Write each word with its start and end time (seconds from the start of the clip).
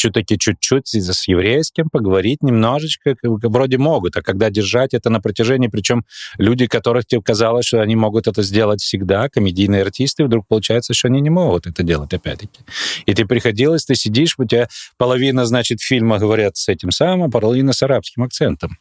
все-таки 0.00 0.38
чуть-чуть 0.38 0.88
с 0.88 1.28
еврейским 1.28 1.90
поговорить 1.90 2.42
немножечко, 2.42 3.16
вроде 3.22 3.76
могут, 3.76 4.16
а 4.16 4.22
когда 4.22 4.48
держать 4.48 4.94
это 4.94 5.10
на 5.10 5.20
протяжении, 5.20 5.68
причем 5.68 6.06
люди, 6.38 6.66
которых 6.66 7.04
тебе 7.06 7.20
казалось, 7.20 7.66
что 7.66 7.82
они 7.82 7.96
могут 7.96 8.26
это 8.26 8.42
сделать 8.42 8.80
всегда, 8.80 9.28
комедийные 9.28 9.82
артисты, 9.82 10.24
вдруг 10.24 10.46
получается, 10.48 10.94
что 10.94 11.08
они 11.08 11.20
не 11.20 11.28
могут 11.28 11.66
это 11.66 11.82
делать, 11.82 12.14
опять-таки. 12.14 12.60
И 13.04 13.12
ты 13.12 13.26
приходилось, 13.26 13.84
ты 13.84 13.94
сидишь, 13.94 14.36
у 14.38 14.46
тебя 14.46 14.68
половина, 14.96 15.44
значит, 15.44 15.82
фильма 15.82 16.18
говорят 16.18 16.56
с 16.56 16.68
этим 16.68 16.90
самым, 16.90 17.28
а 17.28 17.30
половина 17.30 17.74
с 17.74 17.82
арабским 17.82 18.22
акцентом. 18.22 18.78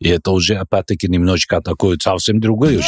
И 0.00 0.08
это 0.10 0.32
уже, 0.32 0.56
опять-таки, 0.56 1.08
немножечко 1.08 1.62
такое 1.62 1.96
совсем 1.98 2.40
другое. 2.40 2.82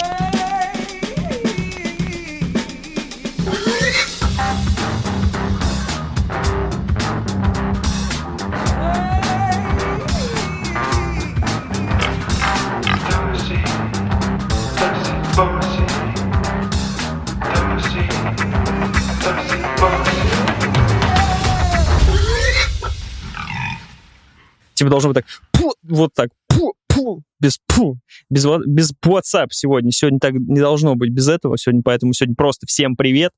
Тебе 24.80 24.90
должно 24.90 25.10
быть 25.10 25.22
так, 25.22 25.26
пу, 25.52 25.74
вот 25.82 26.10
так, 26.14 26.30
пу, 26.48 26.74
пу, 26.88 27.22
без 27.38 27.58
пу, 27.66 27.98
без, 28.30 28.46
без 28.66 28.92
WhatsApp 29.04 29.48
сегодня. 29.50 29.92
Сегодня 29.92 30.18
так 30.18 30.32
не 30.32 30.60
должно 30.60 30.94
быть 30.94 31.10
без 31.10 31.28
этого. 31.28 31.58
Сегодня, 31.58 31.82
поэтому 31.84 32.14
сегодня 32.14 32.34
просто 32.34 32.66
всем 32.66 32.96
привет. 32.96 33.32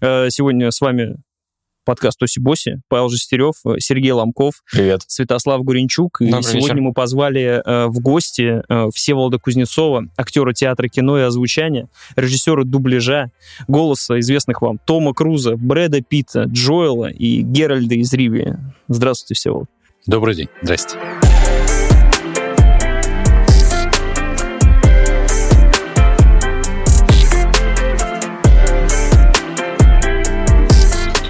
Э, 0.00 0.28
сегодня 0.30 0.70
с 0.70 0.80
вами 0.80 1.16
подкаст 1.84 2.22
Оси 2.22 2.38
Боси, 2.38 2.80
Павел 2.88 3.08
Жестерев, 3.08 3.54
э, 3.66 3.78
Сергей 3.78 4.12
Ломков, 4.12 4.62
Привет. 4.70 5.02
Святослав 5.08 5.64
Гуренчук. 5.64 6.18
Добрый 6.20 6.38
и 6.38 6.42
сегодня 6.44 6.68
вечер. 6.68 6.80
мы 6.80 6.92
позвали 6.92 7.42
э, 7.42 7.86
в 7.88 8.00
гости 8.00 8.62
э, 8.68 8.88
Всеволода 8.94 9.38
Кузнецова, 9.38 10.04
актера 10.16 10.52
театра 10.52 10.86
кино 10.88 11.18
и 11.18 11.22
озвучания, 11.22 11.88
режиссера 12.14 12.62
дубляжа, 12.62 13.32
голоса 13.66 14.20
известных 14.20 14.62
вам 14.62 14.78
Тома 14.78 15.12
Круза, 15.12 15.56
Брэда 15.56 16.02
Питта, 16.02 16.44
Джоэла 16.44 17.10
и 17.10 17.42
Геральда 17.42 17.96
из 17.96 18.12
Ривии. 18.12 18.56
Здравствуйте, 18.86 19.34
Всеволод. 19.34 19.73
Добрый 20.06 20.34
день. 20.34 20.48
Здрасте. 20.60 20.98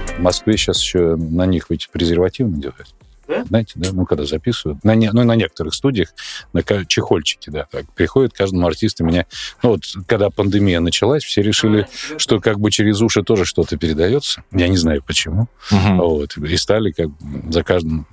В 0.08 0.19
Москве 0.19 0.56
сейчас 0.56 0.81
еще 0.81 1.14
на 1.14 1.47
них 1.47 1.66
ведь 1.70 1.89
презервативно 1.91 2.56
делают. 2.61 2.92
Да? 3.28 3.44
Знаете, 3.44 3.75
да? 3.77 3.91
Ну, 3.92 4.06
когда 4.06 4.25
записывают. 4.25 4.83
На, 4.83 4.97
не, 4.97 5.11
ну, 5.12 5.22
на 5.22 5.36
некоторых 5.36 5.72
студиях, 5.72 6.09
на 6.53 6.62
чехольчики, 6.84 7.50
да. 7.50 7.66
Так, 7.70 7.84
приходит 7.92 8.33
каждому 8.33 8.66
артисту 8.66 9.05
меня... 9.05 9.27
Ну, 9.62 9.70
вот, 9.70 9.83
когда 10.09 10.31
пандемия 10.31 10.81
началась, 10.81 11.22
все 11.22 11.42
решили, 11.42 11.86
что 12.19 12.41
как 12.41 12.59
бы 12.59 12.72
через 12.72 13.00
уши 13.00 13.22
тоже 13.22 13.44
что-то 13.44 13.77
передается. 13.77 14.42
Я 14.50 14.66
не 14.66 14.77
знаю, 14.77 15.00
почему. 15.06 15.47
Мгм. 15.70 15.98
Вот. 15.98 16.36
И 16.36 16.56
стали 16.56 16.91
как 16.91 17.11
бы 17.11 17.53
за 17.53 17.62
каждым 17.62 18.06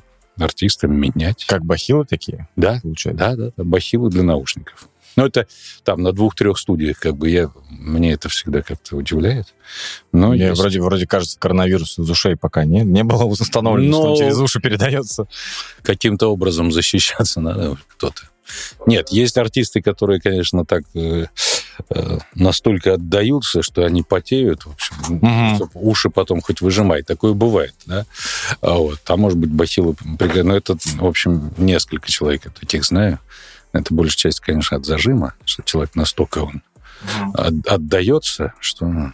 артистом 0.43 0.93
менять. 0.95 1.45
Как 1.45 1.63
бахилы 1.65 2.05
такие, 2.05 2.47
Да, 2.55 2.79
получается? 2.81 3.17
да, 3.19 3.35
да, 3.35 3.51
да, 3.57 3.63
бахилы 3.63 4.09
для 4.09 4.23
наушников. 4.23 4.87
Ну, 5.17 5.25
это 5.25 5.45
там 5.83 6.01
на 6.03 6.13
двух-трех 6.13 6.57
студиях, 6.57 6.97
как 6.97 7.17
бы 7.17 7.29
я, 7.29 7.51
мне 7.69 8.13
это 8.13 8.29
всегда 8.29 8.61
как-то 8.61 8.95
удивляет. 8.95 9.53
Но 10.13 10.29
Мне 10.29 10.45
есть. 10.47 10.59
вроде, 10.61 10.79
вроде 10.79 11.05
кажется, 11.05 11.37
коронавирус 11.37 11.99
из 11.99 12.09
ушей 12.09 12.37
пока 12.37 12.63
не, 12.63 12.79
не 12.81 13.03
было 13.03 13.25
установлено, 13.25 13.91
что 13.93 14.03
Но- 14.05 14.11
он 14.13 14.17
через 14.17 14.37
уши 14.37 14.61
передается. 14.61 15.27
каким-то 15.83 16.27
образом 16.31 16.71
защищаться 16.71 17.41
надо 17.41 17.77
кто-то. 17.89 18.21
Нет, 18.85 19.09
есть 19.09 19.37
артисты, 19.37 19.81
которые, 19.81 20.19
конечно, 20.21 20.65
так 20.65 20.83
э, 20.93 21.25
настолько 22.35 22.93
отдаются, 22.93 23.61
что 23.61 23.85
они 23.85 24.03
потеют, 24.03 24.65
в 24.65 24.71
общем, 24.71 25.55
чтоб 25.55 25.69
уши 25.73 26.09
потом 26.09 26.41
хоть 26.41 26.61
выжимай. 26.61 27.03
Такое 27.03 27.33
бывает, 27.33 27.73
да? 27.85 28.05
А 28.61 28.73
вот, 28.73 28.99
а 29.07 29.17
может 29.17 29.37
быть, 29.37 29.51
бахилы... 29.51 29.95
Но 30.03 30.55
это, 30.55 30.77
в 30.77 31.05
общем, 31.05 31.53
несколько 31.57 32.11
человек 32.11 32.45
я 32.45 32.51
таких 32.51 32.85
знаю. 32.85 33.19
Это 33.73 33.93
большая 33.93 34.17
часть, 34.31 34.39
конечно, 34.41 34.77
от 34.77 34.85
зажима, 34.85 35.33
что 35.45 35.63
человек 35.63 35.95
настолько 35.95 36.39
он 36.39 36.61
от- 37.33 37.67
отдается, 37.67 38.53
что... 38.59 38.85
ну, 38.85 39.13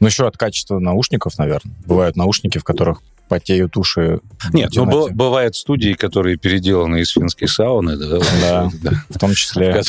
Ну, 0.00 0.06
еще 0.06 0.26
от 0.26 0.36
качества 0.36 0.78
наушников, 0.78 1.38
наверное. 1.38 1.74
Бывают 1.86 2.16
наушники, 2.16 2.58
в 2.58 2.64
которых 2.64 3.00
потеют 3.34 3.76
уши. 3.76 4.20
Нет, 4.52 4.76
в 4.76 4.76
ну, 4.76 5.10
бывают 5.10 5.56
студии, 5.56 5.94
которые 5.94 6.36
переделаны 6.36 7.00
из 7.00 7.10
финской 7.10 7.48
сауны, 7.48 7.96
да, 7.96 8.20
Да. 8.40 8.70
да. 8.80 8.90
В 9.10 9.18
том 9.18 9.34
числе. 9.34 9.82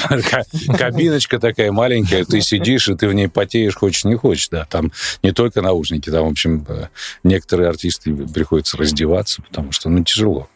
Кабиночка 0.79 1.37
такая 1.37 1.71
маленькая, 1.71 2.25
ты 2.25 2.41
сидишь, 2.41 2.89
и 2.89 2.95
ты 2.95 3.07
в 3.07 3.13
ней 3.13 3.27
потеешь, 3.27 3.75
хочешь, 3.75 4.03
не 4.03 4.15
хочешь, 4.15 4.49
да. 4.49 4.65
Там 4.67 4.91
не 5.21 5.31
только 5.31 5.61
наушники, 5.61 6.09
там, 6.09 6.25
в 6.25 6.31
общем, 6.31 6.65
э, 6.67 6.87
некоторые 7.23 7.69
артисты 7.69 8.15
приходится 8.15 8.77
раздеваться, 8.77 9.43
потому 9.43 9.71
что, 9.71 9.89
ну, 9.89 10.03
тяжело. 10.03 10.47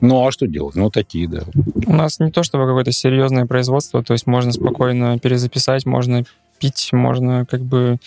Ну, 0.00 0.26
а 0.26 0.32
что 0.32 0.48
делать? 0.48 0.74
Ну, 0.74 0.90
такие, 0.90 1.28
да. 1.28 1.42
У 1.86 1.92
нас 1.92 2.18
не 2.18 2.32
то 2.32 2.42
чтобы 2.42 2.66
какое-то 2.66 2.90
серьезное 2.90 3.46
производство, 3.46 4.02
то 4.02 4.12
есть 4.12 4.26
можно 4.26 4.50
спокойно 4.50 5.20
перезаписать, 5.20 5.86
можно 5.86 6.24
пить, 6.58 6.88
можно 6.90 7.46
как 7.46 7.60
бы 7.60 7.98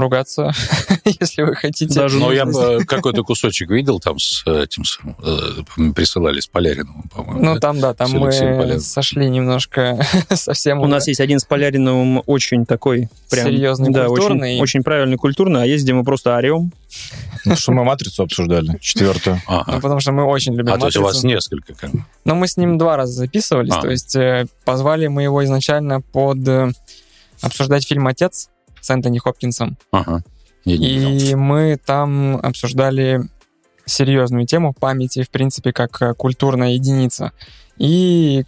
ругаться, 0.00 0.52
если 1.04 1.42
вы 1.42 1.54
хотите. 1.54 1.94
Даже 1.94 2.18
Но 2.18 2.32
я 2.32 2.44
э, 2.44 2.80
какой-то 2.84 3.22
кусочек 3.22 3.70
видел 3.70 4.00
там 4.00 4.18
с 4.18 4.44
этим, 4.46 4.84
с, 4.84 4.98
э, 5.22 5.92
присылали 5.94 6.40
с 6.40 6.46
Поляриновым, 6.46 7.08
по-моему. 7.14 7.44
Ну 7.44 7.54
да? 7.54 7.60
там, 7.60 7.80
да, 7.80 7.94
там 7.94 8.10
мы 8.12 8.80
сошли 8.80 9.28
немножко 9.28 10.04
совсем 10.34 10.80
У 10.80 10.86
нас 10.86 11.06
есть 11.08 11.20
один 11.20 11.38
с 11.38 11.44
Поляриновым 11.44 12.22
очень 12.26 12.66
такой 12.66 13.08
прям... 13.30 13.46
Серьезный, 13.46 13.90
да, 13.90 14.06
культурный. 14.06 14.54
Очень, 14.54 14.62
очень 14.62 14.82
правильный, 14.82 15.16
культурный, 15.16 15.62
а 15.62 15.66
есть, 15.66 15.84
где 15.84 15.92
мы 15.92 16.04
просто 16.04 16.36
орем. 16.36 16.72
Ну, 17.44 17.56
что 17.56 17.72
мы 17.72 17.84
«Матрицу» 17.84 18.24
обсуждали, 18.24 18.78
четвертую. 18.80 19.40
Ну, 19.48 19.80
потому 19.80 20.00
что 20.00 20.12
мы 20.12 20.24
очень 20.24 20.54
любим 20.54 20.74
А 20.74 20.78
то 20.78 20.86
есть 20.86 20.98
у 20.98 21.02
вас 21.02 21.14
«Матрицу». 21.14 21.34
несколько, 21.34 21.74
как. 21.74 21.90
Но 22.24 22.34
мы 22.34 22.46
с 22.46 22.56
ним 22.56 22.78
два 22.78 22.96
раза 22.96 23.12
записывались, 23.12 23.72
А. 23.72 23.80
то 23.80 23.90
есть 23.90 24.14
э, 24.16 24.46
позвали 24.64 25.06
мы 25.06 25.22
его 25.22 25.42
изначально 25.44 26.00
под 26.00 26.46
э, 26.46 26.72
обсуждать 27.40 27.86
фильм 27.86 28.06
«Отец» 28.06 28.48
с 28.80 28.90
Энтони 28.90 29.18
Хопкинсом. 29.18 29.76
Ага. 29.92 30.22
Я. 30.64 30.74
И 30.76 31.34
мы 31.34 31.78
там 31.84 32.36
обсуждали 32.42 33.22
серьезную 33.86 34.46
тему 34.46 34.74
памяти, 34.78 35.22
в 35.22 35.30
принципе, 35.30 35.72
как 35.72 36.00
э, 36.02 36.14
культурная 36.14 36.70
единица. 36.72 37.32
И 37.78 38.44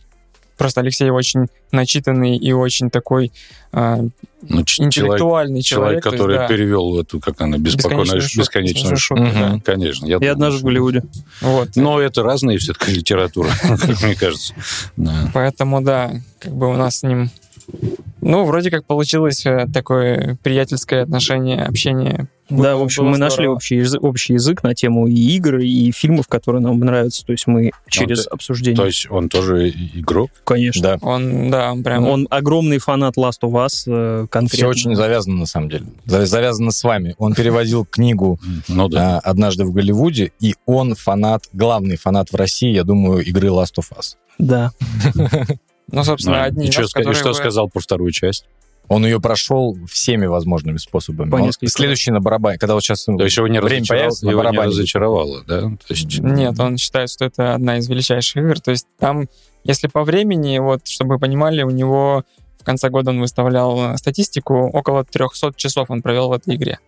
просто 0.58 0.80
Алексей 0.82 1.10
очень 1.10 1.46
начитанный 1.72 2.36
и 2.36 2.52
очень 2.52 2.90
такой 2.90 3.32
э, 3.72 3.96
Ну, 4.42 4.60
интеллектуальный 4.60 5.62
человек, 5.62 6.02
человек. 6.02 6.02
то 6.04 6.08
есть, 6.10 6.18
который 6.20 6.36
да, 6.36 6.46
перевел 6.46 7.00
эту, 7.00 7.18
как 7.18 7.40
она, 7.40 7.56
бесконечную, 7.58 8.20
шутку, 8.20 8.40
бесконечную 8.40 8.96
шутку. 8.98 9.24
шутку, 9.24 9.38
да. 9.38 9.60
Конечно. 9.64 10.06
Я 10.06 10.16
И 10.16 10.18
думаю, 10.18 10.32
однажды 10.32 10.60
в 10.60 10.64
Голливуде. 10.64 11.02
Вот. 11.40 11.70
Но 11.76 11.98
это 12.00 12.22
разные 12.22 12.58
все-таки 12.58 12.92
литература, 12.92 13.48
как 13.62 14.02
мне 14.02 14.14
кажется. 14.14 14.54
Поэтому, 15.32 15.80
да, 15.82 16.12
как 16.38 16.52
бы 16.54 16.68
у 16.68 16.74
нас 16.74 16.98
с 16.98 17.02
ним... 17.02 17.30
Ну, 18.20 18.44
вроде 18.44 18.70
как 18.70 18.84
получилось 18.86 19.44
э, 19.46 19.66
такое 19.72 20.38
приятельское 20.42 21.02
отношение, 21.02 21.62
общение. 21.62 22.28
Да, 22.48 22.74
Было- 22.74 22.76
в 22.80 22.82
общем, 22.82 23.06
мы 23.06 23.18
нашли 23.18 23.44
здорово. 23.44 23.54
общий 23.56 23.76
язык, 23.76 24.02
общий 24.02 24.32
язык 24.34 24.62
на 24.62 24.74
тему 24.74 25.06
и 25.08 25.14
игр, 25.14 25.58
и 25.58 25.90
фильмов, 25.90 26.28
которые 26.28 26.60
нам 26.62 26.78
нравятся. 26.78 27.24
То 27.24 27.32
есть 27.32 27.46
мы 27.46 27.72
через 27.88 28.24
ты- 28.24 28.30
обсуждение... 28.30 28.76
То 28.76 28.86
есть 28.86 29.06
он 29.10 29.28
тоже 29.28 29.70
игрок? 29.70 30.30
Конечно. 30.44 30.82
Да. 30.82 30.98
Он, 31.02 31.50
да, 31.50 31.72
он 31.72 31.82
прям... 31.82 32.06
Он 32.06 32.26
огромный 32.30 32.78
фанат 32.78 33.16
Last 33.16 33.40
of 33.42 33.52
Us 33.52 33.84
э, 33.86 34.26
конкретно. 34.30 34.56
Все 34.56 34.66
очень 34.68 34.94
завязано, 34.94 35.36
на 35.36 35.46
самом 35.46 35.70
деле. 35.70 35.86
За- 36.04 36.26
Завязано 36.26 36.70
с 36.70 36.84
вами. 36.84 37.14
Он 37.18 37.34
переводил 37.34 37.84
книгу 37.86 38.38
Ну 38.68 38.88
да. 38.88 39.16
а, 39.18 39.30
«Однажды 39.30 39.64
в 39.64 39.72
Голливуде», 39.72 40.30
и 40.38 40.54
он 40.66 40.94
фанат, 40.94 41.44
главный 41.52 41.96
фанат 41.96 42.30
в 42.30 42.36
России, 42.36 42.72
я 42.72 42.84
думаю, 42.84 43.24
игры 43.24 43.48
Last 43.48 43.76
of 43.78 43.90
Us. 43.98 44.16
Да. 44.38 44.72
Ну, 45.90 46.04
собственно, 46.04 46.38
Ну, 46.38 46.44
одни 46.44 46.68
и 46.68 46.70
что, 46.70 46.82
и 46.82 47.14
что 47.14 47.28
вы- 47.28 47.34
сказал 47.34 47.68
про 47.68 47.80
вторую 47.80 48.10
часть? 48.12 48.44
Он 48.88 49.04
ее 49.04 49.20
прошел 49.20 49.76
всеми 49.88 50.26
возможными 50.26 50.76
способами. 50.76 51.30
По 51.30 51.36
Он 51.36 51.50
следующий 51.52 52.10
на 52.10 52.20
барабане, 52.20 52.58
когда 52.58 52.74
вот 52.74 52.82
сейчас 52.82 53.04
То 53.04 53.12
есть 53.22 53.36
его 53.36 53.46
не, 53.46 53.60
время 53.60 53.86
появится, 53.86 54.26
на 54.26 54.30
его 54.30 54.40
не 54.42 54.46
барабане. 54.48 54.68
разочаровало, 54.68 55.44
да? 55.46 55.60
То 55.60 55.76
есть... 55.88 56.18
Нет, 56.18 56.58
он 56.58 56.76
считает, 56.76 57.08
что 57.10 57.24
это 57.24 57.54
одна 57.54 57.78
из 57.78 57.88
величайших 57.88 58.36
игр. 58.42 58.60
То 58.60 58.72
есть 58.72 58.86
там, 58.98 59.28
если 59.64 59.86
по 59.86 60.02
времени, 60.04 60.58
вот, 60.58 60.86
чтобы 60.88 61.14
вы 61.14 61.20
понимали, 61.20 61.62
у 61.62 61.70
него 61.70 62.24
в 62.58 62.64
конце 62.64 62.90
года 62.90 63.10
он 63.10 63.20
выставлял 63.20 63.92
э, 63.94 63.96
статистику, 63.96 64.54
около 64.72 65.04
300 65.04 65.52
часов 65.56 65.90
он 65.90 66.02
провел 66.02 66.28
в 66.28 66.32
этой 66.32 66.54
игре. 66.56 66.78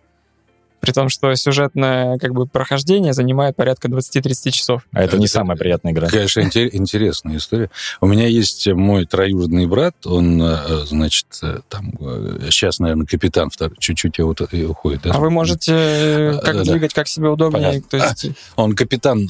При 0.85 0.91
том, 0.93 1.09
что 1.09 1.33
сюжетное 1.35 2.17
как 2.17 2.33
бы 2.33 2.45
прохождение 2.47 3.13
занимает 3.13 3.55
порядка 3.55 3.87
20-30 3.87 4.51
часов. 4.51 4.83
А 4.93 5.03
это 5.03 5.17
не 5.17 5.25
Это- 5.25 5.33
самая 5.33 5.57
приятная 5.57 5.91
игра. 5.93 6.07
Конечно, 6.07 6.41
интер- 6.41 6.69
интересная 6.71 7.37
история. 7.37 7.69
У 8.01 8.07
меня 8.07 8.27
есть 8.27 8.67
мой 8.67 9.05
троюродный 9.05 9.65
брат, 9.67 9.95
он, 10.05 10.41
э, 10.41 10.85
значит, 10.85 11.27
э, 11.41 11.59
там, 11.69 11.93
э, 11.99 12.47
сейчас, 12.51 12.79
наверное, 12.79 13.05
капитан 13.05 13.49
чуть-чуть 13.79 14.17
его 14.17 14.35
уходит. 14.69 15.01
да? 15.03 15.11
А 15.13 15.19
вы 15.19 15.29
можете 15.29 16.31
Да, 16.33 16.41
как 16.41 16.57
да. 16.57 16.63
двигать, 16.63 16.93
как 16.93 17.07
себе 17.07 17.29
удобнее. 17.29 17.81
Понятно. 17.81 17.89
То 17.89 17.97
есть, 17.97 18.37
Он 18.55 18.73
капитан 18.75 19.29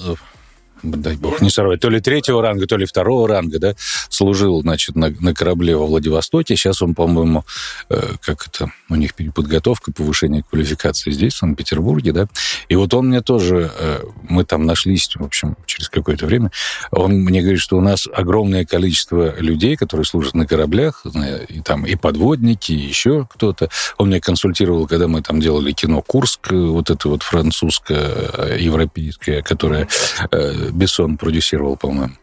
дай 0.92 1.16
бог, 1.16 1.42
не 1.42 1.50
сорвать, 1.50 1.80
то 1.80 1.90
ли 1.90 2.00
третьего 2.00 2.42
ранга, 2.42 2.68
то 2.68 2.78
ли 2.78 2.86
второго 2.86 3.28
ранга, 3.28 3.60
да, 3.60 3.76
служил, 4.10 4.62
значит, 4.62 4.96
на, 4.96 5.10
на 5.20 5.34
корабле 5.34 5.76
во 5.76 5.86
Владивостоке. 5.86 6.56
Сейчас 6.56 6.82
он, 6.82 6.96
по-моему, 6.96 7.46
э, 7.90 8.14
как 8.22 8.48
это, 8.48 8.72
у 8.90 8.96
них 8.96 9.14
переподготовка, 9.14 9.92
повышение 9.92 10.44
квалификации 10.44 11.12
здесь, 11.12 11.34
в 11.34 11.38
Санкт-Петербурге, 11.38 12.12
да. 12.12 12.28
И 12.70 12.76
вот 12.76 12.94
он 12.94 13.08
мне 13.08 13.22
тоже, 13.22 13.72
э, 13.78 14.04
мы 14.30 14.46
там 14.46 14.66
нашлись, 14.66 15.10
в 15.16 15.24
общем, 15.24 15.56
через 15.66 15.90
какое-то 15.90 16.26
время, 16.26 16.52
он 16.92 17.14
мне 17.14 17.42
говорит, 17.42 17.60
что 17.60 17.78
у 17.78 17.82
нас 17.82 18.08
огромное 18.14 18.66
количество 18.66 19.40
людей, 19.40 19.76
которые 19.76 20.06
служат 20.06 20.34
на 20.34 20.48
кораблях, 20.48 21.06
и 21.50 21.62
там 21.62 21.86
и 21.86 21.96
подводники, 21.96 22.72
и 22.72 22.88
еще 22.88 23.28
кто-то. 23.32 23.70
Он 23.98 24.10
меня 24.10 24.20
консультировал, 24.20 24.88
когда 24.88 25.08
мы 25.08 25.22
там 25.22 25.40
делали 25.40 25.72
кино 25.72 26.02
«Курск», 26.02 26.52
вот 26.52 26.90
это 26.90 27.10
вот 27.10 27.24
французское, 27.24 28.58
европейское, 28.58 29.42
которое 29.42 29.88
э, 30.32 30.70
Бессон 30.76 31.18
продюсировал, 31.18 31.78
по-моему. 31.78 32.14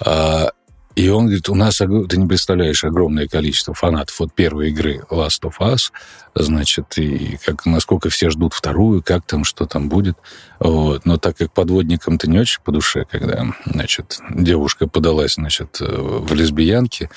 А, 0.00 0.52
и 0.98 1.08
он 1.10 1.26
говорит, 1.26 1.48
у 1.48 1.54
нас, 1.54 1.76
ты 1.76 2.16
не 2.16 2.26
представляешь, 2.26 2.82
огромное 2.82 3.28
количество 3.28 3.72
фанатов 3.72 4.20
от 4.20 4.34
первой 4.34 4.70
игры 4.70 5.04
Last 5.10 5.42
of 5.42 5.54
Us, 5.60 5.92
значит, 6.34 6.98
и 6.98 7.38
как, 7.44 7.66
насколько 7.66 8.10
все 8.10 8.30
ждут 8.30 8.52
вторую, 8.52 9.02
как 9.04 9.24
там, 9.24 9.44
что 9.44 9.66
там 9.66 9.88
будет. 9.88 10.18
Вот. 10.58 11.06
Но 11.06 11.16
так 11.16 11.36
как 11.36 11.52
подводникам-то 11.52 12.28
не 12.28 12.40
очень 12.40 12.60
по 12.64 12.72
душе, 12.72 13.06
когда, 13.08 13.46
значит, 13.64 14.18
девушка 14.30 14.88
подалась, 14.88 15.34
значит, 15.34 15.78
в 15.78 16.34
лесбиянки, 16.34 17.10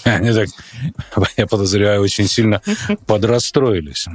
Они 0.04 0.32
так, 0.32 0.48
я 1.36 1.46
подозреваю, 1.46 2.02
очень 2.02 2.26
сильно 2.26 2.62
подрастроились. 3.06 4.06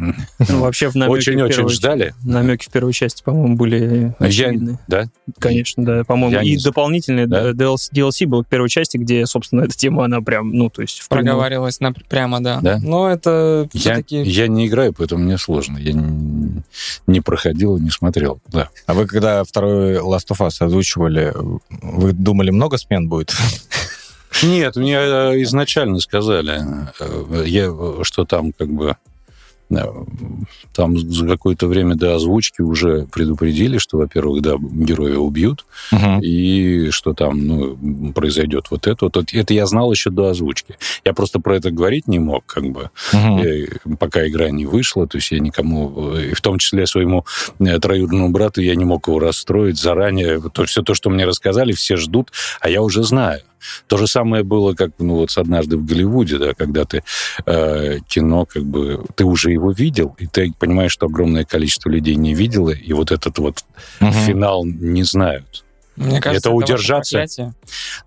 Ну, 0.50 0.59
вообще 0.62 0.89
в 0.89 0.95
Очень-очень 0.95 1.69
ждали. 1.69 2.13
Намеки 2.24 2.65
в 2.65 2.69
первой 2.69 2.94
части, 2.94 3.24
по-моему, 3.24 3.56
были 3.56 4.15
очевидны. 4.19 4.80
Да? 4.88 5.09
Конечно, 5.39 5.85
да. 5.85 6.03
По-моему, 6.03 6.41
и 6.41 6.57
дополнительный 6.57 7.25
DLC 7.25 8.25
был 8.25 8.44
к 8.44 8.47
первой 8.47 8.69
части, 8.69 8.97
где, 8.97 9.25
собственно, 9.25 9.63
эта 9.63 9.75
тема, 9.75 10.06
она 10.06 10.21
прям, 10.21 10.51
ну, 10.51 10.69
то 10.69 10.81
есть... 10.81 11.07
Проговаривалась 11.09 11.80
прямо, 12.09 12.41
да. 12.41 12.59
Да? 12.62 12.79
Но 12.81 13.09
это 13.09 13.68
все-таки... 13.74 14.21
Я 14.21 14.47
не 14.47 14.68
играю, 14.68 14.94
поэтому 14.94 15.24
мне 15.24 15.38
сложно. 15.38 15.77
Я 15.77 15.94
не 17.07 17.21
проходил, 17.21 17.77
не 17.77 17.89
смотрел, 17.89 18.39
да. 18.47 18.69
А 18.86 18.94
вы, 18.94 19.07
когда 19.07 19.44
второй 19.44 19.97
Last 19.97 20.29
of 20.31 20.39
Us 20.39 20.65
озвучивали, 20.65 21.33
вы 21.69 22.13
думали, 22.13 22.51
много 22.51 22.77
смен 22.77 23.07
будет? 23.09 23.33
Нет, 24.41 24.75
мне 24.75 24.95
э, 24.95 25.41
изначально 25.44 26.00
сказали, 26.00 26.62
э, 27.00 27.44
я, 27.45 27.74
что 28.03 28.25
там 28.25 28.51
как 28.53 28.69
бы 28.69 28.95
там 30.74 30.97
за 30.97 31.27
какое-то 31.27 31.68
время 31.68 31.95
до 31.95 32.15
озвучки 32.15 32.62
уже 32.62 33.06
предупредили, 33.12 33.77
что, 33.77 33.97
во-первых, 33.97 34.41
да, 34.41 34.56
героя 34.59 35.18
убьют, 35.18 35.65
угу. 35.91 36.19
и 36.21 36.89
что 36.91 37.13
там 37.13 37.47
ну, 37.47 38.13
произойдет 38.13 38.68
вот 38.69 38.88
это. 38.88 39.06
Вот 39.06 39.18
это 39.18 39.53
я 39.53 39.65
знал 39.65 39.91
еще 39.91 40.09
до 40.09 40.30
озвучки. 40.30 40.75
Я 41.06 41.13
просто 41.13 41.39
про 41.39 41.56
это 41.57 41.71
говорить 41.71 42.07
не 42.07 42.19
мог, 42.19 42.45
как 42.45 42.65
бы, 42.65 42.89
угу. 43.13 43.44
я, 43.44 43.68
пока 43.97 44.27
игра 44.27 44.50
не 44.50 44.65
вышла. 44.65 45.07
То 45.07 45.18
есть 45.18 45.31
я 45.31 45.39
никому, 45.39 46.15
и 46.15 46.33
в 46.33 46.41
том 46.41 46.59
числе 46.59 46.86
своему 46.86 47.25
э, 47.59 47.79
троюродному 47.79 48.29
брату, 48.29 48.62
я 48.62 48.75
не 48.75 48.86
мог 48.86 49.07
его 49.07 49.19
расстроить 49.19 49.79
заранее. 49.79 50.41
То, 50.53 50.65
все 50.65 50.81
то, 50.81 50.94
что 50.94 51.09
мне 51.09 51.25
рассказали, 51.25 51.71
все 51.74 51.97
ждут, 51.97 52.31
а 52.59 52.69
я 52.69 52.81
уже 52.81 53.03
знаю. 53.03 53.41
То 53.88 53.98
же 53.98 54.07
самое 54.07 54.44
было, 54.44 54.74
как 54.74 54.92
ну, 55.00 55.15
вот 55.15 55.30
однажды 55.36 55.77
в 55.77 55.86
Голливуде, 55.86 56.38
да, 56.38 56.54
когда 56.54 56.86
ты 56.86 57.04
э, 57.45 58.00
кино, 58.07 58.45
как 58.45 58.63
бы, 58.63 59.04
ты 59.15 59.25
уже 59.25 59.51
его 59.51 59.71
видел, 59.71 60.15
и 60.19 60.27
ты 60.27 60.54
понимаешь, 60.57 60.92
что 60.92 61.07
огромное 61.07 61.45
количество 61.45 61.89
людей 61.89 62.15
не 62.15 62.33
видело, 62.33 62.69
и 62.69 62.94
вот 62.94 63.12
этот 63.12 63.38
вот 63.39 63.63
угу. 64.00 64.12
финал 64.12 64.65
не 64.65 65.04
знают. 65.04 65.63
Мне 65.95 66.19
кажется, 66.19 66.50
это 66.50 66.56
удержаться. 66.56 67.25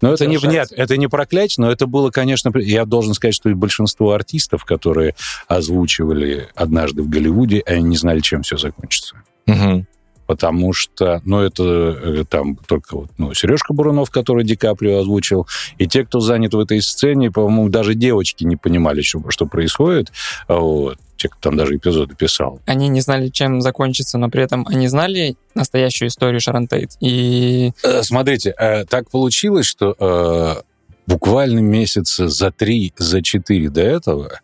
Но 0.01 0.13
это 0.13 0.27
не, 0.27 0.39
нет, 0.45 0.73
это 0.73 0.97
не 0.97 1.09
проклятие, 1.09 1.65
но 1.65 1.71
это 1.71 1.87
было, 1.87 2.11
конечно, 2.11 2.51
я 2.59 2.85
должен 2.85 3.15
сказать, 3.15 3.35
что 3.35 3.49
и 3.49 3.55
большинство 3.55 4.13
артистов, 4.13 4.65
которые 4.65 5.15
озвучивали 5.47 6.49
однажды 6.57 7.03
в 7.03 7.09
Голливуде, 7.09 7.63
они 7.65 7.83
не 7.83 7.97
знали, 7.97 8.21
чем 8.21 8.43
все 8.43 8.57
закончится. 8.57 9.17
Угу 9.47 9.87
потому 10.27 10.73
что, 10.73 11.21
ну, 11.25 11.41
это 11.41 11.63
э, 11.63 12.25
там 12.29 12.57
только 12.57 12.97
вот, 12.97 13.11
ну, 13.19 13.35
Сережка 13.35 13.73
Бурунов, 13.73 14.11
который 14.11 14.45
Ди 14.45 14.57
Каприо 14.57 15.01
озвучил, 15.01 15.47
и 15.79 15.87
те, 15.87 16.05
кто 16.05 16.21
занят 16.21 16.55
в 16.55 16.59
этой 16.59 16.83
сцене, 16.83 17.31
по-моему, 17.31 17.69
даже 17.69 17.95
девочки 17.95 18.45
не 18.45 18.57
понимали, 18.57 19.03
что, 19.03 19.23
что 19.31 19.47
происходит, 19.47 20.13
вот, 20.49 20.99
те, 21.17 21.29
кто 21.29 21.51
там 21.51 21.57
даже 21.57 21.77
эпизоды 21.77 22.15
писал. 22.15 22.61
Они 22.67 22.89
не 22.89 23.01
знали, 23.01 23.29
чем 23.29 23.61
закончится, 23.61 24.19
но 24.19 24.29
при 24.29 24.43
этом 24.43 24.67
они 24.69 24.89
знали 24.89 25.37
настоящую 25.55 26.09
историю 26.09 26.41
Шарон 26.41 26.69
Тейт. 26.69 26.93
И... 27.01 27.73
Э, 27.83 28.03
смотрите, 28.03 28.55
э, 28.59 28.85
так 28.85 29.11
получилось, 29.11 29.67
что 29.67 30.65
буквально 31.07 31.61
месяца 31.61 32.29
за 32.29 32.51
три, 32.51 32.93
за 32.97 33.23
четыре 33.23 33.71
до 33.71 33.81
этого 33.81 34.41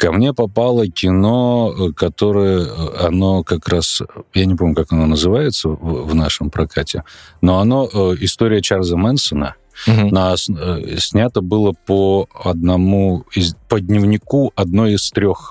ко 0.00 0.12
мне 0.12 0.32
попало 0.32 0.86
кино, 0.86 1.74
э, 1.78 1.92
которое, 1.92 2.64
э, 2.64 3.06
оно 3.06 3.44
как 3.44 3.68
раз, 3.68 4.00
я 4.32 4.46
не 4.46 4.54
помню, 4.54 4.74
как 4.74 4.92
оно 4.92 5.06
называется 5.06 5.68
в 5.68 6.14
нашем 6.14 6.48
прокате, 6.48 7.04
но 7.42 7.58
оно 7.58 7.86
э, 7.86 8.16
история 8.20 8.62
Чарльза 8.62 8.96
Мэнсона, 8.96 9.56
Угу. 9.86 10.08
На, 10.10 10.36
снято 10.36 11.40
было 11.40 11.72
по 11.72 12.28
одному 12.34 13.24
из 13.32 13.54
по 13.66 13.80
дневнику 13.80 14.52
одной 14.54 14.96
из 14.96 15.10
трех 15.10 15.50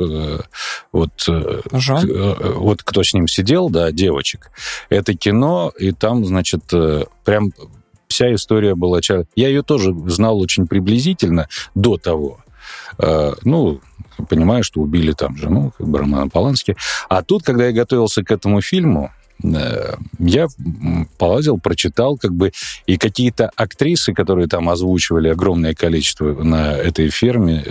вот 0.91 1.27
вот 1.27 2.83
кто 2.83 3.01
с 3.01 3.15
ним 3.15 3.27
сидел, 3.27 3.71
да, 3.71 3.91
девочек. 3.91 4.51
Это 4.89 5.15
кино 5.15 5.73
и 5.79 5.93
там, 5.93 6.25
значит, 6.25 6.61
прям 7.25 7.53
вся 8.09 8.33
история 8.33 8.75
была... 8.75 8.99
Я 9.35 9.47
ее 9.47 9.63
тоже 9.63 9.93
знал 10.07 10.39
очень 10.39 10.67
приблизительно 10.67 11.47
до 11.75 11.97
того. 11.97 12.39
Э, 12.97 13.33
ну, 13.43 13.79
понимаю, 14.27 14.63
что 14.63 14.81
убили 14.81 15.13
там 15.13 15.37
жену, 15.37 15.71
как 15.77 15.87
бы 15.87 15.99
Романа 15.99 16.29
Полански. 16.29 16.75
А 17.07 17.21
тут, 17.21 17.43
когда 17.43 17.67
я 17.67 17.71
готовился 17.71 18.23
к 18.23 18.31
этому 18.31 18.61
фильму, 18.61 19.11
э, 19.43 19.93
я 20.17 20.47
полазил, 21.17 21.59
прочитал, 21.59 22.17
как 22.17 22.33
бы, 22.33 22.51
и 22.87 22.97
какие-то 22.97 23.51
актрисы, 23.55 24.13
которые 24.13 24.47
там 24.47 24.69
озвучивали 24.69 25.29
огромное 25.29 25.75
количество 25.75 26.43
на 26.43 26.73
этой 26.73 27.09
ферме, 27.09 27.63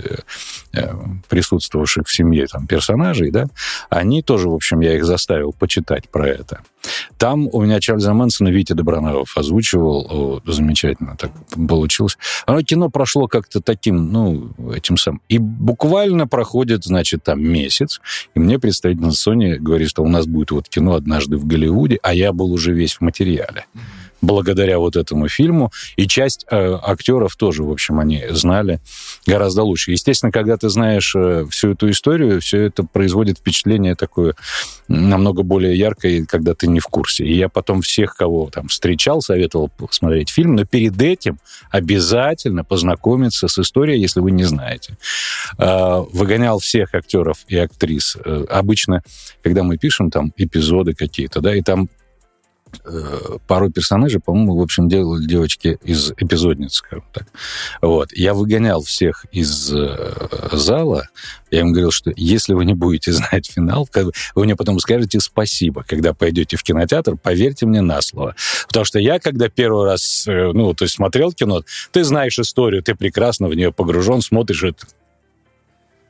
э, 0.73 0.93
присутствовавших 1.27 2.07
в 2.07 2.15
семье 2.15 2.47
там 2.47 2.65
персонажей, 2.65 3.29
да, 3.29 3.47
они 3.89 4.23
тоже, 4.23 4.49
в 4.49 4.53
общем, 4.53 4.79
я 4.79 4.95
их 4.95 5.05
заставил 5.05 5.53
почитать 5.53 6.09
про 6.09 6.27
это. 6.27 6.61
Там 7.17 7.47
у 7.51 7.61
меня 7.61 7.79
Чарльза 7.79 8.13
Мэнсона 8.13 8.49
Витя 8.49 8.73
Добронравов 8.73 9.37
озвучивал. 9.37 10.07
О, 10.09 10.51
замечательно 10.51 11.15
так 11.17 11.31
получилось. 11.67 12.17
Оно 12.45 12.61
кино 12.61 12.89
прошло 12.89 13.27
как-то 13.27 13.61
таким, 13.61 14.11
ну, 14.11 14.51
этим 14.73 14.97
самым. 14.97 15.21
И 15.29 15.37
буквально 15.37 16.27
проходит, 16.27 16.85
значит, 16.85 17.23
там 17.23 17.41
месяц, 17.43 18.01
и 18.35 18.39
мне 18.39 18.59
представитель 18.59 19.07
Sony 19.07 19.57
говорит, 19.57 19.89
что 19.89 20.03
у 20.03 20.07
нас 20.07 20.25
будет 20.25 20.51
вот 20.51 20.69
кино 20.69 20.93
однажды 20.93 21.37
в 21.37 21.45
Голливуде, 21.45 21.99
а 22.03 22.13
я 22.13 22.33
был 22.33 22.51
уже 22.51 22.73
весь 22.73 22.95
в 22.95 23.01
материале. 23.01 23.65
Mm-hmm 23.75 24.08
благодаря 24.21 24.79
вот 24.79 24.95
этому 24.95 25.27
фильму. 25.27 25.71
И 25.95 26.07
часть 26.07 26.45
э, 26.49 26.77
актеров 26.81 27.35
тоже, 27.35 27.63
в 27.63 27.71
общем, 27.71 27.99
они 27.99 28.23
знали 28.31 28.79
гораздо 29.25 29.63
лучше. 29.63 29.91
Естественно, 29.91 30.31
когда 30.31 30.57
ты 30.57 30.69
знаешь 30.69 31.13
э, 31.15 31.45
всю 31.49 31.71
эту 31.71 31.89
историю, 31.89 32.41
все 32.41 32.63
это 32.63 32.83
производит 32.83 33.39
впечатление 33.39 33.95
такое 33.95 34.35
намного 34.87 35.43
более 35.43 35.77
яркое, 35.77 36.25
когда 36.25 36.53
ты 36.53 36.67
не 36.67 36.79
в 36.79 36.87
курсе. 36.87 37.23
И 37.23 37.35
я 37.35 37.49
потом 37.49 37.81
всех, 37.81 38.15
кого 38.15 38.49
там 38.49 38.67
встречал, 38.67 39.21
советовал 39.21 39.69
посмотреть 39.69 40.29
фильм, 40.29 40.55
но 40.55 40.65
перед 40.65 40.99
этим 41.01 41.39
обязательно 41.69 42.63
познакомиться 42.63 43.47
с 43.47 43.57
историей, 43.59 44.01
если 44.01 44.19
вы 44.19 44.31
не 44.31 44.43
знаете. 44.43 44.97
Э, 45.57 46.03
выгонял 46.11 46.59
всех 46.59 46.93
актеров 46.93 47.37
и 47.47 47.57
актрис. 47.57 48.17
Э, 48.23 48.45
обычно, 48.49 49.03
когда 49.43 49.63
мы 49.63 49.77
пишем 49.77 50.11
там 50.11 50.33
эпизоды 50.37 50.93
какие-то, 50.93 51.41
да, 51.41 51.55
и 51.55 51.61
там 51.61 51.89
пару 53.47 53.71
персонажей, 53.71 54.19
по-моему, 54.19 54.57
в 54.57 54.61
общем, 54.61 54.89
делали 54.89 55.25
девочки 55.25 55.77
из 55.83 56.11
эпизодниц, 56.11 56.75
скажем 56.75 57.05
так. 57.13 57.27
Вот. 57.81 58.11
Я 58.13 58.33
выгонял 58.33 58.81
всех 58.81 59.25
из 59.31 59.73
э, 59.73 60.27
зала. 60.51 61.07
Я 61.51 61.61
им 61.61 61.71
говорил, 61.71 61.91
что 61.91 62.11
если 62.15 62.53
вы 62.53 62.65
не 62.65 62.73
будете 62.73 63.11
знать 63.11 63.51
финал, 63.51 63.87
вы 64.35 64.43
мне 64.43 64.55
потом 64.55 64.79
скажете 64.79 65.19
спасибо, 65.19 65.83
когда 65.87 66.13
пойдете 66.13 66.57
в 66.57 66.63
кинотеатр, 66.63 67.17
поверьте 67.17 67.65
мне 67.65 67.81
на 67.81 68.01
слово. 68.01 68.35
Потому 68.67 68.85
что 68.85 68.99
я, 68.99 69.19
когда 69.19 69.49
первый 69.49 69.85
раз, 69.85 70.25
э, 70.27 70.51
ну, 70.53 70.73
то 70.73 70.85
есть 70.85 70.95
смотрел 70.95 71.31
кино, 71.31 71.63
ты 71.91 72.03
знаешь 72.03 72.39
историю, 72.39 72.83
ты 72.83 72.95
прекрасно 72.95 73.47
в 73.47 73.55
нее 73.55 73.71
погружен, 73.71 74.21
смотришь 74.21 74.63
это 74.63 74.85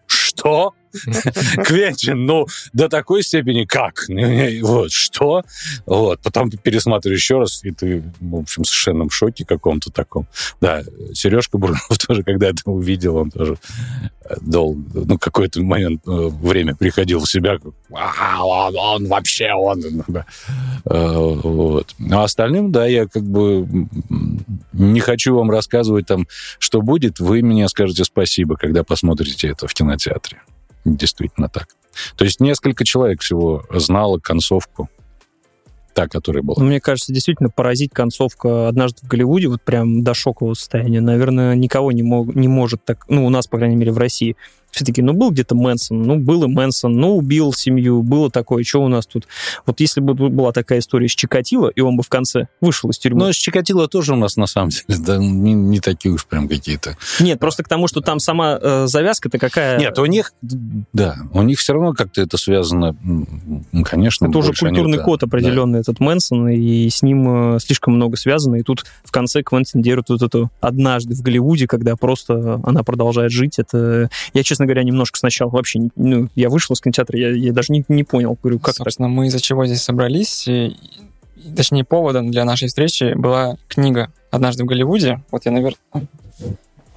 что? 0.09 0.73
Квентин, 1.63 2.25
ну, 2.25 2.47
до 2.73 2.89
такой 2.89 3.23
степени 3.23 3.65
как? 3.65 4.05
Вот, 4.61 4.91
что? 4.91 5.43
Вот, 5.85 6.19
потом 6.21 6.49
ты 6.49 6.57
пересматриваешь 6.57 7.19
еще 7.19 7.39
раз, 7.39 7.63
и 7.63 7.71
ты, 7.71 8.03
в 8.19 8.35
общем, 8.35 8.63
в 8.63 9.13
шоке 9.13 9.45
каком-то 9.45 9.91
таком. 9.91 10.27
Да, 10.61 10.83
Сережка 11.13 11.57
Бурнов 11.57 11.87
тоже, 12.07 12.23
когда 12.23 12.49
это 12.49 12.61
увидел, 12.65 13.17
он 13.17 13.31
тоже 13.31 13.57
э, 14.25 14.35
дол, 14.41 14.77
ну, 14.93 15.17
какой-то 15.17 15.61
момент 15.61 16.01
э, 16.07 16.11
время 16.11 16.75
приходил 16.75 17.19
в 17.19 17.29
себя, 17.29 17.57
а, 17.93 18.45
он, 18.45 18.75
он 18.77 19.07
вообще, 19.07 19.51
он, 19.53 19.81
да. 20.07 20.25
Э, 20.85 21.15
вот. 21.15 21.95
А 22.11 22.23
остальным, 22.23 22.71
да, 22.71 22.85
я 22.85 23.07
как 23.07 23.23
бы 23.23 23.67
не 24.73 24.99
хочу 24.99 25.35
вам 25.35 25.51
рассказывать 25.51 26.07
там, 26.07 26.27
что 26.57 26.81
будет, 26.81 27.19
вы 27.19 27.41
мне 27.41 27.67
скажете 27.69 28.03
спасибо, 28.03 28.55
когда 28.55 28.83
посмотрите 28.83 29.49
это 29.49 29.67
в 29.67 29.73
кинотеатре 29.73 30.41
действительно 30.85 31.49
так. 31.49 31.67
То 32.15 32.23
есть 32.25 32.39
несколько 32.39 32.85
человек 32.85 33.21
всего 33.21 33.63
знало 33.71 34.19
концовку, 34.19 34.89
та, 35.93 36.07
которая 36.07 36.43
была. 36.43 36.63
Мне 36.63 36.79
кажется, 36.79 37.11
действительно 37.11 37.49
поразить 37.49 37.91
концовка 37.91 38.67
однажды 38.67 39.01
в 39.05 39.07
Голливуде, 39.07 39.47
вот 39.47 39.61
прям 39.61 40.03
до 40.03 40.13
шокового 40.13 40.53
состояния, 40.53 41.01
наверное, 41.01 41.55
никого 41.55 41.91
не, 41.91 42.03
мог, 42.03 42.33
не 42.35 42.47
может 42.47 42.83
так, 42.85 43.05
ну, 43.09 43.25
у 43.25 43.29
нас, 43.29 43.47
по 43.47 43.57
крайней 43.57 43.75
мере, 43.75 43.91
в 43.91 43.97
России, 43.97 44.35
все-таки, 44.71 45.01
ну, 45.01 45.13
был 45.13 45.31
где-то 45.31 45.55
Мэнсон, 45.55 46.01
ну, 46.01 46.17
был 46.17 46.43
и 46.43 46.47
Мэнсон, 46.47 46.93
ну, 46.93 47.17
убил 47.17 47.53
семью, 47.53 48.03
было 48.03 48.29
такое, 48.29 48.63
что 48.63 48.83
у 48.83 48.87
нас 48.87 49.05
тут? 49.05 49.27
Вот 49.65 49.79
если 49.79 50.01
бы 50.01 50.13
была 50.13 50.51
такая 50.51 50.79
история 50.79 51.07
с 51.07 51.11
Чикатило, 51.11 51.69
и 51.69 51.81
он 51.81 51.97
бы 51.97 52.03
в 52.03 52.09
конце 52.09 52.47
вышел 52.61 52.89
из 52.89 52.97
тюрьмы. 52.97 53.27
Ну, 53.27 53.33
с 53.33 53.35
Чикатило 53.35 53.87
тоже 53.87 54.13
у 54.13 54.15
нас, 54.15 54.37
на 54.37 54.47
самом 54.47 54.69
деле, 54.69 54.99
да, 54.99 55.17
не, 55.17 55.53
не 55.53 55.79
такие 55.79 56.13
уж 56.13 56.25
прям 56.25 56.47
какие-то. 56.47 56.97
Нет, 57.19 57.39
просто 57.39 57.63
к 57.63 57.67
тому, 57.67 57.87
что 57.87 58.01
там 58.01 58.19
сама 58.19 58.59
э, 58.61 58.87
завязка-то 58.87 59.37
какая... 59.39 59.79
Нет, 59.79 59.97
у 59.99 60.05
них, 60.05 60.33
да, 60.41 61.17
у 61.33 61.41
них 61.41 61.59
все 61.59 61.73
равно 61.73 61.93
как-то 61.93 62.21
это 62.21 62.37
связано, 62.37 62.95
конечно, 63.85 64.27
Это 64.27 64.37
уже 64.37 64.53
культурный 64.53 64.97
они, 64.97 65.03
код 65.03 65.23
определенный, 65.23 65.79
да. 65.79 65.79
этот 65.79 65.99
Мэнсон, 65.99 66.49
и 66.49 66.89
с 66.89 67.01
ним 67.01 67.55
э, 67.55 67.59
слишком 67.59 67.95
много 67.95 68.17
связано, 68.17 68.55
и 68.55 68.63
тут 68.63 68.85
в 69.03 69.11
конце 69.11 69.43
Квентин 69.43 69.81
держит 69.81 70.09
вот 70.09 70.21
эту 70.21 70.51
«Однажды 70.61 71.15
в 71.15 71.21
Голливуде», 71.21 71.67
когда 71.67 71.95
просто 71.95 72.61
она 72.63 72.83
продолжает 72.83 73.31
жить, 73.31 73.59
это... 73.59 74.09
Я, 74.33 74.43
честно 74.43 74.58
честно 74.59 74.65
говоря, 74.65 74.83
немножко 74.83 75.17
сначала 75.17 75.49
вообще, 75.49 75.79
ну, 75.95 76.27
я 76.35 76.49
вышел 76.49 76.73
из 76.73 76.81
кинотеатра, 76.81 77.17
я, 77.17 77.29
я 77.29 77.53
даже 77.53 77.71
не, 77.71 77.85
не 77.87 78.03
понял, 78.03 78.37
говорю, 78.43 78.59
как 78.59 78.75
Собственно, 78.75 79.07
так? 79.07 79.15
мы 79.15 79.27
из-за 79.27 79.39
чего 79.39 79.65
здесь 79.65 79.81
собрались, 79.81 80.49
и, 80.49 80.75
точнее, 81.55 81.85
поводом 81.85 82.29
для 82.29 82.43
нашей 82.43 82.67
встречи 82.67 83.13
была 83.15 83.55
книга 83.69 84.11
«Однажды 84.31 84.63
в 84.63 84.67
Голливуде». 84.67 85.23
Вот 85.31 85.45
я, 85.45 85.53
наверное, 85.53 85.79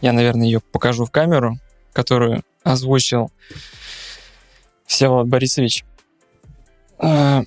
я, 0.01 0.13
наверное, 0.13 0.47
ее 0.47 0.59
покажу 0.59 1.05
в 1.05 1.13
камеру, 1.13 1.57
которую 1.93 2.43
озвучил 2.65 3.31
Всеволод 4.87 5.29
Борисович. 5.29 5.85
А, 6.99 7.45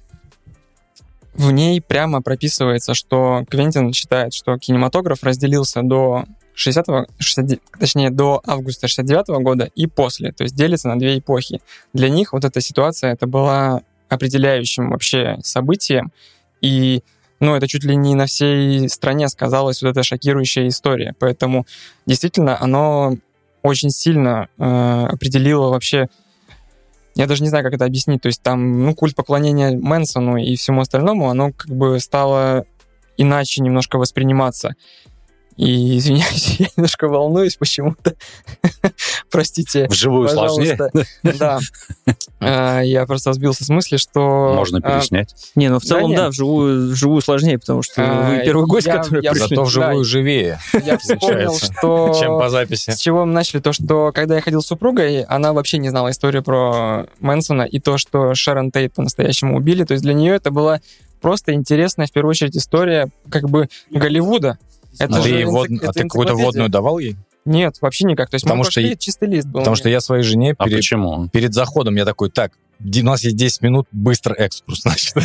в 1.34 1.52
ней 1.52 1.82
прямо 1.82 2.22
прописывается, 2.22 2.94
что 2.94 3.44
Квентин 3.50 3.92
считает, 3.92 4.34
что 4.34 4.58
кинематограф 4.58 5.24
разделился 5.24 5.82
до 5.82 6.24
60 6.56 6.88
60, 7.20 7.60
точнее, 7.80 8.10
до 8.10 8.42
августа 8.46 8.88
69 8.88 9.30
-го 9.30 9.40
года 9.42 9.70
и 9.76 9.88
после, 9.88 10.32
то 10.32 10.44
есть 10.44 10.56
делится 10.56 10.88
на 10.88 10.98
две 10.98 11.20
эпохи. 11.20 11.62
Для 11.94 12.10
них 12.10 12.34
вот 12.34 12.46
эта 12.46 12.62
ситуация, 12.62 13.14
это 13.14 13.28
была 13.28 13.82
определяющим 14.10 14.90
вообще 14.90 15.38
событием, 15.44 16.12
и 16.62 17.02
ну, 17.40 17.56
это 17.56 17.68
чуть 17.68 17.84
ли 17.84 17.96
не 17.96 18.16
на 18.16 18.26
всей 18.26 18.88
стране 18.90 19.28
сказалась 19.28 19.82
вот 19.82 19.90
эта 19.90 20.04
шокирующая 20.04 20.68
история. 20.70 21.14
Поэтому 21.20 21.66
действительно 22.06 22.60
оно 22.60 23.18
очень 23.62 23.90
сильно 23.90 24.48
э, 24.58 25.08
определило 25.12 25.70
вообще 25.70 26.08
я 27.16 27.28
даже 27.28 27.44
не 27.44 27.50
знаю, 27.50 27.64
как 27.64 27.74
это 27.74 27.86
объяснить. 27.86 28.22
То 28.22 28.28
есть 28.28 28.42
там, 28.42 28.84
ну, 28.84 28.94
культ 28.94 29.16
поклонения 29.16 29.72
Мэнсону 29.72 30.36
и 30.36 30.56
всему 30.56 30.82
остальному, 30.82 31.30
оно 31.30 31.52
как 31.54 31.70
бы 31.70 32.00
стало 32.00 32.66
иначе 33.18 33.62
немножко 33.62 33.98
восприниматься. 33.98 34.76
И 35.58 35.98
извиняюсь, 35.98 36.56
я 36.60 36.68
немножко 36.76 37.08
волнуюсь 37.08 37.56
почему-то. 37.56 38.16
Простите. 39.32 39.88
Вживую 39.88 40.30
сложнее. 40.30 40.78
Да. 41.24 41.60
А, 42.40 42.82
я 42.82 43.08
просто 43.08 43.34
сбился 43.34 43.64
с 43.64 43.70
мысли, 43.70 43.98
что... 43.98 44.54
Можно 44.56 44.80
а, 44.84 45.00
переснять. 45.00 45.34
Не, 45.56 45.70
ну 45.70 45.80
в 45.80 45.84
целом, 45.84 46.14
да, 46.14 46.30
вживую, 46.30 46.92
вживую 46.92 47.22
сложнее, 47.22 47.58
потому 47.58 47.82
что 47.82 48.04
а, 48.06 48.30
вы 48.30 48.44
первый 48.44 48.68
гость, 48.68 48.86
который 48.86 49.22
пришли. 49.22 49.40
Зато 49.40 49.64
вживую 49.64 50.04
живее. 50.04 50.60
Я 50.86 51.00
вспомнил, 51.00 51.58
что... 51.58 52.16
Чем 52.20 52.38
по 52.38 52.50
записи. 52.50 52.92
С 52.92 53.00
чего 53.00 53.26
мы 53.26 53.34
начали? 53.34 53.62
То, 53.62 53.74
что 53.74 54.12
когда 54.14 54.36
я 54.36 54.42
ходил 54.42 54.62
с 54.62 54.68
супругой, 54.68 55.24
она 55.24 55.54
вообще 55.54 55.80
не 55.80 55.90
знала 55.90 56.12
историю 56.12 56.44
про 56.44 57.08
Мэнсона 57.20 57.64
и 57.64 57.80
то, 57.80 57.98
что 57.98 58.36
Шерон 58.36 58.70
Тейт 58.70 58.94
по-настоящему 58.94 59.58
убили. 59.58 59.84
То 59.84 59.94
есть 59.94 60.04
для 60.04 60.14
нее 60.14 60.36
это 60.36 60.52
была 60.52 60.82
просто 61.22 61.54
интересная, 61.54 62.06
в 62.06 62.12
первую 62.12 62.32
очередь, 62.32 62.56
история 62.58 63.10
как 63.30 63.50
бы 63.50 63.70
Голливуда. 63.90 64.60
Это 65.00 65.18
а 65.18 65.22
же 65.22 65.30
ты, 65.30 65.46
вод... 65.46 65.68
а 65.84 65.94
ты 65.94 66.04
какую-то 66.04 66.36
водную 66.36 66.70
давал 66.70 67.00
ей? 67.00 67.16
Нет, 67.46 67.78
вообще 67.80 68.06
никак. 68.06 68.30
То 68.30 68.36
есть 68.36 68.46
потому 68.46 68.64
что 68.64 68.82
чистый 68.98 69.30
лист 69.30 69.48
был. 69.48 69.60
Потому 69.60 69.76
что 69.76 69.88
я 69.88 70.02
своей 70.02 70.24
жене 70.24 70.56
а 70.58 70.66
перед, 70.66 70.78
почему? 70.78 71.30
перед 71.30 71.54
заходом 71.54 71.96
я 71.96 72.06
такой, 72.06 72.32
так, 72.32 72.54
у 72.80 73.06
нас 73.06 73.24
есть 73.24 73.36
10 73.36 73.62
минут, 73.62 73.88
быстро 73.92 74.34
экскурс, 74.34 74.82
значит. 74.84 75.16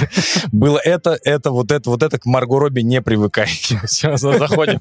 Было 0.53 0.79
это, 0.79 1.19
это, 1.25 1.51
вот 1.51 1.73
это, 1.73 1.91
вот 1.91 2.03
это, 2.03 2.19
к 2.19 2.27
Марго 2.27 2.59
Робби 2.59 2.81
не 2.81 3.03
привыкай. 3.03 3.49
Все, 3.85 4.17
заходим. 4.17 4.79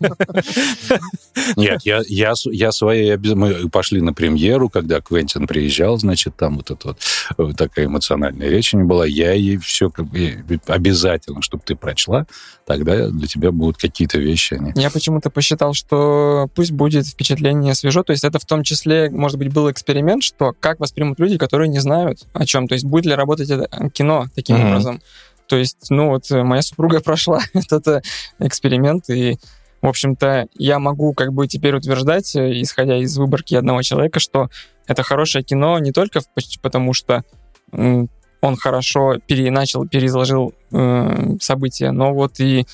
Нет, 1.56 1.82
я, 1.84 2.02
я, 2.08 2.34
я 2.46 2.72
свои... 2.72 3.18
Мы 3.18 3.70
пошли 3.70 4.02
на 4.02 4.14
премьеру, 4.14 4.70
когда 4.70 5.02
Квентин 5.02 5.48
приезжал, 5.48 5.98
значит, 5.98 6.36
там 6.36 6.58
вот 6.58 6.72
эта 6.72 6.96
вот 7.38 7.58
такая 7.58 7.86
эмоциональная 7.86 8.50
речь 8.50 8.74
не 8.74 8.84
была. 8.84 9.06
Я 9.06 9.34
ей 9.34 9.58
все 9.58 9.90
как 9.90 10.06
бы 10.06 10.44
обязательно, 10.68 11.42
чтобы 11.42 11.64
ты 11.66 11.76
прочла, 11.76 12.26
тогда 12.66 13.10
для 13.10 13.28
тебя 13.28 13.52
будут 13.52 13.78
какие-то 13.78 14.20
вещи. 14.20 14.54
Они... 14.54 14.72
Я 14.76 14.90
почему-то 14.92 15.30
посчитал, 15.30 15.74
что 15.74 16.50
пусть 16.54 16.72
будет 16.72 17.08
впечатление 17.08 17.74
свежо. 17.74 18.04
То 18.04 18.12
есть 18.12 18.24
это 18.24 18.40
в 18.40 18.46
том 18.46 18.64
числе, 18.64 19.10
может 19.10 19.38
быть, 19.38 19.52
был 19.52 19.72
эксперимент, 19.72 20.24
что 20.24 20.54
как 20.60 20.80
воспримут 20.80 21.20
люди, 21.20 21.38
которые 21.38 21.68
не 21.70 21.80
знают, 21.80 22.28
о 22.34 22.46
чем. 22.46 22.59
То 22.68 22.74
есть 22.74 22.86
будет 22.86 23.06
ли 23.06 23.14
работать 23.14 23.50
это 23.50 23.90
кино 23.90 24.28
таким 24.36 24.58
mm-hmm. 24.58 24.68
образом. 24.68 25.02
То 25.48 25.58
есть, 25.58 25.90
ну 25.90 26.10
вот 26.10 26.30
моя 26.30 26.62
супруга 26.62 27.00
прошла 27.04 27.42
этот 27.54 28.04
эксперимент, 28.40 29.10
и, 29.10 29.38
в 29.82 29.88
общем-то, 29.88 30.48
я 30.56 30.80
могу 30.80 31.14
как 31.14 31.34
бы 31.34 31.48
теперь 31.48 31.76
утверждать, 31.76 32.36
исходя 32.36 32.98
из 32.98 33.18
выборки 33.18 33.56
одного 33.56 33.82
человека, 33.82 34.20
что 34.20 34.50
это 34.88 35.04
хорошее 35.04 35.44
кино 35.44 35.80
не 35.80 35.92
только 35.92 36.22
потому, 36.62 36.94
что 36.94 37.24
он 37.72 38.56
хорошо 38.56 39.18
переначал, 39.28 39.86
переизложил 39.86 40.54
э, 40.72 41.38
события, 41.42 41.92
но 41.92 42.14
вот 42.14 42.40
и 42.40 42.66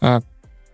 э, 0.00 0.20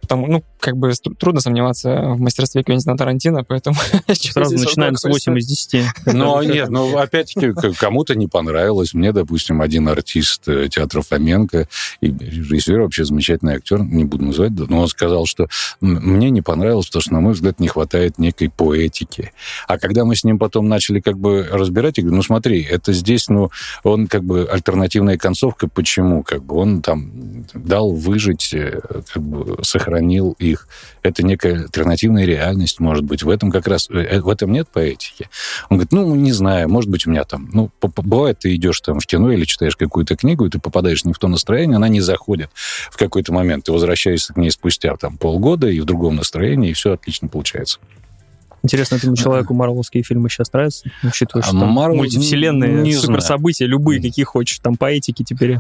потому, 0.00 0.26
ну, 0.26 0.44
как 0.62 0.76
бы 0.76 0.92
трудно 1.18 1.40
сомневаться 1.40 2.12
в 2.14 2.20
мастерстве 2.20 2.62
Квентина 2.62 2.96
Тарантино, 2.96 3.42
поэтому... 3.42 3.76
Сразу 4.12 4.56
начинаем 4.56 4.94
с 4.96 5.04
8 5.04 5.38
из 5.38 5.46
10. 5.46 5.86
Ну, 6.06 6.40
нет, 6.42 6.70
ну, 6.70 6.96
опять-таки, 6.96 7.52
кому-то 7.78 8.14
не 8.14 8.28
понравилось. 8.28 8.94
Мне, 8.94 9.12
допустим, 9.12 9.60
один 9.60 9.88
артист 9.88 10.48
э, 10.48 10.68
театра 10.68 11.02
Фоменко 11.02 11.66
и 12.00 12.06
режиссер, 12.06 12.80
вообще 12.80 13.04
замечательный 13.04 13.56
актер, 13.56 13.80
не 13.82 14.04
буду 14.04 14.26
называть, 14.26 14.52
но 14.52 14.82
он 14.82 14.88
сказал, 14.88 15.26
что 15.26 15.48
мне 15.80 16.30
не 16.30 16.42
понравилось, 16.42 16.86
потому 16.86 17.02
что, 17.02 17.12
на 17.12 17.20
мой 17.20 17.32
взгляд, 17.32 17.58
не 17.58 17.66
хватает 17.66 18.18
некой 18.18 18.48
поэтики. 18.48 19.32
А 19.66 19.78
когда 19.78 20.04
мы 20.04 20.14
с 20.14 20.22
ним 20.22 20.38
потом 20.38 20.68
начали 20.68 21.00
как 21.00 21.18
бы 21.18 21.46
разбирать, 21.50 21.98
я 21.98 22.04
говорю, 22.04 22.18
ну, 22.18 22.22
смотри, 22.22 22.62
это 22.62 22.92
здесь, 22.92 23.28
ну, 23.28 23.50
он 23.82 24.06
как 24.06 24.22
бы 24.22 24.48
альтернативная 24.48 25.18
концовка, 25.18 25.66
почему? 25.66 26.22
Как 26.22 26.44
бы 26.44 26.54
он 26.54 26.82
там 26.82 27.10
дал 27.52 27.92
выжить, 27.92 28.54
э, 28.54 28.80
как 29.12 29.22
бы 29.22 29.58
сохранил 29.64 30.36
и 30.38 30.51
их. 30.52 30.68
Это 31.02 31.24
некая 31.24 31.54
альтернативная 31.64 32.24
реальность, 32.24 32.80
может 32.80 33.04
быть. 33.04 33.22
В 33.22 33.28
этом 33.28 33.50
как 33.50 33.66
раз, 33.66 33.88
э, 33.90 33.98
э, 33.98 34.20
в 34.20 34.28
этом 34.28 34.52
нет 34.52 34.68
поэтики. 34.72 35.28
Он 35.68 35.78
говорит, 35.78 35.92
ну, 35.92 36.14
не 36.14 36.32
знаю, 36.32 36.68
может 36.68 36.90
быть, 36.90 37.06
у 37.06 37.10
меня 37.10 37.24
там, 37.24 37.50
ну, 37.52 37.70
бывает, 37.80 38.38
ты 38.40 38.54
идешь 38.54 38.80
там 38.80 39.00
в 39.00 39.06
кино 39.06 39.32
или 39.32 39.44
читаешь 39.44 39.76
какую-то 39.76 40.16
книгу, 40.16 40.46
и 40.46 40.50
ты 40.50 40.58
попадаешь 40.58 41.04
не 41.04 41.12
в 41.12 41.18
то 41.18 41.28
настроение, 41.28 41.76
она 41.76 41.88
не 41.88 42.00
заходит 42.00 42.50
в 42.90 42.96
какой-то 42.96 43.32
момент. 43.32 43.64
Ты 43.64 43.72
возвращаешься 43.72 44.32
к 44.32 44.36
ней 44.36 44.50
спустя 44.50 44.96
там 44.96 45.16
полгода 45.16 45.68
и 45.68 45.80
в 45.80 45.84
другом 45.84 46.16
настроении, 46.16 46.70
и 46.70 46.74
все 46.74 46.92
отлично 46.92 47.28
получается. 47.28 47.78
Интересно, 48.62 48.96
этому 48.96 49.16
человеку 49.16 49.54
марвелские 49.54 50.02
фильмы 50.02 50.28
сейчас 50.28 50.52
нравятся? 50.52 50.90
Учитывая, 51.02 51.42
что 51.42 51.58
там 51.58 51.76
Marvel, 51.76 51.96
мультивселенные, 51.96 52.82
не 52.82 52.94
суперсобытия, 52.94 53.66
любые, 53.66 54.00
какие 54.00 54.24
хочешь, 54.24 54.58
там 54.60 54.76
поэтики 54.76 55.24
теперь. 55.24 55.58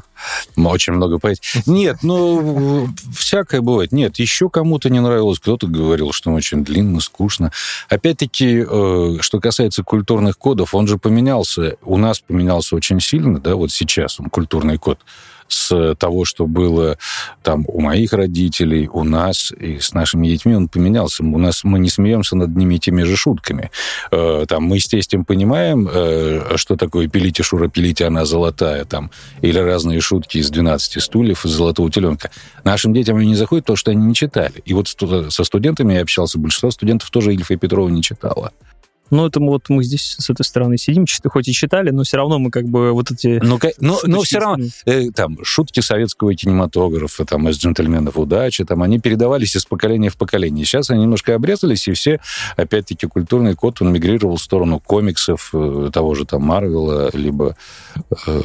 Очень 0.56 0.94
много 0.94 1.18
поэтики. 1.18 1.62
Нет, 1.66 1.98
ну, 2.02 2.88
всякое 3.16 3.60
бывает. 3.60 3.92
Нет, 3.92 4.18
еще 4.18 4.48
кому-то 4.48 4.88
не 4.88 5.00
нравилось, 5.00 5.40
кто-то 5.40 5.66
говорил, 5.66 6.12
что 6.12 6.30
очень 6.32 6.64
длинно, 6.64 7.00
скучно. 7.00 7.50
Опять-таки, 7.88 8.64
э, 8.68 9.16
что 9.20 9.40
касается 9.40 9.82
культурных 9.82 10.38
кодов, 10.38 10.74
он 10.74 10.86
же 10.86 10.98
поменялся. 10.98 11.76
У 11.82 11.96
нас 11.96 12.20
поменялся 12.20 12.76
очень 12.76 13.00
сильно, 13.00 13.40
да, 13.40 13.56
вот 13.56 13.72
сейчас 13.72 14.20
он, 14.20 14.30
культурный 14.30 14.78
код 14.78 14.98
с 15.52 15.94
того, 15.96 16.24
что 16.24 16.46
было 16.46 16.98
там 17.42 17.64
у 17.68 17.80
моих 17.80 18.12
родителей, 18.12 18.88
у 18.88 19.04
нас 19.04 19.52
и 19.52 19.78
с 19.78 19.92
нашими 19.92 20.28
детьми, 20.28 20.54
он 20.54 20.68
поменялся. 20.68 21.22
У 21.22 21.38
нас 21.38 21.64
мы 21.64 21.78
не 21.78 21.90
смеемся 21.90 22.36
над 22.36 22.50
одними 22.50 22.76
и 22.76 22.78
теми 22.78 23.02
же 23.02 23.16
шутками. 23.16 23.70
Э, 24.10 24.44
там 24.48 24.64
мы 24.64 24.78
с 24.78 24.86
тестем 24.86 25.24
понимаем, 25.24 25.88
э, 25.92 26.56
что 26.56 26.76
такое 26.76 27.08
пилите, 27.08 27.42
Шура, 27.42 27.68
пилите, 27.68 28.06
она 28.06 28.24
золотая, 28.24 28.84
там, 28.84 29.10
или 29.40 29.58
разные 29.58 30.00
шутки 30.00 30.38
из 30.38 30.50
12 30.50 31.02
стульев, 31.02 31.44
из 31.44 31.50
золотого 31.50 31.90
теленка. 31.90 32.30
Нашим 32.64 32.92
детям 32.92 33.16
они 33.16 33.28
не 33.28 33.34
заходят, 33.34 33.64
потому 33.64 33.76
что 33.76 33.90
они 33.90 34.06
не 34.06 34.14
читали. 34.14 34.62
И 34.64 34.74
вот 34.74 34.88
со 34.88 35.44
студентами 35.44 35.94
я 35.94 36.02
общался, 36.02 36.38
большинство 36.38 36.70
студентов 36.70 37.10
тоже 37.10 37.32
Ильфа 37.32 37.54
и 37.54 37.56
Петрова 37.56 37.88
не 37.88 38.02
читала. 38.02 38.52
Ну, 39.12 39.26
это 39.26 39.40
вот 39.40 39.68
мы 39.68 39.84
здесь 39.84 40.16
с 40.18 40.30
этой 40.30 40.42
стороны 40.42 40.78
сидим, 40.78 41.04
хоть 41.26 41.46
и 41.46 41.52
читали, 41.52 41.90
но 41.90 42.02
все 42.02 42.16
равно 42.16 42.38
мы 42.38 42.50
как 42.50 42.64
бы 42.64 42.92
вот 42.92 43.10
эти... 43.10 43.38
Ну, 43.42 43.58
но, 43.78 44.00
но 44.04 44.22
все 44.22 44.38
равно 44.38 44.64
э, 44.86 45.10
там 45.10 45.36
шутки 45.44 45.80
советского 45.80 46.34
кинематографа, 46.34 47.26
там, 47.26 47.46
из 47.50 47.58
«Джентльменов 47.58 48.16
удачи», 48.16 48.64
там, 48.64 48.82
они 48.82 48.98
передавались 49.00 49.54
из 49.54 49.66
поколения 49.66 50.08
в 50.08 50.16
поколение. 50.16 50.64
Сейчас 50.64 50.88
они 50.88 51.02
немножко 51.02 51.34
обрезались, 51.34 51.88
и 51.88 51.92
все, 51.92 52.20
опять-таки, 52.56 53.06
культурный 53.06 53.54
код, 53.54 53.82
он 53.82 53.92
мигрировал 53.92 54.36
в 54.36 54.42
сторону 54.42 54.80
комиксов, 54.80 55.50
э, 55.52 55.90
того 55.92 56.14
же 56.14 56.24
там 56.24 56.44
Марвела, 56.44 57.10
либо 57.12 57.54
э, 58.26 58.40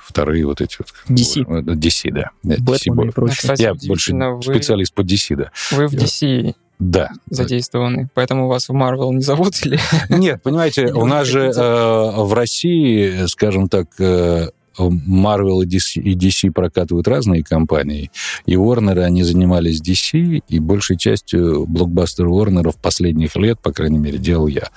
вторые 0.00 0.44
вот 0.44 0.60
эти 0.60 0.76
вот... 0.80 0.88
DC. 1.08 1.44
DC, 1.46 2.10
да. 2.10 2.30
DC 2.42 3.06
и 3.06 3.10
прочее. 3.12 3.36
Кстати, 3.36 3.62
Я 3.62 3.74
больше 3.74 4.12
вы... 4.12 4.42
специалист 4.42 4.92
по 4.92 5.02
DC, 5.02 5.36
да. 5.36 5.52
Вы 5.70 5.86
в 5.86 5.94
DC 5.94 6.52
да. 6.90 7.10
задействованы. 7.30 8.08
Поэтому 8.14 8.48
вас 8.48 8.68
в 8.68 8.72
Марвел 8.72 9.12
не 9.12 9.22
зовут 9.22 9.54
или... 9.64 9.78
Нет, 10.08 10.42
понимаете, 10.42 10.92
у 10.92 11.06
нас 11.06 11.26
же 11.26 11.50
э, 11.50 12.10
в 12.16 12.32
России, 12.34 13.26
скажем 13.26 13.68
так, 13.68 13.88
э, 13.98 14.48
Marvel 14.78 15.62
и 15.62 15.66
DC, 15.66 16.00
и 16.00 16.14
DC 16.14 16.50
прокатывают 16.50 17.06
разные 17.08 17.44
компании. 17.44 18.10
И 18.46 18.54
Warner, 18.54 19.00
они 19.00 19.22
занимались 19.22 19.80
DC, 19.80 20.42
и 20.48 20.58
большей 20.58 20.96
частью 20.96 21.66
блокбастер 21.66 22.26
Warner 22.26 22.74
последних 22.80 23.36
лет, 23.36 23.60
по 23.60 23.72
крайней 23.72 23.98
мере, 23.98 24.18
делал 24.18 24.46
я. 24.48 24.70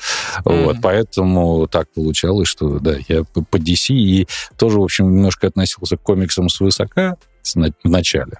Mm-hmm. 0.45 0.65
Вот, 0.65 0.77
поэтому 0.81 1.67
так 1.67 1.91
получалось, 1.93 2.47
что, 2.47 2.79
да, 2.79 2.95
я 3.07 3.23
по 3.23 3.57
DC 3.57 3.93
и 3.93 4.27
тоже, 4.57 4.79
в 4.79 4.83
общем, 4.83 5.11
немножко 5.11 5.47
относился 5.47 5.97
к 5.97 6.01
комиксам 6.01 6.49
свысока 6.49 7.17
в 7.55 7.89
начале. 7.89 8.39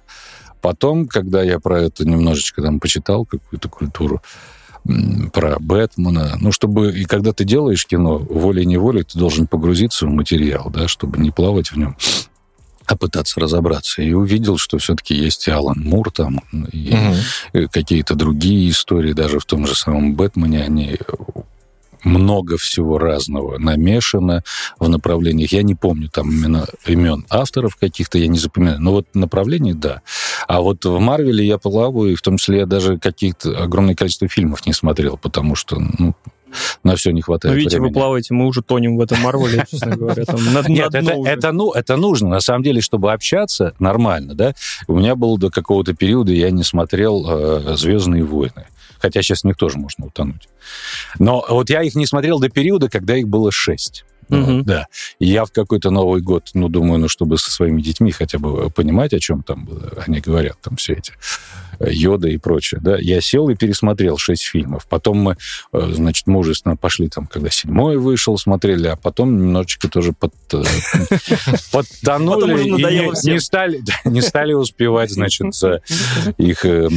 Потом, 0.60 1.06
когда 1.06 1.42
я 1.42 1.58
про 1.58 1.80
это 1.80 2.06
немножечко 2.06 2.62
там 2.62 2.80
почитал, 2.80 3.24
какую-то 3.24 3.68
культуру, 3.68 4.22
про 5.32 5.58
Бэтмена. 5.58 6.38
Ну, 6.40 6.52
чтобы... 6.52 6.92
И 6.98 7.04
когда 7.04 7.32
ты 7.32 7.44
делаешь 7.44 7.86
кино, 7.86 8.18
волей-неволей 8.18 9.04
ты 9.04 9.18
должен 9.18 9.46
погрузиться 9.46 10.06
в 10.06 10.10
материал, 10.10 10.70
да, 10.70 10.88
чтобы 10.88 11.18
не 11.18 11.30
плавать 11.30 11.70
в 11.70 11.76
нем 11.76 11.96
а 12.90 12.96
пытаться 12.96 13.38
разобраться. 13.38 14.00
И 14.00 14.12
увидел, 14.12 14.56
что 14.56 14.78
все-таки 14.78 15.14
есть 15.14 15.46
и 15.46 15.50
Алан 15.50 15.78
Мур 15.80 16.10
там, 16.10 16.40
и 16.72 16.94
угу. 17.52 17.68
какие-то 17.70 18.14
другие 18.14 18.70
истории, 18.70 19.12
даже 19.12 19.38
в 19.38 19.44
том 19.44 19.66
же 19.66 19.74
самом 19.74 20.14
Бэтмене, 20.14 20.64
они 20.64 20.96
много 22.04 22.56
всего 22.56 22.98
разного 22.98 23.58
намешано 23.58 24.42
в 24.78 24.88
направлениях. 24.88 25.52
Я 25.52 25.62
не 25.62 25.74
помню 25.74 26.08
там 26.08 26.30
именно 26.30 26.66
имен 26.86 27.24
авторов 27.30 27.76
каких-то, 27.76 28.18
я 28.18 28.28
не 28.28 28.38
запоминаю. 28.38 28.80
Но 28.80 28.92
вот 28.92 29.06
направление, 29.14 29.74
да. 29.74 30.02
А 30.46 30.60
вот 30.60 30.84
в 30.84 30.98
Марвеле 30.98 31.46
я 31.46 31.58
плаваю, 31.58 32.12
и 32.12 32.14
в 32.14 32.22
том 32.22 32.36
числе 32.36 32.58
я 32.58 32.66
даже 32.66 32.98
каких-то 32.98 33.62
огромное 33.62 33.94
количество 33.94 34.28
фильмов 34.28 34.66
не 34.66 34.72
смотрел, 34.72 35.16
потому 35.16 35.54
что, 35.54 35.78
ну, 35.78 36.14
на 36.82 36.96
все 36.96 37.10
не 37.10 37.20
хватает 37.20 37.54
Ну, 37.54 37.58
видите, 37.58 37.76
времени. 37.76 37.92
вы 37.92 38.00
плаваете, 38.00 38.34
мы 38.34 38.46
уже 38.46 38.62
тонем 38.62 38.96
в 38.96 39.00
этом 39.00 39.20
Марвеле, 39.20 39.64
честно 39.70 39.96
говоря. 39.96 40.24
Там, 40.24 40.40
на, 40.52 40.62
Нет, 40.68 40.94
это, 40.94 41.12
это, 41.26 41.52
ну, 41.52 41.72
это 41.72 41.96
нужно. 41.96 42.28
На 42.28 42.40
самом 42.40 42.62
деле, 42.62 42.80
чтобы 42.80 43.12
общаться 43.12 43.74
нормально, 43.78 44.34
да. 44.34 44.54
У 44.86 44.96
меня 44.98 45.14
был 45.14 45.38
до 45.38 45.50
какого-то 45.50 45.94
периода, 45.94 46.32
я 46.32 46.50
не 46.50 46.64
смотрел 46.64 47.26
э, 47.28 47.76
«Звездные 47.76 48.24
войны». 48.24 48.66
Хотя 49.00 49.22
сейчас 49.22 49.42
в 49.42 49.44
них 49.44 49.56
тоже 49.56 49.78
можно 49.78 50.06
утонуть. 50.06 50.48
Но 51.18 51.44
вот 51.48 51.70
я 51.70 51.82
их 51.82 51.94
не 51.94 52.06
смотрел 52.06 52.38
до 52.38 52.48
периода, 52.48 52.88
когда 52.88 53.16
их 53.16 53.28
было 53.28 53.50
шесть. 53.52 54.04
Mm-hmm. 54.28 54.62
Да. 54.64 54.86
И 55.18 55.26
я 55.26 55.44
в 55.44 55.52
какой-то 55.52 55.90
Новый 55.90 56.20
год, 56.20 56.50
ну, 56.52 56.68
думаю, 56.68 56.98
ну, 56.98 57.08
чтобы 57.08 57.38
со 57.38 57.50
своими 57.50 57.80
детьми 57.80 58.12
хотя 58.12 58.38
бы 58.38 58.70
понимать, 58.70 59.14
о 59.14 59.20
чем 59.20 59.42
там 59.42 59.68
они 60.06 60.20
говорят, 60.20 60.58
там 60.60 60.76
все 60.76 60.94
эти 60.94 61.12
Йода 61.80 62.28
и 62.28 62.36
прочее, 62.38 62.80
да, 62.82 62.96
я 62.98 63.20
сел 63.20 63.48
и 63.48 63.54
пересмотрел 63.54 64.18
шесть 64.18 64.44
фильмов. 64.44 64.86
Потом 64.88 65.18
мы, 65.18 65.36
э, 65.72 65.90
значит, 65.92 66.26
мужественно 66.26 66.76
пошли 66.76 67.08
там, 67.08 67.26
когда 67.26 67.50
седьмой 67.50 67.96
вышел, 67.98 68.36
смотрели, 68.38 68.88
а 68.88 68.96
потом 68.96 69.36
немножечко 69.38 69.88
тоже 69.88 70.12
под, 70.12 70.32
э, 70.52 70.62
подтонули 71.72 72.64
и 72.64 73.30
не 73.30 73.40
стали, 73.40 73.82
не 74.04 74.20
стали 74.20 74.52
успевать, 74.52 75.10
значит, 75.10 75.54
за 75.54 75.82
их 76.36 76.64
э, 76.64 76.88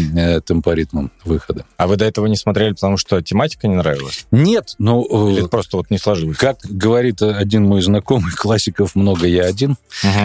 темпоритмом 0.45 1.11
выхода. 1.23 1.65
А 1.77 1.87
вы 1.87 1.97
до 1.97 2.05
этого 2.05 2.25
не 2.25 2.35
смотрели, 2.35 2.73
потому 2.73 2.97
что 2.97 3.21
тематика 3.21 3.67
не 3.67 3.75
нравилась? 3.75 4.25
Нет, 4.31 4.75
ну... 4.79 5.31
Или 5.31 5.47
просто 5.47 5.77
вот 5.77 5.89
не 5.89 5.97
сложилось? 5.97 6.37
Как 6.37 6.57
говорит 6.63 7.21
один 7.21 7.65
мой 7.65 7.81
знакомый, 7.81 8.31
классиков 8.35 8.95
много, 8.95 9.27
я 9.27 9.45
один. 9.45 9.77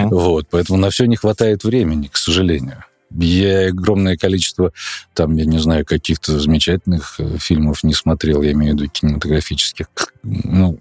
Вот, 0.05 0.47
поэтому 0.51 0.79
на 0.79 0.91
все 0.91 1.07
не 1.07 1.17
хватает 1.17 1.65
времени, 1.65 2.09
к 2.09 2.17
сожалению. 2.17 2.85
Я 3.19 3.69
огромное 3.69 4.17
количество, 4.17 4.73
там, 5.15 5.37
я 5.37 5.45
не 5.45 5.59
знаю, 5.59 5.85
каких-то 5.85 6.39
замечательных 6.39 7.17
э, 7.19 7.39
фильмов 7.39 7.83
не 7.83 7.95
смотрел, 7.95 8.43
я 8.43 8.53
имею 8.53 8.75
в 8.75 8.79
виду 8.79 8.91
кинематографических. 8.91 9.87
Ну, 10.23 10.79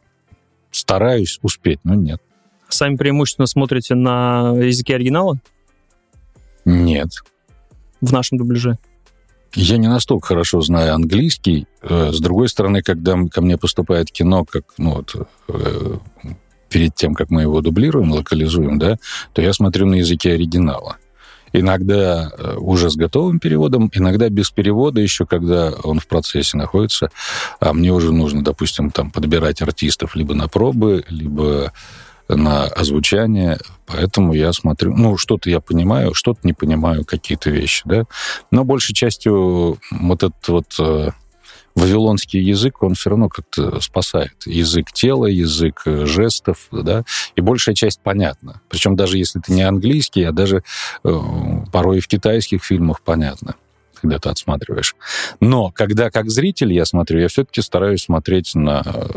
стараюсь 0.72 1.40
успеть, 1.42 1.80
но 1.84 1.96
нет. 1.96 2.22
Сами 2.68 2.96
преимущественно 2.96 3.46
смотрите 3.46 3.96
на 3.96 4.54
языке 4.58 4.96
оригинала? 4.96 5.40
Нет. 6.66 7.10
В 8.02 8.12
нашем 8.12 8.38
дубляже? 8.38 8.78
Я 9.54 9.78
не 9.78 9.88
настолько 9.88 10.28
хорошо 10.28 10.60
знаю 10.62 10.94
английский. 10.96 11.68
Э, 11.82 12.12
с 12.12 12.20
другой 12.20 12.50
стороны, 12.50 12.82
когда 12.82 13.18
ко 13.32 13.42
мне 13.42 13.58
поступает 13.58 14.12
кино, 14.12 14.44
как, 14.44 14.66
ну, 14.78 14.96
вот, 14.96 15.16
э, 15.48 15.98
перед 16.70 16.94
тем, 16.96 17.14
как 17.16 17.30
мы 17.30 17.44
его 17.44 17.62
дублируем, 17.62 18.12
локализуем, 18.12 18.78
да, 18.78 18.98
то 19.32 19.42
я 19.42 19.54
смотрю 19.54 19.86
на 19.86 19.96
языке 19.96 20.34
оригинала. 20.34 20.98
Иногда 21.60 22.32
э, 22.38 22.56
уже 22.58 22.90
с 22.90 22.96
готовым 22.96 23.40
переводом, 23.40 23.90
иногда 23.94 24.30
без 24.30 24.52
перевода 24.52 25.00
еще, 25.00 25.26
когда 25.26 25.72
он 25.84 26.00
в 26.00 26.08
процессе 26.08 26.58
находится, 26.58 27.12
а 27.60 27.74
мне 27.74 27.92
уже 27.92 28.12
нужно, 28.12 28.44
допустим, 28.44 28.92
там 28.92 29.12
подбирать 29.12 29.62
артистов 29.62 30.16
либо 30.16 30.34
на 30.34 30.48
пробы, 30.48 31.06
либо 31.10 31.72
на 32.28 32.64
озвучание, 32.64 33.60
поэтому 33.86 34.34
я 34.34 34.52
смотрю, 34.52 34.96
ну, 34.96 35.18
что-то 35.18 35.50
я 35.50 35.60
понимаю, 35.60 36.14
что-то 36.14 36.40
не 36.44 36.54
понимаю, 36.54 37.06
какие-то 37.06 37.52
вещи, 37.52 37.84
да, 37.86 38.06
но 38.52 38.64
большей 38.64 38.96
частью 38.96 39.78
вот 39.92 40.24
этот 40.24 40.48
вот 40.48 40.76
э, 40.80 41.12
вавилонский 41.76 42.42
язык, 42.42 42.82
он 42.82 42.96
все 42.96 43.10
равно 43.12 43.30
как-то 43.30 43.80
спасает. 43.82 44.36
Язык 44.46 44.92
тела, 44.92 45.26
язык 45.26 45.82
э, 45.86 46.06
жестов, 46.06 46.68
да, 46.72 47.04
и 47.36 47.42
большая 47.42 47.76
часть 47.76 48.02
понятна. 48.02 48.62
Причем 48.70 48.96
даже 48.96 49.18
если 49.18 49.40
ты 49.40 49.54
не 49.54 49.64
английский, 49.64 50.24
а 50.24 50.32
даже 50.32 50.64
э, 51.04 51.20
порой 51.72 52.00
в 52.00 52.08
китайских 52.08 52.64
фильмах 52.64 53.02
понятно 53.02 53.56
когда 54.02 54.20
ты 54.20 54.30
отсматриваешь. 54.30 54.96
Но 55.40 55.72
когда 55.72 56.12
как 56.12 56.30
зритель 56.30 56.72
я 56.72 56.86
смотрю, 56.86 57.22
я 57.22 57.28
все-таки 57.28 57.62
стараюсь 57.62 58.04
смотреть 58.04 58.54
на 58.54 58.84
э, 58.86 59.08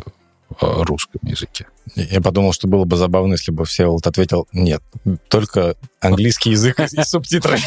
русском 0.60 1.20
языке. 1.22 1.66
Я 1.94 2.20
подумал, 2.20 2.52
что 2.52 2.68
было 2.68 2.84
бы 2.84 2.96
забавно, 2.96 3.32
если 3.32 3.52
бы 3.52 3.64
Всеволод 3.64 4.06
ответил, 4.06 4.46
нет, 4.52 4.82
только 5.28 5.74
английский 6.00 6.50
язык 6.50 6.80
и 6.80 7.02
субтитры. 7.02 7.58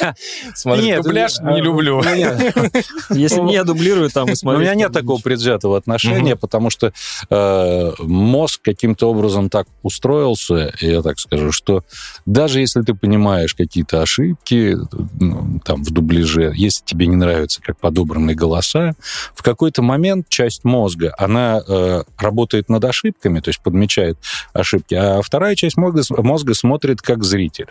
Смотри, 0.54 0.96
дубляж 0.96 1.38
не 1.40 1.60
люблю. 1.60 2.02
Если 3.10 3.40
не 3.40 3.62
дублирую, 3.64 4.10
там 4.10 4.30
и 4.30 4.34
смотрю. 4.34 4.58
У 4.58 4.62
меня 4.62 4.74
нет 4.74 4.92
такого 4.92 5.20
предвзятого 5.20 5.76
отношения, 5.76 6.36
потому 6.36 6.70
что 6.70 6.92
э, 7.30 7.92
мозг 7.98 8.60
каким-то 8.62 9.10
образом 9.10 9.50
так 9.50 9.66
устроился, 9.82 10.72
я 10.80 11.02
так 11.02 11.18
скажу, 11.18 11.52
что 11.52 11.84
даже 12.24 12.60
если 12.60 12.82
ты 12.82 12.94
понимаешь 12.94 13.54
какие-то 13.54 14.02
ошибки 14.02 14.76
ну, 15.20 15.60
там 15.64 15.82
в 15.84 15.90
дубляже, 15.90 16.52
если 16.56 16.84
тебе 16.84 17.06
не 17.06 17.16
нравится, 17.16 17.60
как 17.62 17.78
подобраны 17.78 18.34
голоса, 18.34 18.94
в 19.34 19.42
какой-то 19.42 19.82
момент 19.82 20.28
часть 20.28 20.64
мозга, 20.64 21.14
она 21.18 21.62
э, 21.66 22.02
работает 22.26 22.68
над 22.68 22.84
ошибками, 22.84 23.40
то 23.40 23.48
есть 23.48 23.60
подмечает 23.60 24.18
ошибки, 24.52 24.94
а 24.94 25.22
вторая 25.22 25.54
часть 25.54 25.76
мозга, 25.76 26.02
мозга 26.22 26.54
смотрит 26.54 27.00
как 27.00 27.24
зритель. 27.24 27.68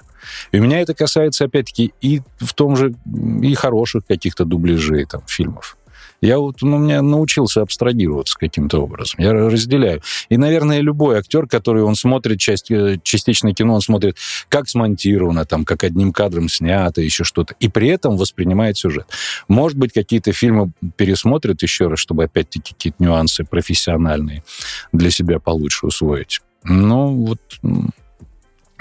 И 0.52 0.60
у 0.60 0.63
меня 0.63 0.80
это 0.82 0.94
касается, 0.94 1.46
опять-таки, 1.46 1.94
и 2.02 2.22
в 2.39 2.54
том 2.54 2.76
же, 2.76 2.96
и 3.41 3.54
хороших 3.54 4.06
каких-то 4.06 4.46
дубляжей 4.46 5.06
там, 5.06 5.22
фильмов. 5.28 5.78
Я 6.21 6.39
вот, 6.39 6.62
ну, 6.62 6.78
меня 6.78 7.01
научился 7.01 7.62
абстрагироваться 7.62 8.38
каким-то 8.38 8.80
образом. 8.80 9.15
Я 9.19 9.34
разделяю. 9.34 10.01
И, 10.30 10.38
наверное, 10.38 10.80
любой 10.80 11.17
актер, 11.17 11.47
который 11.47 11.84
он 11.84 11.95
смотрит, 11.95 12.39
часть, 12.39 12.71
э, 12.71 12.99
частично 13.04 13.54
кино, 13.54 13.75
он 13.75 13.82
смотрит, 13.82 14.17
как 14.49 14.69
смонтировано, 14.69 15.45
там, 15.45 15.65
как 15.65 15.84
одним 15.84 16.13
кадром 16.13 16.49
снято, 16.49 17.01
еще 17.01 17.23
что-то. 17.23 17.56
И 17.60 17.67
при 17.67 17.89
этом 17.89 18.17
воспринимает 18.17 18.78
сюжет. 18.78 19.08
Может 19.47 19.78
быть, 19.78 19.93
какие-то 19.93 20.32
фильмы 20.32 20.71
пересмотрят 20.95 21.62
еще 21.62 21.88
раз, 21.88 21.99
чтобы, 21.99 22.23
опять-таки, 22.23 22.73
какие-то 22.73 23.04
нюансы 23.04 23.43
профессиональные 23.43 24.43
для 24.91 25.12
себя 25.12 25.39
получше 25.39 25.88
усвоить. 25.88 26.39
Ну, 26.63 27.25
вот 27.25 27.39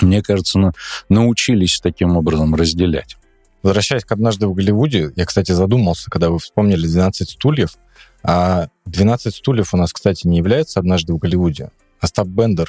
мне 0.00 0.22
кажется, 0.22 0.58
на- 0.58 0.72
научились 1.08 1.80
таким 1.80 2.16
образом 2.16 2.54
разделять. 2.54 3.16
Возвращаясь 3.64 4.04
к 4.04 4.12
«Однажды 4.12 4.46
в 4.46 4.52
Голливуде», 4.54 5.10
я, 5.16 5.24
кстати, 5.24 5.50
задумался, 5.52 6.10
когда 6.10 6.28
вы 6.30 6.38
вспомнили 6.38 6.86
«12 6.88 7.12
стульев», 7.24 7.76
а 8.22 8.68
«12 8.88 9.30
стульев» 9.30 9.74
у 9.74 9.76
нас, 9.76 9.92
кстати, 9.92 10.26
не 10.26 10.36
является 10.36 10.78
«Однажды 10.80 11.14
в 11.14 11.18
Голливуде». 11.18 11.70
Остап 12.00 12.26
Бендер, 12.26 12.68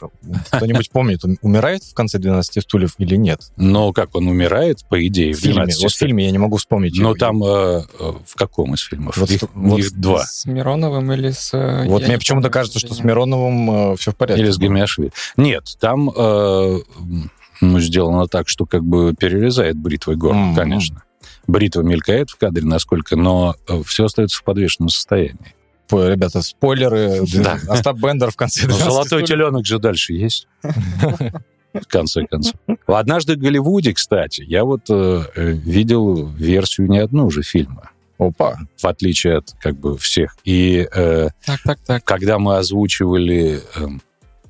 кто-нибудь 0.51 0.89
помнит, 0.91 1.25
он 1.25 1.37
умирает 1.41 1.83
в 1.83 1.93
конце 1.93 2.17
«12 2.17 2.61
стульев» 2.61 2.93
или 2.99 3.17
нет? 3.17 3.41
Но 3.57 3.91
как 3.91 4.15
он 4.15 4.29
умирает, 4.29 4.85
по 4.87 5.05
идее, 5.05 5.33
В 5.33 5.37
фильме, 5.39 5.55
12 5.65 5.83
вот 5.83 5.91
в 5.91 5.97
фильме 5.97 6.25
я 6.25 6.31
не 6.31 6.37
могу 6.37 6.55
вспомнить. 6.55 6.93
Но 6.97 7.09
его. 7.09 7.15
там 7.17 7.43
э, 7.43 7.47
э, 7.99 8.13
в 8.25 8.35
каком 8.35 8.73
из 8.75 8.79
фильмов? 8.79 9.17
Вот 9.17 9.29
их, 9.29 9.37
что- 9.39 9.49
вот 9.53 9.79
их 9.79 9.91
два. 9.99 10.23
С 10.25 10.45
Мироновым 10.45 11.11
или 11.11 11.31
с... 11.31 11.53
э, 11.53 11.85
Вот 11.89 11.99
я 12.03 12.05
мне 12.07 12.13
не 12.15 12.19
почему-то 12.19 12.49
кажется, 12.49 12.79
что 12.79 12.93
с. 12.93 13.03
Мироновым 13.03 13.97
все 13.97 14.11
в 14.11 14.15
порядке. 14.15 14.41
Или 14.41 14.51
с 14.51 14.57
Гамиашвили. 14.57 15.11
Нет, 15.35 15.75
там 15.81 16.09
э, 16.15 16.79
ну, 17.61 17.79
сделано 17.79 18.27
так, 18.27 18.47
что 18.49 18.65
как 18.65 18.83
бы 18.83 19.13
перерезает 19.13 19.77
бритвой 19.77 20.15
горло, 20.15 20.37
М. 20.49 20.55
конечно. 20.55 21.03
Бритва 21.47 21.81
мелькает 21.81 22.29
в 22.31 22.37
кадре 22.37 22.63
насколько, 22.65 23.15
но 23.15 23.55
все 23.85 24.05
остается 24.05 24.39
в 24.39 24.43
подвешенном 24.43 24.89
состоянии. 24.89 25.55
Ребята, 25.91 26.41
спойлеры. 26.41 27.21
Да. 27.35 27.59
Остап 27.67 27.97
Бендер 27.97 28.31
в 28.31 28.35
конце 28.35 28.61
12 28.65 28.83
золотой 28.85 29.23
теленок 29.23 29.65
же 29.65 29.77
дальше 29.77 30.13
есть. 30.13 30.47
В 31.73 31.87
конце 31.87 32.25
концов. 32.25 32.53
Однажды 32.87 33.35
в 33.35 33.37
Голливуде, 33.39 33.93
кстати, 33.93 34.41
я 34.47 34.63
вот 34.63 34.81
э, 34.89 35.23
э, 35.35 35.51
видел 35.51 36.25
версию 36.29 36.89
не 36.89 36.99
одну 36.99 37.25
уже 37.25 37.43
фильма, 37.43 37.91
Опа. 38.17 38.57
в 38.77 38.85
отличие 38.85 39.37
от 39.39 39.51
как 39.61 39.77
бы 39.77 39.97
всех. 39.97 40.37
И 40.45 40.87
э, 40.95 41.27
Так, 41.45 41.59
так, 41.63 41.79
так. 41.85 42.03
когда 42.05 42.39
мы 42.39 42.57
озвучивали, 42.57 43.59
эм, 43.75 44.01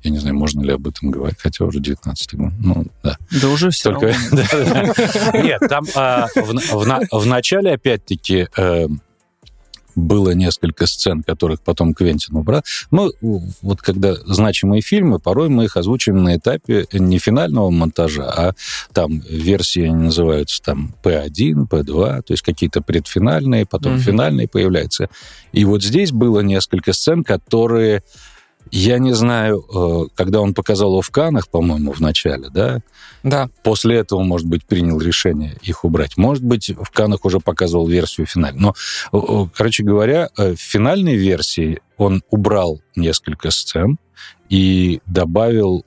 я 0.06 0.12
не 0.12 0.18
знаю, 0.18 0.36
можно 0.36 0.62
ли 0.62 0.72
об 0.72 0.86
этом 0.86 1.10
говорить, 1.10 1.38
хотя 1.40 1.64
уже 1.64 1.80
19 1.80 2.34
год, 2.34 2.52
ну 2.58 2.86
да. 3.02 3.16
Да 3.42 3.48
уже 3.48 3.70
все 3.70 3.90
Только. 3.90 4.14
Нет, 5.34 5.60
там 5.68 5.84
а, 5.94 6.28
в, 6.34 6.52
в 6.82 6.86
на- 6.86 7.00
в 7.10 7.26
начале, 7.26 7.72
опять-таки, 7.72 8.46
э, 8.56 8.86
было 9.96 10.32
несколько 10.32 10.86
сцен, 10.86 11.22
которых 11.22 11.62
потом 11.62 11.94
Квентин 11.94 12.36
убрал. 12.36 12.62
Мы, 12.90 13.12
вот 13.62 13.80
когда 13.80 14.14
значимые 14.14 14.82
фильмы, 14.82 15.18
порой 15.18 15.48
мы 15.48 15.64
их 15.64 15.76
озвучиваем 15.78 16.22
на 16.22 16.36
этапе 16.36 16.86
не 16.92 17.18
финального 17.18 17.70
монтажа, 17.70 18.24
а 18.30 18.52
там 18.92 19.20
версии 19.20 19.84
они 19.84 20.04
называются 20.04 20.62
там 20.62 20.94
P1, 21.02 21.68
P2, 21.68 22.22
то 22.22 22.32
есть 22.32 22.42
какие-то 22.42 22.82
предфинальные, 22.82 23.64
потом 23.66 23.94
Мгм. 23.94 24.02
финальные 24.02 24.48
появляются. 24.48 25.08
И 25.52 25.64
вот 25.64 25.82
здесь 25.82 26.12
было 26.12 26.40
несколько 26.40 26.92
сцен, 26.92 27.24
которые 27.24 28.02
я 28.70 28.98
не 28.98 29.12
знаю, 29.12 29.64
э, 29.64 30.08
когда 30.14 30.40
он 30.40 30.54
показал 30.54 30.90
его 30.90 31.02
в 31.02 31.10
Канах, 31.10 31.48
по-моему, 31.48 31.92
в 31.92 32.00
начале, 32.00 32.48
да, 32.50 32.80
Да, 33.22 33.48
после 33.62 33.96
этого, 33.96 34.22
может 34.22 34.46
быть, 34.46 34.64
принял 34.64 35.00
решение 35.00 35.56
их 35.62 35.84
убрать. 35.84 36.16
Может 36.16 36.44
быть, 36.44 36.70
в 36.70 36.90
Канах 36.90 37.24
уже 37.24 37.40
показывал 37.40 37.88
версию 37.88 38.26
финальную. 38.26 38.74
Но, 39.12 39.18
э, 39.18 39.22
э, 39.22 39.48
короче 39.54 39.82
говоря, 39.82 40.30
в 40.36 40.56
финальной 40.56 41.16
версии 41.16 41.80
он 41.96 42.22
убрал 42.30 42.80
несколько 42.94 43.50
сцен 43.50 43.98
и 44.48 45.00
добавил... 45.06 45.84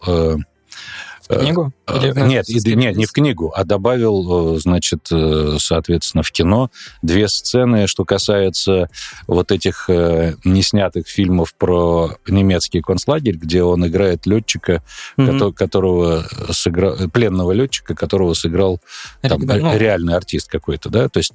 э, 1.29 1.35
в 1.35 1.39
книгу? 1.39 1.71
э, 1.87 1.97
Или 1.97 2.11
в 2.11 2.17
нет, 2.27 2.49
нет, 2.49 2.95
не 2.97 3.05
в 3.05 3.11
книгу, 3.11 3.53
а 3.55 3.63
добавил, 3.63 4.55
э, 4.55 4.59
значит, 4.59 5.07
э, 5.11 5.57
соответственно, 5.59 6.23
в 6.23 6.31
кино 6.31 6.69
две 7.01 7.27
сцены, 7.27 7.87
что 7.87 8.03
касается 8.05 8.89
вот 9.27 9.51
этих 9.51 9.89
э, 9.89 10.35
неснятых 10.43 11.07
фильмов 11.07 11.53
про 11.55 12.17
немецкий 12.27 12.81
концлагерь, 12.81 13.35
где 13.37 13.63
он 13.63 13.85
играет 13.87 14.25
летчика, 14.25 14.83
кото- 15.17 15.51
которого 15.53 16.25
сыграл, 16.51 16.97
пленного 17.13 17.51
летчика, 17.51 17.95
которого 17.95 18.33
сыграл 18.33 18.79
там, 19.21 19.41
Рик- 19.43 19.71
ре- 19.71 19.77
реальный 19.77 20.15
артист 20.15 20.49
какой-то, 20.49 20.89
да, 20.89 21.09
то 21.09 21.19
есть 21.19 21.33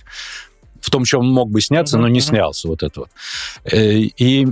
в 0.81 0.91
том, 0.91 1.05
чем 1.05 1.21
он 1.21 1.31
мог 1.31 1.51
бы 1.51 1.61
сняться, 1.63 1.97
но 1.97 2.05
Мгм, 2.05 2.13
не 2.13 2.21
снялся, 2.21 2.69
вот 2.69 2.83
это 2.83 3.01
вот. 3.01 3.09
Э, 3.65 3.95
И 3.95 4.49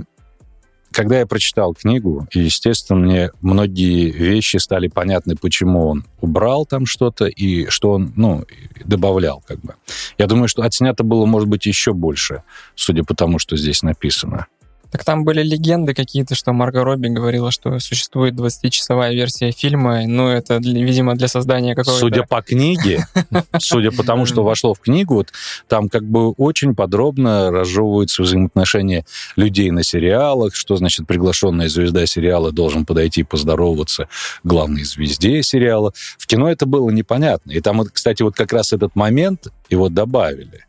когда 0.93 1.19
я 1.19 1.25
прочитал 1.25 1.73
книгу, 1.73 2.27
и, 2.31 2.39
естественно, 2.39 2.99
мне 2.99 3.31
многие 3.41 4.11
вещи 4.11 4.57
стали 4.57 4.87
понятны, 4.87 5.35
почему 5.35 5.87
он 5.87 6.05
убрал 6.21 6.65
там 6.65 6.85
что-то 6.85 7.25
и 7.25 7.67
что 7.67 7.91
он, 7.91 8.13
ну, 8.15 8.45
добавлял, 8.85 9.43
как 9.45 9.59
бы. 9.61 9.75
Я 10.17 10.27
думаю, 10.27 10.47
что 10.47 10.61
отснято 10.61 11.03
было, 11.03 11.25
может 11.25 11.49
быть, 11.49 11.65
еще 11.65 11.93
больше, 11.93 12.43
судя 12.75 13.03
по 13.03 13.15
тому, 13.15 13.39
что 13.39 13.57
здесь 13.57 13.81
написано. 13.81 14.47
Так 14.93 15.03
там 15.03 15.23
были 15.23 15.41
легенды 15.41 15.95
какие-то, 15.95 16.35
что 16.35 16.53
Марго 16.53 16.83
Робби 16.83 17.07
говорила, 17.07 17.49
что 17.49 17.79
существует 17.79 18.35
20-часовая 18.35 19.11
версия 19.15 19.49
фильма. 19.49 20.05
Ну, 20.05 20.27
это, 20.27 20.57
видимо, 20.57 21.15
для 21.15 21.27
создания 21.27 21.73
какого-то... 21.73 21.99
Судя 21.99 22.23
по 22.27 22.43
книге, 22.43 23.07
судя 23.59 23.89
по 23.89 24.03
тому, 24.03 24.27
что 24.27 24.43
вошло 24.43 24.75
в 24.75 24.79
книгу, 24.79 25.15
вот 25.15 25.29
там 25.67 25.89
как 25.89 26.03
бы 26.03 26.29
очень 26.33 26.75
подробно 26.75 27.49
разжевываются 27.49 28.21
взаимоотношения 28.21 29.03
людей 29.35 29.71
на 29.71 29.81
сериалах, 29.81 30.53
что 30.53 30.75
значит 30.75 31.07
приглашенная 31.07 31.69
звезда 31.69 32.05
сериала 32.05 32.51
должен 32.51 32.85
подойти 32.85 33.21
и 33.21 33.23
поздороваться 33.23 34.07
главной 34.43 34.83
звезде 34.83 35.41
сериала. 35.41 35.91
В 36.19 36.27
кино 36.27 36.51
это 36.51 36.67
было 36.67 36.91
непонятно. 36.91 37.49
И 37.49 37.61
там, 37.61 37.83
кстати, 37.91 38.21
вот 38.21 38.35
как 38.35 38.53
раз 38.53 38.73
этот 38.73 38.95
момент 38.95 39.47
его 39.71 39.89
добавили, 39.89 40.67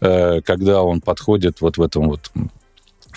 э, 0.00 0.40
когда 0.40 0.82
он 0.82 1.02
подходит 1.02 1.60
вот 1.60 1.76
в 1.76 1.82
этом 1.82 2.08
вот 2.08 2.30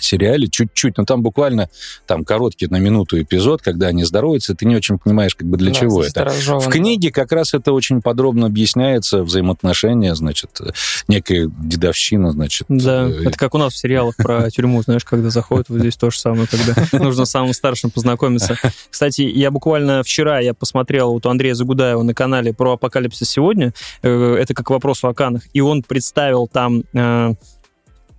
сериале 0.02 0.48
чуть-чуть, 0.48 0.96
но 0.98 1.04
там 1.04 1.22
буквально 1.22 1.68
там 2.06 2.24
короткий 2.24 2.66
на 2.66 2.78
минуту 2.78 3.20
эпизод, 3.20 3.62
когда 3.62 3.88
они 3.88 4.04
здороваются, 4.04 4.54
ты 4.54 4.66
не 4.66 4.76
очень 4.76 4.98
понимаешь, 4.98 5.34
как 5.34 5.48
бы 5.48 5.56
для 5.56 5.72
Да, 5.72 5.78
чего 5.78 6.02
это. 6.02 6.28
В 6.28 6.68
книге 6.68 7.10
как 7.10 7.32
раз 7.32 7.54
это 7.54 7.72
очень 7.72 8.02
подробно 8.02 8.46
объясняется, 8.46 9.22
взаимоотношения, 9.22 10.14
значит, 10.14 10.60
некая 11.08 11.50
дедовщина, 11.58 12.32
значит. 12.32 12.66
Да, 12.68 13.08
э, 13.08 13.24
это 13.26 13.38
как 13.38 13.54
у 13.54 13.58
нас 13.58 13.74
в 13.74 13.76
сериалах 13.76 14.16
про 14.16 14.50
тюрьму, 14.54 14.82
знаешь, 14.82 15.04
когда 15.04 15.30
заходят, 15.30 15.68
вот 15.68 15.80
здесь 15.80 15.96
то 15.96 16.10
же 16.10 16.18
самое, 16.18 16.46
когда 16.46 16.74
нужно 17.04 17.24
самым 17.24 17.52
старшим 17.52 17.90
познакомиться. 17.90 18.58
Кстати, 18.90 19.22
я 19.22 19.50
буквально 19.50 20.02
вчера 20.02 20.40
я 20.40 20.54
посмотрел 20.54 21.12
вот 21.12 21.26
у 21.26 21.30
Андрея 21.30 21.54
Загудаева 21.54 22.02
на 22.02 22.14
канале 22.14 22.52
про 22.52 22.74
апокалипсис 22.74 23.28
сегодня, 23.28 23.72
э, 24.02 24.36
это 24.40 24.54
как 24.54 24.70
вопрос 24.70 25.02
о 25.04 25.14
Канах, 25.14 25.42
и 25.52 25.60
он 25.60 25.82
представил 25.82 26.46
там 26.46 26.84
э, 26.92 27.34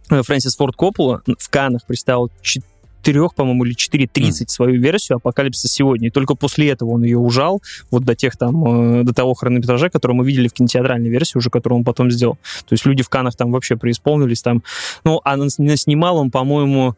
Фрэнсис 0.10 0.56
Форд 0.56 0.76
Коппола 0.76 1.22
в 1.38 1.50
Канах 1.50 1.86
представил 1.86 2.32
четырех, 2.42 3.36
по-моему, 3.36 3.66
или 3.66 3.76
4.30 3.76 4.48
свою 4.48 4.82
версию 4.82 5.18
«Апокалипсиса 5.18 5.68
сегодня». 5.68 6.08
И 6.08 6.12
только 6.12 6.36
после 6.36 6.70
этого 6.70 6.92
он 6.92 7.04
ее 7.04 7.18
ужал, 7.18 7.62
вот 7.92 8.04
до 8.04 8.16
тех 8.16 8.36
там, 8.38 9.02
э, 9.02 9.04
до 9.04 9.14
того 9.14 9.34
хронометража, 9.34 9.90
который 9.90 10.14
мы 10.14 10.26
видели 10.26 10.48
в 10.48 10.54
кинотеатральной 10.54 11.10
версии 11.10 11.38
уже, 11.38 11.50
которую 11.50 11.80
он 11.80 11.86
потом 11.86 12.10
сделал. 12.12 12.38
То 12.68 12.74
есть 12.74 12.86
люди 12.86 13.04
в 13.04 13.10
Канах 13.10 13.36
там 13.36 13.52
вообще 13.52 13.76
преисполнились 13.78 14.42
там. 14.42 14.64
Ну, 15.04 15.22
а 15.24 15.38
снимал 15.50 16.18
он, 16.18 16.32
по-моему, 16.32 16.96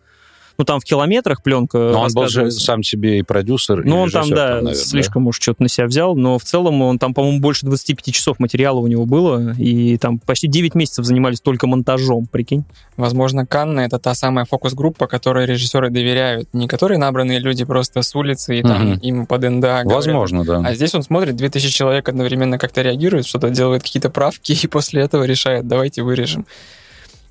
ну, 0.58 0.65
там 0.65 0.80
в 0.80 0.84
километрах 0.84 1.43
пленка 1.43 1.78
Но 1.78 2.02
он 2.02 2.13
был 2.13 2.28
же 2.28 2.52
сам 2.52 2.84
себе 2.84 3.20
и 3.20 3.22
продюсер, 3.22 3.82
и 3.82 3.88
Ну, 3.89 4.02
он 4.02 4.10
там, 4.10 4.30
да, 4.30 4.48
наверное, 4.48 4.74
слишком 4.74 5.28
уж 5.28 5.39
что-то 5.39 5.63
на 5.63 5.70
себя 5.70 5.88
взял, 5.88 6.15
но 6.15 6.38
в 6.39 6.43
целом 6.43 6.82
он 6.82 7.00
там, 7.00 7.13
по-моему, 7.13 7.39
больше 7.39 7.65
25 7.65 8.13
часов 8.13 8.39
материала 8.39 8.80
у 8.80 8.88
него 8.88 9.06
было, 9.06 9.54
и 9.58 9.98
там 9.98 10.20
почти 10.20 10.48
9 10.48 10.76
месяцев 10.76 11.06
занимались 11.06 11.41
только 11.41 11.67
монтажом, 11.67 12.26
прикинь. 12.26 12.63
Возможно, 12.96 13.46
Канны— 13.46 13.82
это 13.82 14.00
та 14.00 14.15
самая 14.15 14.46
фокус-группа, 14.46 15.08
которой 15.08 15.46
режиссеры 15.46 15.89
доверяют. 15.89 16.50
Не 16.54 16.67
которые 16.67 16.98
набранные 16.98 17.39
люди 17.39 17.63
просто 17.63 18.02
с 18.02 18.15
улицы 18.15 18.60
и 18.60 18.63
там 18.63 18.91
Мгм. 18.91 19.00
им 19.00 19.26
под 19.28 19.41
НДА 19.43 19.84
говорят. 19.84 19.86
Возможно, 19.86 20.43
да. 20.43 20.62
А 20.65 20.74
здесь 20.74 20.93
он 20.96 21.04
смотрит, 21.04 21.36
2000 21.36 21.72
человек 21.74 22.10
одновременно 22.10 22.58
как-то 22.58 22.82
реагирует, 22.82 23.26
что-то 23.26 23.50
делает 23.50 23.84
какие-то 23.84 24.10
правки, 24.10 24.54
и 24.63 24.67
после 24.67 25.02
этого 25.04 25.24
решает, 25.24 25.67
давайте 25.67 26.02
вырежем. 26.04 26.46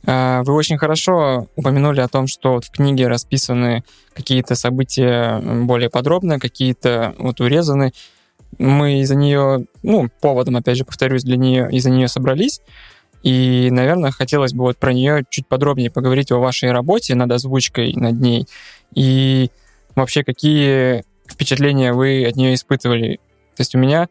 А, 0.06 0.42
Вы 0.44 0.54
очень 0.54 0.78
хорошо 0.78 1.48
упомянули 1.56 2.00
о 2.00 2.08
том, 2.08 2.28
что 2.28 2.52
вот 2.54 2.64
в 2.64 2.70
книге 2.70 3.08
расписаны 3.08 3.82
какие-то 4.14 4.54
события 4.54 5.40
более 5.40 5.90
подробно, 5.90 6.38
какие-то 6.38 7.14
вот 7.18 7.40
урезаны. 7.40 7.92
Мы 8.58 9.00
из-за 9.00 9.16
нее, 9.16 9.66
ну, 9.82 10.08
поводом, 10.20 10.56
опять 10.56 10.76
же, 10.76 10.84
повторюсь, 10.84 11.24
для 11.24 11.36
нее, 11.36 11.68
из-за 11.72 11.90
нее 11.90 12.06
собрались. 12.08 12.60
И, 13.22 13.68
наверное, 13.72 14.12
хотелось 14.12 14.52
бы 14.52 14.62
вот 14.62 14.78
про 14.78 14.92
нее 14.92 15.24
чуть 15.28 15.48
подробнее 15.48 15.90
поговорить 15.90 16.30
о 16.30 16.38
вашей 16.38 16.70
работе 16.70 17.16
над 17.16 17.32
озвучкой, 17.32 17.92
над 17.94 18.20
ней. 18.20 18.46
И 18.94 19.50
вообще, 19.96 20.22
какие 20.22 21.04
впечатления 21.28 21.92
вы 21.92 22.24
от 22.24 22.36
нее 22.36 22.54
испытывали? 22.54 23.16
То 23.56 23.62
есть 23.62 23.74
у 23.74 23.78
меня 23.78 24.08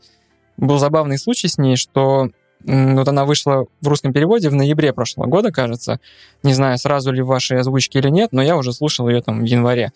был 0.57 0.77
забавный 0.77 1.17
случай 1.17 1.47
с 1.47 1.57
ней, 1.57 1.77
что 1.77 2.29
вот 2.65 3.07
она 3.07 3.25
вышла 3.25 3.65
в 3.81 3.87
русском 3.87 4.11
переводе 4.11 4.49
в 4.49 4.53
ноябре 4.55 4.91
прошлого 4.93 5.27
года, 5.27 5.51
кажется. 5.51 5.99
Не 6.43 6.53
знаю, 6.53 6.77
сразу 6.77 7.11
ли 7.11 7.21
в 7.21 7.27
вашей 7.27 7.59
озвучке 7.59 7.99
или 7.99 8.09
нет, 8.09 8.31
но 8.31 8.41
я 8.41 8.57
уже 8.57 8.73
слушал 8.73 9.07
ее 9.07 9.21
там 9.21 9.41
в 9.41 9.45
январе. 9.45 9.91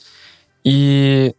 И 0.63 1.33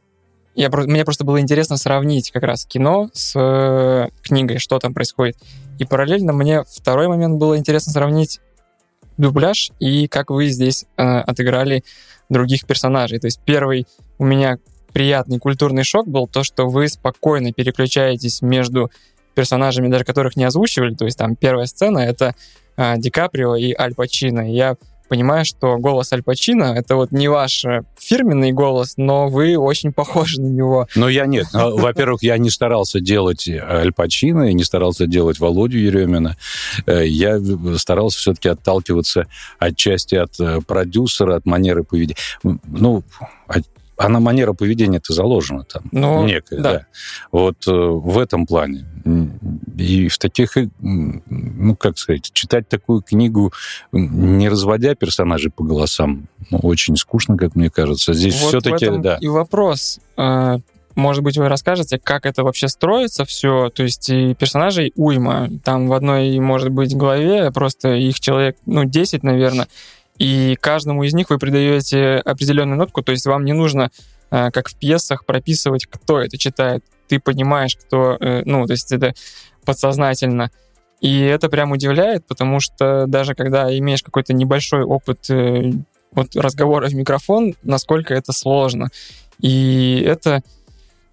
я, 0.54 0.68
мне 0.70 1.04
просто 1.04 1.24
было 1.24 1.40
интересно 1.40 1.76
сравнить 1.76 2.32
как 2.32 2.42
раз 2.42 2.64
кино 2.64 3.10
с 3.12 3.38
э, 3.38 4.08
книгой, 4.22 4.58
что 4.58 4.78
там 4.78 4.92
происходит. 4.92 5.36
И 5.78 5.84
параллельно 5.84 6.32
мне 6.32 6.64
второй 6.64 7.08
момент 7.08 7.38
было 7.38 7.56
интересно 7.56 7.92
сравнить 7.92 8.40
дубляж 9.16 9.70
и 9.78 10.08
как 10.08 10.30
вы 10.30 10.48
здесь 10.48 10.86
э, 10.96 11.02
отыграли 11.02 11.84
других 12.28 12.66
персонажей. 12.66 13.20
То 13.20 13.26
есть 13.26 13.40
первый 13.44 13.86
у 14.18 14.24
меня 14.24 14.58
приятный 14.92 15.38
культурный 15.38 15.84
шок 15.84 16.08
был 16.08 16.26
то, 16.26 16.42
что 16.42 16.66
вы 16.68 16.88
спокойно 16.88 17.52
переключаетесь 17.52 18.42
между 18.42 18.90
персонажами, 19.34 19.88
даже 19.88 20.04
которых 20.04 20.36
не 20.36 20.44
озвучивали. 20.44 20.94
То 20.94 21.04
есть 21.04 21.18
там 21.18 21.36
первая 21.36 21.66
сцена— 21.66 21.98
это 22.00 22.34
э, 22.76 22.94
Ди 22.98 23.10
Каприо 23.10 23.56
и 23.56 23.72
Аль 23.72 23.94
Пачино. 23.94 24.40
Я 24.52 24.76
понимаю, 25.10 25.44
что 25.44 25.76
голос 25.76 26.12
Аль 26.12 26.22
Пачино— 26.22 26.64
это 26.76 26.94
вот 26.94 27.10
не 27.10 27.26
ваш 27.26 27.64
э, 27.64 27.82
фирменный 27.98 28.52
голос, 28.52 28.94
но 28.96 29.28
вы 29.28 29.56
очень 29.58 29.92
похожи 29.92 30.40
на 30.40 30.46
него. 30.46 30.86
Но 30.94 31.08
я 31.08 31.26
нет. 31.26 31.48
Ну, 31.52 31.76
во-первых, 31.76 32.22
я 32.22 32.38
не 32.38 32.48
старался 32.48 33.00
делать 33.00 33.48
Аль 33.48 33.92
Пачино, 33.92 34.44
я 34.44 34.52
не 34.52 34.62
старался 34.62 35.08
делать 35.08 35.40
Володю 35.40 35.78
Еремина. 35.78 36.36
Э, 36.86 37.04
я 37.04 37.40
старался 37.76 38.18
все-таки 38.18 38.48
отталкиваться 38.48 39.26
отчасти 39.58 40.14
от 40.14 40.38
э, 40.38 40.60
продюсера, 40.60 41.36
от 41.36 41.44
манеры 41.44 41.82
поведения. 41.82 42.16
Ну, 42.44 43.02
она 44.00 44.18
манера 44.18 44.54
поведения-то 44.54 45.12
заложена 45.12 45.64
там, 45.64 45.82
ну, 45.92 46.24
некая, 46.24 46.60
да. 46.60 46.72
да. 46.72 46.86
Вот 47.32 47.66
э, 47.66 47.70
в 47.70 48.18
этом 48.18 48.46
плане. 48.46 48.86
И 49.76 50.08
в 50.08 50.18
таких, 50.18 50.56
ну, 50.80 51.76
как 51.76 51.98
сказать, 51.98 52.30
читать 52.32 52.68
такую 52.68 53.02
книгу, 53.02 53.52
не 53.92 54.48
разводя 54.48 54.94
персонажей 54.94 55.50
по 55.50 55.64
голосам, 55.64 56.28
ну, 56.50 56.58
очень 56.62 56.96
скучно, 56.96 57.36
как 57.36 57.54
мне 57.54 57.70
кажется. 57.70 58.14
Здесь 58.14 58.40
вот 58.40 58.48
все-таки, 58.48 58.90
да. 58.98 59.18
И 59.20 59.28
вопрос, 59.28 60.00
э, 60.16 60.58
может 60.94 61.22
быть, 61.22 61.36
вы 61.36 61.48
расскажете, 61.48 61.98
как 61.98 62.24
это 62.24 62.42
вообще 62.42 62.68
строится 62.68 63.24
все, 63.26 63.68
то 63.68 63.82
есть 63.82 64.08
и 64.08 64.34
персонажей 64.34 64.92
уйма, 64.96 65.48
там 65.62 65.88
в 65.88 65.92
одной, 65.92 66.38
может 66.38 66.70
быть, 66.70 66.96
главе 66.96 67.50
просто 67.52 67.94
их 67.94 68.18
человек, 68.18 68.56
ну, 68.64 68.84
10, 68.84 69.22
наверное, 69.22 69.68
и 70.20 70.54
каждому 70.60 71.02
из 71.02 71.14
них 71.14 71.30
вы 71.30 71.38
придаете 71.38 72.16
определенную 72.16 72.76
нотку, 72.76 73.02
то 73.02 73.10
есть 73.10 73.24
вам 73.24 73.42
не 73.42 73.54
нужно, 73.54 73.90
э, 74.30 74.50
как 74.50 74.68
в 74.68 74.76
пьесах, 74.76 75.24
прописывать, 75.24 75.86
кто 75.86 76.20
это 76.20 76.36
читает. 76.36 76.84
Ты 77.08 77.20
понимаешь, 77.20 77.74
кто, 77.74 78.18
э, 78.20 78.42
ну, 78.44 78.66
то 78.66 78.74
есть 78.74 78.92
это 78.92 79.14
подсознательно. 79.64 80.50
И 81.00 81.20
это 81.22 81.48
прям 81.48 81.72
удивляет, 81.72 82.26
потому 82.26 82.60
что 82.60 83.06
даже 83.06 83.34
когда 83.34 83.74
имеешь 83.78 84.02
какой-то 84.02 84.34
небольшой 84.34 84.82
опыт 84.82 85.30
э, 85.30 85.72
вот 86.12 86.36
разговора 86.36 86.88
в 86.88 86.94
микрофон, 86.94 87.54
насколько 87.62 88.12
это 88.12 88.34
сложно. 88.34 88.90
И 89.40 90.04
это 90.06 90.42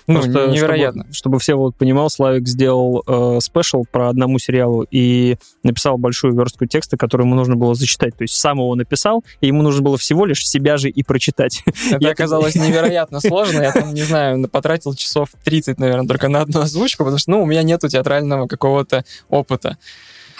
ну, 0.08 0.22
Просто 0.22 0.48
невероятно. 0.48 1.04
Чтобы, 1.04 1.16
чтобы 1.16 1.40
все 1.40 1.56
вот 1.56 1.76
понимал, 1.76 2.10
Славик 2.10 2.48
сделал 2.48 3.04
э, 3.06 3.40
спешл 3.42 3.84
про 3.92 4.08
одному 4.08 4.40
сериалу 4.40 4.88
и 4.90 5.36
написал 5.64 5.98
большую 5.98 6.34
верстку 6.34 6.66
текста, 6.66 6.96
который 6.96 7.24
ему 7.24 7.36
нужно 7.36 7.58
было 7.58 7.76
зачитать. 7.76 8.16
То 8.16 8.24
есть 8.24 8.36
сам 8.36 8.60
его 8.60 8.74
написал, 8.76 9.26
и 9.42 9.48
ему 9.48 9.64
нужно 9.64 9.82
было 9.82 9.98
всего 9.98 10.26
лишь 10.26 10.48
себя 10.48 10.78
же 10.78 10.90
и 10.90 11.04
прочитать. 11.04 11.62
Это 11.92 12.10
оказалось 12.10 12.56
невероятно 12.56 13.20
сложно. 13.22 13.62
Я 13.62 13.74
там, 13.74 13.94
не 13.94 14.04
знаю, 14.04 14.48
потратил 14.48 14.96
часов 14.96 15.30
30, 15.44 15.78
наверное, 15.78 16.08
только 16.08 16.30
на 16.30 16.42
одну 16.42 16.62
озвучку, 16.62 17.04
потому 17.04 17.18
что, 17.18 17.32
ну, 17.32 17.44
у 17.44 17.46
меня 17.46 17.64
нету 17.64 17.90
театрального 17.90 18.48
какого-то 18.48 19.04
опыта. 19.28 19.78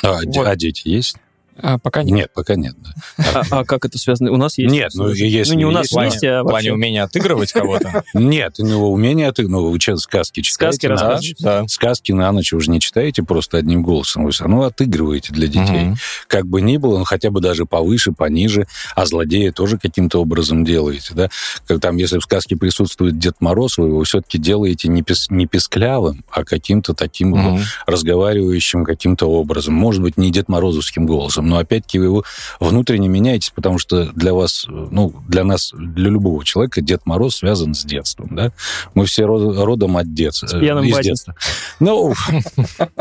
А, 0.02 0.20
вот. 0.24 0.48
а 0.48 0.56
дети 0.56 0.88
есть? 0.88 1.18
А, 1.62 1.78
пока 1.78 2.04
нет. 2.04 2.16
Нет, 2.16 2.32
пока 2.34 2.56
нет. 2.56 2.76
Да. 3.18 3.44
А, 3.50 3.60
а 3.60 3.66
как 3.66 3.86
это 3.86 3.98
связано? 3.98 4.32
У 4.32 4.38
нас 4.38 4.58
есть? 4.58 4.72
Нет, 4.72 4.92
ну 4.96 5.10
есть. 5.10 5.52
Ну 5.52 5.58
не 5.58 5.66
у 5.66 5.72
нас 5.72 5.92
есть, 5.92 6.24
а 6.24 6.44
В 6.44 6.48
плане 6.48 6.74
умения 6.74 7.04
отыгрывать 7.04 7.52
кого-то? 7.52 8.04
Нет, 8.14 8.56
ну 8.60 8.92
умение 8.92 9.28
отыгрывать. 9.28 9.64
Ну 9.64 9.72
вы 9.72 9.80
что, 9.80 9.98
сказки 9.98 10.42
читаете? 10.42 10.78
Сказки 10.78 10.86
рассказываете? 10.86 11.36
Да. 11.40 11.68
Сказки 11.68 12.12
на 12.12 12.32
ночь 12.32 12.54
уже 12.54 12.70
не 12.70 12.80
читаете 12.80 13.24
просто 13.24 13.58
одним 13.58 13.82
голосом. 13.82 14.26
Вы 14.26 14.32
все 14.32 14.44
равно 14.44 14.64
отыгрываете 14.64 15.34
для 15.34 15.48
детей. 15.48 15.94
Как 16.28 16.46
бы 16.46 16.62
ни 16.62 16.78
было, 16.78 16.96
он 16.96 17.06
хотя 17.06 17.32
бы 17.32 17.42
даже 17.42 17.66
повыше, 17.66 18.12
пониже, 18.12 18.68
а 18.96 19.06
злодея 19.06 19.52
тоже 19.52 19.78
каким-то 19.78 20.22
образом 20.22 20.64
делаете, 20.64 21.14
да? 21.14 21.30
Как 21.68 21.82
там, 21.82 21.98
если 21.98 22.20
в 22.20 22.24
сказке 22.24 22.56
присутствует 22.56 23.18
Дед 23.18 23.36
Мороз, 23.40 23.78
вы 23.78 23.88
его 23.88 24.04
все-таки 24.04 24.38
делаете 24.38 24.88
не, 24.88 25.02
пес, 25.02 25.30
не 25.30 25.48
песклявым, 25.48 26.24
а 26.32 26.44
каким-то 26.44 26.94
таким 26.94 27.60
разговаривающим 27.86 28.86
каким-то 28.86 29.28
образом. 29.28 29.74
Может 29.74 30.02
быть, 30.02 30.18
не 30.18 30.32
Дед 30.32 30.50
Морозовским 30.50 31.06
голосом, 31.06 31.47
но 31.48 31.58
опять-таки 31.58 32.00
вы 32.00 32.06
его 32.06 32.24
внутренне 32.60 33.08
меняетесь, 33.08 33.52
потому 33.52 33.80
что 33.80 34.12
для 34.14 34.34
вас, 34.34 34.66
ну, 34.68 35.14
для 35.28 35.44
нас, 35.44 35.72
для 35.74 36.10
любого 36.10 36.44
человека 36.44 36.82
Дед 36.82 37.06
Мороз 37.06 37.38
связан 37.38 37.74
с 37.74 37.84
детством, 37.84 38.36
да? 38.36 38.52
Мы 38.94 39.06
все 39.06 39.26
родом 39.26 39.98
от 39.98 40.14
детства. 40.14 40.48
С 40.48 40.60
пьяным 40.60 40.84
из 40.84 40.98
детства. 41.00 41.36
Ну, 41.80 42.14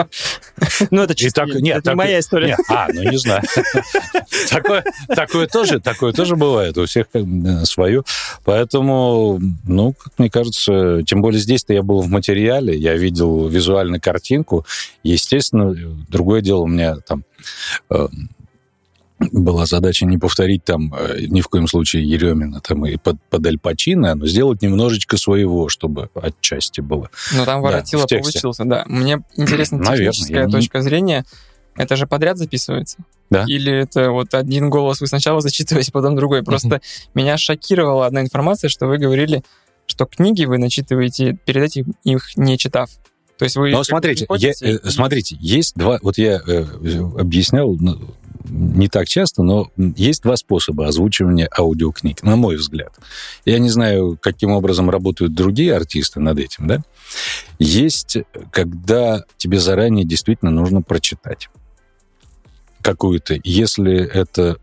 ну 0.90 1.02
это 1.02 1.14
чисто 1.14 1.44
нет, 1.44 1.78
это 1.78 1.90
не 1.90 1.96
моя 1.96 2.20
история. 2.20 2.56
А, 2.68 2.88
ну 2.92 3.02
не 3.02 3.18
знаю. 3.18 3.42
Такое, 4.50 4.85
такое 5.09 5.46
тоже, 5.46 5.80
такое 5.80 6.12
тоже 6.12 6.37
бывает. 6.37 6.76
У 6.78 6.87
всех 6.87 7.06
свое. 7.64 8.02
Поэтому, 8.44 9.40
ну, 9.64 9.92
как 9.92 10.12
мне 10.18 10.30
кажется, 10.30 11.02
тем 11.06 11.22
более 11.22 11.40
здесь-то 11.40 11.72
я 11.72 11.82
был 11.82 12.00
в 12.00 12.09
материале, 12.09 12.76
я 12.76 12.94
видел 12.96 13.48
визуальную 13.48 14.00
картинку. 14.00 14.64
Естественно, 15.02 15.74
другое 16.09 16.40
дело 16.40 16.61
у 16.61 16.66
меня 16.66 16.96
там 16.96 17.24
э, 17.90 18.09
была 19.18 19.66
задача 19.66 20.05
не 20.05 20.18
повторить 20.18 20.64
там 20.64 20.92
э, 20.94 21.26
ни 21.29 21.40
в 21.40 21.48
коем 21.48 21.66
случае 21.68 22.09
Еремина 22.09 22.61
там 22.61 22.85
и 22.87 22.96
под, 22.96 23.16
под 23.31 23.46
Аль 23.46 23.59
Пачино, 23.59 24.14
но 24.14 24.26
сделать 24.26 24.62
немножечко 24.62 25.16
своего, 25.16 25.68
чтобы 25.68 26.11
отчасти 26.14 26.81
было. 26.81 27.11
Ну 27.35 27.44
там 27.44 27.62
Воротило 27.62 28.07
да, 28.09 28.18
получился, 28.18 28.64
да. 28.64 28.85
Мне 28.87 29.22
интересна 29.37 29.85
техническая 29.85 30.48
точка 30.48 30.79
не... 30.79 30.85
зрения. 30.85 31.24
Это 31.76 31.96
же 31.96 32.07
подряд 32.07 32.38
записывается? 32.38 32.98
Да. 33.31 33.44
Или 33.46 33.72
это 33.72 34.11
вот 34.11 34.35
один 34.35 34.70
голос 34.70 35.00
вы 35.00 35.07
сначала 35.07 35.40
зачитываете, 35.42 35.92
потом 35.92 36.14
другой? 36.16 36.42
Просто 36.42 36.81
меня 37.14 37.37
шокировала 37.38 38.07
одна 38.07 38.20
информация, 38.20 38.68
что 38.68 38.87
вы 38.87 38.98
говорили, 38.98 39.42
что 39.87 40.05
книги 40.05 40.44
вы 40.44 40.59
начитываете 40.59 41.38
перед 41.44 41.62
этим 41.62 41.94
их 42.05 42.37
не 42.37 42.59
читав. 42.59 42.90
То 43.38 43.44
есть 43.44 43.57
вы... 43.57 43.70
Но 43.70 43.85
смотрите, 43.85 44.26
я, 44.38 44.52
э, 44.62 44.79
смотрите, 44.88 45.37
есть 45.40 45.74
два... 45.74 45.98
Вот 46.02 46.16
я 46.16 46.40
э, 46.46 46.64
объяснял 47.18 47.76
ну, 47.79 48.14
не 48.48 48.88
так 48.88 49.09
часто, 49.09 49.42
но 49.42 49.70
есть 49.76 50.22
два 50.22 50.37
способа 50.37 50.87
озвучивания 50.87 51.48
аудиокниг, 51.56 52.22
на 52.22 52.37
мой 52.37 52.56
взгляд. 52.56 52.94
Я 53.44 53.59
не 53.59 53.70
знаю, 53.70 54.18
каким 54.20 54.50
образом 54.50 54.90
работают 54.90 55.35
другие 55.35 55.74
артисты 55.74 56.20
над 56.20 56.38
этим, 56.38 56.66
да? 56.66 56.82
Есть, 57.59 58.18
когда 58.50 59.24
тебе 59.37 59.59
заранее 59.59 60.04
действительно 60.04 60.50
нужно 60.50 60.82
прочитать 60.82 61.48
какую-то, 62.82 63.38
если 63.42 63.96
это, 63.96 64.59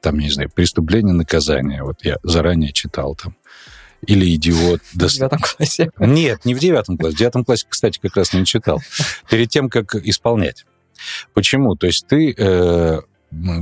там, 0.00 0.18
не 0.18 0.30
знаю, 0.30 0.50
преступление, 0.50 1.12
наказание, 1.14 1.82
вот 1.82 2.04
я 2.04 2.16
заранее 2.22 2.72
читал 2.72 3.14
там, 3.14 3.36
или 4.06 4.34
идиот. 4.34 4.80
В 4.92 4.96
девятом 4.96 5.40
классе? 5.40 5.90
Нет, 5.98 6.44
не 6.44 6.54
в 6.54 6.58
девятом 6.58 6.96
классе. 6.96 7.16
В 7.16 7.18
девятом 7.18 7.44
классе, 7.44 7.66
кстати, 7.68 7.98
как 7.98 8.16
раз 8.16 8.32
не 8.32 8.44
читал. 8.44 8.80
Перед 9.28 9.50
тем, 9.50 9.68
как 9.68 9.94
исполнять. 9.94 10.64
Почему? 11.34 11.76
То 11.76 11.86
есть 11.86 12.06
ты 12.06 12.34
э, 12.36 13.00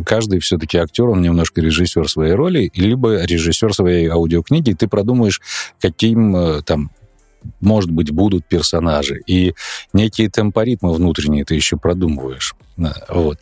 каждый 0.05 0.40
все-таки 0.40 0.79
актер, 0.79 1.05
он 1.05 1.22
немножко 1.22 1.61
режиссер 1.61 2.09
своей 2.09 2.35
роли, 2.35 2.70
либо 2.74 3.24
режиссер 3.24 3.74
своей 3.74 4.09
аудиокниги, 4.09 4.70
и 4.70 4.74
ты 4.74 4.88
продумаешь, 4.88 5.40
каким 5.81 6.37
э, 6.37 6.62
там 6.62 6.90
может 7.61 7.90
быть, 7.90 8.11
будут 8.11 8.46
персонажи. 8.46 9.20
И 9.27 9.55
некие 9.92 10.31
темпоритмы 10.31 10.94
внутренние 10.94 11.44
ты 11.44 11.55
еще 11.55 11.77
продумываешь. 11.77 12.55
Вот. 13.09 13.38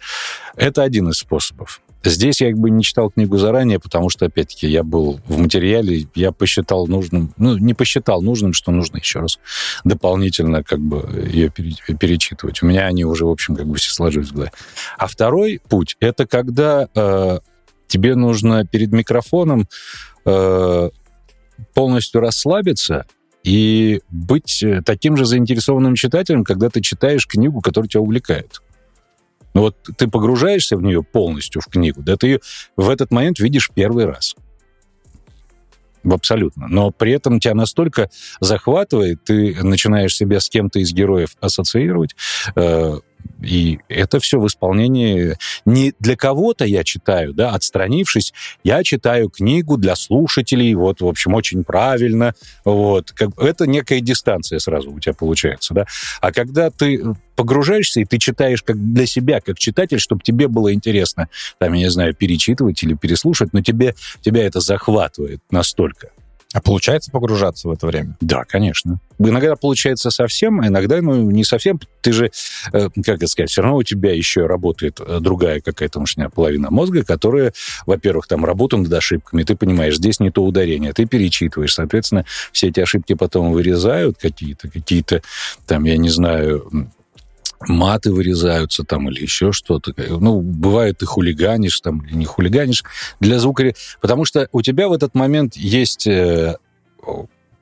Это 0.56 0.82
один 0.82 1.08
из 1.10 1.18
способов. 1.18 1.80
Здесь 2.04 2.40
я 2.40 2.50
как 2.50 2.58
бы 2.58 2.70
не 2.70 2.82
читал 2.82 3.10
книгу 3.10 3.38
заранее, 3.38 3.78
потому 3.78 4.10
что, 4.10 4.26
опять-таки, 4.26 4.66
я 4.66 4.82
был 4.82 5.20
в 5.26 5.38
материале, 5.38 6.06
я 6.14 6.32
посчитал 6.32 6.86
нужным, 6.86 7.32
ну, 7.36 7.56
не 7.56 7.74
посчитал 7.74 8.22
нужным, 8.22 8.52
что 8.52 8.72
нужно 8.72 8.96
еще 8.98 9.20
раз 9.20 9.38
дополнительно 9.84 10.64
как 10.64 10.80
бы 10.80 11.28
ее 11.32 11.50
перечитывать. 11.50 12.62
У 12.62 12.66
меня 12.66 12.86
они 12.86 13.04
уже, 13.04 13.24
в 13.24 13.30
общем, 13.30 13.54
как 13.54 13.66
бы 13.66 13.76
все 13.76 13.92
сложились 13.92 14.28
в 14.28 14.32
голове. 14.32 14.52
А 14.98 15.06
второй 15.06 15.60
путь— 15.68 15.96
это 16.00 16.26
когда 16.26 16.88
э, 16.94 17.38
тебе 17.86 18.16
нужно 18.16 18.66
перед 18.66 18.92
микрофоном 18.92 19.68
э, 20.24 20.90
полностью 21.74 22.20
расслабиться 22.20 23.06
и 23.44 24.00
быть 24.10 24.64
таким 24.84 25.16
же 25.16 25.24
заинтересованным 25.24 25.94
читателем, 25.94 26.44
когда 26.44 26.68
ты 26.68 26.80
читаешь 26.80 27.26
книгу, 27.26 27.60
которая 27.60 27.88
тебя 27.88 28.00
увлекает. 28.00 28.60
Но 29.54 29.60
ну 29.60 29.66
вот 29.66 29.96
ты 29.96 30.08
погружаешься 30.08 30.76
в 30.76 30.82
нее 30.82 31.02
полностью, 31.02 31.60
в 31.60 31.66
книгу, 31.66 32.02
да, 32.02 32.16
ты 32.16 32.26
ее 32.26 32.40
в 32.76 32.88
этот 32.88 33.10
момент 33.10 33.38
видишь 33.38 33.70
первый 33.74 34.06
раз. 34.06 34.34
Абсолютно. 36.04 36.66
Но 36.68 36.90
при 36.90 37.12
этом 37.12 37.38
тебя 37.38 37.54
настолько 37.54 38.10
захватывает, 38.40 39.22
ты 39.24 39.62
начинаешь 39.62 40.16
себя 40.16 40.40
с 40.40 40.48
кем-то 40.48 40.80
из 40.80 40.92
героев 40.92 41.36
ассоциировать, 41.40 42.16
э, 42.56 42.98
и 43.42 43.80
это 43.88 44.20
все 44.20 44.40
в 44.40 44.46
исполнении 44.46 45.36
не 45.64 45.94
для 45.98 46.16
кого-то 46.16 46.64
я 46.64 46.84
читаю, 46.84 47.32
да, 47.32 47.50
отстранившись, 47.50 48.32
я 48.64 48.82
читаю 48.82 49.28
книгу 49.28 49.76
для 49.76 49.96
слушателей, 49.96 50.74
вот, 50.74 51.00
в 51.00 51.06
общем, 51.06 51.34
очень 51.34 51.64
правильно, 51.64 52.34
вот. 52.64 53.12
Как, 53.12 53.30
это 53.40 53.66
некая 53.66 54.00
дистанция 54.00 54.58
сразу 54.58 54.92
у 54.92 55.00
тебя 55.00 55.14
получается, 55.14 55.74
да. 55.74 55.86
А 56.20 56.32
когда 56.32 56.70
ты 56.70 57.02
погружаешься, 57.36 58.00
и 58.00 58.04
ты 58.04 58.18
читаешь 58.18 58.62
как 58.62 58.76
для 58.92 59.06
себя, 59.06 59.40
как 59.40 59.58
читатель, 59.58 59.98
чтобы 59.98 60.22
тебе 60.22 60.48
было 60.48 60.72
интересно, 60.72 61.28
там, 61.58 61.72
я 61.72 61.80
не 61.80 61.90
знаю, 61.90 62.14
перечитывать 62.14 62.82
или 62.82 62.94
переслушать, 62.94 63.52
но 63.52 63.62
тебе, 63.62 63.94
тебя 64.20 64.44
это 64.46 64.60
захватывает 64.60 65.40
настолько 65.50 66.10
А 66.52 66.60
получается 66.60 67.10
погружаться 67.10 67.68
в 67.68 67.72
это 67.72 67.86
время? 67.86 68.16
Да, 68.20 68.44
конечно. 68.44 69.00
Иногда 69.18 69.56
получается 69.56 70.10
совсем, 70.10 70.60
а 70.60 70.66
иногда 70.66 71.00
ну, 71.00 71.30
не 71.30 71.44
совсем. 71.44 71.80
Ты 72.00 72.12
же, 72.12 72.30
э, 72.72 72.88
как 73.04 73.16
это 73.16 73.26
сказать, 73.26 73.50
все 73.50 73.62
равно 73.62 73.78
у 73.78 73.82
тебя 73.82 74.12
еще 74.12 74.46
работает 74.46 75.00
э, 75.00 75.18
другая 75.20 75.60
какая-то 75.60 76.00
мышная 76.00 76.28
половина 76.28 76.70
мозга, 76.70 77.04
которая, 77.04 77.52
во-первых, 77.86 78.26
там 78.26 78.44
работает 78.44 78.84
над 78.84 78.92
ошибками. 78.92 79.44
Ты 79.44 79.56
понимаешь, 79.56 79.96
здесь 79.96 80.20
не 80.20 80.30
то 80.30 80.44
ударение, 80.44 80.92
ты 80.92 81.06
перечитываешь. 81.06 81.74
Соответственно, 81.74 82.26
все 82.52 82.68
эти 82.68 82.80
ошибки 82.80 83.14
потом 83.14 83.52
вырезают 83.52 84.18
какие-то, 84.18 84.68
какие-то, 84.68 85.22
там, 85.66 85.84
я 85.84 85.96
не 85.96 86.10
знаю, 86.10 86.90
маты 87.68 88.12
вырезаются 88.12 88.84
там 88.84 89.08
или 89.08 89.22
еще 89.22 89.52
что-то. 89.52 89.94
Ну, 89.96 90.40
бывает, 90.40 90.98
ты 90.98 91.06
хулиганишь 91.06 91.80
там 91.80 92.00
или 92.00 92.14
не 92.14 92.24
хулиганишь 92.24 92.84
для 93.20 93.38
звука... 93.38 93.74
Потому 94.00 94.24
что 94.24 94.48
у 94.52 94.62
тебя 94.62 94.88
в 94.88 94.92
этот 94.92 95.14
момент 95.14 95.56
есть 95.56 96.06
э, 96.06 96.56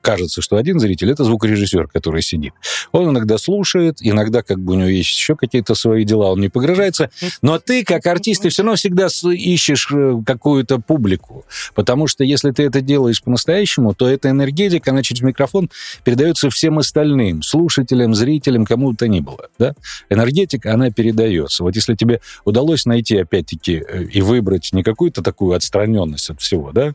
кажется, 0.01 0.41
что 0.41 0.57
один 0.57 0.79
зритель— 0.79 1.11
это 1.11 1.23
звукорежиссер, 1.23 1.87
который 1.87 2.21
сидит. 2.21 2.53
Он 2.91 3.09
иногда 3.09 3.37
слушает, 3.37 3.97
иногда 4.01 4.41
как 4.43 4.59
бы 4.59 4.73
у 4.73 4.75
него 4.75 4.89
есть 4.89 5.11
еще 5.11 5.35
какие-то 5.35 5.75
свои 5.75 6.03
дела, 6.03 6.31
он 6.31 6.41
не 6.41 6.49
погружается, 6.49 7.09
но 7.41 7.59
ты, 7.59 7.83
как 7.83 8.05
артист, 8.05 8.43
ты 8.43 8.49
все 8.49 8.63
равно 8.63 8.75
всегда 8.75 9.07
ищешь 9.31 9.87
э, 9.91 10.21
какую-то 10.25 10.79
публику, 10.79 11.45
потому 11.75 12.07
что 12.07 12.23
если 12.23 12.51
ты 12.51 12.63
это 12.63 12.81
делаешь 12.81 13.21
по-настоящему, 13.21 13.93
то 13.93 14.07
эта 14.07 14.29
энергетика, 14.29 14.91
она 14.91 15.03
через 15.03 15.21
микрофон 15.21 15.69
передается 16.03 16.49
всем 16.49 16.79
остальным, 16.79 17.43
слушателям, 17.43 18.15
зрителям, 18.15 18.65
кому 18.65 18.91
бы 18.91 18.97
то 18.97 19.07
ни 19.07 19.19
было, 19.19 19.49
да? 19.59 19.73
Энергетика, 20.09 20.73
она 20.73 20.91
передается. 20.91 21.63
Вот 21.63 21.75
если 21.75 21.95
тебе 21.95 22.21
удалось 22.45 22.85
найти, 22.85 23.17
опять-таки, 23.17 23.83
э, 23.87 24.03
и 24.05 24.21
выбрать 24.21 24.69
не 24.73 24.83
какую-то 24.83 25.21
такую 25.21 25.55
отстраненность 25.55 26.29
от 26.29 26.41
всего, 26.41 26.71
да? 26.71 26.93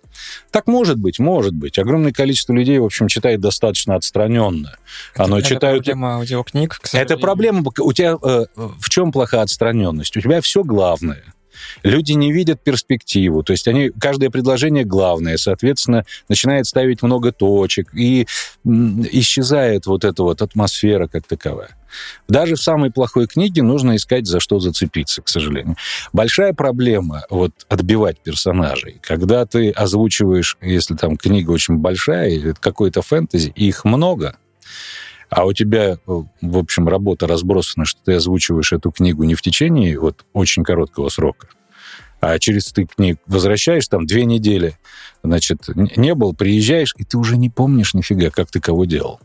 Так 0.51 0.67
может 0.67 0.99
быть, 0.99 1.19
может 1.19 1.55
быть. 1.55 1.79
Огромное 1.79 2.13
количество 2.13 2.53
людей, 2.53 2.79
в 2.79 2.85
общем, 2.85 2.96
общем, 2.97 3.09
читает 3.09 3.41
достаточно 3.41 3.95
отстраненно. 3.95 4.77
Это, 5.15 5.25
Оно 5.25 5.39
это 5.39 5.49
читают... 5.49 5.85
проблема 5.85 6.15
аудиокниг, 6.17 6.79
Это 6.93 7.17
проблема... 7.17 7.63
У 7.79 7.93
тебя... 7.93 8.17
Э, 8.23 8.47
в 8.57 8.89
чем 8.89 9.13
плохая 9.13 9.43
отстраненность? 9.43 10.17
У 10.17 10.21
тебя 10.21 10.41
все 10.41 10.63
главное. 10.63 11.23
Люди 11.83 12.13
не 12.13 12.33
видят 12.33 12.63
перспективу, 12.63 13.43
то 13.43 13.53
есть 13.53 13.69
они, 13.69 13.91
каждое 13.91 14.31
предложение 14.31 14.85
главное, 14.85 15.37
соответственно, 15.37 16.05
начинает 16.29 16.67
ставить 16.67 17.03
много 17.03 17.33
точек, 17.33 17.95
и 17.95 18.27
исчезает 18.65 19.87
вот 19.87 20.05
эта 20.05 20.23
вот 20.23 20.43
атмосфера 20.43 21.07
как 21.07 21.27
таковая. 21.27 21.77
Даже 22.29 22.57
в 22.57 22.63
самой 22.63 22.91
плохой 22.91 23.27
книге 23.27 23.63
нужно 23.63 23.97
искать, 23.97 24.27
за 24.27 24.41
что 24.41 24.59
зацепиться, 24.59 25.23
к 25.23 25.29
сожалению. 25.29 25.77
Большая 26.13 26.53
проблема 26.53 27.25
вот 27.31 27.53
отбивать 27.69 28.19
персонажей. 28.21 28.99
Когда 29.01 29.47
ты 29.47 29.71
озвучиваешь, 29.71 30.59
если 30.61 30.95
там 30.95 31.17
книга 31.17 31.51
очень 31.53 31.79
большая, 31.79 32.31
или 32.31 32.55
какой-то 32.59 33.03
фэнтези, 33.03 33.51
их 33.55 33.85
много, 33.85 34.37
а 35.29 35.45
у 35.45 35.53
тебя, 35.53 35.99
в 36.07 36.59
общем, 36.59 36.89
работа 36.89 37.27
разбросана, 37.27 37.85
что 37.85 38.01
ты 38.05 38.15
озвучиваешь 38.15 38.73
эту 38.73 38.91
книгу 38.91 39.25
не 39.25 39.35
в 39.35 39.43
течение 39.43 39.99
вот 39.99 40.25
очень 40.33 40.65
короткого 40.65 41.09
срока, 41.09 41.49
а 42.21 42.39
через 42.39 42.73
ты 42.73 42.87
к 42.87 42.95
возвращаешь 43.27 43.89
там 43.89 44.07
две 44.07 44.25
недели, 44.25 44.79
значит, 45.23 45.69
не 45.75 46.15
был, 46.15 46.35
приезжаешь, 46.35 46.95
и 46.97 47.05
ты 47.05 47.19
уже 47.19 47.37
не 47.37 47.51
помнишь 47.51 47.95
нифига, 47.95 48.31
как 48.31 48.51
ты 48.51 48.61
кого 48.61 48.85
делал. 48.85 49.21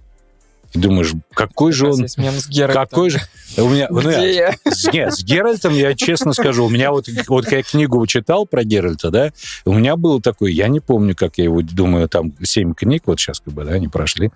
И 0.73 0.79
думаешь, 0.79 1.11
какой 1.33 1.73
же 1.73 1.87
он... 1.87 2.07
С 2.07 2.47
Геральтом. 2.47 2.87
какой 2.87 3.09
же... 3.09 3.19
У 3.57 3.67
меня, 3.67 3.87
ну, 3.89 4.09
я? 4.09 4.55
Нет, 4.93 5.13
с 5.13 5.23
Геральтом, 5.23 5.73
я 5.73 5.93
честно 5.95 6.33
скажу, 6.33 6.65
у 6.65 6.69
меня 6.69 6.91
вот, 6.91 7.07
вот 7.27 7.51
я 7.51 7.61
книгу 7.63 8.05
читал 8.07 8.45
про 8.45 8.63
Геральта, 8.63 9.09
да, 9.09 9.33
у 9.65 9.73
меня 9.73 9.97
был 9.97 10.21
такой, 10.21 10.53
я 10.53 10.69
не 10.69 10.79
помню, 10.79 11.15
как 11.15 11.37
я 11.37 11.45
его, 11.45 11.61
думаю, 11.61 12.07
там 12.07 12.33
семь 12.43 12.73
книг, 12.73 13.03
вот 13.05 13.19
сейчас 13.19 13.41
как 13.41 13.53
бы, 13.53 13.65
да, 13.65 13.73
они 13.73 13.89
прошли, 13.89 14.31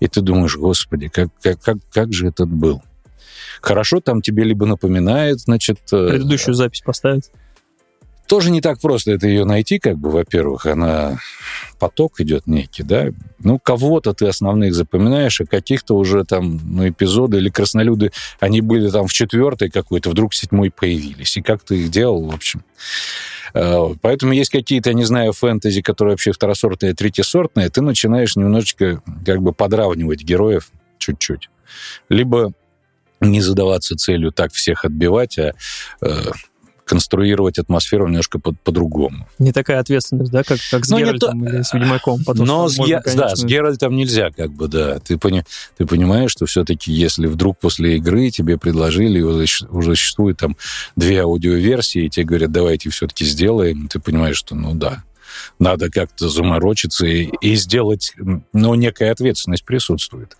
и 0.00 0.08
ты 0.08 0.22
думаешь, 0.22 0.56
господи, 0.56 1.08
как, 1.08 1.28
как, 1.42 1.60
как, 1.60 1.76
как 1.92 2.12
же 2.12 2.28
этот 2.28 2.48
был? 2.48 2.82
Хорошо, 3.60 4.00
там 4.00 4.22
тебе 4.22 4.44
либо 4.44 4.64
напоминает, 4.64 5.40
значит... 5.40 5.78
э, 5.92 6.08
Предыдущую 6.08 6.54
запись 6.54 6.80
поставить. 6.80 7.30
Тоже 8.26 8.50
не 8.50 8.60
так 8.60 8.80
просто 8.80 9.12
это 9.12 9.26
ее 9.28 9.44
найти, 9.44 9.78
как 9.78 9.96
бы, 9.96 10.10
во-первых, 10.10 10.66
она 10.66 11.18
поток 11.78 12.20
идет 12.20 12.46
некий, 12.46 12.82
да. 12.82 13.08
Ну, 13.38 13.58
кого-то 13.58 14.14
ты 14.14 14.26
основных 14.26 14.74
запоминаешь, 14.74 15.40
а 15.40 15.46
каких-то 15.46 15.96
уже 15.96 16.24
там, 16.24 16.60
ну, 16.64 16.88
эпизоды 16.88 17.38
или 17.38 17.50
краснолюды, 17.50 18.12
они 18.40 18.60
были 18.60 18.90
там 18.90 19.06
в 19.06 19.12
четвертой 19.12 19.70
какой-то, 19.70 20.10
вдруг 20.10 20.34
седьмой 20.34 20.70
появились. 20.70 21.36
И 21.36 21.42
как 21.42 21.62
ты 21.62 21.82
их 21.82 21.90
делал, 21.90 22.28
в 22.28 22.34
общем. 22.34 22.64
Э, 23.54 23.94
Поэтому 24.02 24.32
есть 24.32 24.50
какие-то, 24.50 24.92
не 24.92 25.04
знаю, 25.04 25.32
фэнтези, 25.32 25.82
которые 25.82 26.14
вообще 26.14 26.32
второсортные, 26.32 26.94
третьесортные, 26.94 27.70
ты 27.70 27.80
начинаешь 27.80 28.36
немножечко 28.36 29.02
как 29.24 29.42
бы 29.42 29.52
подравнивать 29.52 30.22
героев 30.22 30.70
чуть-чуть. 30.98 31.50
Либо 32.08 32.52
не 33.20 33.40
задаваться 33.40 33.96
целью 33.96 34.32
так 34.32 34.52
всех 34.52 34.84
отбивать, 34.84 35.38
а 35.38 35.54
э, 36.02 36.22
конструировать 36.86 37.58
атмосферу 37.58 38.06
немножко 38.06 38.38
по- 38.38 38.52
по-другому. 38.52 39.26
Не 39.38 39.52
такая 39.52 39.80
ответственность, 39.80 40.30
да, 40.30 40.42
как, 40.44 40.58
как 40.70 40.84
с 40.86 40.88
Ну, 40.88 40.98
не 40.98 41.04
Геральтом 41.04 41.44
или 41.46 41.62
с 41.62 41.72
Ведьмаком. 41.74 42.22
потому 42.24 42.46
Но 42.46 42.68
с, 42.68 42.78
можно, 42.78 42.90
Ге- 42.94 43.02
да, 43.04 43.10
с 43.10 43.14
конечно, 43.14 43.46
Геральтом 43.46 43.96
нельзя, 43.96 44.30
как 44.30 44.52
бы, 44.52 44.68
да. 44.68 44.98
Ты, 45.00 45.18
пони- 45.18 45.44
ты 45.76 45.84
понимаешь, 45.84 46.30
что 46.30 46.46
все-таки, 46.46 46.92
если 46.92 47.26
вдруг 47.26 47.58
после 47.58 47.96
игры 47.96 48.30
тебе 48.30 48.56
предложили, 48.56 49.20
уже 49.20 49.46
существует 49.96 50.38
там 50.38 50.56
две 50.94 51.22
аудиоверсии, 51.22 52.04
и 52.06 52.08
тебе 52.08 52.24
говорят, 52.24 52.52
давайте 52.52 52.88
все-таки 52.90 53.24
сделаем, 53.24 53.88
ты 53.88 53.98
понимаешь, 53.98 54.36
что, 54.36 54.54
ну 54.54 54.74
да, 54.74 55.02
надо 55.58 55.90
как-то 55.90 56.28
заморочиться 56.28 57.04
и, 57.06 57.30
и 57.40 57.56
сделать, 57.56 58.12
ну, 58.52 58.74
некая 58.74 59.10
ответственность 59.10 59.64
присутствует. 59.64 60.36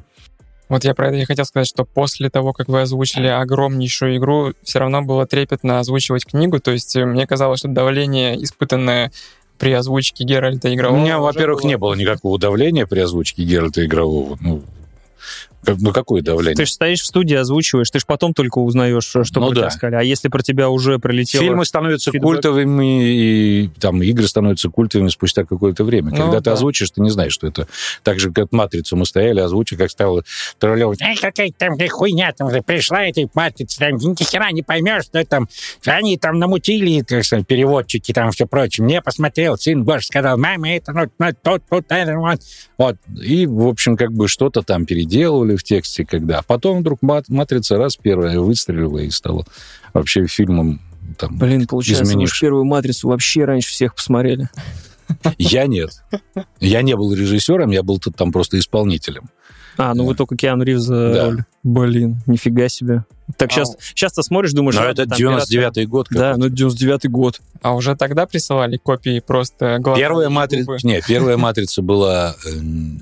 Вот 0.69 0.85
я 0.85 0.95
про 0.95 1.09
это 1.09 1.17
и 1.17 1.25
хотел 1.25 1.45
сказать, 1.45 1.69
что 1.69 1.85
после 1.85 2.29
того, 2.29 2.53
как 2.53 2.69
вы 2.69 2.81
озвучили 2.83 3.29
огромнейшую 3.29 4.17
игру, 4.17 4.53
все 4.65 4.81
равно 4.81 5.03
было 5.03 5.27
трепетно 5.27 5.79
озвучивать 5.79 6.25
книгу. 6.27 6.59
То 6.59 6.73
есть 6.73 6.97
э, 6.97 7.05
мне 7.05 7.27
казалось, 7.27 7.61
что 7.61 7.69
давление, 7.69 8.43
испытанное 8.43 9.13
при 9.59 9.73
озвучке 9.73 10.25
Геральта 10.25 10.69
У 10.69 10.75
игрового... 10.75 11.01
меня, 11.01 11.19
уже 11.19 11.27
во-первых, 11.27 11.63
было- 11.63 11.69
не 11.69 11.79
было 11.79 11.95
никакого 11.95 12.39
давления 12.39 12.85
при 12.87 13.01
озвучке 13.01 13.45
Геральта 13.45 13.85
игрового. 13.87 14.37
Ну, 14.41 14.63
как- 15.67 15.79
ну 15.81 15.93
какое 15.93 16.23
давление? 16.23 16.55
Ты 16.55 16.67
же 16.67 16.73
стоишь 16.73 17.01
в 17.03 17.07
студии, 17.07 17.35
озвучиваешь, 17.35 17.91
ты 17.91 17.99
же 17.99 18.07
потом 18.07 18.35
только 18.35 18.59
узнаешь, 18.59 19.05
что 19.05 19.25
Ну 19.35 19.47
про 19.49 19.55
да. 19.55 19.61
тебя 19.63 19.71
сказали. 19.71 19.95
А 19.97 20.03
если 20.03 20.29
про 20.29 20.43
тебя 20.43 20.71
уже 20.71 20.99
пролетело... 20.99 21.43
Фильмы 21.43 21.65
становятся 21.65 22.13
фидбэк. 22.13 22.23
культовыми, 22.23 23.05
и 23.05 23.69
там 23.81 24.03
игры 24.03 24.29
становятся 24.29 24.69
культовыми 24.69 25.09
спустя 25.09 25.45
какое-то 25.45 25.85
время. 25.85 26.11
Ну, 26.11 26.17
Когда 26.17 26.39
ты 26.39 26.45
да. 26.45 26.53
озвучишь, 26.53 26.91
ты 26.91 27.01
не 27.01 27.11
знаешь, 27.11 27.33
что 27.33 27.49
это 27.49 27.67
так 28.05 28.21
же, 28.21 28.31
как 28.31 28.53
«Матрицу» 28.53 28.97
мы 28.97 29.07
стояли, 29.07 29.41
озвучили, 29.41 29.79
как 29.79 29.91
стало 29.91 30.23
троллевать. 30.59 31.03
Ай, 31.03 31.17
какая 31.17 31.51
там 31.51 31.77
хуйня 31.89 32.33
там 32.33 32.49
пришла, 32.63 33.05
этой 33.05 33.29
матрица, 33.35 33.79
там 33.81 33.97
ни 33.97 34.23
хера 34.23 34.53
не 34.53 34.63
поймешь, 34.63 35.05
что 35.05 35.25
там, 35.25 35.49
они 35.85 36.17
там 36.17 36.39
намутили, 36.39 37.03
так 37.03 37.25
сказать, 37.25 37.47
переводчики 37.47 38.13
там 38.13 38.31
все 38.31 38.47
прочее. 38.47 38.85
Мне 38.85 39.03
посмотрел, 39.03 39.57
сын 39.59 39.83
Божий 39.85 40.05
сказал, 40.05 40.39
мама, 40.39 40.71
это 40.71 40.93
ну, 40.93 41.33
тут, 41.43 41.63
тут, 41.69 41.87
это, 41.89 42.17
вот. 42.17 42.41
Вот. 42.79 42.97
И, 43.23 43.47
в 43.47 43.67
общем, 43.67 43.97
как 43.97 44.13
бы 44.13 44.29
что-то 44.29 44.63
там 44.63 44.87
переделывали 45.17 45.57
в 45.57 45.63
тексте, 45.65 46.05
когда. 46.05 46.39
А 46.39 46.43
потом 46.43 46.81
вдруг 46.81 47.01
мат- 47.03 47.29
«Матрица» 47.29 47.77
раз 47.77 47.97
первая 47.97 48.39
выстрелила 48.41 48.99
и 48.99 49.11
стала 49.11 49.45
вообще 49.95 50.27
фильмом 50.27 50.81
там, 51.19 51.39
Блин, 51.39 51.67
получается, 51.67 52.05
вы 52.05 52.11
изменивший. 52.11 52.37
же 52.37 52.41
первую 52.43 52.65
«Матрицу» 52.65 53.09
вообще 53.09 53.45
раньше 53.45 53.71
всех 53.71 53.95
посмотрели. 53.95 54.49
Я 55.39 55.67
нет. 55.67 56.03
Я 56.61 56.83
не 56.83 56.97
был 56.97 57.15
режиссером, 57.15 57.71
я 57.71 57.83
был 57.85 57.99
тут 57.99 58.17
там 58.17 58.33
просто 58.33 58.59
исполнителем. 58.59 59.31
А, 59.79 59.95
ну 59.95 60.03
Да. 60.05 60.09
вы 60.11 60.15
только 60.15 60.37
Киану 60.37 60.65
Ривз 60.65 60.87
Да. 60.87 61.27
роль. 61.27 61.45
Блин, 61.63 62.23
нифига 62.27 62.69
себе. 62.69 63.05
Так 63.37 63.51
А 63.51 63.53
сейчас, 63.55 63.77
сейчас 63.81 64.13
ты 64.13 64.23
смотришь, 64.23 64.53
думаешь... 64.53 64.77
А, 64.79 64.85
это 64.85 65.05
там 65.05 65.19
99-й 65.19 65.87
год. 65.87 66.07
Да, 66.13 66.37
ну 66.37 66.47
99-й 66.47 67.09
год. 67.09 67.41
А 67.61 67.75
уже 67.75 67.97
тогда 67.97 68.25
присылали 68.27 68.77
копии 68.77 69.19
просто 69.19 69.79
глаза 69.81 69.99
Первая 69.99 70.29
матрица, 70.29 70.77
нет, 70.85 71.05
первая 71.09 71.37
матрица 71.37 71.83
была 71.83 72.37
э, 72.47 72.49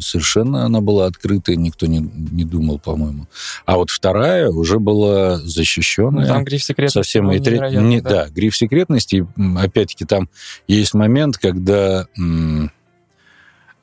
совершенно, 0.00 0.64
она 0.64 0.80
была 0.80 1.06
открытая, 1.06 1.56
никто 1.56 1.84
не, 1.86 1.98
не 1.98 2.44
думал, 2.44 2.78
по-моему. 2.78 3.26
А 3.66 3.76
вот 3.76 3.90
вторая 3.90 4.48
уже 4.48 4.78
была 4.78 5.36
Ну, 5.42 5.46
защищенная. 5.46 6.26
там 6.26 6.44
гриф 6.44 6.64
секретности 6.64 6.98
совсем 6.98 7.30
и 7.30 7.38
тре- 7.38 7.56
невероятный, 7.58 7.88
не- 7.88 8.00
да. 8.00 8.10
да. 8.10 8.28
гриф 8.30 8.56
секретности. 8.56 9.26
Опять-таки 9.58 10.06
там 10.06 10.30
есть 10.66 10.94
момент, 10.94 11.36
когда 11.36 12.06
м, 12.16 12.70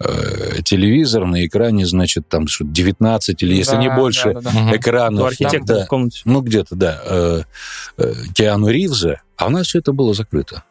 э, 0.03 0.61
телевизор 0.63 1.25
на 1.25 1.45
экране, 1.45 1.85
значит, 1.85 2.27
там 2.27 2.47
что 2.47 2.63
19 2.65 3.43
или 3.43 3.55
если 3.55 3.73
Да, 3.73 3.81
не 3.81 3.87
да, 3.89 3.95
больше 3.97 4.33
да, 4.33 4.41
да. 4.41 4.51
Мгм. 4.51 4.75
экранов. 4.75 5.37
Там, 5.37 5.65
да, 5.65 5.85
в 5.85 5.87
комнате. 5.87 6.21
ну, 6.25 6.41
где-то, 6.41 6.75
да, 6.75 7.01
э, 7.05 7.41
э, 7.97 8.13
Киану 8.33 8.69
Ривза, 8.69 9.21
а 9.37 9.47
у 9.47 9.49
нас 9.49 9.67
все 9.67 9.79
это 9.79 9.91
было 9.93 10.13
закрыто. 10.13 10.63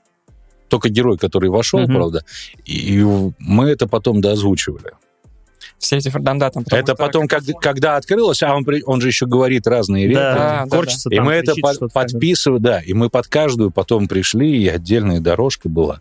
Только 0.69 0.89
герой, 0.89 1.19
который 1.19 1.51
вошел, 1.51 1.81
Мгм. 1.81 1.95
правда, 1.95 2.25
и 2.65 3.05
мы 3.39 3.69
это 3.71 3.87
потом 3.89 4.21
доозвучивали. 4.21 4.93
Все 5.81 5.97
эти 5.97 6.09
потому 6.65 6.83
Это 6.83 6.93
что 6.93 6.97
потом, 6.97 7.27
как- 7.27 7.43
когда 7.61 7.97
открылось, 7.97 8.43
а 8.43 8.55
он, 8.55 8.65
он 8.87 9.01
же 9.01 9.09
еще 9.09 9.27
говорит 9.27 9.67
разные 9.67 10.07
речи. 10.07 10.15
Да, 10.15 10.35
да, 10.35 10.65
да. 10.67 10.77
корчится 10.77 11.09
И 11.11 11.17
там, 11.17 11.25
мы 11.25 11.33
это 11.33 11.55
под- 11.61 11.75
что-то. 11.77 11.93
подписывали, 11.93 12.61
да, 12.61 12.81
и 12.81 12.93
мы 12.93 13.11
под 13.11 13.27
каждую 13.27 13.71
потом 13.71 14.07
пришли, 14.07 14.63
и 14.63 14.69
отдельная 14.69 15.21
дорожка 15.21 15.69
была. 15.69 16.01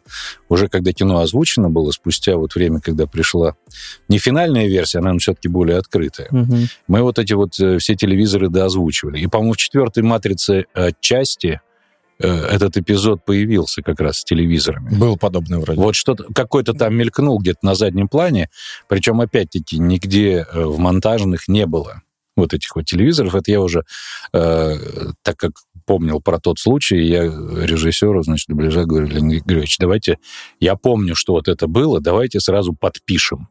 Уже 0.50 0.68
когда 0.68 0.92
кино 0.92 1.20
озвучено 1.22 1.70
было, 1.70 1.92
спустя 1.92 2.36
вот 2.38 2.56
время, 2.56 2.80
когда 2.82 3.08
пришла 3.08 3.56
не 4.08 4.18
финальная 4.20 4.68
версия, 4.68 5.00
она, 5.00 5.18
все-таки 5.18 5.48
более 5.48 5.78
открытая. 5.78 6.28
Мгм. 6.32 6.68
Мы 6.88 7.02
вот 7.02 7.18
эти 7.18 7.34
вот 7.34 7.60
э, 7.60 7.78
все 7.80 7.96
телевизоры 7.96 8.50
доозвучивали. 8.50 9.20
И, 9.20 9.28
по-моему, 9.28 9.54
в 9.54 9.58
четвертой 9.58 10.04
«Матрице» 10.04 10.66
э, 10.76 10.90
части 11.00 11.62
этот 12.24 12.78
эпизод 12.78 13.24
появился 13.26 13.82
как 13.82 14.00
раз 14.00 14.20
с 14.20 14.24
телевизорами. 14.24 14.96
Был 14.96 15.18
подобный 15.18 15.60
вроде. 15.60 15.80
Вот 15.80 15.96
что-то, 15.96 16.26
какой-то 16.34 16.74
там 16.74 16.96
мелькнул 16.96 17.40
где-то 17.40 17.60
на 17.62 17.76
заднем 17.76 18.08
плане, 18.08 18.50
причем, 18.88 19.22
опять-таки, 19.22 19.80
нигде 19.80 20.46
э, 20.52 20.64
в 20.64 20.80
монтажных 20.80 21.48
не 21.48 21.66
было 21.66 22.02
вот 22.36 22.54
этих 22.54 22.76
вот 22.76 22.86
телевизоров. 22.86 23.36
Это 23.36 23.52
я 23.52 23.62
уже, 23.62 23.84
э, 24.34 24.76
так 25.24 25.38
как 25.38 25.52
помнил 25.86 26.22
про 26.22 26.40
тот 26.40 26.60
случай, 26.60 27.02
я 27.02 27.24
режиссеру, 27.24 28.22
значит, 28.24 28.48
дубляжа 28.48 28.86
говорю, 28.86 29.08
Леонид 29.08 29.44
Григорьевич, 29.44 29.78
давайте, 29.80 30.20
я 30.60 30.76
помню, 30.76 31.16
что 31.16 31.34
вот 31.34 31.48
это 31.48 31.68
было, 31.68 32.00
давайте 32.00 32.40
сразу 32.40 32.74
подпишем 32.74 33.50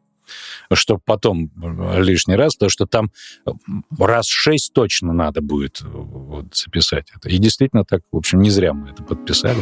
чтобы 0.73 1.01
потом 1.05 1.51
э, 1.61 2.01
лишний 2.01 2.35
раз, 2.35 2.55
потому 2.55 2.69
что 2.69 2.85
там 2.85 3.11
э, 3.45 3.51
раз 3.97 4.27
шесть 4.27 4.73
точно 4.73 5.13
надо 5.13 5.41
будет 5.41 5.81
э, 5.81 5.85
вот, 5.87 6.55
записать 6.55 7.11
это. 7.15 7.29
И 7.29 7.37
действительно 7.37 7.85
так, 7.85 8.01
в 8.11 8.17
общем, 8.17 8.41
не 8.41 8.49
зря 8.49 8.73
мы 8.73 8.89
это 8.89 9.03
подписали. 9.03 9.59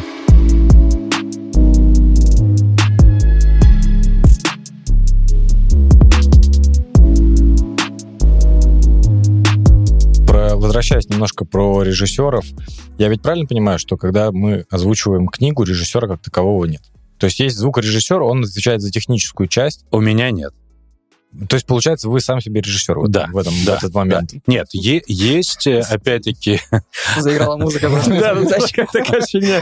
Возвращаясь 10.78 11.10
немножко 11.10 11.44
про 11.44 11.82
режиссеров, 11.82 12.46
я 12.98 13.10
ведь 13.10 13.22
правильно 13.22 13.48
понимаю, 13.48 13.80
что 13.80 13.98
когда 13.98 14.32
мы 14.32 14.66
озвучиваем 14.70 15.28
книгу, 15.28 15.64
режиссера 15.64 16.08
как 16.08 16.22
такового 16.22 16.66
нет? 16.66 16.82
То 17.18 17.26
есть 17.26 17.40
есть 17.40 17.58
звукорежиссер, 17.58 18.22
он 18.22 18.44
отвечает 18.44 18.82
за 18.82 18.92
техническую 18.92 19.48
часть. 19.48 19.86
У 19.92 20.00
меня 20.00 20.32
нет. 20.32 20.54
То 21.50 21.56
есть, 21.56 21.66
получается, 21.68 22.10
вы 22.10 22.20
сам 22.22 22.42
себе 22.42 22.62
режиссер 22.62 22.98
вот 22.98 23.12
Да, 23.12 23.28
в, 23.32 23.38
этом, 23.38 23.54
да, 23.66 23.76
в 23.76 23.78
этот 23.80 23.94
момент. 23.94 24.34
Нет, 24.48 24.70
е- 24.72 25.04
есть, 25.08 25.68
э, 25.68 25.82
опять-таки, 25.82 26.62
Заиграла 27.18 27.58
музыка. 27.58 27.90
Да, 28.08 28.34
да, 28.34 28.58
как 28.74 28.92
такая 28.92 29.22
фигня. 29.22 29.62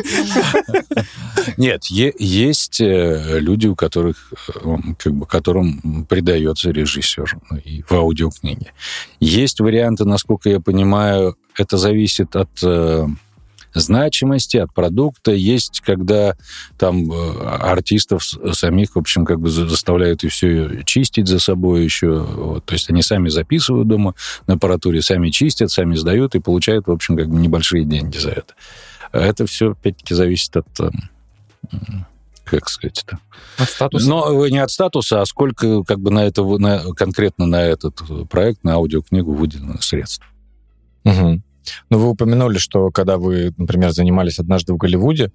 нет, 1.58 1.84
есть 1.86 2.80
э, 2.80 3.40
люди, 3.40 3.68
у 3.68 3.76
которых, 3.76 4.34
э, 4.48 4.76
как 4.98 5.14
бы, 5.14 5.26
которым 5.26 6.06
придается 6.06 6.70
режиссер 6.70 7.40
ну, 7.50 7.58
и 7.58 7.82
в 7.82 7.92
аудиокниге. 7.92 8.72
Есть 9.20 9.60
варианты, 9.60 10.06
насколько 10.06 10.50
я 10.50 10.60
понимаю, 10.60 11.36
это 11.58 11.78
зависит 11.78 12.36
от 12.36 12.52
значимости, 13.80 14.58
от 14.58 14.74
продукта. 14.74 15.32
Есть, 15.32 15.82
когда 15.82 16.36
там 16.78 17.12
э, 17.12 17.40
артистов 17.42 18.24
самих, 18.24 18.96
в 18.96 19.00
общем, 19.00 19.26
как 19.26 19.40
бы 19.40 19.50
за- 19.50 19.68
заставляют 19.68 20.24
и 20.24 20.28
все 20.28 20.84
чистить 20.84 21.28
за 21.28 21.40
собой 21.40 21.84
еще. 21.84 22.20
Вот. 22.20 22.66
То 22.66 22.74
есть 22.74 22.90
они 22.90 23.02
сами 23.02 23.30
записывают 23.30 23.88
дома 23.88 24.16
на 24.48 24.56
аппаратуре, 24.56 25.02
сами 25.02 25.30
чистят, 25.30 25.72
сами 25.72 25.96
сдают 25.96 26.36
и 26.36 26.40
получают, 26.40 26.88
в 26.88 26.92
общем, 26.92 27.18
как 27.18 27.30
бы 27.30 27.36
небольшие 27.38 27.86
деньги 27.86 28.18
за 28.18 28.32
это. 28.32 28.54
А 29.12 29.20
Это 29.20 29.46
все, 29.46 29.72
опять-таки, 29.72 30.14
зависит 30.14 30.56
от 30.58 30.68
э, 30.80 30.90
как 32.46 32.70
сказать 32.70 33.04
это? 33.06 33.20
От 33.58 33.70
статуса. 33.70 34.08
Но 34.08 34.48
не 34.48 34.60
от 34.60 34.70
статуса, 34.70 35.22
а 35.22 35.26
сколько 35.26 35.84
как 35.84 36.00
бы 36.00 36.12
на 36.12 36.26
это 36.26 36.44
на, 36.44 36.94
конкретно 36.94 37.48
на 37.48 37.62
этот 37.64 38.00
проект, 38.30 38.64
на 38.64 38.74
аудиокнигу 38.74 39.34
выделено 39.34 39.82
средств. 39.82 40.26
Мгм. 41.04 41.44
Ну, 41.90 42.00
вы 42.00 42.10
упомянули, 42.10 42.58
что 42.58 42.92
когда 42.92 43.18
вы, 43.18 43.54
например, 43.58 43.92
занимались 43.92 44.40
однажды 44.40 44.74
в 44.74 44.78
Голливуде, 44.78 45.32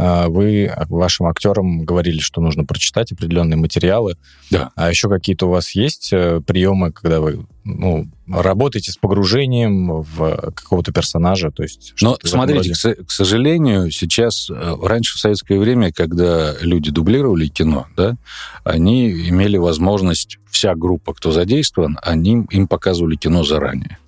а, 0.00 0.28
вы 0.28 0.72
вашим 0.88 1.26
актерам 1.26 1.84
говорили, 1.84 2.20
что 2.20 2.40
нужно 2.40 2.64
прочитать 2.64 3.10
определенные 3.10 3.56
материалы. 3.56 4.16
Да. 4.48 4.70
А 4.76 4.90
еще 4.90 5.08
какие-то 5.08 5.46
у 5.46 5.50
вас 5.50 5.72
есть 5.72 6.12
э, 6.12 6.40
приемы, 6.46 6.92
когда 6.92 7.20
вы 7.20 7.46
ну, 7.64 8.06
работаете 8.28 8.92
с 8.92 8.96
погружением 8.96 10.02
в 10.02 10.52
какого-то 10.54 10.92
персонажа? 10.92 11.50
То 11.50 11.64
есть 11.64 11.94
Но 12.00 12.16
смотрите, 12.22 12.74
к, 12.74 13.06
к 13.06 13.10
сожалению, 13.10 13.90
сейчас, 13.90 14.48
э, 14.48 14.76
раньше 14.80 15.16
в 15.16 15.20
советское 15.20 15.58
время, 15.58 15.92
когда 15.92 16.54
люди 16.60 16.92
дублировали 16.92 17.48
кино, 17.48 17.88
да, 17.96 18.16
они 18.62 19.10
имели 19.10 19.56
возможность, 19.56 20.38
вся 20.48 20.76
группа, 20.76 21.12
кто 21.12 21.32
задействован, 21.32 21.98
они, 22.02 22.46
им 22.50 22.68
показывали 22.68 23.16
кино 23.16 23.42
заранее. 23.42 23.98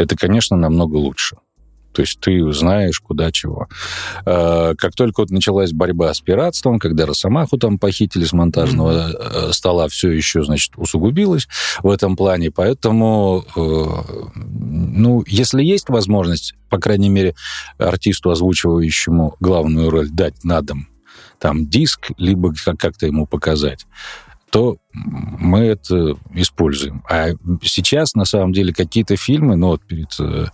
Это, 0.00 0.16
конечно, 0.16 0.56
намного 0.56 0.96
лучше. 0.96 1.36
То 1.92 2.02
есть 2.02 2.20
ты 2.20 2.52
знаешь, 2.52 3.00
куда 3.00 3.30
чего. 3.32 3.68
Э, 4.24 4.74
Как 4.78 4.94
только 4.94 5.20
вот 5.20 5.30
началась 5.30 5.72
борьба 5.72 6.14
с 6.14 6.20
пиратством, 6.20 6.78
когда 6.78 7.04
Росомаху 7.04 7.58
там 7.58 7.78
похитили 7.78 8.24
с 8.24 8.32
монтажного 8.32 9.10
э, 9.10 9.52
стола, 9.52 9.88
все 9.88 10.10
еще, 10.10 10.42
значит, 10.44 10.72
усугубилось 10.76 11.48
в 11.82 11.90
этом 11.90 12.16
плане. 12.16 12.50
Поэтому, 12.50 13.44
э, 13.54 13.84
ну, 14.36 15.22
если 15.26 15.62
есть 15.62 15.88
возможность, 15.90 16.54
по 16.70 16.78
крайней 16.78 17.10
мере, 17.10 17.34
артисту, 17.76 18.30
озвучивающему 18.30 19.36
главную 19.40 19.90
роль, 19.90 20.08
дать 20.08 20.44
на 20.44 20.62
дом 20.62 20.86
там 21.38 21.66
диск, 21.66 22.12
либо 22.18 22.54
как- 22.64 22.78
как-то 22.78 23.06
ему 23.06 23.26
показать, 23.26 23.86
то 24.50 24.78
мы 24.92 25.60
это 25.60 26.16
используем. 26.34 27.02
А 27.08 27.30
сейчас, 27.62 28.14
на 28.14 28.24
самом 28.24 28.52
деле, 28.52 28.74
какие-то 28.74 29.16
фильмы, 29.16 29.56
ну 29.56 29.68
вот 29.68 29.86
перед 29.86 30.08
э, 30.18 30.46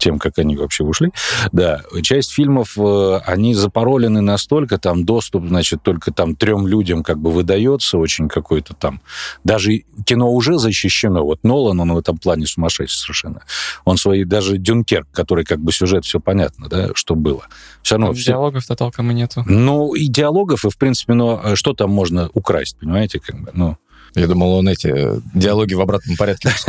тем, 0.00 0.18
как 0.18 0.38
они 0.38 0.56
вообще 0.56 0.82
ушли, 0.82 1.12
да, 1.52 1.82
часть 2.02 2.32
фильмов, 2.32 2.76
э, 2.76 3.20
они 3.26 3.54
запаролены 3.54 4.20
настолько, 4.20 4.78
там 4.78 5.04
доступ, 5.04 5.46
значит, 5.46 5.82
только 5.82 6.10
там 6.12 6.34
трем 6.34 6.66
людям 6.66 7.02
как 7.04 7.18
бы 7.18 7.30
выдается 7.30 7.98
очень 7.98 8.28
какой-то 8.28 8.74
там. 8.74 9.00
Даже 9.44 9.84
кино 10.04 10.32
уже 10.32 10.58
защищено. 10.58 11.24
Вот 11.24 11.44
Нолан, 11.44 11.78
он 11.80 11.92
в 11.92 11.98
этом 11.98 12.18
плане 12.18 12.46
сумасшедший 12.46 12.98
совершенно. 12.98 13.42
Он 13.84 13.96
свои, 13.96 14.24
даже 14.24 14.58
Дюнкерк, 14.58 15.06
который 15.12 15.44
как 15.44 15.60
бы 15.60 15.70
сюжет, 15.72 16.04
все 16.04 16.18
понятно, 16.18 16.68
да, 16.68 16.88
что 16.94 17.14
было. 17.14 17.46
Все 17.82 17.96
равно... 17.96 18.12
все- 18.14 18.32
Диалогов-то 18.32 18.74
толком 18.76 19.10
и 19.10 19.14
нету. 19.14 19.44
ну, 19.46 19.94
и 19.94 20.08
диалогов, 20.08 20.64
и, 20.64 20.70
в 20.70 20.76
принципе, 20.78 21.14
ну, 21.14 21.38
а 21.42 21.56
что 21.56 21.74
там 21.74 21.90
можно 21.90 22.30
украсть, 22.34 22.76
понимаете, 22.78 23.20
как 23.20 23.40
бы, 23.40 23.50
ну... 23.54 23.76
Я 24.14 24.26
думал, 24.26 24.54
он 24.54 24.68
эти 24.68 24.88
э, 24.88 25.20
диалоги 25.34 25.74
в 25.74 25.80
обратном 25.80 26.16
порядке. 26.16 26.50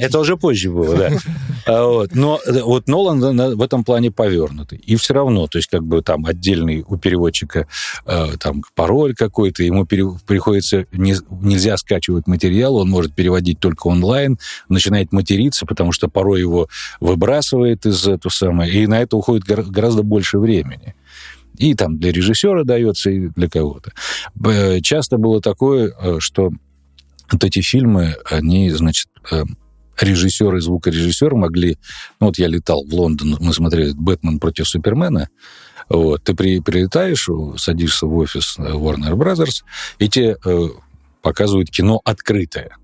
Это 0.00 0.18
уже, 0.20 0.36
позже 0.36 0.70
было, 0.70 0.96
да. 0.96 1.10
А. 1.68 2.04
Но 2.12 2.40
э, 2.46 2.62
вот 2.62 2.86
Нолан 2.86 3.20
в 3.56 3.62
этом 3.62 3.82
плане 3.82 4.10
повернутый. 4.12 4.78
И 4.78 4.94
все 4.96 5.14
равно, 5.14 5.48
то 5.48 5.58
есть 5.58 5.68
как 5.68 5.82
бы 5.84 6.00
там 6.00 6.24
отдельный 6.26 6.84
у 6.86 6.96
переводчика 6.96 7.66
э, 8.06 8.26
там 8.38 8.62
пароль 8.76 9.14
какой-то, 9.14 9.64
ему 9.64 9.84
приходится, 9.84 10.86
не- 10.92 11.16
нельзя 11.42 11.76
скачивать 11.76 12.28
материал, 12.28 12.76
он 12.76 12.88
может 12.88 13.14
переводить 13.14 13.58
только 13.58 13.88
онлайн, 13.88 14.38
начинает 14.68 15.12
материться, 15.12 15.66
потому 15.66 15.90
что 15.90 16.08
порой 16.08 16.40
его 16.40 16.68
выбрасывает 17.00 17.84
из 17.84 18.06
этого 18.06 18.30
самого, 18.32 18.66
и 18.66 18.86
на 18.86 19.00
это 19.00 19.16
уходит 19.16 19.44
гора- 19.44 19.64
гораздо 19.64 20.02
больше 20.04 20.38
времени. 20.38 20.94
И 21.58 21.74
там 21.74 21.98
для 21.98 22.12
режиссера 22.12 22.64
дается, 22.64 23.10
и 23.10 23.28
для 23.28 23.48
кого-то. 23.48 23.92
Часто 24.82 25.18
было 25.18 25.40
такое, 25.40 25.92
э, 26.00 26.16
что 26.20 26.50
вот 27.30 27.44
эти 27.44 27.60
фильмы, 27.60 28.14
они, 28.30 28.70
значит, 28.70 29.08
э, 29.30 29.44
режиссеры 29.98 30.58
и 30.58 30.60
звукорежиссер 30.60 31.34
могли... 31.34 31.78
Ну, 32.20 32.26
вот 32.28 32.38
я 32.38 32.48
летал 32.48 32.84
в 32.84 32.94
Лондон, 32.94 33.36
мы 33.40 33.52
смотрели 33.52 33.92
«Бэтмен 33.92 34.38
против 34.38 34.68
Супермена», 34.68 35.28
вот, 35.88 36.24
ты 36.24 36.34
при, 36.34 36.60
прилетаешь, 36.60 37.28
садишься 37.58 38.06
в 38.06 38.16
офис 38.16 38.56
э, 38.58 38.62
Warner 38.62 39.12
Brothers, 39.12 39.62
и 39.98 40.08
тебе 40.08 40.36
э, 40.44 40.68
показывают 41.22 41.70
кино 41.70 42.00
открытое. 42.04 42.76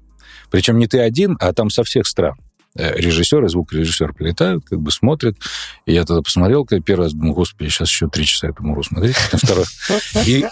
Причем 0.50 0.78
не 0.78 0.86
ты 0.86 1.00
один, 1.00 1.36
а 1.40 1.52
там 1.52 1.70
со 1.70 1.82
всех 1.82 2.06
стран. 2.06 2.36
Э, 2.74 2.98
Режиссер 2.98 3.44
и 3.44 3.48
звукорежиссер 3.48 4.14
прилетают, 4.14 4.64
как 4.64 4.80
бы 4.80 4.90
смотрят. 4.90 5.36
И 5.84 5.92
я 5.92 6.04
тогда 6.04 6.22
посмотрел, 6.22 6.64
как 6.64 6.82
первый 6.84 7.04
раз, 7.04 7.12
думаю, 7.12 7.34
господи, 7.34 7.68
сейчас 7.68 7.88
еще 7.88 8.08
три 8.08 8.24
часа 8.24 8.48
это 8.48 8.62
могу 8.62 8.82
смотреть. 8.82 9.16
Второй. 9.16 9.64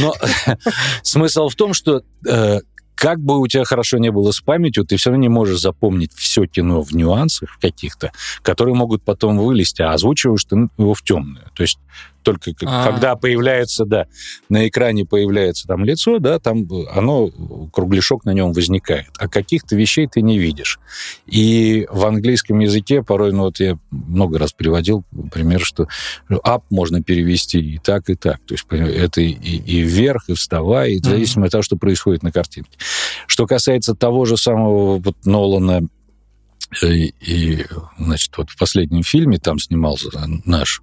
Но 0.00 0.14
смысл 1.02 1.48
в 1.48 1.54
том, 1.54 1.74
что 1.74 2.02
э, 2.26 2.60
как 2.94 3.20
бы 3.20 3.40
у 3.40 3.46
тебя 3.46 3.64
хорошо 3.64 3.98
не 3.98 4.10
было 4.10 4.30
с 4.32 4.40
памятью, 4.40 4.84
ты 4.84 4.96
все 4.96 5.10
равно 5.10 5.22
не 5.22 5.28
можешь 5.28 5.60
запомнить 5.60 6.12
все 6.14 6.46
кино 6.46 6.82
в 6.82 6.92
нюансах 6.92 7.58
каких-то, 7.60 8.12
которые 8.42 8.74
могут 8.74 9.02
потом 9.02 9.38
вылезти, 9.38 9.82
а 9.82 9.92
озвучиваешь 9.92 10.44
ты 10.44 10.68
его 10.78 10.94
в 10.94 11.02
темную. 11.02 11.46
То 11.54 11.62
есть 11.62 11.78
только 12.22 12.54
к- 12.54 12.62
А. 12.64 12.90
когда 12.90 13.16
появляется, 13.16 13.84
да, 13.84 14.06
на 14.48 14.68
экране 14.68 15.04
появляется 15.04 15.66
там 15.66 15.84
лицо, 15.84 16.18
да, 16.18 16.38
там 16.38 16.62
э, 16.64 16.84
оно, 16.94 17.30
кругляшок 17.72 18.24
на 18.24 18.30
нем 18.30 18.52
возникает, 18.52 19.08
а 19.18 19.28
каких-то 19.28 19.76
вещей 19.76 20.06
ты 20.06 20.22
не 20.22 20.38
видишь. 20.38 20.78
И 21.26 21.86
в 21.90 22.06
английском 22.06 22.60
языке 22.60 23.02
порой, 23.02 23.32
ну 23.32 23.44
вот 23.44 23.60
я 23.60 23.76
много 23.90 24.38
раз 24.38 24.52
приводил 24.52 25.04
пример, 25.32 25.60
что 25.60 25.88
up 26.30 26.62
можно 26.70 27.02
перевести 27.02 27.58
и 27.58 27.78
так, 27.78 28.08
и 28.08 28.14
так. 28.14 28.38
То 28.46 28.54
есть 28.54 28.66
это 28.70 29.20
и, 29.20 29.32
и 29.32 29.80
вверх, 29.80 30.28
и 30.28 30.34
вставай, 30.34 30.92
и 30.92 31.02
зависимости 31.02 31.48
от 31.48 31.52
того, 31.52 31.62
что 31.62 31.76
происходит 31.76 32.22
на 32.22 32.30
картинке. 32.32 32.70
Что 33.26 33.46
касается 33.46 33.94
того 33.94 34.24
же 34.24 34.36
самого 34.36 34.98
вот 34.98 35.16
Нолана 35.24 35.88
э, 36.82 36.86
и, 36.86 37.14
и, 37.20 37.66
значит, 37.98 38.36
вот 38.36 38.50
в 38.50 38.58
последнем 38.58 39.02
фильме 39.02 39.38
там 39.38 39.58
снимался 39.58 40.08
наш 40.44 40.82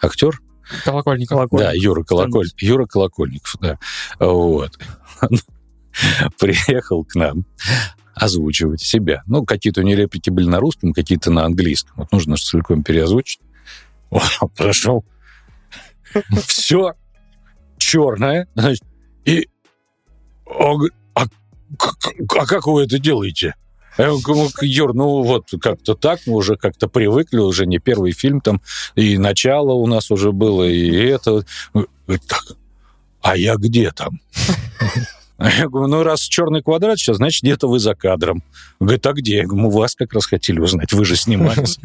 актер, 0.00 0.40
Колокольников. 0.84 1.36
Колокольников. 1.36 1.72
да, 1.72 1.72
Юра, 1.72 2.04
Колоколь... 2.04 2.48
Юра 2.58 2.86
Колокольников, 2.86 3.56
да. 3.60 3.78
Вот. 4.18 4.78
Приехал 6.38 7.04
к 7.04 7.14
нам 7.14 7.46
озвучивать 8.14 8.80
себя. 8.80 9.22
Ну, 9.26 9.44
какие-то 9.44 9.80
у 9.80 9.84
него 9.84 9.98
реплики 9.98 10.30
были 10.30 10.46
на 10.46 10.60
русском, 10.60 10.92
какие-то 10.92 11.30
на 11.30 11.44
английском. 11.44 11.94
Вот 11.96 12.12
нужно 12.12 12.36
же 12.36 12.44
целиком 12.44 12.82
переозвучить. 12.82 13.40
Прошел. 14.56 15.04
Все 16.46 16.94
черное. 17.78 18.48
Значит, 18.54 18.82
и... 19.24 19.48
А, 21.78 22.46
как 22.46 22.66
вы 22.66 22.84
это 22.84 22.98
делаете? 22.98 23.54
Я 23.98 24.12
говорю, 24.22 24.48
Юр, 24.62 24.94
ну 24.94 25.22
вот 25.22 25.48
как-то 25.60 25.94
так, 25.96 26.20
мы 26.26 26.34
уже 26.34 26.56
как-то 26.56 26.86
привыкли, 26.88 27.38
уже 27.38 27.66
не 27.66 27.78
первый 27.78 28.12
фильм 28.12 28.40
там, 28.40 28.60
и 28.94 29.18
начало 29.18 29.72
у 29.72 29.86
нас 29.88 30.12
уже 30.12 30.30
было, 30.30 30.62
и 30.62 30.88
это. 30.88 31.44
Говорит, 31.74 32.22
так, 32.28 32.44
а 33.20 33.36
я 33.36 33.56
где 33.56 33.90
там? 33.90 34.20
Я 35.38 35.68
говорю, 35.68 35.86
ну 35.88 36.02
раз 36.02 36.22
черный 36.22 36.62
квадрат 36.62 36.98
сейчас, 36.98 37.18
значит, 37.18 37.42
где-то 37.42 37.68
вы 37.68 37.78
за 37.78 37.94
кадром. 37.94 38.42
Говорит, 38.80 39.06
а 39.06 39.12
где? 39.12 39.36
Я 39.36 39.46
говорю, 39.46 39.64
мы 39.64 39.70
вас 39.70 39.94
как 39.94 40.12
раз 40.12 40.26
хотели 40.26 40.58
узнать, 40.58 40.92
вы 40.92 41.04
же 41.04 41.14
снимались. 41.16 41.78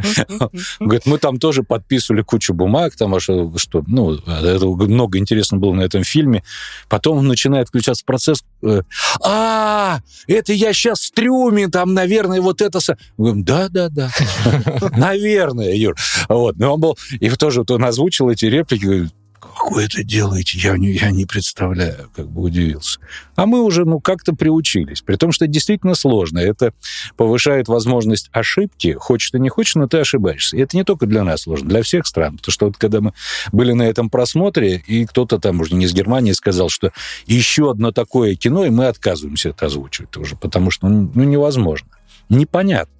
Говорит, 0.79 1.05
мы 1.05 1.19
там 1.19 1.37
тоже 1.37 1.63
подписывали 1.63 2.23
кучу 2.23 2.53
бумаг, 2.53 2.95
там, 2.95 3.19
что, 3.19 3.51
что, 3.57 3.83
ну, 3.85 4.15
это 4.15 4.65
много 4.65 5.19
интересного 5.19 5.61
было 5.61 5.73
на 5.73 5.81
этом 5.81 6.03
фильме. 6.03 6.43
Потом 6.89 7.27
начинает 7.27 7.67
включаться 7.67 8.03
процесс. 8.05 8.43
э, 8.63 8.81
А, 9.23 9.99
это 10.27 10.53
я 10.53 10.73
сейчас 10.73 11.01
в 11.01 11.11
трюме, 11.11 11.67
там, 11.67 11.93
наверное, 11.93 12.41
вот 12.41 12.61
это... 12.61 12.79
со-». 12.79 12.97
Мы 13.17 13.25
говорим, 13.25 13.43
да-да-да, 13.43 14.09
наверное, 14.97 15.75
Юр. 15.75 15.95
Вот, 16.27 16.57
но 16.57 16.73
он 16.73 16.81
был... 16.81 16.97
И 17.19 17.29
тоже 17.29 17.63
он 17.67 17.85
озвучил 17.85 18.29
эти 18.29 18.45
реплики, 18.45 19.09
как 19.53 19.71
вы 19.71 19.83
это 19.83 20.03
делаете? 20.03 20.57
Я 20.57 20.77
не, 20.77 20.91
я 20.91 21.11
не 21.11 21.25
представляю, 21.25 22.09
как 22.15 22.29
бы 22.29 22.41
удивился. 22.41 22.99
А 23.35 23.45
мы 23.45 23.61
уже, 23.63 23.85
ну, 23.85 23.99
как-то 23.99 24.33
приучились. 24.33 25.01
При 25.01 25.15
том, 25.15 25.31
что 25.31 25.45
это 25.45 25.53
действительно 25.53 25.95
сложно. 25.95 26.39
Это 26.39 26.73
повышает 27.17 27.67
возможность 27.67 28.29
ошибки. 28.31 28.93
Хочешь 28.93 29.31
ты 29.31 29.39
не 29.39 29.49
хочешь, 29.49 29.75
но 29.75 29.87
ты 29.87 29.99
ошибаешься. 29.99 30.57
И 30.57 30.61
это 30.61 30.75
не 30.75 30.83
только 30.83 31.05
для 31.05 31.23
нас 31.23 31.41
сложно, 31.41 31.69
для 31.69 31.83
всех 31.83 32.07
стран. 32.07 32.37
Потому 32.37 32.51
что 32.51 32.65
вот 32.67 32.77
когда 32.77 33.01
мы 33.01 33.13
были 33.51 33.73
на 33.73 33.83
этом 33.83 34.09
просмотре, 34.09 34.83
и 34.87 35.05
кто-то 35.05 35.39
там 35.39 35.61
уже 35.61 35.75
не 35.75 35.85
из 35.85 35.93
Германии 35.93 36.31
сказал, 36.33 36.69
что 36.69 36.91
еще 37.25 37.71
одно 37.71 37.91
такое 37.91 38.35
кино, 38.35 38.65
и 38.65 38.69
мы 38.69 38.87
отказываемся 38.87 39.49
это 39.49 39.67
озвучивать 39.67 40.15
уже, 40.17 40.35
потому 40.35 40.71
что 40.71 40.87
ну, 40.87 41.11
ну, 41.13 41.23
невозможно. 41.23 41.89
Непонятно 42.29 42.92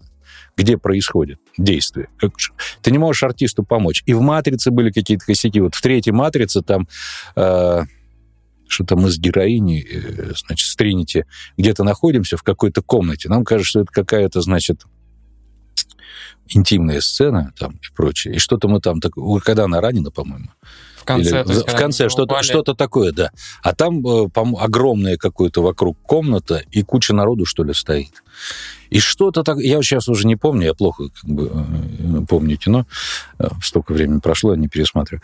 где 0.56 0.78
происходит 0.78 1.40
действие. 1.58 2.10
Ты 2.82 2.92
не 2.92 2.98
можешь 2.98 3.24
артисту 3.24 3.64
помочь. 3.64 4.04
И 4.06 4.14
в 4.14 4.22
«Матрице» 4.22 4.72
были 4.72 4.92
какие-то 4.92 5.26
косяки. 5.26 5.60
Вот 5.60 5.76
в 5.76 5.82
третьей 5.82 6.14
«Матрице» 6.14 6.62
там... 6.62 6.88
э, 7.36 7.82
что-то 8.68 8.96
мы 8.96 9.10
с 9.10 9.18
героиней, 9.20 9.82
э, 9.82 10.34
значит, 10.36 10.68
с 10.68 10.76
Тринити 10.76 11.26
где-то 11.58 11.84
находимся 11.84 12.38
в 12.38 12.44
какой-то 12.44 12.82
комнате. 12.82 13.30
Нам 13.30 13.44
кажется, 13.44 13.70
что 13.70 13.80
это 13.82 13.92
какая-то, 13.92 14.42
значит, 14.42 14.84
интимная 16.48 17.02
сцена 17.02 17.54
там 17.58 17.74
и 17.74 17.96
прочее. 17.96 18.36
И 18.36 18.40
что-то 18.40 18.68
мы 18.68 18.80
там... 18.80 19.00
Так, 19.00 19.14
когда 19.44 19.66
она 19.66 19.82
ранена, 19.82 20.12
по-моему. 20.12 20.52
В 21.04 21.06
конце. 21.06 21.42
Или 21.42 21.50
есть, 21.50 21.70
в 21.70 21.76
конце 21.76 22.08
что-то, 22.08 22.42
что-то 22.42 22.74
такое, 22.74 23.12
да. 23.12 23.32
А 23.62 23.76
там 23.76 24.06
э, 24.08 24.30
огромная 24.58 25.18
какое-то 25.18 25.62
вокруг 25.62 25.98
комната, 26.02 26.64
и 26.72 26.82
куча 26.82 27.14
народу, 27.14 27.46
что 27.46 27.64
ли, 27.64 27.74
стоит. 27.74 28.24
И 28.90 29.00
что-то 29.00 29.44
так... 29.44 29.58
Я 29.60 29.82
сейчас 29.82 30.08
уже 30.08 30.26
не 30.26 30.38
помню, 30.38 30.68
я 30.68 30.74
плохо 30.74 31.10
как 31.10 31.30
бы, 31.30 31.52
э, 31.54 32.26
помню 32.28 32.58
кино. 32.58 32.88
Э, 33.38 33.50
Столько 33.62 33.92
времени 33.92 34.20
прошло, 34.20 34.52
я 34.52 34.58
не 34.58 34.70
пересматриваю. 34.70 35.22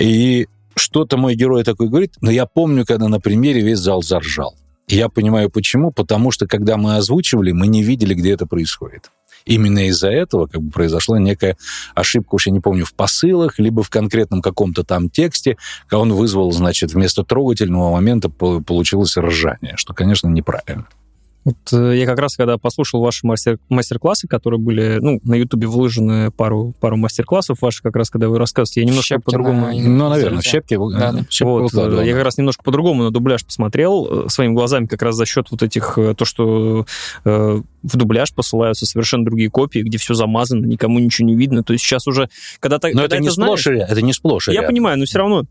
И 0.00 0.48
что-то 0.74 1.18
мой 1.18 1.34
герой 1.34 1.62
такой 1.62 1.88
говорит, 1.88 2.14
но 2.22 2.30
я 2.30 2.46
помню, 2.46 2.86
когда 2.86 3.08
на 3.08 3.20
примере 3.20 3.60
весь 3.60 3.78
зал 3.78 4.02
заржал. 4.02 4.54
И 4.86 4.96
я 4.96 5.10
понимаю, 5.10 5.50
почему. 5.50 5.90
Потому 5.92 6.30
что, 6.30 6.46
когда 6.46 6.78
мы 6.78 6.96
озвучивали, 6.96 7.52
мы 7.52 7.66
не 7.66 7.82
видели, 7.82 8.14
где 8.14 8.32
это 8.32 8.46
происходит. 8.46 9.10
Именно 9.48 9.88
из-за 9.88 10.10
этого 10.10 10.46
как 10.46 10.62
бы 10.62 10.70
произошла 10.70 11.18
некая 11.18 11.56
ошибка, 11.94 12.34
уж 12.34 12.46
я 12.46 12.52
не 12.52 12.60
помню, 12.60 12.84
в 12.84 12.92
посылах, 12.92 13.58
либо 13.58 13.82
в 13.82 13.88
конкретном 13.88 14.42
каком-то 14.42 14.84
там 14.84 15.08
тексте, 15.08 15.56
когда 15.86 16.00
он 16.00 16.12
вызвал, 16.12 16.52
значит, 16.52 16.92
вместо 16.92 17.24
трогательного 17.24 17.90
момента 17.90 18.28
по- 18.28 18.60
получилось 18.60 19.16
ржание, 19.16 19.74
что, 19.76 19.94
конечно, 19.94 20.28
неправильно. 20.28 20.86
Вот 21.48 21.72
э, 21.72 21.96
я 21.96 22.04
как 22.04 22.18
раз, 22.18 22.36
когда 22.36 22.58
послушал 22.58 23.00
ваши 23.00 23.26
мастер- 23.26 23.58
мастер-классы, 23.70 24.28
которые 24.28 24.60
были, 24.60 24.98
ну, 25.00 25.18
на 25.24 25.34
Ютубе 25.34 25.66
выложены 25.66 26.30
пару, 26.30 26.74
пару 26.78 26.98
мастер-классов 26.98 27.62
ваших, 27.62 27.82
как 27.82 27.96
раз, 27.96 28.10
когда 28.10 28.28
вы 28.28 28.38
рассказываете, 28.38 28.82
я 28.82 28.86
немножко 28.86 29.14
Щепкина 29.14 29.24
по-другому... 29.24 29.70
и- 29.70 29.80
Ну, 29.80 30.08
наверное, 30.10 30.40
в 30.40 30.44
щепке, 30.44 30.76
Да, 30.78 31.12
да. 31.12 31.24
щепку 31.30 31.52
Вот, 31.52 31.62
выкладывал, 31.62 32.02
э, 32.02 32.06
я 32.06 32.14
как 32.14 32.24
раз 32.24 32.36
немножко 32.36 32.62
по-другому 32.62 33.04
на 33.04 33.10
дубляж 33.10 33.44
посмотрел, 33.46 34.26
э, 34.26 34.28
своими 34.28 34.52
глазами 34.52 34.84
как 34.84 35.00
раз 35.00 35.16
за 35.16 35.24
счет 35.24 35.46
вот 35.50 35.62
этих, 35.62 35.94
то, 36.16 36.24
что 36.26 36.84
э, 37.24 37.62
в 37.82 37.96
дубляж 37.96 38.34
посылаются 38.34 38.84
совершенно 38.84 39.24
другие 39.24 39.48
копии, 39.48 39.78
где 39.80 39.96
все 39.96 40.12
замазано, 40.12 40.66
никому 40.66 40.98
ничего 40.98 41.26
не 41.28 41.34
видно. 41.34 41.62
То 41.64 41.72
есть 41.72 41.82
сейчас 41.84 42.06
уже, 42.06 42.28
когда, 42.60 42.76
Но 42.76 42.80
когда 42.90 43.04
это 43.04 43.18
не 43.20 43.30
знаешь- 43.30 43.60
сплошь 43.60 43.74
это 43.74 44.02
не 44.02 44.12
сплошь 44.12 44.48
Я 44.48 44.62
понимаю, 44.62 44.98
но 44.98 45.06
все 45.06 45.18
равно 45.18 45.44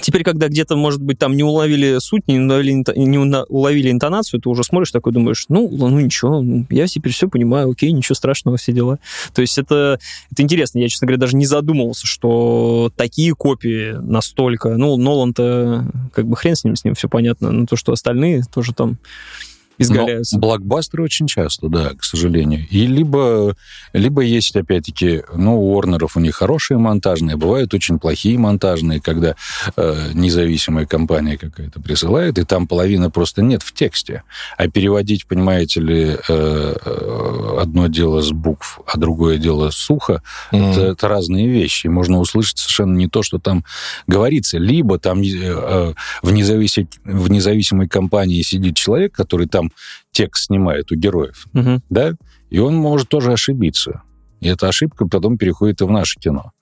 Теперь, 0.00 0.22
когда 0.22 0.48
где-то, 0.48 0.76
может 0.76 1.02
быть, 1.02 1.18
там 1.18 1.36
не 1.36 1.42
уловили 1.42 1.98
суть, 2.00 2.28
не 2.28 2.40
уловили, 2.40 2.84
не 2.96 3.18
уловили 3.18 3.90
интонацию, 3.90 4.40
ты 4.40 4.48
уже 4.48 4.64
смотришь 4.64 4.90
такой, 4.90 5.12
думаешь, 5.12 5.46
ну, 5.48 5.68
ну 5.70 5.88
ничего, 6.00 6.40
ну, 6.40 6.66
я 6.70 6.86
теперь 6.86 7.12
все 7.12 7.28
понимаю, 7.28 7.70
окей, 7.70 7.92
ничего 7.92 8.14
страшного, 8.14 8.56
все 8.56 8.72
дела. 8.72 8.98
То 9.34 9.40
есть 9.40 9.58
это, 9.58 9.98
это 10.30 10.42
интересно. 10.42 10.78
Я, 10.78 10.88
честно 10.88 11.06
говоря, 11.06 11.20
даже 11.20 11.36
не 11.36 11.46
задумывался, 11.46 12.06
что 12.06 12.92
такие 12.96 13.34
копии 13.34 13.92
настолько... 14.00 14.76
Ну, 14.76 14.96
Нолан-то, 14.96 15.86
как 16.12 16.26
бы 16.26 16.36
хрен 16.36 16.56
с 16.56 16.64
ним, 16.64 16.76
с 16.76 16.84
ним 16.84 16.94
все 16.94 17.08
понятно, 17.08 17.50
но 17.50 17.66
то, 17.66 17.76
что 17.76 17.92
остальные 17.92 18.44
тоже 18.52 18.72
там 18.72 18.98
изгаляются. 19.78 20.36
Но 20.36 20.40
блокбастеры 20.40 21.02
очень 21.04 21.26
часто, 21.26 21.68
да, 21.68 21.90
к 21.94 22.04
сожалению. 22.04 22.66
И 22.70 22.86
либо, 22.86 23.56
либо 23.92 24.22
есть, 24.22 24.54
опять-таки, 24.56 25.22
ну, 25.34 25.60
у 25.60 25.74
Уорнеров 25.74 26.16
у 26.16 26.20
них 26.20 26.34
хорошие 26.36 26.78
монтажные, 26.78 27.36
бывают 27.36 27.72
очень 27.74 27.98
плохие 27.98 28.38
монтажные, 28.38 29.00
когда 29.00 29.34
э, 29.76 30.10
независимая 30.14 30.86
компания 30.86 31.36
какая-то 31.38 31.80
присылает, 31.80 32.38
и 32.38 32.44
там 32.44 32.66
половины 32.66 33.10
просто 33.10 33.42
нет 33.42 33.62
в 33.62 33.72
тексте. 33.72 34.22
А 34.56 34.68
переводить, 34.68 35.26
понимаете 35.26 35.80
ли, 35.80 36.16
э, 36.28 36.74
э, 36.84 37.58
одно 37.60 37.86
дело 37.86 38.20
с 38.20 38.30
букв, 38.30 38.80
а 38.86 38.98
другое 38.98 39.38
дело 39.38 39.70
сухо, 39.70 40.22
Мгм. 40.52 40.62
это, 40.70 40.80
это 40.82 41.08
разные 41.08 41.48
вещи. 41.48 41.86
И 41.86 41.90
Можно 41.90 42.18
услышать 42.18 42.58
совершенно 42.58 42.96
не 42.96 43.08
то, 43.08 43.22
что 43.22 43.38
там 43.38 43.64
говорится. 44.06 44.58
Либо 44.58 44.98
там 44.98 45.20
э, 45.22 45.26
э, 45.34 45.94
в, 46.22 46.32
независи- 46.32 46.88
в 47.04 47.30
независимой 47.30 47.88
компании 47.88 48.42
сидит 48.42 48.76
человек, 48.76 49.12
который 49.14 49.46
там 49.46 49.67
текст 50.10 50.46
снимает 50.46 50.90
у 50.92 50.94
героев, 50.94 51.46
Мгм. 51.52 51.82
да, 51.90 52.12
и 52.50 52.58
он 52.58 52.74
может 52.76 53.08
тоже 53.08 53.32
ошибиться. 53.32 54.02
И 54.40 54.48
эта 54.48 54.68
ошибка 54.68 55.06
потом 55.06 55.36
переходит 55.38 55.80
и 55.80 55.84
в 55.84 55.90
наше 55.90 56.18
кино. 56.20 56.52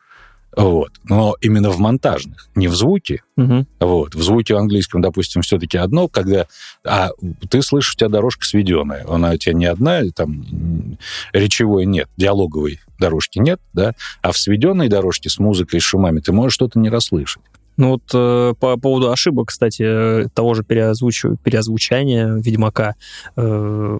Вот. 0.57 0.93
Но 1.05 1.37
именно 1.43 1.69
в 1.71 1.79
монтажных, 1.79 2.49
не 2.55 2.69
в 2.69 2.75
звуке. 2.75 3.23
Мгм. 3.37 3.67
Вот. 3.79 4.15
В 4.15 4.23
звуке 4.23 4.55
в 4.55 4.57
английском, 4.57 5.03
допустим, 5.03 5.43
все-таки 5.43 5.77
одно, 5.77 6.09
когда 6.09 6.47
а, 6.83 7.11
ты 7.51 7.61
слышишь, 7.61 7.93
у 7.95 7.99
тебя 7.99 8.09
дорожка 8.09 8.47
сведенная. 8.47 9.05
Она 9.07 9.33
у 9.33 9.37
тебя 9.37 9.53
не 9.53 9.67
одна, 9.67 10.01
там 10.15 10.97
речевой 11.35 11.85
нет, 11.85 12.09
диалоговой 12.17 12.81
дорожки 12.99 13.39
нет, 13.39 13.61
да, 13.75 13.93
а 14.23 14.33
в 14.33 14.39
сведенной 14.39 14.89
дорожке 14.89 15.29
с 15.29 15.39
музыкой, 15.39 15.79
с 15.81 15.85
шумами 15.85 16.21
ты 16.21 16.33
можешь 16.33 16.55
что-то 16.55 16.79
не 16.79 16.89
расслышать. 16.89 17.43
Ну 17.77 17.91
вот 17.91 18.03
э, 18.15 18.55
по 18.59 18.77
поводу 18.77 19.11
ошибок, 19.11 19.49
кстати, 19.49 19.83
э, 19.87 20.29
того 20.35 20.55
же 20.55 20.63
переозвучу- 20.63 21.37
переозвучания 21.43 22.35
Ведьмака, 22.35 22.95
э, 23.37 23.99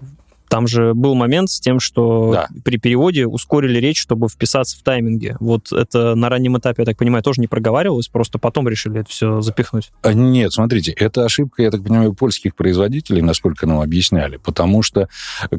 там 0.49 0.65
же 0.65 0.93
был 0.93 1.13
момент 1.13 1.49
с 1.49 1.59
тем, 1.59 1.81
что 1.81 2.31
Да. 2.33 2.47
при 2.63 2.77
переводе 2.77 3.27
ускорили 3.27 3.79
речь, 3.79 3.99
чтобы 4.01 4.29
вписаться 4.29 4.77
в 4.79 4.81
тайминге. 4.81 5.35
Вот 5.41 5.73
это 5.73 6.15
на 6.15 6.29
раннем 6.29 6.57
этапе, 6.57 6.83
я 6.83 6.85
так 6.85 6.97
понимаю, 6.97 7.21
тоже 7.21 7.41
не 7.41 7.47
проговаривалось, 7.47 8.07
просто 8.07 8.39
потом 8.39 8.67
решили 8.69 9.01
это 9.01 9.09
все 9.09 9.41
запихнуть. 9.41 9.91
А, 10.03 10.13
Нет, 10.13 10.53
смотрите, 10.53 10.91
это 10.93 11.25
ошибка, 11.25 11.63
я 11.63 11.69
так 11.69 11.83
понимаю, 11.83 12.13
польских 12.13 12.55
производителей, 12.55 13.21
насколько 13.21 13.67
нам 13.67 13.81
объясняли, 13.81 14.37
потому 14.37 14.83
что 14.83 15.09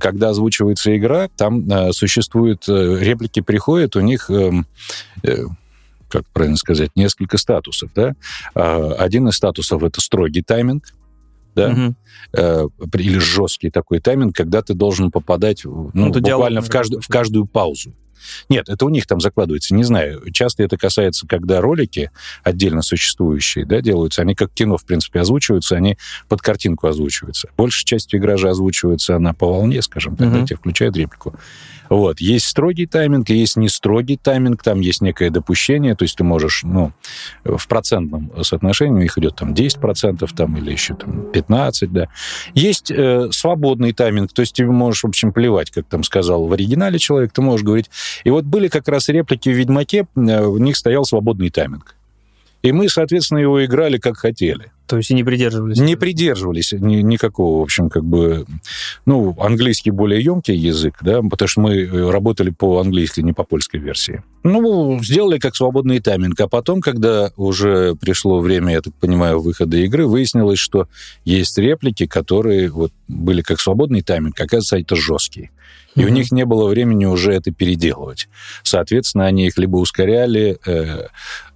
когда 0.01 0.31
озвучивается 0.31 0.97
игра, 0.97 1.29
там 1.37 1.71
э, 1.71 1.93
существуют 1.93 2.65
э, 2.69 2.97
реплики 2.99 3.41
приходят, 3.41 3.95
у 3.95 4.01
них 4.01 4.31
эм, 4.31 4.67
э, 5.23 5.45
как 6.09 6.27
правильно 6.33 6.57
сказать, 6.57 6.91
несколько 6.97 7.39
статусов, 7.39 7.91
да. 7.95 8.15
А, 8.55 8.93
Один 8.99 9.29
из 9.29 9.35
статусов 9.35 9.83
это 9.83 10.01
строгий 10.01 10.43
тайминг, 10.43 10.95
да, 11.55 11.95
э, 12.35 12.67
или 12.95 13.19
жесткий 13.19 13.71
такой 13.71 14.01
тайминг, 14.01 14.35
когда 14.35 14.63
ты 14.63 14.75
должен 14.75 15.11
попадать 15.11 15.65
ну, 15.65 15.91
Ну, 15.93 16.11
это 16.11 16.21
диалог, 16.21 16.45
буквально 16.45 16.63
в 16.63 16.71
каждую, 16.71 17.03
в 17.03 17.09
каждую 17.09 17.47
паузу. 17.47 17.93
Нет, 18.49 18.69
это 18.69 18.85
у 18.85 18.89
них 18.89 19.07
там 19.07 19.21
закладывается, 19.21 19.75
не 19.75 19.85
знаю. 19.85 20.23
Часто 20.33 20.63
это 20.63 20.77
касается, 20.77 21.27
когда 21.27 21.61
ролики 21.61 22.11
отдельно 22.43 22.83
существующие, 22.83 23.65
да, 23.65 23.81
делаются, 23.81 24.23
они 24.23 24.35
как 24.35 24.53
кино, 24.53 24.77
в 24.77 24.85
принципе, 24.85 25.21
озвучиваются, 25.21 25.77
они 25.77 25.97
под 26.29 26.43
картинку 26.43 26.87
озвучиваются. 26.87 27.49
Большей 27.57 27.85
частью 27.85 28.21
игра 28.21 28.37
же 28.37 28.49
озвучивается 28.49 29.17
она 29.17 29.33
по 29.33 29.47
волне, 29.47 29.83
скажем 29.83 30.17
так, 30.17 30.33
да, 30.33 30.47
тебе 30.47 30.57
включают 30.57 30.97
реплику. 30.97 31.35
Вот. 31.89 32.21
Есть 32.21 32.47
строгий 32.47 32.87
тайминг, 32.87 33.31
есть 33.31 33.57
не 33.57 33.69
строгий 33.69 34.17
тайминг, 34.17 34.63
там 34.63 34.81
есть 34.81 35.01
некое 35.01 35.31
допущение, 35.31 35.95
то 35.95 36.03
есть 36.03 36.17
ты 36.17 36.25
можешь, 36.25 36.63
ну, 36.63 36.93
в 37.45 37.67
процентном 37.67 38.31
соотношении, 38.43 38.95
у 38.95 39.03
них 39.03 39.17
идет 39.19 39.37
там 39.37 39.55
10% 39.55 40.29
там, 40.37 40.57
или 40.57 40.71
еще 40.71 40.95
там 40.95 41.31
15%, 41.33 41.87
да. 41.89 42.09
Есть 42.55 42.91
э, 42.91 43.29
свободный 43.33 43.93
тайминг, 43.93 44.33
то 44.33 44.41
есть 44.41 44.55
тебе 44.55 44.69
можешь, 44.69 45.03
в 45.03 45.09
общем, 45.09 45.33
плевать, 45.33 45.71
как 45.71 45.87
там 45.87 46.05
сказал 46.05 46.47
в 46.47 46.53
оригинале 46.53 46.99
человек, 46.99 47.33
ты 47.33 47.41
можешь 47.41 47.65
говорить. 47.65 47.91
И 48.25 48.31
вот 48.31 48.45
были 48.45 48.69
как 48.69 48.89
раз 48.89 49.09
реплики 49.09 49.49
в 49.49 49.53
«Ведьмаке», 49.53 50.07
э, 50.17 50.45
у 50.45 50.59
них 50.59 50.77
стоял 50.77 51.05
свободный 51.05 51.51
тайминг. 51.51 51.95
И 52.63 52.73
мы, 52.73 52.89
соответственно, 52.89 53.39
его 53.39 53.65
играли 53.65 53.99
как 53.99 54.17
хотели. 54.17 54.73
То 54.89 54.97
есть 54.97 55.11
и 55.11 55.15
не 55.15 55.23
придерживались. 55.23 55.79
Не 55.79 55.97
придерживались 55.97 56.73
ни- 56.73 57.03
никакого, 57.03 57.61
в 57.61 57.63
общем, 57.63 57.89
как 57.91 58.05
бы... 58.05 58.47
Ну, 59.07 59.37
английский 59.39 59.91
более 59.91 60.23
емкий 60.23 60.57
язык, 60.57 60.97
да, 61.03 61.21
потому 61.23 61.47
что 61.47 61.61
мы 61.61 61.77
э, 61.77 62.11
работали 62.11 62.51
по 62.51 62.81
английской, 62.81 63.21
не 63.21 63.33
по 63.33 63.45
польской 63.45 63.79
версии. 63.79 64.23
Ну, 64.43 64.99
сделали 65.03 65.39
как 65.39 65.55
свободный 65.55 66.01
тайминг. 66.01 66.41
А 66.41 66.49
потом, 66.49 66.81
когда 66.81 67.33
уже 67.37 67.95
пришло 67.97 68.41
время, 68.41 68.73
я 68.73 68.81
так 68.81 68.95
понимаю, 68.95 69.41
выхода 69.41 69.77
игры, 69.77 70.07
выяснилось, 70.07 70.59
что 70.59 70.89
есть 71.25 71.59
реплики, 71.59 72.07
которые 72.07 72.71
вот 72.71 72.93
были 73.09 73.43
как 73.43 73.61
свободный 73.61 74.01
тайминг, 74.01 74.41
оказывается, 74.41 74.79
это 74.79 74.97
жесткие. 74.97 75.51
И 75.99 76.03
у 76.05 76.07
Мгм. 76.07 76.15
них 76.15 76.33
не 76.33 76.45
было 76.45 76.69
времени 76.69 77.05
уже 77.05 77.33
это 77.33 77.51
переделывать. 77.53 78.29
Соответственно, 78.63 79.27
они 79.27 79.47
их 79.47 79.59
либо 79.59 79.77
ускоряли, 79.77 80.59
э, 80.67 81.07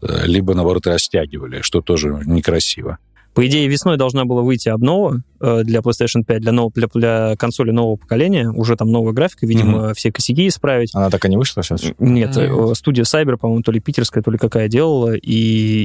э, 0.03 0.26
либо, 0.26 0.55
наоборот, 0.55 0.86
растягивали, 0.86 1.61
что 1.62 1.80
тоже 1.80 2.09
некрасиво. 2.26 2.99
По 3.34 3.47
идее, 3.47 3.66
весной 3.66 3.97
должна 3.97 4.26
была 4.26 4.43
выйти 4.43 4.68
обнова 4.68 5.22
э, 5.40 5.62
для 5.64 5.80
PlayStation 5.80 6.22
5, 6.26 6.43
для, 6.43 6.53
нового, 6.53 6.70
для, 6.74 6.86
для 6.93 7.34
консоли 7.36 7.70
нового 7.70 7.97
поколения. 7.97 8.51
Уже 8.51 8.76
там 8.76 8.90
новая 8.93 9.14
графика, 9.14 9.47
видимо, 9.47 9.95
все 9.95 10.12
косяки 10.12 10.47
исправить. 10.49 10.90
Она 10.95 11.09
так 11.09 11.24
и 11.24 11.30
не 11.30 11.38
вышла 11.38 11.62
сейчас? 11.62 11.82
Нет, 11.99 12.36
Нет. 12.36 12.76
студия 12.76 13.05
Cyber, 13.05 13.38
по-моему, 13.38 13.62
то 13.62 13.72
ли 13.72 13.80
питерская, 13.80 14.22
то 14.22 14.30
ли 14.30 14.36
какая 14.36 14.68
делала, 14.68 15.14
и 15.14 15.32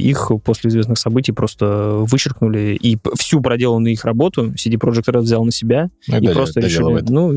их 0.00 0.30
после 0.44 0.68
известных 0.68 0.98
событий 0.98 1.32
просто 1.32 1.92
вычеркнули, 2.00 2.76
и 2.78 2.98
всю 3.16 3.40
проделанную 3.40 3.94
их 3.94 4.04
работу 4.04 4.52
CD 4.52 4.74
Projekt 4.74 5.06
Red 5.10 5.20
взял 5.20 5.42
на 5.42 5.50
себя, 5.50 5.88
Ну, 6.06 6.16
и 6.18 6.20
додел- 6.20 6.34
просто 6.34 6.60
решили, 6.60 7.02
ну, 7.08 7.32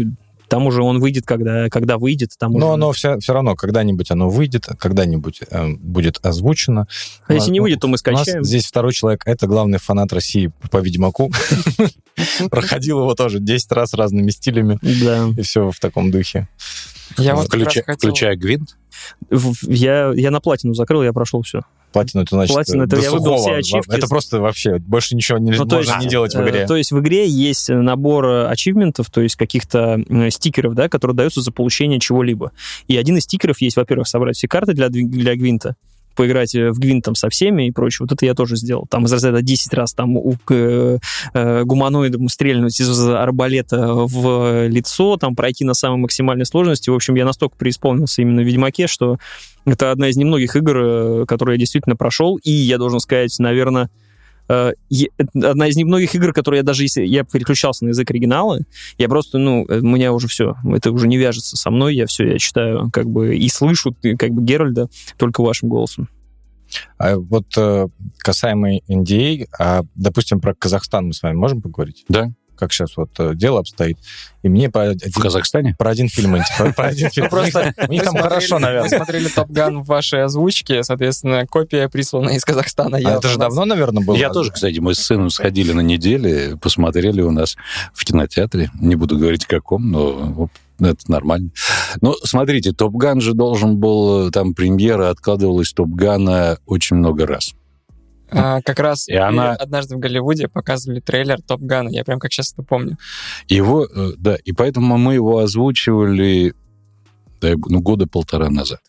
там 0.52 0.68
уже 0.68 0.84
он 0.84 1.00
выйдет, 1.00 1.26
когда, 1.26 1.70
когда 1.70 1.98
выйдет, 1.98 2.32
там 2.38 2.52
уже... 2.52 2.60
Но 2.60 2.74
оно 2.74 2.92
все, 2.92 3.18
все 3.20 3.32
равно, 3.32 3.56
когда-нибудь 3.56 4.12
оно 4.12 4.30
выйдет, 4.30 4.68
когда-нибудь 4.78 5.44
э, 5.50 5.70
будет 5.80 6.20
озвучено. 6.26 6.88
А 7.26 7.34
если 7.34 7.52
У 7.52 7.54
не 7.54 7.60
выйдет, 7.62 7.80
то 7.80 7.88
мы 7.88 7.92
У 7.92 7.94
нас 7.94 8.02
скачаем. 8.02 8.44
здесь 8.44 8.66
второй 8.66 8.92
человек, 8.92 9.22
это 9.26 9.48
главный 9.48 9.80
фанат 9.80 10.12
России 10.12 10.52
по 10.70 10.80
Ведьмаку. 10.82 11.32
Проходил 12.52 13.00
его 13.00 13.16
тоже 13.16 13.40
10 13.40 13.72
раз 13.72 13.94
разными 13.94 14.30
стилями, 14.30 14.78
Да. 14.82 15.30
и 15.38 15.42
все 15.42 15.72
в 15.72 15.80
таком 15.80 16.12
духе. 16.12 16.50
Я 17.18 17.36
вот 17.36 17.48
Включая, 17.48 17.84
хотел- 17.86 18.10
включая 18.10 18.36
гвинт. 18.36 18.76
Я, 19.64 20.12
я 20.16 20.32
на 20.32 20.42
платину 20.42 20.74
закрыл, 20.74 21.04
я 21.04 21.14
прошел 21.14 21.42
все. 21.42 21.62
Платину 21.92 22.24
это 22.24 22.36
значит... 22.36 22.54
Платину, 22.54 22.84
это 22.84 22.98
я 22.98 23.12
выбил 23.12 23.38
все 23.38 23.56
ачивки. 23.56 23.96
Это 23.96 24.08
просто 24.08 24.40
вообще 24.40 24.78
больше 24.80 25.16
ничего 25.16 25.38
не, 25.38 25.52
Ну, 25.52 25.66
то 25.66 25.78
можно 25.78 25.92
есть, 25.92 26.04
не 26.04 26.10
делать 26.10 26.34
в 26.34 26.40
э, 26.40 26.50
игре. 26.50 26.66
То 26.66 26.76
есть 26.78 26.92
в 26.92 27.00
игре 27.00 27.28
есть 27.28 27.70
набор 27.70 28.26
э, 28.26 28.48
ачивментов, 28.48 29.10
то 29.10 29.22
есть 29.22 29.36
каких-то 29.36 30.00
стикеров, 30.30 30.74
да, 30.74 30.88
которые 30.88 31.16
даются 31.16 31.42
за 31.42 31.52
получение 31.52 32.00
чего-либо. 32.00 32.52
И 32.88 32.96
один 32.96 33.18
из 33.18 33.24
стикеров 33.24 33.60
есть, 33.62 33.76
во-первых, 33.76 34.08
собрать 34.08 34.38
все 34.38 34.48
карты 34.48 34.74
для, 34.74 34.90
для 34.90 35.36
Гвинта, 35.36 35.76
поиграть 36.16 36.56
э, 36.56 36.72
в 36.72 36.80
Гвинт 36.80 37.06
там 37.06 37.16
со 37.16 37.30
всеми 37.30 37.68
и 37.68 37.72
прочее. 37.72 38.06
Вот 38.06 38.12
это 38.12 38.26
я 38.26 38.34
тоже 38.34 38.56
сделал. 38.56 38.86
Там 38.90 39.06
из 39.06 39.14
разряда 39.14 39.42
10 39.42 39.74
раз 39.74 39.94
там 39.94 40.18
у 40.18 40.36
э, 40.50 40.98
э, 41.34 41.64
гуманоидам 41.64 42.28
стрельнуть 42.30 42.80
из 42.80 43.08
арбалета 43.08 43.94
в 43.94 44.68
лицо, 44.68 45.18
там 45.18 45.36
пройти 45.36 45.66
на 45.66 45.74
самой 45.74 46.00
максимальной 46.00 46.46
сложности. 46.46 46.90
В 46.90 46.96
общем, 46.96 47.16
я 47.16 47.26
настолько 47.26 47.56
преисполнился 47.56 48.22
именно 48.22 48.42
в 48.42 48.46
Ведьмаке, 48.46 48.88
что 48.88 49.18
это 49.66 49.92
одна 49.92 50.10
из 50.10 50.18
немногих 50.18 50.56
игр, 50.56 50.78
э, 50.78 51.26
которые 51.28 51.56
я 51.56 51.60
действительно 51.60 51.96
прошел. 51.96 52.38
И 52.38 52.52
я 52.52 52.78
должен 52.78 53.00
сказать, 53.00 53.36
наверное, 53.40 53.90
одна 55.34 55.68
из 55.68 55.76
немногих 55.76 56.14
игр, 56.16 56.34
которые 56.34 56.60
я 56.60 56.64
даже 56.64 56.84
если 56.84 57.04
я 57.04 57.24
переключался 57.24 57.86
на 57.86 57.90
язык 57.90 58.10
оригинала, 58.10 58.60
я 58.98 59.08
просто, 59.08 59.38
ну, 59.38 59.66
э, 59.68 59.80
у 59.80 59.86
меня 59.86 60.14
уже 60.14 60.28
все, 60.28 60.56
это 60.66 60.92
уже 60.92 61.08
не 61.08 61.18
вяжется 61.18 61.58
со 61.58 61.72
мной, 61.72 61.96
я 61.96 62.06
все, 62.06 62.32
я 62.32 62.38
читаю, 62.38 62.90
как 62.92 63.08
бы, 63.10 63.36
и 63.36 63.50
слышу, 63.50 63.96
э, 64.04 64.16
как 64.16 64.32
бы, 64.32 64.44
Геральда 64.44 64.90
только 65.18 65.42
вашим 65.42 65.70
голосом. 65.70 66.10
А 66.98 67.18
вот 67.18 67.48
э, 67.58 67.88
касаемо 68.20 68.78
NDA, 68.78 69.48
а, 69.60 69.82
допустим, 69.96 70.40
про 70.40 70.54
Казахстан 70.54 71.08
мы 71.08 71.14
с 71.14 71.22
вами 71.22 71.36
можем 71.36 71.62
поговорить? 71.62 72.06
Да. 72.08 72.32
Как 72.62 72.72
сейчас 72.74 72.96
вот 72.96 73.10
э, 73.18 73.32
дело 73.34 73.60
обстоит. 73.60 73.98
И 74.44 74.48
мне 74.50 74.70
по 74.70 74.84
один- 74.84 75.12
В 75.12 75.20
Казахстане? 75.20 75.76
про 75.80 75.90
один 75.90 76.10
фильм, 76.10 76.36
фильм. 76.36 76.44
Ну, 77.24 77.30
просто 77.30 77.74
у 77.88 77.92
них 77.92 78.04
там 78.04 78.14
смотрели- 78.14 78.22
хорошо, 78.30 78.56
Мы 78.56 78.62
наверное. 78.62 78.98
смотрели 78.98 79.28
Топ 79.30 79.50
Ган 79.50 79.82
в 79.82 79.88
вашей 79.88 80.24
озвучке, 80.24 80.84
соответственно, 80.84 81.48
копия 81.48 81.90
прислана 81.90 82.30
из 82.30 82.46
Казахстана. 82.46 82.98
А 83.04 83.18
это 83.18 83.28
же 83.30 83.40
давно, 83.40 83.66
наверное, 83.66 84.04
было? 84.06 84.16
Я 84.16 84.30
тоже, 84.30 84.52
кстати, 84.52 84.78
мы 84.78 84.94
с 84.94 85.00
сыном 85.00 85.32
сходили 85.32 85.72
на 85.72 85.82
неделе, 85.82 86.56
посмотрели 86.62 87.22
у 87.22 87.32
нас 87.32 87.56
в 87.96 88.06
кинотеатре. 88.06 88.70
Не 88.80 88.94
буду 88.96 89.18
говорить, 89.18 89.48
каком, 89.48 89.90
но 89.90 90.50
это 90.80 91.12
нормально. 91.12 91.50
Но 92.02 92.14
смотрите, 92.24 92.74
Топ 92.74 92.94
Ган 92.96 93.22
же 93.22 93.34
должен 93.34 93.78
был, 93.78 94.28
э, 94.28 94.32
там 94.32 94.54
премьера 94.54 95.10
откладывалась 95.10 95.74
Топ 95.74 95.90
Гана 95.90 96.60
очень 96.68 96.98
много 96.98 97.26
раз. 97.26 97.54
А, 98.32 98.62
как 98.62 98.80
раз 98.80 99.08
И 99.10 99.14
она- 99.16 99.52
однажды 99.54 99.96
в 99.96 100.00
Голливуде 100.00 100.48
показывали 100.48 101.00
трейлер 101.02 101.42
Топ 101.42 101.62
Гана. 101.62 101.90
Я 101.90 102.04
прям 102.06 102.20
как 102.20 102.32
сейчас 102.32 102.54
это 102.54 102.64
помню. 102.64 102.98
Его, 103.48 103.86
э, 103.86 104.12
да, 104.18 104.38
и 104.44 104.52
поэтому 104.54 104.98
мы 104.98 105.14
его 105.16 105.40
озвучивали 105.40 106.54
дай 107.42 107.56
бог, 107.56 107.70
ну, 107.70 107.82
года 107.82 108.08
полтора 108.08 108.50
назад. 108.50 108.80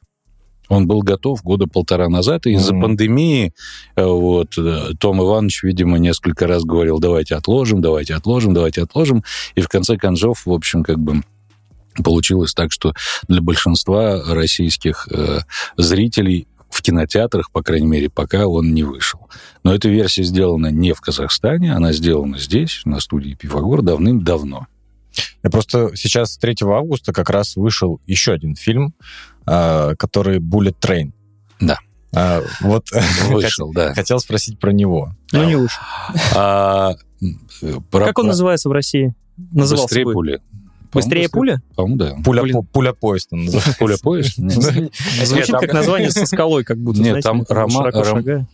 Он 0.68 0.86
был 0.86 1.02
готов 1.02 1.42
года 1.42 1.66
полтора 1.66 2.08
назад, 2.08 2.46
и 2.46 2.52
из-за 2.52 2.72
Мгм. 2.72 2.82
пандемии 2.82 3.52
э, 3.96 4.04
вот, 4.04 4.56
э, 4.56 4.90
Том 4.98 5.20
Иванович, 5.22 5.64
видимо, 5.64 5.98
несколько 5.98 6.46
раз 6.46 6.62
говорил, 6.64 6.98
давайте 6.98 7.34
отложим, 7.34 7.80
давайте 7.82 8.14
отложим, 8.14 8.54
давайте 8.54 8.82
отложим, 8.82 9.22
и 9.54 9.60
в 9.60 9.68
конце 9.68 9.96
концов, 9.96 10.46
в 10.46 10.52
общем, 10.52 10.82
как 10.84 10.98
бы 10.98 11.22
получилось 12.02 12.54
так, 12.54 12.72
что 12.72 12.94
для 13.28 13.42
большинства 13.42 14.22
российских 14.32 15.08
э, 15.10 15.40
зрителей 15.76 16.46
в 16.72 16.80
кинотеатрах, 16.82 17.50
по 17.52 17.62
крайней 17.62 17.86
мере, 17.86 18.08
пока 18.08 18.46
он 18.48 18.72
не 18.72 18.82
вышел. 18.82 19.28
Но 19.62 19.74
эта 19.74 19.88
версия 19.88 20.22
сделана 20.24 20.68
не 20.70 20.92
в 20.94 21.00
Казахстане, 21.00 21.74
она 21.74 21.92
сделана 21.92 22.38
здесь, 22.38 22.80
на 22.84 22.98
студии 23.00 23.34
Пифагор, 23.34 23.82
давным-давно. 23.82 24.66
Я 25.42 25.50
просто 25.50 25.94
сейчас 25.94 26.36
3 26.38 26.56
августа 26.62 27.12
как 27.12 27.28
раз 27.28 27.56
вышел 27.56 28.00
еще 28.06 28.32
один 28.32 28.56
фильм, 28.56 28.94
а, 29.46 29.94
который 29.96 30.38
Bullet 30.40 30.74
Train. 30.80 31.12
Да. 31.60 31.78
А, 32.14 32.40
Вот 32.62 32.86
Вышел, 33.28 33.70
да. 33.72 33.92
хотел 33.94 34.18
спросить 34.18 34.58
про 34.58 34.72
него. 34.72 35.14
Ну, 35.32 35.44
не 35.44 35.56
лучше. 35.56 35.76
А, 36.34 36.94
э, 37.20 37.26
про- 37.90 38.06
Как 38.06 38.18
он 38.18 38.24
про- 38.24 38.28
называется 38.28 38.70
в 38.70 38.72
России? 38.72 39.14
Назывался 39.52 39.84
Быстрее 39.88 40.04
бы. 40.06 40.12
пули. 40.14 40.40
Быстрее 40.92 41.28
пуля? 41.28 41.62
По-моему, 41.74 41.96
да. 41.96 42.16
Пуля, 42.24 42.52
по- 42.52 42.62
пуля 42.62 42.92
поезд 42.92 43.28
он 43.32 43.44
называется. 43.44 43.76
Пуля 43.78 43.96
поезд? 44.02 44.36
Звучит 44.36 45.56
как 45.58 45.72
название 45.72 46.10
со 46.10 46.26
скалой, 46.26 46.64
как 46.64 46.78
будто, 46.78 47.00
Нет, 47.00 47.22
там 47.22 47.44
роман-. 47.48 48.46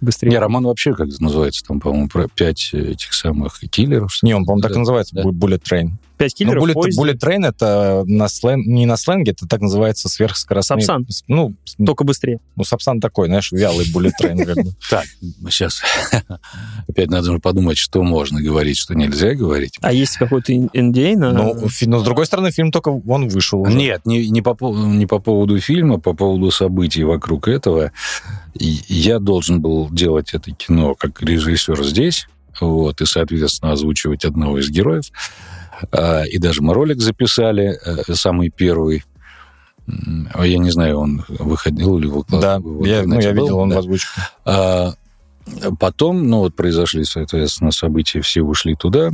Быстрее. 0.00 0.30
Не, 0.30 0.38
роман 0.38 0.64
вообще 0.64 0.94
как 0.94 1.08
называется, 1.20 1.62
там, 1.62 1.78
по-моему, 1.78 2.08
про 2.08 2.26
пять 2.28 2.70
этих 2.72 3.12
самых 3.12 3.60
киллеров. 3.70 4.18
Не, 4.22 4.34
он, 4.34 4.46
по-моему, 4.46 4.62
так 4.62 4.74
и 4.74 4.78
называется, 4.78 5.14
Bullet 5.16 5.62
Train. 5.62 5.90
Пять 6.20 6.34
Ну, 6.38 6.44
киллеров 6.44 6.62
в 6.64 6.66
Bullet, 6.68 6.72
поезде. 6.74 7.02
Bullet 7.02 7.18
Train 7.18 7.48
это 7.48 8.04
на 8.06 8.24
слен- 8.26 8.60
не 8.66 8.84
на 8.84 8.98
сленге, 8.98 9.32
это 9.32 9.48
так 9.48 9.62
называется 9.62 10.10
сверхскоростной... 10.10 10.82
Сапсан. 10.82 11.06
Ну, 11.28 11.54
Только 11.84 12.04
быстрее. 12.04 12.40
ну, 12.56 12.64
Сапсан 12.64 13.00
такой, 13.00 13.28
знаешь, 13.28 13.50
вялый 13.52 13.86
Bullet 13.90 14.10
Train. 14.22 14.44
как 14.44 14.56
бы. 14.56 14.70
Так, 14.90 15.06
сейчас 15.48 15.80
опять 16.88 17.08
надо 17.08 17.38
подумать, 17.38 17.78
что 17.78 18.02
можно 18.02 18.42
говорить, 18.42 18.76
что 18.76 18.94
нельзя 18.94 19.34
говорить. 19.34 19.78
А 19.80 19.94
есть 19.94 20.18
какой-то 20.18 20.52
NDA 20.52 21.16
на... 21.16 21.32
Ну, 21.32 21.68
но, 21.86 22.00
с 22.00 22.04
другой 22.04 22.26
стороны, 22.26 22.50
фильм 22.50 22.70
только 22.70 22.90
он 22.90 23.28
вышел. 23.28 23.64
Нет, 23.64 24.04
не, 24.04 24.28
не, 24.28 24.42
по, 24.42 24.50
пов- 24.50 24.76
не 24.76 25.06
по 25.06 25.20
поводу 25.20 25.58
фильма, 25.58 25.98
по 25.98 26.12
поводу 26.12 26.50
событий 26.50 27.02
вокруг 27.02 27.48
этого. 27.48 27.92
Я 28.54 29.20
должен 29.20 29.62
был 29.62 29.88
делать 29.88 30.34
это 30.34 30.50
кино 30.50 30.94
как 30.94 31.22
режиссер 31.22 31.82
здесь, 31.82 32.26
вот, 32.60 33.00
и, 33.00 33.06
соответственно, 33.06 33.72
озвучивать 33.72 34.26
одного 34.26 34.58
из 34.58 34.68
героев. 34.68 35.06
А, 35.92 36.22
И 36.24 36.38
даже 36.38 36.62
мы 36.62 36.74
ролик 36.74 37.00
записали, 37.00 37.78
э, 37.84 38.14
самый 38.14 38.50
первый. 38.50 39.04
Я 39.86 40.58
не 40.58 40.70
знаю, 40.70 40.98
он 40.98 41.24
выходил 41.28 41.98
или 41.98 42.06
выкладывал. 42.06 42.40
Да, 42.40 42.60
в 42.60 42.84
я, 42.84 43.02
ну, 43.02 43.18
я 43.20 43.32
был, 43.32 43.42
видел, 43.44 43.58
он 43.58 43.70
да. 43.70 43.76
в 43.76 43.78
озвучке. 43.80 44.20
А, 44.44 44.92
потом, 45.78 46.28
ну 46.28 46.38
вот 46.40 46.54
произошли, 46.54 47.04
соответственно, 47.04 47.72
события, 47.72 48.20
все 48.20 48.42
ушли 48.42 48.76
туда. 48.76 49.10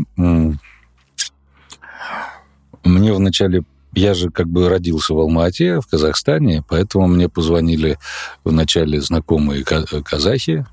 Мне 2.85 3.12
вначале 3.12 3.64
я 3.97 4.12
же 4.12 4.31
как 4.31 4.47
бы 4.49 4.69
родился 4.69 5.14
в 5.14 5.19
Алмате, 5.19 5.81
в 5.81 5.87
Казахстане, 5.87 6.62
поэтому 6.69 7.07
мне 7.07 7.31
позвонили 7.31 7.99
вначале 8.45 9.01
знакомые 9.01 9.64
казахи 9.64 10.67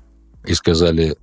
и 0.46 0.52
сказали, 0.52 1.16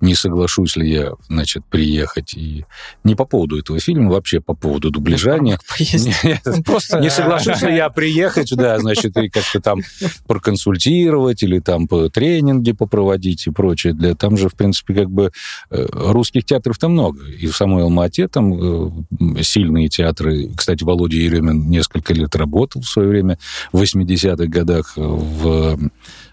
не 0.00 0.14
соглашусь 0.14 0.76
ли 0.76 0.90
я, 0.90 1.12
значит, 1.28 1.64
приехать. 1.64 2.34
И 2.34 2.64
не 3.04 3.14
по 3.14 3.24
поводу 3.24 3.58
этого 3.58 3.80
фильма, 3.80 4.12
вообще 4.12 4.40
по 4.40 4.54
поводу 4.54 4.90
дубляжания. 4.90 5.58
Просто 6.64 7.00
не 7.00 7.10
соглашусь 7.10 7.62
ли 7.62 7.76
я 7.76 7.88
приехать, 7.90 8.54
да, 8.54 8.78
значит, 8.78 9.16
и 9.16 9.28
как-то 9.28 9.60
там 9.60 9.80
проконсультировать 10.26 11.42
или 11.42 11.58
там 11.60 11.88
по 11.88 12.08
тренинги 12.08 12.72
попроводить 12.72 13.46
и 13.46 13.50
прочее. 13.50 13.92
Для, 13.92 14.14
там 14.14 14.36
же, 14.36 14.48
в 14.48 14.54
принципе, 14.54 14.94
как 14.94 15.10
бы 15.10 15.32
э, 15.70 15.86
русских 15.92 16.44
театров 16.44 16.78
там 16.78 16.92
много. 16.92 17.24
И 17.26 17.46
в 17.46 17.56
самой 17.56 17.82
Алмате 17.82 18.28
там 18.28 18.54
э, 18.54 19.42
сильные 19.42 19.88
театры. 19.88 20.50
Кстати, 20.54 20.84
Володя 20.84 21.16
Еремин 21.16 21.68
несколько 21.68 22.14
лет 22.14 22.34
работал 22.36 22.82
в 22.82 22.88
свое 22.88 23.08
время, 23.08 23.38
в 23.72 23.82
80-х 23.82 24.46
годах 24.46 24.92
в 24.96 25.90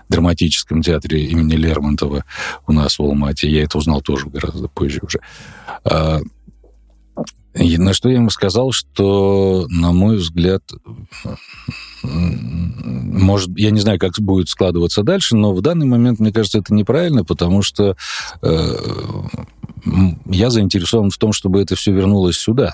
драматическом 0.10 0.82
театре 0.82 1.26
имени 1.26 1.56
Лермонтова 1.56 2.24
у 2.68 2.72
нас 2.72 3.00
в 3.00 3.04
Алмате. 3.04 3.50
Я 3.50 3.64
это 3.64 3.78
узнал 3.78 4.02
тоже 4.02 4.28
гораздо 4.28 4.68
позже 4.68 5.02
уже. 5.04 5.20
А, 5.84 6.20
и 7.56 7.78
на 7.78 7.94
что 7.94 8.10
я 8.10 8.16
ему 8.16 8.30
сказал, 8.30 8.72
что, 8.74 9.66
на 9.70 9.94
мой 9.94 10.18
взгляд, 10.18 10.62
может, 12.04 13.50
я 13.58 13.72
не 13.72 13.80
знаю, 13.80 13.98
как 13.98 14.14
будет 14.20 14.50
складываться 14.50 15.04
дальше, 15.04 15.38
но 15.38 15.54
в 15.54 15.62
данный 15.62 15.86
момент, 15.86 16.20
мне 16.20 16.34
кажется, 16.34 16.60
это 16.60 16.74
неправильно, 16.74 17.24
потому 17.24 17.62
что 17.62 17.96
э, 18.42 18.76
я 20.26 20.50
заинтересован 20.50 21.12
в 21.12 21.18
том, 21.18 21.32
чтобы 21.32 21.62
это 21.62 21.76
все 21.78 21.94
вернулось 21.94 22.36
сюда, 22.36 22.74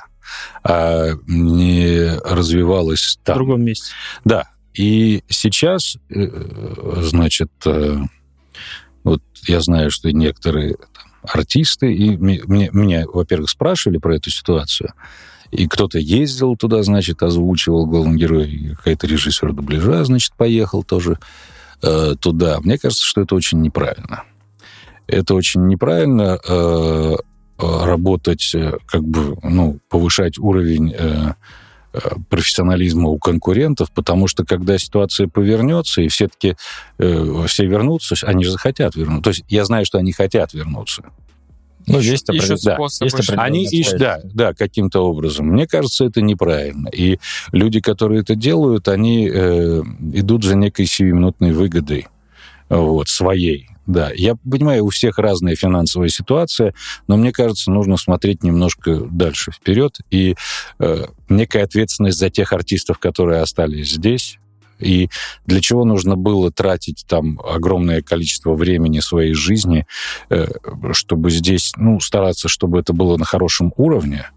а 0.64 1.12
не 1.28 2.18
развивалось 2.26 3.20
там. 3.24 3.36
В 3.36 3.38
другом 3.38 3.64
месте. 3.64 3.92
Да, 4.26 4.50
и 4.74 5.24
сейчас, 5.28 5.98
э, 6.10 6.28
значит, 7.02 7.52
э, 7.66 7.98
вот 9.04 9.22
я 9.48 9.60
знаю, 9.62 9.92
что 9.92 10.12
некоторые 10.12 10.78
артисты, 11.24 11.94
и 11.94 12.16
меня, 12.16 12.70
меня 12.72 13.06
во-первых, 13.12 13.50
спрашивали 13.50 13.98
про 13.98 14.16
эту 14.16 14.30
ситуацию, 14.30 14.94
и 15.52 15.68
кто-то 15.68 16.00
ездил 16.00 16.56
туда, 16.56 16.82
значит, 16.84 17.22
озвучивал 17.22 17.86
главный 17.86 18.18
герой, 18.18 18.76
какой-то 18.78 19.08
режиссер 19.08 19.52
дубляжа, 19.54 20.06
значит, 20.06 20.34
поехал 20.36 20.84
тоже 20.84 21.20
э, 21.82 22.16
туда. 22.20 22.60
Мне 22.62 22.78
кажется, 22.78 23.06
что 23.06 23.22
это 23.22 23.36
очень 23.36 23.62
неправильно. 23.62 24.24
Это 25.08 25.36
очень 25.36 25.68
неправильно 25.68 26.40
э, 26.48 27.16
работать, 27.58 28.56
как 28.86 29.04
бы, 29.04 29.38
ну, 29.44 29.80
повышать 29.90 30.40
уровень 30.40 30.94
э, 30.98 31.34
Э, 31.34 31.34
профессионализма 32.30 33.10
у 33.10 33.20
конкурентов, 33.20 33.92
потому 33.92 34.28
что 34.28 34.46
когда 34.46 34.78
ситуация 34.78 35.28
повернется, 35.28 36.02
и 36.02 36.08
все-таки 36.08 36.56
э, 36.98 37.44
все 37.48 37.66
вернутся, 37.66 38.16
они 38.26 38.46
же 38.46 38.52
захотят 38.52 38.96
вернуться. 38.96 39.24
То 39.24 39.30
есть 39.30 39.44
я 39.50 39.66
знаю, 39.66 39.86
что 39.86 39.98
они 39.98 40.12
хотят 40.14 40.54
вернуться. 40.54 41.04
Ну, 41.88 42.00
есть, 42.00 42.30
ищут 42.30 42.64
да, 42.64 42.78
есть 43.02 43.30
Они 43.38 43.66
ищут, 43.66 43.98
да, 43.98 44.20
да, 44.24 44.54
каким-то 44.54 45.02
образом. 45.02 45.48
Мне 45.48 45.68
кажется, 45.68 46.06
это 46.06 46.22
неправильно. 46.22 46.90
И 46.90 47.20
люди, 47.52 47.82
которые 47.82 48.22
это 48.22 48.36
делают, 48.36 48.88
они 48.88 49.28
э, 49.28 49.82
идут 50.14 50.44
за 50.44 50.56
некой 50.56 50.86
сиюминутной 50.86 51.54
выгодой 51.54 52.08
вот, 52.70 53.10
своей. 53.10 53.71
Да, 53.88 54.12
я 54.14 54.36
понимаю, 54.36 54.86
у 54.86 54.90
всех 54.90 55.18
разная 55.18 55.56
финансовая 55.56 56.10
ситуация, 56.10 56.74
но 57.08 57.18
мне 57.18 57.32
кажется, 57.32 57.72
нужно 57.72 57.98
смотреть 57.98 58.44
немножко 58.44 58.96
дальше 59.10 59.52
вперед 59.52 59.98
и 60.12 60.36
э, 60.80 61.06
некая 61.30 61.64
ответственность 61.64 62.20
за 62.20 62.30
тех 62.30 62.54
артистов, 62.54 63.00
которые 63.00 63.42
остались 63.42 63.92
здесь. 63.92 64.38
И 64.80 65.10
для 65.46 65.62
чего 65.62 65.86
нужно 65.86 66.16
было 66.16 66.52
тратить 66.52 67.06
там 67.08 67.40
огромное 67.40 68.02
количество 68.02 68.54
времени 68.54 69.00
своей 69.00 69.34
жизни, 69.34 69.86
э, 70.30 70.48
чтобы 70.92 71.30
здесь, 71.30 71.74
ну, 71.78 72.00
стараться, 72.00 72.50
чтобы 72.50 72.80
это 72.80 72.94
было 72.94 73.18
на 73.18 73.26
хорошем 73.26 73.74
уровне, 73.78 74.28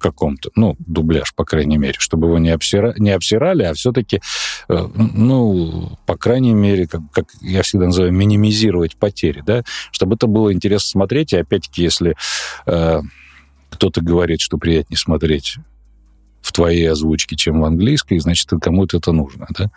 каком-то, 0.00 0.50
ну, 0.56 0.76
дубляж, 0.78 1.34
по 1.34 1.44
крайней 1.44 1.78
мере, 1.78 1.94
чтобы 1.98 2.26
его 2.26 2.38
не, 2.38 2.50
обсира, 2.50 2.94
не 2.98 3.10
обсирали, 3.10 3.62
а 3.62 3.74
все-таки, 3.74 4.20
э, 4.68 4.88
ну, 5.14 5.98
по 6.06 6.16
крайней 6.16 6.52
мере, 6.52 6.88
как, 6.88 7.02
как 7.12 7.26
я 7.40 7.62
всегда 7.62 7.86
называю, 7.86 8.12
минимизировать 8.12 8.96
потери, 8.96 9.42
да, 9.46 9.62
чтобы 9.92 10.16
это 10.16 10.26
было 10.26 10.52
интересно 10.52 10.88
смотреть, 10.88 11.32
и 11.32 11.36
опять-таки, 11.36 11.82
если 11.82 12.16
э, 12.66 13.00
кто-то 13.70 14.00
говорит, 14.00 14.40
что 14.40 14.58
приятнее 14.58 14.98
смотреть 14.98 15.56
в 16.42 16.52
твоей 16.52 16.90
озвучке, 16.90 17.36
чем 17.36 17.60
в 17.60 17.64
английской, 17.64 18.18
значит, 18.18 18.50
кому-то 18.60 18.96
это 18.96 19.12
нужно, 19.12 19.46
да. 19.50 19.70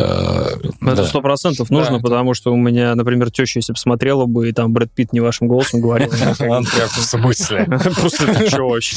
Э, 0.00 0.90
это 0.92 1.04
сто 1.06 1.20
процентов 1.20 1.70
нужно, 1.70 1.98
да, 1.98 2.02
потому 2.02 2.34
что 2.34 2.52
у 2.52 2.56
меня, 2.56 2.94
например, 2.94 3.30
теща, 3.30 3.58
если 3.58 3.72
посмотрела 3.72 4.26
бы, 4.26 4.48
и 4.48 4.52
там 4.52 4.72
Брэд 4.72 4.90
Питт 4.92 5.12
не 5.12 5.20
вашим 5.20 5.48
голосом 5.48 5.80
говорил. 5.80 6.10
В 6.10 7.02
смысле? 7.02 7.66
Просто 7.96 8.48
что 8.48 8.68
вообще? 8.68 8.96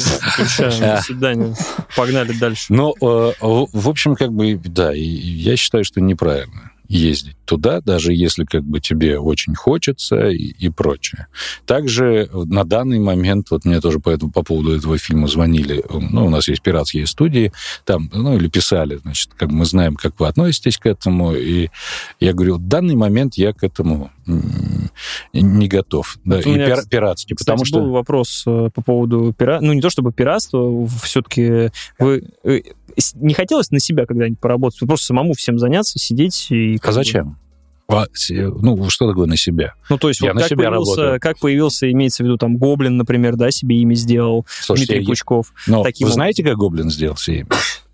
До 0.59 1.01
свидания. 1.01 1.55
Погнали 1.95 2.33
дальше. 2.33 2.65
Ну, 2.69 2.93
э, 3.01 3.33
в 3.39 3.89
общем, 3.89 4.15
как 4.15 4.31
бы, 4.31 4.59
да, 4.63 4.91
я 4.93 5.55
считаю, 5.55 5.83
что 5.83 6.01
неправильно 6.01 6.72
ездить 6.93 7.35
туда, 7.45 7.81
даже 7.81 8.13
если 8.13 8.45
как 8.45 8.63
бы 8.63 8.79
тебе 8.79 9.19
очень 9.19 9.55
хочется 9.55 10.29
и, 10.29 10.53
и 10.59 10.69
прочее. 10.69 11.27
Также 11.65 12.29
на 12.33 12.63
данный 12.63 12.99
момент, 12.99 13.47
вот 13.51 13.65
мне 13.65 13.81
тоже 13.81 13.99
по, 13.99 14.09
этому, 14.09 14.31
по 14.31 14.43
поводу 14.43 14.75
этого 14.75 14.97
фильма 14.97 15.27
звонили, 15.27 15.83
ну, 15.89 16.25
у 16.25 16.29
нас 16.29 16.47
есть 16.47 16.61
пиратские 16.61 17.07
студии, 17.07 17.51
там, 17.85 18.09
ну, 18.13 18.35
или 18.35 18.47
писали, 18.47 18.97
значит, 18.97 19.31
как 19.35 19.51
мы 19.51 19.65
знаем, 19.65 19.95
как 19.95 20.19
вы 20.19 20.27
относитесь 20.27 20.77
к 20.77 20.85
этому, 20.85 21.33
и 21.33 21.69
я 22.19 22.33
говорю, 22.33 22.55
в 22.55 22.67
данный 22.67 22.95
момент 22.95 23.35
я 23.35 23.53
к 23.53 23.63
этому 23.63 24.11
не 24.25 25.67
готов. 25.67 26.17
Да, 26.23 26.37
вот 26.37 26.45
и 26.45 26.51
меня, 26.51 26.67
пир, 26.67 26.87
пиратский, 26.89 27.35
кстати, 27.35 27.55
потому 27.55 27.65
что... 27.65 27.79
был 27.79 27.91
вопрос 27.91 28.43
э, 28.45 28.69
по 28.73 28.81
поводу 28.81 29.33
пиратства, 29.37 29.65
ну, 29.65 29.73
не 29.73 29.81
то 29.81 29.89
чтобы 29.89 30.13
пиратство, 30.13 30.87
все-таки 31.03 31.71
вы 31.99 32.23
э, 32.43 32.61
не 33.15 33.33
хотелось 33.33 33.71
на 33.71 33.79
себя 33.79 34.05
когда-нибудь 34.05 34.39
поработать, 34.39 34.79
просто 34.79 35.07
самому 35.07 35.33
всем 35.33 35.59
заняться, 35.59 35.99
сидеть 35.99 36.47
и... 36.49 36.79
А 36.81 36.91
зачем? 36.91 37.37
Бы... 37.87 38.05
Ну, 38.61 38.89
что 38.89 39.07
такое 39.07 39.27
на 39.27 39.37
себя? 39.37 39.73
Ну, 39.89 39.97
то 39.97 40.07
есть, 40.07 40.21
Я 40.21 40.33
вот 40.33 40.41
как, 40.41 40.57
появился, 40.57 41.19
как 41.19 41.39
появился, 41.39 41.91
имеется 41.91 42.23
в 42.23 42.25
виду, 42.25 42.37
там, 42.37 42.57
Гоблин, 42.57 42.97
например, 42.97 43.35
да, 43.35 43.51
себе 43.51 43.77
имя 43.77 43.93
сделал, 43.93 44.45
Слушайте, 44.47 44.93
Дмитрий 44.93 45.07
Пучков. 45.07 45.53
Но 45.67 45.83
таким 45.83 46.07
вы 46.07 46.13
знаете, 46.13 46.43
как 46.43 46.57
Гоблин 46.57 46.89
сделал 46.89 47.17
себе 47.17 47.39
имя? 47.41 47.49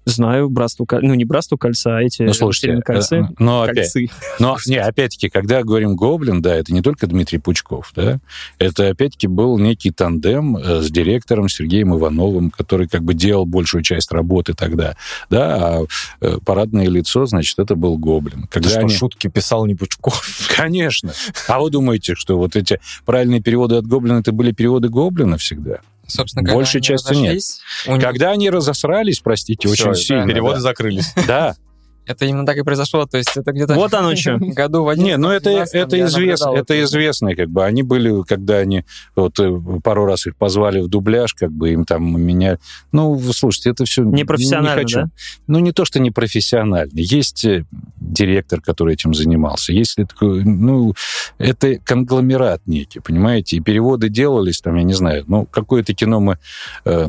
Знаю, 0.06 0.50
братство, 0.50 0.88
ну 1.02 1.14
не 1.14 1.26
братство 1.26 1.58
кольца, 1.58 1.98
а 1.98 2.02
эти 2.02 2.24
ну, 2.24 2.34
слушайте, 2.34 2.82
кольцы, 2.82 3.18
э, 3.18 3.24
но 3.38 3.66
кольцы. 3.66 4.06
Опять, 4.06 4.40
но 4.40 4.58
не, 4.66 4.78
опять-таки, 4.78 5.30
когда 5.30 5.62
говорим 5.64 5.96
гоблин, 5.96 6.42
да, 6.42 6.56
это 6.56 6.74
не 6.74 6.82
только 6.82 7.06
Дмитрий 7.06 7.38
Пучков, 7.38 7.92
да, 7.96 8.20
это 8.58 8.90
опять-таки 8.90 9.28
был 9.28 9.58
некий 9.60 9.92
тандем 9.92 10.58
э, 10.58 10.82
с 10.82 10.90
директором 10.90 11.50
Сергеем 11.50 11.96
Ивановым, 11.96 12.50
который 12.50 12.88
как 12.88 13.04
бы 13.04 13.14
делал 13.14 13.46
большую 13.46 13.84
часть 13.84 14.12
работы 14.12 14.54
тогда, 14.54 14.96
да, 15.30 15.56
а 15.56 15.86
э, 16.22 16.38
парадное 16.44 16.88
лицо, 16.88 17.26
значит, 17.26 17.60
это 17.60 17.76
был 17.76 17.98
гоблин. 17.98 18.48
Когда 18.50 18.70
что, 18.70 18.80
они... 18.80 18.90
шутки 18.90 19.28
писал 19.28 19.66
не 19.66 19.76
Пучков? 19.76 20.50
Конечно. 20.56 21.12
А 21.48 21.60
вы 21.60 21.70
думаете, 21.70 22.16
что 22.16 22.38
вот 22.38 22.56
эти 22.56 22.80
правильные 23.06 23.42
переводы 23.42 23.76
от 23.76 23.86
гоблина, 23.86 24.20
это 24.20 24.32
были 24.32 24.52
переводы 24.52 24.90
гоблина 24.90 25.38
всегда? 25.38 25.80
Собственно, 26.10 26.54
Большей 26.54 26.82
части 26.82 27.14
нет. 27.14 27.36
Них... 27.36 28.02
Когда 28.02 28.32
они 28.32 28.50
разосрались, 28.50 29.20
простите, 29.20 29.68
Все, 29.68 29.90
очень 29.90 30.02
сильно. 30.02 30.28
Переводы 30.28 30.56
да. 30.56 30.62
закрылись. 30.62 31.14
Да. 31.28 31.56
Это 32.10 32.26
именно 32.26 32.44
так 32.44 32.58
и 32.58 32.64
произошло, 32.64 33.06
то 33.06 33.20
есть 33.20 33.38
это 33.38 33.52
где-то... 33.52 33.76
Вот 33.76 33.94
оно 33.94 34.16
что. 34.16 34.38
году 34.42 34.84
в 34.84 34.96
Не, 34.96 35.16
ну 35.18 35.30
это, 35.30 35.52
это, 35.52 36.04
известно, 36.06 36.56
это 36.56 36.82
известно, 36.82 37.36
как 37.36 37.52
бы. 37.52 37.64
Они 37.64 37.84
были, 37.84 38.24
когда 38.24 38.58
они, 38.58 38.84
вот 39.16 39.40
э, 39.40 39.62
пару 39.84 40.06
раз 40.06 40.26
их 40.26 40.36
позвали 40.36 40.80
в 40.80 40.88
дубляж, 40.88 41.36
как 41.36 41.52
бы 41.52 41.72
им 41.72 41.86
там 41.86 42.20
меня... 42.20 42.58
Ну, 42.92 43.20
слушайте, 43.32 43.70
это 43.70 43.86
все... 43.86 44.04
Непрофессионально, 44.04 44.80
не 44.80 44.82
хочу. 44.82 45.02
да? 45.02 45.10
Ну, 45.46 45.60
не 45.60 45.72
то, 45.72 45.86
что 45.86 46.00
непрофессионально. 46.00 46.90
Есть 46.94 47.46
э, 47.46 47.66
директор, 48.10 48.62
который 48.62 48.96
этим 48.96 49.14
занимался. 49.14 49.72
Есть 49.72 49.96
такой, 49.96 50.44
ну, 50.44 50.94
это 51.38 51.78
конгломерат 51.78 52.62
некий, 52.66 53.00
понимаете? 53.00 53.58
И 53.58 53.62
переводы 53.62 54.10
делались, 54.10 54.62
там, 54.62 54.76
я 54.76 54.84
не 54.84 54.94
знаю, 54.94 55.24
ну, 55.28 55.46
какое-то 55.46 55.94
кино 55.94 56.20
мы... 56.20 56.38
Э, 56.86 57.08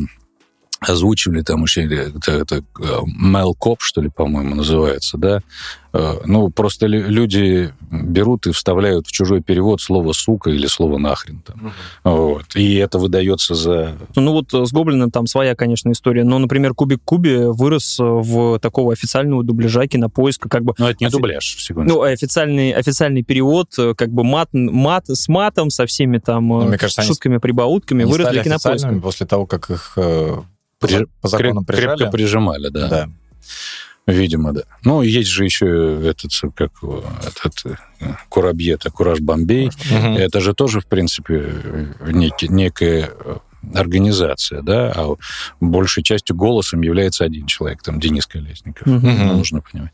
озвучивали 0.81 1.43
там 1.43 1.63
еще 1.63 1.85
это, 1.85 2.33
это 2.33 2.65
Мел 3.07 3.55
Коп, 3.55 3.83
что 3.83 4.01
ли, 4.01 4.09
по-моему, 4.09 4.55
называется, 4.55 5.19
да. 5.19 5.41
Э, 5.93 6.19
ну, 6.25 6.51
просто 6.51 6.87
люди 6.87 7.73
берут 7.91 8.47
и 8.47 8.53
вставляют 8.53 9.07
в 9.07 9.13
чужой 9.13 9.43
перевод 9.43 9.81
слово 9.81 10.13
«сука» 10.13 10.51
или 10.51 10.67
слово 10.67 10.99
«нахрен». 10.99 11.43
Там. 11.45 11.73
Угу. 12.05 12.17
Вот. 12.17 12.57
И 12.57 12.77
это 12.77 12.99
выдается 12.99 13.55
за... 13.55 13.97
Ну, 14.15 14.33
вот 14.33 14.53
с 14.53 14.73
Гоблином 14.73 15.11
там 15.11 15.27
своя, 15.27 15.55
конечно, 15.55 15.91
история. 15.91 16.25
Но, 16.25 16.39
например, 16.39 16.75
Кубик 16.75 17.01
Куби 17.05 17.37
вырос 17.37 17.97
в 17.99 18.59
такого 18.61 18.93
официального 18.93 19.43
дубляжа 19.43 19.87
кинопоиска, 19.87 20.49
как 20.49 20.63
бы... 20.63 20.75
Ну, 20.79 20.87
это 20.87 20.97
не 21.01 21.07
офи... 21.07 21.17
дубляж, 21.17 21.57
секунду. 21.59 21.95
Ну, 21.95 22.03
официальный, 22.03 22.71
официальный 22.71 23.23
перевод, 23.23 23.75
как 23.97 24.11
бы 24.11 24.23
мат, 24.23 24.49
мат 24.53 25.09
с 25.09 25.29
матом, 25.29 25.71
со 25.71 25.87
всеми 25.87 26.19
там 26.19 26.49
ну, 26.49 26.69
мне 26.69 26.79
кажется, 26.79 27.03
шутками, 27.03 27.39
прибаутками, 27.39 28.05
выросли 28.05 28.43
кинопоиска. 28.43 28.95
после 29.03 29.27
того, 29.27 29.47
как 29.47 29.71
их 29.71 29.93
э, 29.97 30.39
При- 30.81 31.07
по 31.21 31.29
закону 31.29 31.61
креп- 31.61 31.67
крепко 31.77 31.97
прижали. 31.97 32.11
прижимали, 32.11 32.69
да. 32.71 32.89
Да. 32.89 33.09
Видимо, 34.07 34.53
да. 34.53 34.63
Ну, 34.83 35.03
есть 35.03 35.29
же 35.29 35.45
еще 35.45 36.01
этот, 36.09 36.33
как 36.57 36.73
этот 36.83 37.77
э, 38.01 38.15
Курабье, 38.29 38.75
это 38.75 38.91
Кураж 38.91 39.21
Бомбей. 39.21 39.71
Мгм. 39.91 40.15
Это 40.17 40.41
же 40.41 40.55
тоже, 40.55 40.81
в 40.81 40.87
принципе, 40.87 41.55
некий- 42.07 42.49
некая 42.49 43.11
э, 43.25 43.37
организация, 43.75 44.63
да, 44.63 44.93
а 44.97 45.15
большей 45.61 46.03
частью 46.03 46.35
голосом 46.35 46.81
является 46.83 47.25
один 47.25 47.47
человек, 47.47 47.83
там, 47.83 48.01
Денис 48.01 48.27
Колесников. 48.27 48.87
Мгм. 48.87 49.29
Нужно 49.29 49.61
понимать. 49.61 49.93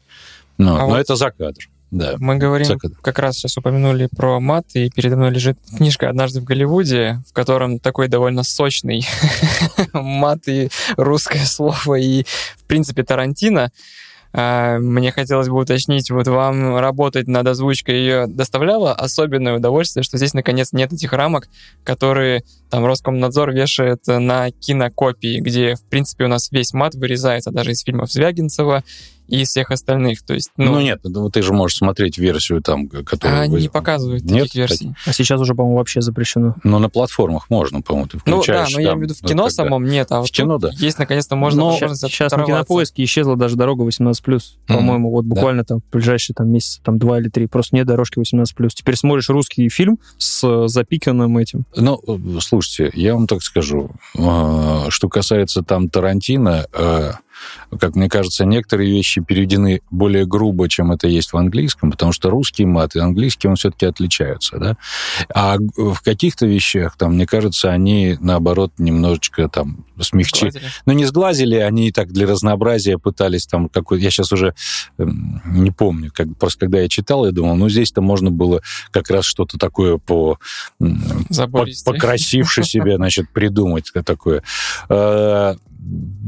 Ну, 0.56 0.76
А 0.76 0.78
но 0.78 0.86
вот- 0.86 0.96
это 0.98 1.16
за 1.16 1.30
кадр, 1.32 1.68
да. 1.90 2.16
Мы 2.18 2.36
говорим, 2.36 2.78
кадр. 2.78 2.96
как 3.00 3.18
раз 3.18 3.36
сейчас 3.36 3.56
упомянули 3.56 4.08
про 4.14 4.40
мат, 4.40 4.66
и 4.74 4.90
передо 4.90 5.16
мной 5.16 5.30
лежит 5.30 5.58
книжка 5.76 6.08
«Однажды 6.08 6.40
в 6.40 6.44
Голливуде», 6.44 7.22
в 7.28 7.32
котором 7.32 7.78
такой 7.78 8.08
довольно 8.08 8.42
сочный 8.42 9.06
мат 9.92 10.48
и 10.48 10.68
русское 10.96 11.44
слово, 11.44 11.94
и, 11.94 12.24
в 12.56 12.64
принципе, 12.64 13.04
Тарантино. 13.04 13.70
А, 14.32 14.78
Мне 14.78 15.12
хотелось 15.12 15.48
бы 15.48 15.56
уточнить, 15.56 16.10
вот 16.10 16.26
вам 16.26 16.76
работать 16.76 17.28
над 17.28 17.46
озвучкой 17.46 17.96
ее 17.96 18.26
доставляло 18.26 18.92
особенное 18.92 19.56
удовольствие, 19.56 20.02
что 20.02 20.18
здесь, 20.18 20.34
наконец, 20.34 20.72
нет 20.72 20.92
этих 20.92 21.12
рамок, 21.12 21.48
которые 21.84 22.42
там 22.70 22.84
Роскомнадзор 22.84 23.52
вешает 23.52 24.00
на 24.06 24.50
кинокопии, 24.50 25.40
где, 25.40 25.74
в 25.74 25.82
принципе, 25.84 26.24
у 26.24 26.28
нас 26.28 26.50
весь 26.50 26.72
мат 26.72 26.94
вырезается 26.94 27.50
даже 27.50 27.72
из 27.72 27.82
фильмов 27.82 28.10
Звягинцева 28.10 28.82
и 29.28 29.40
из 29.40 29.48
всех 29.48 29.72
остальных. 29.72 30.22
То 30.22 30.34
есть, 30.34 30.50
Ну, 30.56 30.74
ну, 30.74 30.80
нет, 30.80 31.00
ну, 31.02 31.28
ты 31.30 31.42
же 31.42 31.52
можешь 31.52 31.78
смотреть 31.78 32.16
версию 32.16 32.62
там, 32.62 32.86
которую... 32.88 33.36
а 33.38 33.40
они 33.42 33.54
вы- 33.54 33.60
не 33.62 33.68
показывают 33.68 34.22
Нет, 34.22 34.44
таких 34.44 34.54
версий. 34.54 34.94
А 35.04 35.12
сейчас 35.12 35.40
уже, 35.40 35.56
по-моему, 35.56 35.78
вообще 35.78 36.00
запрещено. 36.00 36.54
Ну, 36.62 36.78
на 36.78 36.88
платформах 36.88 37.50
можно, 37.50 37.82
по-моему, 37.82 38.06
ты 38.08 38.18
Ну 38.24 38.36
да, 38.36 38.42
включаешь 38.42 38.72
но 38.74 38.80
я 38.80 38.88
там, 38.90 38.98
имею 38.98 39.08
в 39.08 39.10
виду 39.10 39.14
в 39.18 39.22
вот 39.22 39.28
кино 39.28 39.42
когда- 39.44 39.54
самом 39.54 39.84
нет, 39.84 40.06
а 40.12 40.20
вот 40.20 40.28
В 40.28 40.30
кино, 40.30 40.58
да. 40.58 40.70
есть 40.78 41.00
наконец-то 41.00 41.34
можно 41.34 41.58
Но 41.60 41.70
возможность 41.72 42.02
сейчас 42.02 42.30
на 42.36 42.44
кинопоиске 42.44 43.02
исчезла 43.02 43.34
даже 43.34 43.56
дорога 43.56 43.82
18+. 43.82 44.56
Мгм. 44.68 44.76
По-моему, 44.78 45.10
вот 45.10 45.24
буквально 45.24 45.64
там 45.64 45.80
в 45.80 45.90
ближайшие 45.92 46.34
там 46.36 46.48
месяца, 46.50 46.80
там 46.84 46.98
два 47.00 47.18
или 47.18 47.28
три. 47.28 47.48
Просто 47.48 47.74
нет 47.74 47.86
дорожки 47.88 48.20
18+. 48.20 48.76
Теперь 48.76 48.94
смотришь 48.94 49.28
русский 49.28 49.68
фильм 49.70 49.98
с 50.18 50.44
э, 50.46 50.68
запиканным 50.68 51.36
этим. 51.36 51.64
Ну, 51.74 52.00
э, 52.06 52.40
слушайте, 52.62 52.90
я 52.98 53.14
вам 53.14 53.26
так 53.26 53.42
скажу. 53.42 53.90
э, 54.16 54.86
Что 54.88 55.08
касается 55.08 55.62
там 55.62 55.88
Тарантино, 55.88 56.66
э, 56.72 57.12
как 57.78 57.94
мне 57.96 58.08
кажется, 58.08 58.44
некоторые 58.44 58.90
вещи 58.90 59.20
переведены 59.20 59.80
более 59.90 60.26
грубо, 60.26 60.68
чем 60.68 60.92
это 60.92 61.08
есть 61.08 61.32
в 61.32 61.36
английском, 61.36 61.90
потому 61.90 62.12
что 62.12 62.30
русский 62.30 62.64
мат 62.64 62.96
и 62.96 62.98
английский, 62.98 63.48
он 63.48 63.56
все-таки 63.56 63.86
отличаются, 63.86 64.58
да. 64.58 64.76
А 65.34 65.56
в 65.76 66.00
каких-то 66.02 66.46
вещах, 66.46 66.96
там, 66.96 67.14
мне 67.14 67.26
кажется, 67.26 67.70
они, 67.70 68.16
наоборот, 68.20 68.72
немножечко 68.78 69.48
там 69.48 69.84
смягчили. 70.00 70.50
Сглазили. 70.50 70.72
Ну, 70.86 70.92
не 70.92 71.04
сглазили, 71.06 71.56
они 71.56 71.90
так 71.92 72.12
для 72.12 72.26
разнообразия 72.26 72.98
пытались 72.98 73.46
там 73.46 73.68
какой 73.68 74.00
Я 74.00 74.10
сейчас 74.10 74.32
уже 74.32 74.54
эм, 74.98 75.42
не 75.46 75.70
помню. 75.70 76.10
Как, 76.14 76.36
просто 76.36 76.60
когда 76.60 76.80
я 76.80 76.88
читал, 76.88 77.26
я 77.26 77.32
думал, 77.32 77.56
ну, 77.56 77.68
здесь-то 77.68 78.00
можно 78.00 78.30
было 78.30 78.60
как 78.90 79.10
раз 79.10 79.24
что-то 79.24 79.58
такое 79.58 79.98
по... 79.98 80.38
м, 80.80 81.00
по- 81.28 81.34
Забористее. 81.34 81.94
покрасивше 81.94 82.62
себе, 82.62 82.96
значит, 82.96 83.30
придумать 83.30 83.92
такое. 84.04 84.42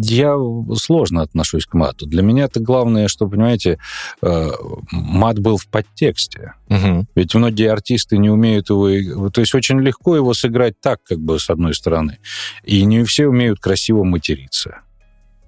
Я 0.00 0.36
сложно 0.74 1.22
отношусь 1.22 1.66
к 1.66 1.74
мату. 1.74 2.06
Для 2.06 2.22
меня 2.22 2.44
это 2.44 2.60
главное, 2.60 3.08
что, 3.08 3.26
понимаете, 3.26 3.78
э, 4.22 4.50
мат 4.90 5.38
был 5.38 5.56
в 5.56 5.66
подтексте. 5.68 6.54
Мгм. 6.68 7.08
Ведь 7.14 7.34
многие 7.34 7.70
артисты 7.70 8.18
не 8.18 8.30
умеют 8.30 8.70
его... 8.70 9.30
То 9.30 9.40
есть 9.40 9.54
очень 9.54 9.80
легко 9.80 10.16
его 10.16 10.34
сыграть 10.34 10.80
так, 10.80 11.02
как 11.02 11.18
бы, 11.18 11.38
с 11.38 11.50
одной 11.50 11.74
стороны. 11.74 12.18
И 12.64 12.84
не 12.84 13.04
все 13.04 13.26
умеют 13.26 13.60
красиво 13.60 14.04
материться. 14.04 14.80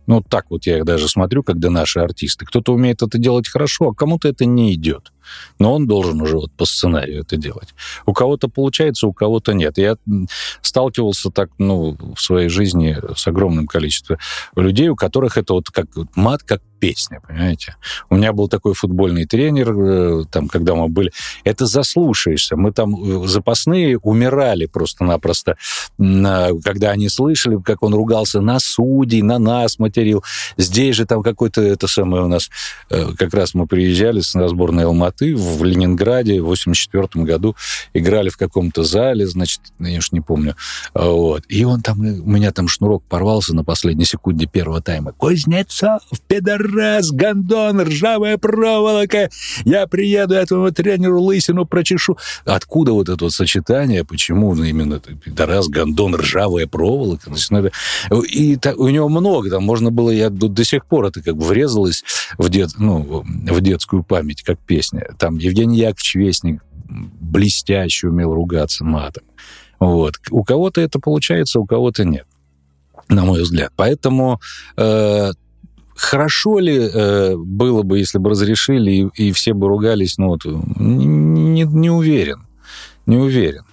Ну, 0.06 0.22
так 0.22 0.50
вот 0.50 0.66
я 0.66 0.78
их 0.78 0.84
даже 0.84 1.08
смотрю, 1.08 1.42
когда 1.42 1.70
наши 1.70 2.00
артисты. 2.00 2.44
Кто-то 2.44 2.72
умеет 2.72 3.02
это 3.02 3.18
делать 3.18 3.48
хорошо, 3.48 3.90
а 3.90 3.94
кому-то 3.94 4.28
это 4.28 4.44
не 4.44 4.74
идет. 4.74 5.12
Но 5.58 5.74
он 5.74 5.86
должен 5.86 6.20
уже 6.20 6.36
вот 6.36 6.52
по 6.52 6.64
сценарию 6.64 7.20
это 7.20 7.36
делать. 7.36 7.74
У 8.06 8.12
кого-то 8.12 8.48
получается, 8.48 9.06
у 9.06 9.12
кого-то 9.12 9.52
нет. 9.52 9.78
Я 9.78 9.96
сталкивался 10.62 11.30
так, 11.30 11.50
ну, 11.58 11.96
в 12.14 12.20
своей 12.20 12.48
жизни 12.48 12.96
с 13.14 13.26
огромным 13.26 13.66
количеством 13.66 14.18
людей, 14.56 14.88
у 14.88 14.96
которых 14.96 15.36
это 15.36 15.52
вот 15.52 15.70
как 15.70 15.86
мат, 16.16 16.42
как 16.42 16.62
песня, 16.80 17.20
понимаете? 17.26 17.76
У 18.08 18.16
меня 18.16 18.32
был 18.32 18.48
такой 18.48 18.74
футбольный 18.74 19.26
тренер, 19.26 19.70
э, 19.78 20.24
там, 20.30 20.48
когда 20.48 20.74
мы 20.74 20.88
были, 20.88 21.12
это 21.44 21.66
заслушаешься. 21.66 22.56
Мы 22.56 22.72
там 22.72 22.94
э, 23.24 23.26
запасные 23.28 23.98
умирали 23.98 24.66
просто-напросто, 24.66 25.56
на- 25.98 26.48
когда 26.64 26.90
они 26.90 27.08
слышали, 27.08 27.58
как 27.64 27.82
он 27.82 27.94
ругался 27.94 28.40
на 28.40 28.58
судей, 28.60 29.22
на 29.22 29.38
нас 29.38 29.78
материл. 29.78 30.24
Здесь 30.56 30.96
же 30.96 31.04
там 31.06 31.22
какой-то, 31.22 31.60
это 31.62 31.86
самое 31.86 32.24
у 32.24 32.28
нас, 32.28 32.50
э, 32.90 33.12
как 33.18 33.34
раз 33.34 33.54
мы 33.54 33.66
приезжали 33.66 34.20
с 34.20 34.32
сборной 34.48 34.84
Алматы 34.84 35.36
в 35.36 35.62
Ленинграде 35.64 36.40
в 36.40 36.46
84 36.46 37.24
году, 37.24 37.54
играли 37.94 38.30
в 38.30 38.36
каком-то 38.36 38.82
зале, 38.84 39.26
значит, 39.26 39.60
я 39.78 39.98
уж 39.98 40.12
не 40.12 40.20
помню, 40.20 40.56
А, 40.94 41.08
вот. 41.10 41.44
И 41.48 41.64
он 41.64 41.82
там, 41.82 42.00
у 42.00 42.30
меня 42.30 42.50
там 42.52 42.66
шнурок 42.68 43.02
порвался 43.08 43.54
на 43.54 43.64
последней 43.64 44.04
секунде 44.06 44.46
первого 44.46 44.80
тайма. 44.80 45.12
Кузнецов, 45.12 46.02
пидорас, 46.70 47.10
гондон, 47.10 47.80
ржавая 47.82 48.38
проволока. 48.38 49.30
Я 49.64 49.86
приеду 49.86 50.34
этому 50.34 50.70
тренеру 50.72 51.20
лысину 51.20 51.66
прочешу. 51.66 52.16
Откуда 52.44 52.92
вот 52.92 53.08
это 53.08 53.24
вот 53.24 53.32
сочетание? 53.32 54.04
Почему 54.04 54.54
именно 54.54 54.94
это 54.94 55.14
пидорас, 55.14 55.68
гондон, 55.68 56.14
ржавая 56.14 56.66
проволока? 56.66 57.30
И 58.30 58.58
у 58.76 58.88
него 58.88 59.08
много, 59.08 59.50
там 59.50 59.64
можно 59.64 59.90
было, 59.90 60.10
я 60.10 60.30
до, 60.30 60.48
до 60.48 60.64
сих 60.64 60.86
пор 60.86 61.06
это 61.06 61.22
как 61.22 61.36
бы 61.36 61.44
врезалось 61.44 62.04
в, 62.38 62.48
дет, 62.48 62.70
ну, 62.78 63.24
в 63.24 63.60
детскую 63.60 64.02
память, 64.02 64.42
как 64.42 64.58
песня. 64.58 65.08
Там 65.18 65.36
Евгений 65.36 65.78
Яковлевич 65.78 66.14
Вестник 66.14 66.62
блестяще 66.88 68.08
умел 68.08 68.34
ругаться 68.34 68.84
матом. 68.84 69.24
Вот. 69.78 70.16
У 70.30 70.44
кого-то 70.44 70.80
это 70.80 70.98
получается, 70.98 71.60
у 71.60 71.66
кого-то 71.66 72.04
нет, 72.04 72.26
на 73.08 73.24
мой 73.24 73.42
взгляд. 73.42 73.72
Поэтому 73.76 74.40
э, 74.76 75.32
хорошо 76.00 76.58
ли 76.58 76.76
э, 76.76 77.36
было 77.36 77.82
бы, 77.82 77.98
если 77.98 78.18
бы 78.18 78.30
разрешили 78.30 78.90
и, 78.90 79.28
и 79.28 79.32
все 79.32 79.52
бы 79.52 79.68
ругались, 79.68 80.18
ну 80.18 80.28
вот, 80.28 80.44
не, 80.44 81.64
не- 81.64 81.90
уверен, 81.90 82.46
не 83.06 83.16
уверен. 83.16 83.64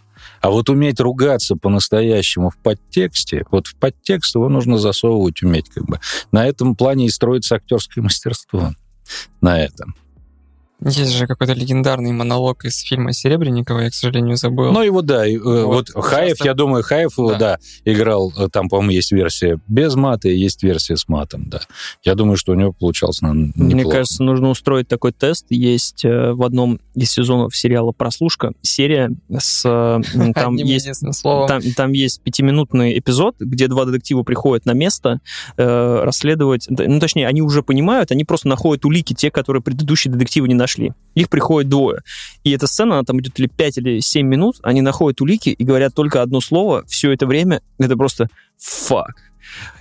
А 0.41 0.51
вот 0.51 0.69
уметь 0.69 0.99
ругаться 0.99 1.55
по-настоящему 1.55 2.49
в 2.49 2.57
подтексте, 2.57 3.45
вот 3.49 3.67
в 3.67 3.75
подтекст 3.75 4.35
его 4.35 4.49
нужно 4.49 4.77
засовывать, 4.77 5.41
уметь 5.41 5.69
как 5.69 5.85
бы. 5.85 5.99
На 6.31 6.45
этом 6.45 6.75
плане 6.75 7.07
и 7.07 7.09
строится 7.09 7.55
актерское 7.55 8.03
мастерство. 8.03 8.71
На 9.41 9.59
этом. 9.59 9.95
Есть 10.85 11.13
же 11.13 11.25
какой-то 11.25 11.53
легендарный 11.53 12.11
монолог 12.11 12.63
из 12.65 12.79
фильма 12.81 13.11
Серебренникова, 13.11 13.79
я, 13.79 13.89
к 13.89 13.93
сожалению, 13.93 14.37
забыл. 14.37 14.71
Ну 14.71 14.81
его, 14.83 15.01
да, 15.01 15.25
и, 15.25 15.35
э, 15.35 15.39
вот, 15.39 15.89
Вот, 15.93 16.05
Хаев, 16.05 16.43
я 16.43 16.53
думаю, 16.53 16.83
Хаев 16.83 17.17
его, 17.17 17.31
Да. 17.31 17.37
да, 17.37 17.57
играл, 17.83 18.31
э, 18.37 18.47
там, 18.51 18.69
по-моему, 18.69 18.91
есть 18.91 19.11
версия 19.11 19.59
без 19.67 19.95
мата, 19.95 20.29
и 20.29 20.37
есть 20.37 20.61
версия 20.61 20.95
с 20.95 21.07
матом, 21.07 21.49
да. 21.49 21.61
Я 22.03 22.13
думаю, 22.13 22.37
что 22.37 22.51
у 22.51 22.55
него 22.55 22.73
получалось 22.73 23.21
наверное, 23.21 23.51
Мне 23.55 23.73
неплохо. 23.73 23.97
кажется, 23.97 24.23
нужно 24.23 24.49
устроить 24.49 24.87
такой 24.87 25.13
тест. 25.13 25.47
Есть 25.49 26.05
э, 26.05 26.33
в 26.33 26.43
одном 26.43 26.79
из 26.93 27.11
сезонов 27.11 27.55
сериала 27.55 27.91
«Прослушка» 27.91 28.53
серия 28.61 29.11
с... 29.35 29.63
э, 29.65 30.01
Там 30.35 30.55
есть. 30.55 30.87
Там, 31.23 31.61
там 31.75 31.91
есть 31.93 32.21
пятиминутный 32.21 32.97
эпизод, 32.99 33.35
где 33.39 33.67
два 33.67 33.85
детектива 33.85 34.23
приходят 34.23 34.65
на 34.65 34.73
место 34.73 35.19
э, 35.57 36.01
расследовать. 36.03 36.67
Ну, 36.69 36.99
точнее, 36.99 37.27
они 37.27 37.41
уже 37.41 37.63
понимают, 37.63 38.11
они 38.11 38.23
просто 38.25 38.47
находят 38.47 38.85
улики, 38.85 39.13
те, 39.13 39.31
которые 39.31 39.63
предыдущие 39.63 40.13
детективы 40.13 40.47
не 40.47 40.53
нашли. 40.53 40.66
Их 41.15 41.29
приходит 41.29 41.69
двое. 41.69 42.01
И 42.43 42.51
эта 42.51 42.67
сцена, 42.67 42.95
она 42.95 43.03
там 43.03 43.19
идет 43.19 43.39
или 43.39 43.47
5, 43.47 43.77
или 43.79 43.99
7 43.99 44.27
минут, 44.27 44.57
они 44.63 44.81
находят 44.81 45.21
улики 45.21 45.49
и 45.49 45.63
говорят 45.63 45.93
только 45.95 46.21
одно 46.21 46.41
слово 46.41 46.83
все 46.87 47.11
это 47.11 47.25
время. 47.25 47.61
Это 47.79 47.95
просто 47.95 48.27
«фак». 48.57 49.15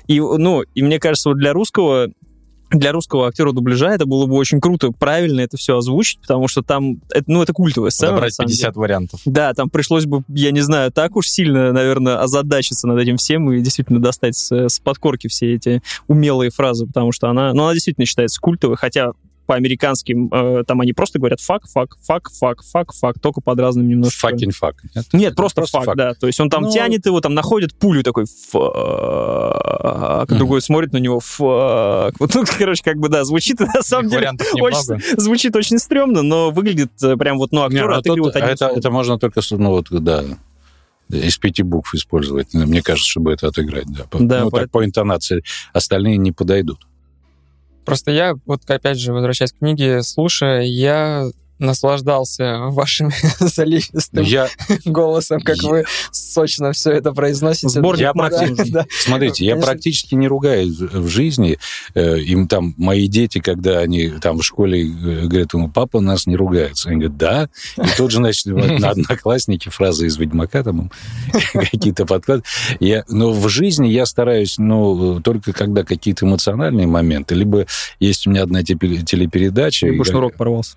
И, 0.07 0.21
ну, 0.21 0.63
и 0.63 0.83
мне 0.83 1.01
кажется, 1.01 1.31
вот 1.31 1.39
для 1.39 1.53
русского 1.53 2.09
для 2.71 2.93
русского 2.93 3.29
актера 3.29 3.53
дубляжа 3.53 3.91
это 3.91 4.07
было 4.07 4.27
бы 4.27 4.35
очень 4.35 4.61
круто, 4.61 4.91
правильно 4.91 5.41
это 5.41 5.57
все 5.57 5.79
озвучить, 5.79 6.21
потому 6.21 6.49
что 6.49 6.63
там, 6.63 7.01
это, 7.11 7.25
ну, 7.29 7.43
это 7.43 7.53
культовая 7.53 7.91
сцена. 7.91 8.13
на 8.13 8.17
Подобрать 8.17 8.35
самом 8.35 8.49
деле. 8.49 8.59
50 8.59 8.77
вариантов. 8.77 9.21
Да, 9.25 9.55
там 9.55 9.71
пришлось 9.71 10.05
бы, 10.05 10.25
я 10.29 10.51
не 10.51 10.61
знаю, 10.61 10.91
так 10.91 11.17
уж 11.17 11.29
сильно, 11.29 11.73
наверное, 11.73 12.21
озадачиться 12.21 12.89
над 12.89 12.99
этим 12.99 13.19
всем 13.19 13.53
и 13.53 13.61
действительно 13.61 14.01
достать 14.01 14.37
с, 14.37 14.51
с 14.51 14.81
подкорки 14.81 15.29
все 15.29 15.55
эти 15.55 15.83
умелые 16.09 16.51
фразы, 16.51 16.87
потому 16.87 17.13
что 17.13 17.29
она, 17.29 17.53
ну, 17.55 17.65
она 17.65 17.75
действительно 17.75 18.07
считается 18.07 18.41
культовой, 18.41 18.77
хотя 18.77 19.13
по 19.47 19.55
американским 19.55 20.29
э, 20.33 20.65
там 20.67 20.81
они 20.81 20.93
просто 20.93 21.19
говорят 21.19 21.41
fuck, 21.41 21.63
fuck, 21.73 21.97
fuck, 22.03 22.31
fuck, 22.33 22.63
fuck, 22.63 22.93
fuck, 22.93 23.19
только 23.21 23.41
под 23.41 23.59
разным 23.61 23.89
немножко. 23.89 24.29
Fucking 24.29 24.51
fuck. 24.51 24.77
Нет? 24.95 25.07
Нет, 25.13 25.37
просто, 25.37 25.61
Просто 25.63 25.79
fuck, 25.79 25.87
fuck. 25.87 25.97
да. 25.97 26.15
То 26.15 26.27
есть 26.27 26.41
он 26.41 26.51
там 26.51 26.65
Ну- 26.65 26.73
тянет 26.73 27.07
его, 27.07 27.21
там 27.21 27.35
находит 27.35 27.75
пулю 27.75 28.03
такой 28.03 28.25
fuck, 28.27 30.29
Мгм. 30.31 30.39
другой 30.39 30.63
смотрит 30.63 30.93
на 30.93 30.99
него 30.99 31.21
fuck. 31.21 32.15
Вот, 32.19 32.35
ну, 32.35 32.45
короче, 32.59 32.83
как 32.83 32.99
бы, 32.99 33.09
да, 33.09 33.25
звучит 33.25 33.61
на 33.61 33.83
самом 33.83 34.09
деле 34.11 34.31
очень, 34.61 35.21
звучит 35.21 35.55
очень 35.57 35.79
стрёмно, 35.79 36.23
но 36.23 36.51
выглядит 36.51 36.91
э, 37.03 37.17
прям 37.17 37.39
вот, 37.39 37.53
ну, 37.53 37.61
Не, 37.61 37.67
актеры 37.67 37.89
ну, 37.89 37.95
отыгрывают 37.99 38.35
тут 38.35 38.43
одним 38.43 38.55
это, 38.55 38.67
это 38.67 38.91
можно 38.91 39.19
только, 39.19 39.41
ну 39.53 39.71
вот, 39.71 39.87
да. 39.91 40.25
из 41.09 41.39
пяти 41.39 41.63
букв 41.63 41.95
использовать. 41.95 42.53
Мне 42.53 42.83
кажется, 42.83 43.09
чтобы 43.09 43.33
это 43.33 43.49
отыграть, 43.49 43.87
да. 43.87 44.05
Да, 44.19 44.41
ну, 44.45 44.51
по- 44.51 44.61
так 44.61 44.71
по 44.71 44.85
интонации. 44.85 45.43
Остальные 45.73 46.17
не 46.17 46.33
подойдут. 46.33 46.81
Просто 47.87 48.11
я, 48.11 48.35
вот 48.47 48.69
опять 48.69 48.99
же, 48.99 49.13
возвращаясь 49.13 49.53
к 49.53 49.59
книге, 49.59 50.03
слушая, 50.03 50.63
я 50.63 51.31
наслаждался 51.59 52.59
вашим 52.69 53.11
заливистым 53.41 54.25
Я, 54.25 54.49
голосом, 54.85 55.41
как 55.41 55.57
Я- 55.63 55.71
вы 55.71 55.85
сочно 56.11 56.73
все 56.73 56.93
это 56.93 57.13
произносите. 57.13 57.69
Сборник 57.69 58.01
Я 58.03 58.13
Максим 58.15 58.57
Да. 58.71 58.87
Смотрите, 58.91 59.45
я 59.45 59.53
Конечно. 59.53 59.73
практически 59.73 60.15
не 60.15 60.29
ругаюсь 60.29 60.77
в 60.79 61.09
жизни. 61.09 61.59
Э, 61.95 62.19
Им 62.19 62.49
там 62.49 62.75
мои 62.77 63.09
дети, 63.09 63.39
когда 63.39 63.79
они 63.79 64.09
там 64.21 64.39
в 64.39 64.43
школе 64.43 64.83
э, 64.83 65.27
говорят, 65.27 65.55
ему, 65.55 65.69
папа 65.69 66.01
нас 66.01 66.27
не 66.27 66.37
ругается. 66.37 66.89
Они 66.91 66.99
говорят, 66.99 67.17
да. 67.17 67.49
И 67.79 67.89
тут 67.97 68.11
же, 68.11 68.19
значит, 68.19 68.47
на 68.47 68.91
одноклассники 68.91 69.69
фразы 69.69 70.07
из 70.07 70.17
Ведьмака 70.17 70.63
там 70.63 70.91
какие-то 71.53 72.07
подклады. 72.07 72.43
Я, 72.81 73.05
но 73.09 73.33
в 73.33 73.49
жизни 73.49 73.89
я 73.89 74.07
стараюсь, 74.07 74.59
ну, 74.59 75.21
только 75.21 75.53
когда 75.53 75.85
какие-то 75.85 76.27
эмоциональные 76.27 76.87
моменты, 76.87 77.35
либо 77.35 77.67
есть 78.01 78.27
у 78.27 78.31
меня 78.31 78.43
одна 78.43 78.63
телепередача. 78.63 79.87
Либо 79.87 80.05
шнурок 80.05 80.37
порвался. 80.37 80.77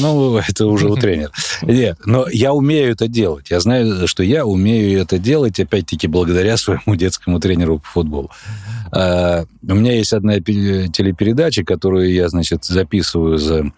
ну, 0.00 0.15
это 0.48 0.66
уже 0.66 0.88
у 0.88 0.96
тренера. 0.96 1.30
Нет, 1.62 1.98
но 2.04 2.26
я 2.28 2.52
умею 2.52 2.92
это 2.92 3.08
делать. 3.08 3.50
Я 3.50 3.60
знаю, 3.60 4.06
что 4.08 4.22
я 4.22 4.44
умею 4.44 5.00
это 5.00 5.18
делать, 5.18 5.60
опять-таки, 5.60 6.06
благодаря 6.06 6.56
своему 6.56 6.96
детскому 6.96 7.40
тренеру 7.40 7.78
по 7.78 7.88
футболу. 7.88 8.30
А, 8.92 9.44
У 9.68 9.74
меня 9.74 9.92
есть 9.94 10.12
одна 10.12 10.40
пе- 10.40 10.88
телепередача, 10.88 11.64
которую 11.64 12.12
я, 12.12 12.28
значит, 12.28 12.64
записываю 12.64 13.38
за... 13.38 13.72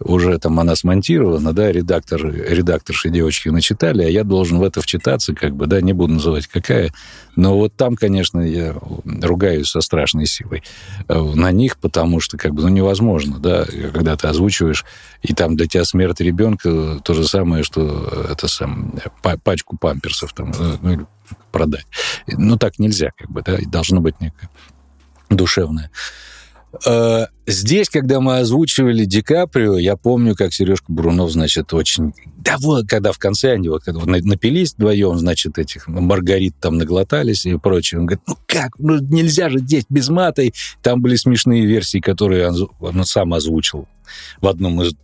Уже 0.00 0.38
там 0.38 0.60
она 0.60 0.76
смонтирована, 0.76 1.52
да, 1.52 1.72
редактор, 1.72 2.26
редакторши 2.26 3.10
девочки 3.10 3.48
начитали, 3.48 4.02
а 4.02 4.08
я 4.08 4.24
должен 4.24 4.58
в 4.58 4.62
это 4.62 4.80
вчитаться, 4.82 5.34
как 5.34 5.54
бы, 5.54 5.66
да, 5.66 5.80
не 5.80 5.92
буду 5.92 6.14
называть 6.14 6.46
какая. 6.46 6.92
Но 7.36 7.56
вот 7.56 7.74
там, 7.74 7.96
конечно, 7.96 8.40
я 8.40 8.74
ругаюсь 9.22 9.68
со 9.68 9.80
страшной 9.80 10.26
силой 10.26 10.62
э, 11.08 11.18
на 11.34 11.52
них, 11.52 11.78
потому 11.78 12.20
что, 12.20 12.36
как 12.36 12.52
бы, 12.54 12.62
ну, 12.62 12.68
невозможно, 12.68 13.38
да, 13.38 13.64
когда 13.92 14.16
ты 14.16 14.28
озвучиваешь, 14.28 14.84
и 15.22 15.32
там 15.34 15.56
для 15.56 15.66
тебя 15.66 15.84
смерть 15.84 16.20
ребенка 16.20 17.00
то 17.02 17.14
же 17.14 17.26
самое, 17.26 17.62
что 17.62 18.26
это 18.30 18.48
сам 18.48 18.94
па- 19.22 19.38
пачку 19.38 19.76
памперсов 19.76 20.32
там 20.32 20.52
э, 20.58 20.76
ну, 20.82 20.92
или 20.92 21.06
продать. 21.52 21.86
Ну, 22.26 22.56
так 22.56 22.78
нельзя, 22.78 23.10
как 23.16 23.30
бы, 23.30 23.42
да, 23.42 23.56
и 23.56 23.66
должно 23.66 24.00
быть 24.00 24.20
некое 24.20 24.48
душевное. 25.28 25.90
Э, 26.86 27.26
Здесь, 27.50 27.88
когда 27.88 28.20
мы 28.20 28.38
озвучивали 28.38 29.04
Ди 29.04 29.22
Каприо, 29.22 29.76
я 29.76 29.96
помню, 29.96 30.36
как 30.36 30.54
Сережка 30.54 30.92
Брунов, 30.92 31.32
значит, 31.32 31.74
очень... 31.74 32.14
Да 32.36 32.56
вот, 32.58 32.86
когда 32.88 33.10
в 33.10 33.18
конце 33.18 33.54
они 33.54 33.68
вот 33.68 33.82
напились 33.86 34.74
вдвоем, 34.74 35.18
значит, 35.18 35.58
этих 35.58 35.88
Маргарит 35.88 36.54
там 36.60 36.78
наглотались 36.78 37.44
и 37.44 37.56
прочее. 37.56 38.00
Он 38.00 38.06
говорит, 38.06 38.22
ну 38.28 38.36
как, 38.46 38.78
ну 38.78 39.00
нельзя 39.00 39.50
же 39.50 39.58
здесь 39.58 39.84
без 39.88 40.08
мата. 40.10 40.44
Там 40.80 41.02
были 41.02 41.16
смешные 41.16 41.66
версии, 41.66 41.98
которые 41.98 42.50
он, 42.50 42.68
он 42.78 43.04
сам 43.04 43.34
озвучил 43.34 43.88
в 44.40 44.46
одном 44.46 44.80
из 44.82 44.94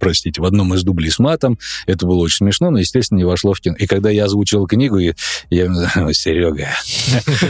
простите, 0.00 0.40
в 0.40 0.44
одном 0.44 0.74
из 0.74 0.82
дублей 0.82 1.10
с 1.10 1.18
матом. 1.18 1.58
Это 1.86 2.06
было 2.06 2.18
очень 2.18 2.38
смешно, 2.38 2.70
но, 2.70 2.78
естественно, 2.78 3.18
не 3.18 3.24
вошло 3.24 3.52
в 3.52 3.60
кино. 3.60 3.76
И 3.78 3.86
когда 3.86 4.10
я 4.10 4.24
озвучивал 4.24 4.66
книгу, 4.66 4.98
и 4.98 5.12
я 5.50 5.64
ему 5.64 6.12
Серега, 6.12 6.68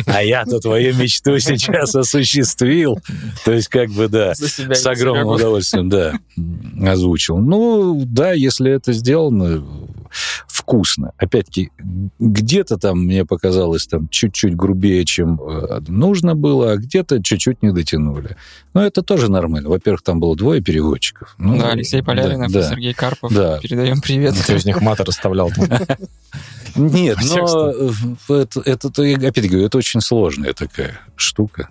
а 0.07 0.23
я-то 0.23 0.61
твою 0.61 0.95
мечту 0.95 1.39
сейчас 1.39 1.95
осуществил. 1.95 2.99
То 3.45 3.53
есть, 3.53 3.69
как 3.69 3.91
бы, 3.91 4.09
да, 4.09 4.35
с 4.35 4.87
огромным 4.87 5.29
удовольствием, 5.29 5.89
да, 5.89 6.19
озвучил. 6.87 7.39
Ну, 7.39 8.03
да, 8.05 8.33
если 8.33 8.71
это 8.71 8.93
сделано 8.93 9.65
вкусно. 10.47 11.13
Опять-таки, 11.17 11.71
где-то 12.19 12.79
там, 12.79 13.05
мне 13.05 13.25
показалось, 13.25 13.87
там 13.87 14.09
чуть-чуть 14.09 14.57
грубее, 14.57 15.05
чем 15.05 15.41
э, 15.41 15.81
нужно 15.89 16.35
было, 16.35 16.73
а 16.73 16.77
где-то 16.77 17.23
чуть-чуть 17.23 17.63
не 17.63 17.73
дотянули. 17.73 18.37
Но 18.75 18.83
это 18.85 19.03
тоже 19.03 19.31
нормально. 19.31 19.69
Во-первых, 19.69 20.03
там 20.03 20.21
было 20.21 20.37
двое 20.37 20.61
переводчиков. 20.61 21.35
Ну, 21.39 21.59
Да, 21.59 21.71
Алексей 21.71 22.03
Поляринов 22.03 22.40
да, 22.49 22.59
и 22.59 22.63
да. 22.63 22.71
Сергей 22.71 22.95
Карпов. 22.95 23.33
Да. 23.33 23.59
Передаем 23.59 24.01
привет. 24.01 24.35
Кто 24.43 24.55
из 24.55 24.65
них 24.65 24.81
мат 24.81 25.01
расставлял? 25.01 25.51
Нет, 26.77 27.19
но 27.23 27.73
это, 28.29 28.61
это, 28.65 28.89
опять 28.89 29.49
говорю, 29.49 29.67
это 29.67 29.79
очень 29.79 30.01
сложная 30.01 30.53
такая 30.53 31.01
штука. 31.17 31.71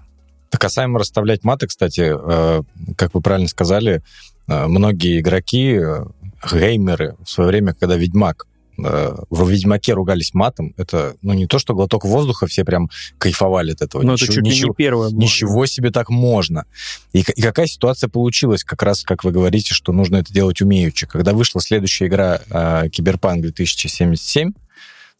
Так 0.49 0.61
касаемо 0.61 0.99
расставлять 0.99 1.43
маты, 1.43 1.67
кстати, 1.67 2.11
э, 2.11 2.61
как 2.95 3.13
вы 3.13 3.21
правильно 3.21 3.47
сказали, 3.47 4.01
э, 4.47 4.67
многие 4.67 5.19
игроки, 5.19 5.79
э, 5.79 6.05
геймеры 6.51 7.15
в 7.23 7.29
свое 7.29 7.49
время, 7.49 7.73
когда 7.73 7.95
Ведьмак 7.95 8.47
э, 8.85 9.15
в 9.29 9.49
Ведьмаке 9.49 9.93
ругались 9.93 10.33
матом, 10.33 10.73
это, 10.77 11.15
ну, 11.21 11.33
не 11.33 11.47
то, 11.47 11.59
что 11.59 11.73
глоток 11.73 12.05
воздуха, 12.05 12.47
все 12.47 12.63
прям 12.63 12.89
кайфовали 13.17 13.71
от 13.71 13.81
этого. 13.81 14.01
Но 14.01 14.09
Ну, 14.09 14.13
это 14.15 14.23
Ничего- 14.23 14.35
чуть 14.35 14.43
ли 14.43 14.49
ничего- 14.51 14.69
не 14.69 14.75
первое 14.75 15.09
было. 15.09 15.19
Ничего 15.19 15.65
себе 15.65 15.91
так 15.91 16.09
можно. 16.09 16.65
И, 17.13 17.19
и 17.19 17.41
какая 17.41 17.67
ситуация 17.67 18.07
получилась, 18.09 18.63
как 18.63 18.81
раз, 18.83 19.03
как 19.03 19.23
вы 19.23 19.31
говорите, 19.31 19.73
что 19.73 19.91
нужно 19.93 20.17
это 20.17 20.33
делать 20.33 20.61
умеючи. 20.61 21.07
Когда 21.07 21.33
вышла 21.33 21.61
следующая 21.61 22.07
игра 22.07 22.41
э, 22.49 22.89
Киберпанк 22.89 23.41
2077, 23.41 24.53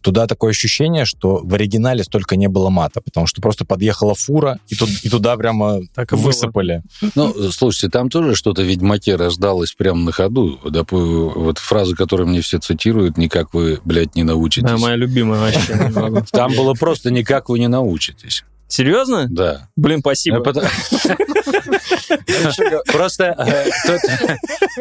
туда 0.01 0.27
такое 0.27 0.51
ощущение, 0.51 1.05
что 1.05 1.41
в 1.43 1.53
оригинале 1.53 2.03
столько 2.03 2.35
не 2.35 2.47
было 2.47 2.69
мата, 2.69 3.01
потому 3.01 3.27
что 3.27 3.41
просто 3.41 3.65
подъехала 3.65 4.15
фура, 4.15 4.59
и, 4.69 4.75
тут, 4.75 4.89
и 5.03 5.09
туда 5.09 5.35
прямо 5.37 5.79
Так 5.93 6.13
и 6.13 6.15
было. 6.15 6.25
высыпали. 6.27 6.83
Ну, 7.15 7.33
слушайте, 7.51 7.89
там 7.89 8.09
тоже 8.09 8.35
что-то 8.35 8.61
«Ведьмаке» 8.61 9.15
рождалось 9.15 9.73
прямо 9.73 9.99
на 10.01 10.11
ходу. 10.11 10.59
Доп- 10.65 11.33
Вот 11.35 11.57
фраза, 11.57 11.95
которую 11.95 12.27
мне 12.29 12.41
все 12.41 12.59
цитируют, 12.59 13.17
«никак 13.17 13.53
вы, 13.53 13.79
блядь, 13.85 14.15
не 14.15 14.23
научитесь». 14.23 14.69
Да, 14.69 14.77
моя 14.77 14.95
любимая 14.95 15.39
вообще. 15.41 16.25
Там 16.31 16.53
было 16.55 16.73
просто 16.73 17.11
«никак 17.11 17.49
вы 17.49 17.59
не 17.59 17.67
научитесь». 17.67 18.43
Серьезно? 18.69 19.27
Да. 19.29 19.67
Блин, 19.75 19.99
спасибо. 19.99 20.37
Э, 20.37 20.53
Просто 22.91 23.35
э, 23.37 23.65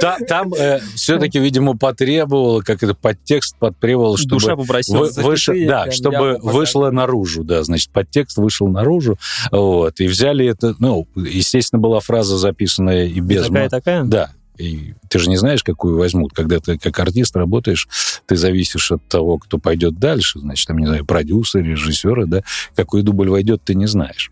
там 0.28 0.52
все-таки, 0.94 1.38
видимо, 1.38 1.76
потребовало, 1.76 2.60
как 2.60 2.82
это 2.82 2.94
подтекст 2.94 3.56
потребовал, 3.58 4.16
Душа 4.26 4.48
чтобы 4.50 4.62
попросила. 4.62 4.98
вы- 4.98 5.08
выше- 5.08 5.54
запятые 5.54 5.68
да, 5.68 5.90
чтобы 5.90 6.38
вышло 6.42 6.90
наружу, 6.90 7.44
да, 7.44 7.62
значит, 7.64 7.90
подтекст 7.90 8.36
вышел 8.36 8.68
наружу, 8.68 9.18
вот, 9.50 9.98
и 10.00 10.06
взяли 10.06 10.46
это, 10.46 10.74
ну, 10.78 11.06
естественно, 11.16 11.80
была 11.80 12.00
фраза 12.00 12.36
записанная 12.36 13.06
и 13.06 13.20
без 13.20 13.46
Такая 13.46 13.68
такая? 13.68 14.04
Да. 14.04 14.30
И 14.58 14.94
ты 15.08 15.18
же 15.18 15.30
не 15.30 15.36
знаешь, 15.36 15.62
какую 15.62 15.98
возьмут. 15.98 16.32
Когда 16.32 16.58
ты 16.58 16.78
как 16.78 16.98
артист 16.98 17.36
работаешь, 17.36 17.88
ты 18.26 18.36
зависишь 18.36 18.92
от 18.92 19.06
того, 19.08 19.38
кто 19.38 19.58
пойдет 19.58 19.98
дальше. 19.98 20.40
Значит, 20.40 20.66
там, 20.66 20.78
не 20.78 20.86
знаю, 20.86 21.06
продюсер, 21.06 21.62
режиссеры, 21.62 22.26
да. 22.26 22.42
Какой 22.74 23.02
дубль 23.02 23.30
войдет, 23.30 23.62
ты 23.64 23.74
не 23.74 23.86
знаешь. 23.86 24.30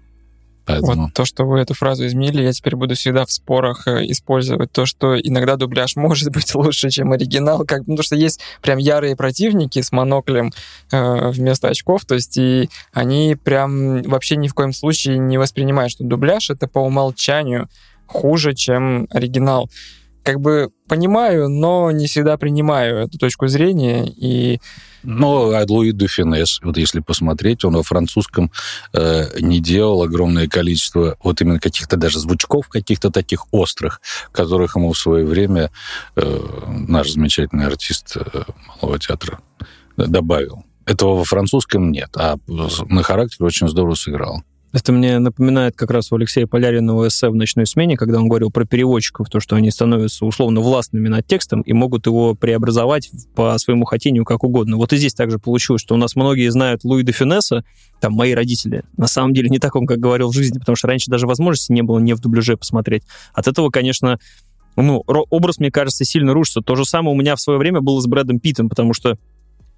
Поэтому... 0.67 1.05
Вот 1.05 1.15
то, 1.15 1.25
что 1.25 1.45
вы 1.45 1.61
эту 1.61 1.75
фразу 1.75 2.05
изменили, 2.07 2.43
я 2.43 2.53
теперь 2.53 2.75
буду 2.75 2.97
всегда 2.97 3.25
в 3.25 3.31
спорах 3.31 3.87
э, 3.87 4.05
использовать. 4.11 4.73
То, 4.73 4.85
что 4.85 5.19
иногда 5.19 5.55
дубляж 5.55 5.95
может 5.97 6.31
быть 6.31 6.53
лучше, 6.55 6.91
чем 6.91 7.13
оригинал. 7.13 7.65
Как, 7.65 7.81
потому 7.81 8.03
что 8.03 8.17
есть 8.17 8.41
прям 8.61 8.79
ярые 8.79 9.15
противники 9.15 9.81
с 9.81 9.93
моноклем 9.93 10.53
э, 10.91 11.31
вместо 11.31 11.69
очков. 11.69 12.05
То 12.05 12.17
есть 12.17 12.37
и 12.37 12.69
они 12.93 13.37
прям 13.43 14.03
вообще 14.03 14.35
ни 14.37 14.49
в 14.49 14.55
коем 14.55 14.73
случае 14.73 15.19
не 15.19 15.39
воспринимают, 15.39 15.93
что 15.93 16.03
дубляж— 16.03 16.51
это 16.51 16.67
по 16.67 16.81
умолчанию 16.81 17.69
хуже, 18.07 18.55
чем 18.55 19.07
оригинал. 19.11 19.71
Как 20.27 20.41
бы 20.41 20.71
понимаю, 20.89 21.49
но 21.49 21.93
не 21.93 22.09
всегда 22.09 22.37
принимаю 22.37 22.97
эту 22.97 23.17
точку 23.17 23.47
зрения. 23.47 24.07
И 24.09 24.59
Ну, 25.05 25.53
а 25.53 25.65
Луи 25.69 25.93
де 25.93 26.09
Финес, 26.09 26.59
вот 26.65 26.77
если 26.79 26.99
посмотреть, 26.99 27.65
он 27.65 27.77
во 27.77 27.85
французском 27.85 28.51
э, 28.93 29.39
не 29.39 29.61
делал 29.61 30.03
огромное 30.03 30.49
количество 30.49 31.17
вот 31.23 31.41
именно 31.41 31.61
каких-то 31.61 31.97
даже 31.97 32.19
звучков, 32.19 32.69
каких-то 32.69 33.13
таких 33.13 33.47
острых, 33.53 34.01
которых 34.33 34.75
ему 34.75 34.93
в 34.93 34.99
свое 34.99 35.25
время 35.25 35.71
э, 36.17 36.41
наш 36.67 37.13
замечательный 37.13 37.67
артист 37.67 38.17
э, 38.17 38.43
Малого 38.83 38.99
театра 38.99 39.39
добавил. 39.97 40.65
Этого 40.87 41.19
во 41.19 41.25
французском 41.25 41.93
нет, 41.93 42.11
а 42.17 42.37
на 42.49 43.03
характер 43.05 43.45
очень 43.45 43.69
здорово 43.69 43.95
сыграл. 43.95 44.43
Это 44.73 44.93
мне 44.93 45.19
напоминает 45.19 45.75
как 45.77 45.91
раз 45.91 46.13
у 46.13 46.17
Алексея 46.17 46.47
Поляринова 46.47 47.09
эссе 47.09 47.29
в 47.29 47.35
«Ночной 47.35 47.67
смене», 47.67 47.97
когда 47.97 48.19
он 48.19 48.29
говорил 48.29 48.51
про 48.51 48.67
переводчиков, 48.67 49.29
то, 49.31 49.41
что 49.41 49.57
они 49.57 49.71
становятся 49.71 50.27
условно 50.27 50.61
властными 50.61 51.09
над 51.09 51.27
текстом 51.27 51.63
и 51.63 51.73
могут 51.73 52.07
его 52.07 52.35
преобразовать 52.35 53.11
по 53.35 53.57
своему 53.59 53.85
хотению 53.85 54.25
как 54.25 54.45
угодно. 54.45 54.77
Вот 54.77 54.93
и 54.93 54.97
здесь 54.97 55.15
также 55.15 55.39
получилось, 55.39 55.81
что 55.81 55.95
у 55.95 55.99
нас 55.99 56.15
многие 56.17 56.51
знают 56.51 56.85
Луи 56.85 57.05
де 57.05 57.13
Финесса, 57.13 57.65
там 58.01 58.13
мои 58.13 58.35
родители. 58.35 58.85
На 58.97 59.07
самом 59.07 59.33
деле 59.33 59.49
не 59.49 59.59
так 59.59 59.77
он, 59.77 59.87
как 59.87 59.99
говорил 59.99 60.31
в 60.31 60.35
жизни, 60.35 60.59
потому 60.59 60.77
что 60.77 60.89
раньше 60.89 61.11
даже 61.11 61.27
возможности 61.27 61.73
не 61.73 61.83
было 61.83 61.99
не 61.99 62.13
в 62.15 62.21
дубляже 62.21 62.57
посмотреть. 62.57 63.05
От 63.33 63.49
этого, 63.49 63.71
конечно, 63.71 64.19
ну, 64.77 65.03
образ, 65.07 65.59
мне 65.59 65.71
кажется, 65.71 66.05
сильно 66.05 66.35
рушится. 66.35 66.61
То 66.61 66.77
же 66.77 66.85
самое 66.85 67.17
у 67.17 67.19
меня 67.19 67.37
в 67.37 67.41
свое 67.41 67.59
время 67.59 67.81
было 67.81 68.01
с 68.01 68.07
Брэдом 68.07 68.41
Питтом, 68.41 68.69
потому 68.69 68.93
что 68.93 69.17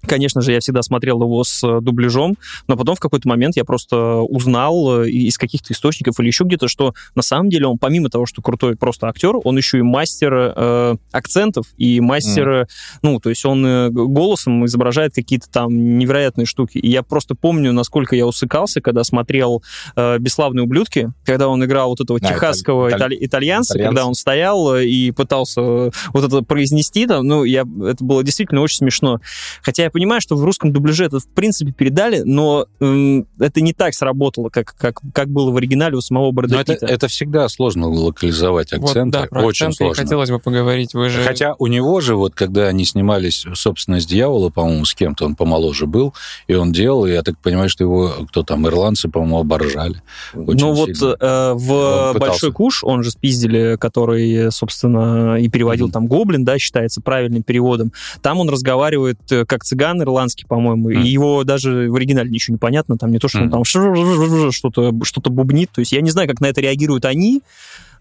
Конечно 0.07 0.41
же, 0.41 0.53
я 0.53 0.59
всегда 0.59 0.81
смотрел 0.81 1.21
его 1.21 1.43
с 1.43 1.61
э, 1.63 1.81
дубляжом, 1.81 2.37
но 2.67 2.77
потом 2.77 2.95
в 2.95 2.99
какой-то 2.99 3.27
момент 3.27 3.57
я 3.57 3.65
просто 3.65 4.21
узнал 4.21 5.01
э, 5.01 5.09
из 5.09 5.37
каких-то 5.37 5.73
источников 5.73 6.19
или 6.19 6.27
еще 6.27 6.45
где-то, 6.45 6.67
что 6.67 6.93
на 7.15 7.21
самом 7.21 7.49
деле 7.49 7.67
он, 7.67 7.77
помимо 7.77 8.09
того, 8.09 8.25
что 8.25 8.41
крутой 8.41 8.75
просто 8.75 9.07
актер, 9.07 9.35
он 9.43 9.57
еще 9.57 9.79
и 9.79 9.81
мастер 9.81 10.53
э, 10.55 10.95
акцентов 11.11 11.67
и 11.77 11.99
мастер, 11.99 12.49
mm. 12.49 12.67
ну, 13.01 13.19
то 13.19 13.29
есть 13.29 13.45
он 13.45 13.91
голосом 13.91 14.65
изображает 14.65 15.13
какие-то 15.13 15.49
там 15.49 15.97
невероятные 15.97 16.45
штуки. 16.45 16.77
И 16.77 16.89
я 16.89 17.03
просто 17.03 17.35
помню, 17.35 17.73
насколько 17.73 18.15
я 18.15 18.25
усыкался, 18.25 18.81
когда 18.81 19.03
смотрел 19.03 19.63
э, 19.95 20.17
«Бесславные 20.19 20.63
ублюдки», 20.63 21.11
когда 21.25 21.47
он 21.47 21.63
играл 21.65 21.89
вот 21.89 21.99
этого 21.99 22.19
а, 22.21 22.27
техасского 22.27 22.89
италь... 22.89 23.15
итальянца, 23.19 23.73
итальянца, 23.73 23.79
когда 23.79 24.05
он 24.05 24.15
стоял 24.15 24.77
и 24.77 25.11
пытался 25.11 25.61
вот 25.61 26.23
это 26.23 26.41
произнести, 26.41 27.05
там, 27.05 27.27
ну, 27.27 27.43
я, 27.43 27.61
это 27.61 28.03
было 28.03 28.23
действительно 28.23 28.61
очень 28.61 28.77
смешно. 28.77 29.19
Хотя 29.61 29.88
я 29.89 29.91
понимаю, 29.91 30.21
что 30.21 30.35
в 30.35 30.43
русском 30.43 30.71
дубляже 30.71 31.05
это 31.05 31.19
в 31.19 31.27
принципе 31.27 31.71
передали, 31.71 32.21
но 32.23 32.67
э, 32.79 33.23
это 33.39 33.61
не 33.61 33.73
так 33.73 33.95
сработало, 33.95 34.49
как, 34.49 34.75
как, 34.77 35.01
как 35.13 35.29
было 35.29 35.51
в 35.51 35.57
оригинале 35.57 35.97
у 35.97 36.01
самого 36.01 36.31
Брэда 36.31 36.55
но 36.55 36.61
Это, 36.61 36.85
это 36.85 37.07
всегда 37.07 37.49
сложно 37.49 37.87
локализовать 37.87 38.71
акценты. 38.71 39.17
Вот, 39.17 39.23
да, 39.23 39.27
про 39.27 39.41
Очень 39.41 39.67
акценты 39.67 39.85
сложно. 39.85 40.03
хотелось 40.03 40.29
бы 40.29 40.39
поговорить. 40.39 40.93
Вы 40.93 41.09
же... 41.09 41.23
Хотя 41.23 41.55
у 41.57 41.67
него 41.67 41.99
же, 42.01 42.15
вот 42.15 42.35
когда 42.35 42.67
они 42.67 42.85
снимались, 42.85 43.45
собственно, 43.55 43.99
с 43.99 44.05
«Дьявола», 44.05 44.49
по-моему, 44.49 44.85
с 44.85 44.93
кем-то, 44.93 45.25
он 45.25 45.35
помоложе 45.35 45.87
был, 45.87 46.13
и 46.47 46.53
он 46.53 46.71
делал, 46.71 47.05
и 47.05 47.11
я 47.11 47.23
так 47.23 47.39
понимаю, 47.39 47.69
что 47.69 47.83
его, 47.83 48.13
кто 48.29 48.43
там, 48.43 48.67
ирландцы, 48.67 49.09
по-моему, 49.09 49.39
оборжали. 49.39 50.01
Ну 50.33 50.73
вот 50.73 50.89
э, 50.89 51.53
в 51.55 52.15
«Большой 52.19 52.51
куш», 52.51 52.83
он 52.83 53.03
же 53.03 53.11
спиздили, 53.11 53.77
который, 53.79 54.51
собственно, 54.51 55.37
и 55.37 55.49
переводил 55.49 55.87
mm-hmm. 55.87 55.91
там 55.91 56.07
«Гоблин», 56.07 56.45
да, 56.45 56.59
считается 56.59 57.01
правильным 57.01 57.41
переводом, 57.41 57.91
там 58.21 58.39
он 58.39 58.49
разговаривает 58.49 59.19
э, 59.31 59.45
как 59.45 59.63
цыган 59.63 59.78
ирландский, 60.01 60.45
по-моему, 60.45 60.91
mm. 60.91 61.01
и 61.01 61.07
его 61.07 61.43
даже 61.43 61.89
в 61.89 61.95
оригинале 61.95 62.29
ничего 62.29 62.55
не 62.55 62.59
понятно, 62.59 62.97
там 62.97 63.11
не 63.11 63.19
то, 63.19 63.27
что 63.27 63.39
mm. 63.39 63.43
он 63.43 63.49
там 63.51 63.63
что-то 63.63 64.93
что 65.03 65.21
бубнит, 65.29 65.71
то 65.71 65.79
есть 65.79 65.91
я 65.91 66.01
не 66.01 66.11
знаю, 66.11 66.27
как 66.27 66.39
на 66.41 66.47
это 66.47 66.61
реагируют 66.61 67.05
они, 67.05 67.41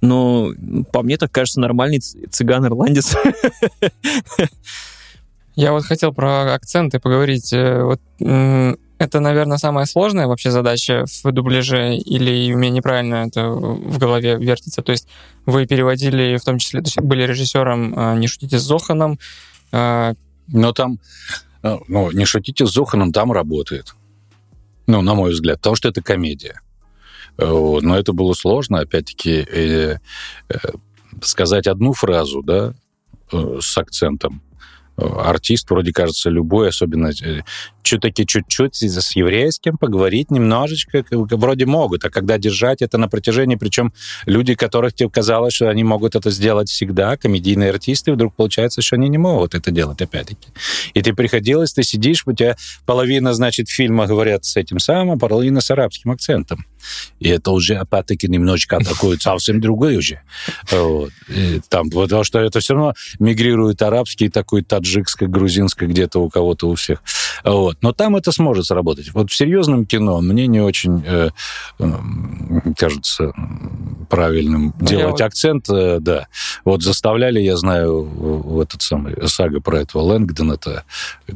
но 0.00 0.50
по 0.92 1.02
мне 1.02 1.16
так 1.16 1.32
кажется 1.32 1.60
нормальный 1.60 1.98
цыган-ирландец. 1.98 3.16
Я 5.56 5.72
вот 5.72 5.84
хотел 5.84 6.12
про 6.12 6.54
акценты 6.54 7.00
поговорить. 7.00 7.52
Э, 7.52 7.82
вот 7.82 8.00
это, 8.98 9.20
наверное, 9.20 9.58
самая 9.58 9.86
сложная 9.86 10.26
вообще 10.26 10.52
задача 10.52 11.04
в 11.24 11.32
дубляже, 11.32 11.96
или 11.96 12.52
у 12.52 12.58
меня 12.58 12.70
неправильно 12.70 13.26
это 13.26 13.48
в 13.48 13.98
голове 13.98 14.36
вертится? 14.36 14.82
То 14.82 14.92
есть 14.92 15.08
вы 15.46 15.66
переводили, 15.66 16.36
в 16.36 16.44
том 16.44 16.58
числе, 16.58 16.80
то 16.80 16.86
есть 16.86 17.00
были 17.00 17.24
режиссером 17.24 17.94
э, 17.96 18.18
«Не 18.18 18.26
шутите 18.28 18.58
с 18.58 18.62
Зоханом». 18.62 19.18
Э, 19.72 20.14
Но 20.48 20.72
там, 20.72 20.98
ну, 21.62 22.10
«Не 22.12 22.24
шутите 22.24 22.66
с 22.66 22.72
Зоханом» 22.72 23.12
там 23.12 23.32
работает. 23.32 23.94
Ну, 24.86 25.02
на 25.02 25.14
мой 25.14 25.32
взгляд, 25.32 25.58
потому 25.58 25.76
что 25.76 25.88
это 25.88 26.02
комедия. 26.02 26.60
Но 27.36 27.96
это 27.96 28.12
было 28.12 28.32
сложно, 28.32 28.80
опять-таки, 28.80 29.46
э, 29.48 29.98
э, 30.48 30.56
сказать 31.22 31.66
одну 31.66 31.92
фразу, 31.92 32.42
да, 32.42 32.74
э, 33.32 33.58
с 33.60 33.78
акцентом, 33.78 34.42
артист, 34.98 35.70
вроде 35.70 35.92
кажется, 35.92 36.28
любой, 36.28 36.68
особенно 36.70 37.12
все-таки 37.82 38.26
чуть-чуть 38.26 38.74
с 38.74 39.16
еврейским 39.16 39.78
поговорить 39.78 40.30
немножечко 40.30 41.04
вроде 41.10 41.64
могут, 41.64 42.04
а 42.04 42.10
когда 42.10 42.36
держать 42.36 42.82
это 42.82 42.98
на 42.98 43.08
протяжении, 43.08 43.56
причем 43.56 43.92
люди, 44.26 44.54
которых 44.54 44.92
тебе 44.94 45.08
казалось, 45.08 45.54
что 45.54 45.70
они 45.70 45.84
могут 45.84 46.16
это 46.16 46.30
сделать 46.30 46.68
всегда, 46.68 47.16
комедийные 47.16 47.70
артисты, 47.70 48.12
вдруг 48.12 48.34
получается, 48.34 48.82
что 48.82 48.96
они 48.96 49.08
не 49.08 49.18
могут 49.18 49.54
это 49.54 49.70
делать, 49.70 50.02
опять-таки. 50.02 50.48
И 50.94 51.00
ты 51.00 51.14
приходилось, 51.14 51.72
ты 51.72 51.82
сидишь, 51.82 52.24
у 52.26 52.32
тебя 52.32 52.56
половина, 52.84 53.32
значит, 53.32 53.70
фильма 53.70 54.06
говорят 54.06 54.44
с 54.44 54.56
этим 54.56 54.78
самым, 54.80 55.16
а 55.16 55.18
половина 55.18 55.60
с 55.60 55.70
арабским 55.70 56.10
акцентом. 56.10 56.66
И 57.20 57.28
это 57.28 57.50
уже, 57.50 57.76
опять-таки, 57.76 58.28
немножечко 58.28 58.78
такой 58.80 59.18
совсем 59.18 59.60
другой 59.60 59.96
уже. 59.96 60.20
Вот. 60.70 61.10
Там, 61.68 61.90
потому 61.90 62.24
что 62.24 62.38
это 62.38 62.60
все 62.60 62.74
равно 62.74 62.94
мигрирует 63.18 63.82
арабский, 63.82 64.28
такой 64.28 64.62
таджикский, 64.88 65.26
грузинский 65.26 65.86
где-то 65.86 66.20
у 66.20 66.28
кого-то 66.28 66.68
у 66.68 66.74
всех. 66.74 67.02
Вот. 67.44 67.76
Но 67.82 67.92
там 67.92 68.16
это 68.16 68.32
сможет 68.32 68.66
сработать. 68.66 69.12
Вот 69.12 69.30
в 69.30 69.36
серьезном 69.36 69.86
кино 69.86 70.20
мне 70.20 70.46
не 70.46 70.60
очень 70.60 71.04
э, 71.06 71.30
кажется 72.76 73.32
правильным 74.08 74.74
ну, 74.80 74.86
делать 74.86 75.12
вот... 75.12 75.20
акцент, 75.20 75.68
э, 75.70 75.98
да. 76.00 76.28
Вот 76.64 76.82
заставляли, 76.82 77.40
я 77.40 77.56
знаю, 77.56 78.02
в 78.02 78.60
этот 78.60 78.82
самый 78.82 79.16
сага 79.28 79.60
про 79.60 79.80
этого 79.80 80.02
Лэнгдона, 80.02 80.54
это 80.54 80.84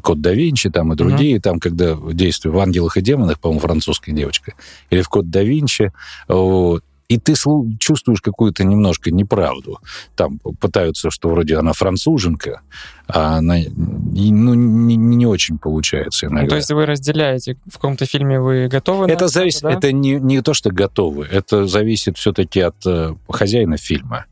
Код 0.01 0.21
да 0.21 0.33
Винчи 0.33 0.71
там 0.71 0.93
и 0.93 0.97
другие, 0.97 1.37
угу. 1.37 1.43
там, 1.43 1.61
когда 1.61 1.97
действие 2.13 2.53
в 2.53 2.59
«Ангелах 2.59 2.97
и 2.97 3.03
демонах», 3.03 3.39
по-моему, 3.39 3.61
французская 3.61 4.13
девочка, 4.13 4.55
или 4.91 5.03
в 5.03 5.09
Код 5.09 5.31
да 5.31 5.43
Винчи, 5.43 5.93
вот, 6.29 6.83
и 7.13 7.19
ты 7.19 7.35
чувствуешь 7.79 8.23
какую-то 8.23 8.65
немножко 8.65 9.11
неправду. 9.11 9.79
Там 10.17 10.39
пытаются, 10.61 11.11
что 11.11 11.29
вроде 11.29 11.57
она 11.57 11.75
француженка, 11.75 12.63
а 13.07 13.37
она 13.37 13.57
ну, 13.57 14.55
не, 14.55 14.97
не 14.97 15.27
очень 15.27 15.59
получается 15.59 16.27
иногда. 16.27 16.43
Ну, 16.43 16.49
то 16.49 16.57
есть 16.57 16.71
вы 16.71 16.87
разделяете, 16.87 17.59
в 17.67 17.75
каком-то 17.75 18.07
фильме 18.07 18.41
вы 18.41 18.69
готовы? 18.69 19.11
Это 19.11 19.29
зависит, 19.29 19.63
да? 19.63 19.73
это 19.73 19.93
не, 19.93 20.15
не 20.15 20.41
то, 20.41 20.55
что 20.55 20.71
готовы, 20.71 21.27
это 21.27 21.67
зависит 21.67 22.17
все-таки 22.17 22.61
от 22.61 22.77
э, 22.87 23.15
хозяина 23.29 23.77
фильма. 23.77 24.25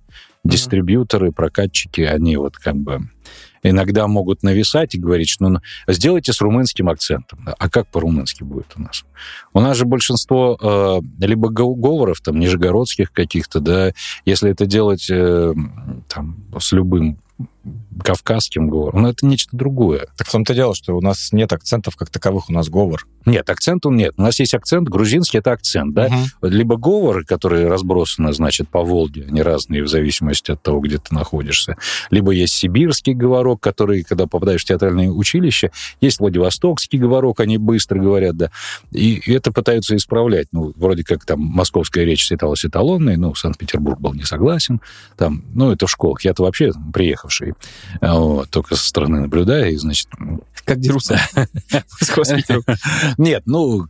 Дистрибьюторы, 0.43 1.33
прокатчики, 1.33 2.01
они 2.01 2.39
вот 2.39 2.57
как 2.57 2.77
бы 2.77 3.11
иногда 3.63 4.07
могут 4.07 4.43
нависать 4.43 4.95
и 4.95 4.99
говорить, 4.99 5.29
что 5.29 5.49
ну, 5.49 5.61
сделайте 5.87 6.33
с 6.33 6.41
румынским 6.41 6.89
акцентом. 6.89 7.49
А 7.59 7.69
как 7.69 7.89
по-румынски 7.89 8.43
будет 8.43 8.73
у 8.77 8.83
нас? 8.83 9.05
У 9.53 9.61
нас 9.61 9.77
же 9.77 9.85
большинство 9.85 10.59
э, 10.61 11.25
либо 11.25 11.49
говоров, 11.51 12.21
там, 12.21 12.39
нижегородских 12.39 13.13
каких-то, 13.13 13.61
да, 13.61 13.93
если 14.25 14.51
это 14.51 14.67
делать 14.67 15.09
э, 15.11 15.55
там, 16.09 16.45
с 16.59 16.73
любым 16.73 17.19
кавказским 18.03 18.69
говором. 18.69 19.03
Но 19.03 19.11
это 19.11 19.27
нечто 19.27 19.57
другое. 19.57 20.07
Так 20.17 20.29
в 20.29 20.33
том-то 20.33 20.55
дело, 20.55 20.75
что 20.75 20.97
у 20.97 21.01
нас 21.01 21.33
нет 21.33 21.53
акцентов 21.53 21.97
как 21.97 22.11
таковых, 22.11 22.49
у 22.49 22.53
нас 22.53 22.69
говор. 22.69 23.07
Нет, 23.27 23.51
акцента 23.51 23.91
нет. 23.91 24.15
У 24.17 24.23
нас 24.23 24.41
есть 24.41 24.55
акцент, 24.55 24.89
грузинский 24.89 25.39
это 25.39 25.53
акцент, 25.53 25.93
да? 25.93 26.07
Угу. 26.07 26.49
Либо 26.49 26.77
говоры, 26.77 27.25
которые 27.25 27.69
разбросаны, 27.69 28.33
значит, 28.33 28.69
по 28.69 28.83
Волге, 28.83 29.27
они 29.29 29.43
разные 29.43 29.83
в 29.83 29.89
зависимости 29.89 30.53
от 30.53 30.63
того, 30.63 30.81
где 30.81 30.97
ты 30.97 31.15
находишься. 31.15 31.77
Либо 32.11 32.33
есть 32.33 32.55
сибирский 32.55 33.13
говорок, 33.13 33.61
который, 33.61 34.05
когда 34.05 34.27
попадаешь 34.27 34.63
в 34.63 34.65
театральное 34.65 35.11
училище, 35.11 35.71
есть 36.01 36.19
Владивостокский 36.21 36.99
говорок, 36.99 37.41
они 37.41 37.59
быстро 37.59 37.99
говорят, 37.99 38.37
да. 38.37 38.51
И 38.91 39.21
это 39.31 39.53
пытаются 39.53 39.95
исправлять. 39.97 40.49
Ну, 40.53 40.73
вроде 40.77 41.05
как 41.05 41.27
там 41.27 41.41
московская 41.41 42.05
речь 42.05 42.23
считалась 42.23 42.65
эталонной, 42.65 43.19
ну, 43.19 43.35
Санкт-Петербург 43.35 44.01
был 44.01 44.15
не 44.15 44.25
согласен. 44.25 44.81
Там, 45.19 45.45
ну, 45.55 45.71
это 45.71 45.87
в 45.87 45.91
школах. 45.91 46.23
Я-то 46.23 46.43
вообще 46.43 46.73
приехавший 46.93 47.50
вот, 48.01 48.51
только 48.51 48.77
со 48.77 48.87
стороны 48.87 49.21
наблюдая, 49.21 49.71
и, 49.71 49.77
значит... 49.77 50.09
Как 50.65 50.79
дерутся. 50.79 51.19
Нет, 53.19 53.43
ну, 53.47 53.87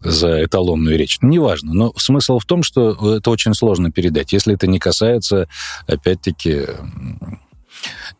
за 0.00 0.44
эталонную 0.44 0.98
речь. 0.98 1.18
Неважно, 1.22 1.72
но 1.72 1.92
смысл 1.96 2.38
в 2.38 2.44
том, 2.44 2.62
что 2.62 3.16
это 3.16 3.30
очень 3.30 3.54
сложно 3.54 3.92
передать, 3.92 4.32
если 4.32 4.54
это 4.54 4.66
не 4.66 4.78
касается, 4.78 5.48
опять-таки, 5.86 6.66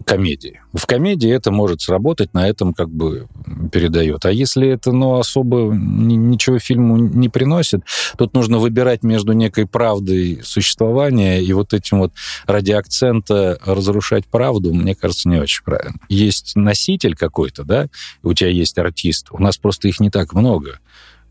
комедии. 0.05 0.61
В 0.72 0.86
комедии 0.86 1.30
это 1.30 1.51
может 1.51 1.80
сработать, 1.80 2.34
на 2.34 2.49
этом 2.49 2.74
как 2.74 2.90
бы 2.90 3.28
передает. 3.72 4.24
А 4.24 4.30
если 4.30 4.68
это, 4.68 4.92
ну, 4.92 5.18
особо 5.18 5.72
ничего 5.74 6.59
фильму 6.59 6.97
не 6.97 7.28
приносит, 7.28 7.82
тут 8.16 8.34
нужно 8.34 8.59
выбирать 8.59 9.03
между 9.03 9.32
некой 9.32 9.66
правдой 9.66 10.40
существования 10.44 11.40
и 11.40 11.53
вот 11.53 11.74
этим 11.74 11.99
вот 12.01 12.12
ради 12.47 12.72
акцента 12.72 13.59
разрушать 13.64 14.26
правду, 14.26 14.72
мне 14.72 14.94
кажется, 14.94 15.28
не 15.28 15.38
очень 15.38 15.64
правильно. 15.64 15.99
Есть 16.09 16.57
носитель 16.57 17.16
какой-то, 17.16 17.64
да, 17.64 17.88
у 18.22 18.32
тебя 18.34 18.51
есть 18.51 18.78
артист, 18.78 19.28
у 19.30 19.42
нас 19.42 19.57
просто 19.57 19.88
их 19.88 20.01
не 20.01 20.11
так 20.11 20.32
много. 20.34 20.78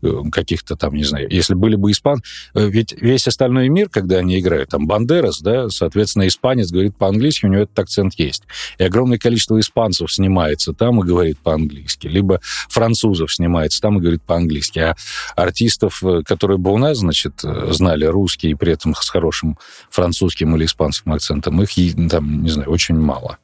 Э, 0.06 0.30
каких-то 0.30 0.76
там, 0.76 0.94
не 0.94 1.04
знаю, 1.04 1.28
если 1.30 1.54
были 1.54 1.76
бы 1.76 1.90
испан... 1.90 2.22
Э, 2.54 2.68
ведь 2.68 2.92
весь 3.00 3.26
остальной 3.26 3.68
мир, 3.68 3.88
когда 3.88 4.18
они 4.18 4.38
играют, 4.38 4.70
там, 4.70 4.86
Бандерас, 4.86 5.40
да, 5.40 5.68
соответственно, 5.68 6.26
испанец 6.26 6.70
говорит 6.70 6.96
по-английски, 6.96 7.46
у 7.46 7.48
него 7.48 7.62
этот 7.62 7.78
акцент 7.78 8.14
есть. 8.14 8.44
И 8.78 8.84
огромное 8.84 9.18
количество 9.18 9.58
испанцев 9.58 10.12
снимается 10.12 10.72
там 10.72 11.02
и 11.02 11.06
говорит 11.06 11.38
по-английски. 11.38 12.06
Либо 12.06 12.40
французов 12.68 13.32
снимается 13.32 13.80
там 13.80 13.98
и 13.98 14.00
говорит 14.00 14.22
по-английски. 14.22 14.78
А 14.78 14.96
артистов, 15.36 16.02
э, 16.02 16.22
которые 16.24 16.58
бы 16.58 16.72
у 16.72 16.78
нас, 16.78 16.98
значит, 16.98 17.42
знали 17.42 18.04
русский 18.04 18.50
и 18.50 18.54
при 18.54 18.72
этом 18.72 18.94
с 18.94 19.08
хорошим 19.08 19.58
французским 19.90 20.54
или 20.56 20.64
испанским 20.64 21.12
акцентом, 21.12 21.62
их, 21.62 21.70
там, 22.10 22.42
не 22.42 22.50
знаю, 22.50 22.70
очень 22.70 22.96
мало. 22.96 23.38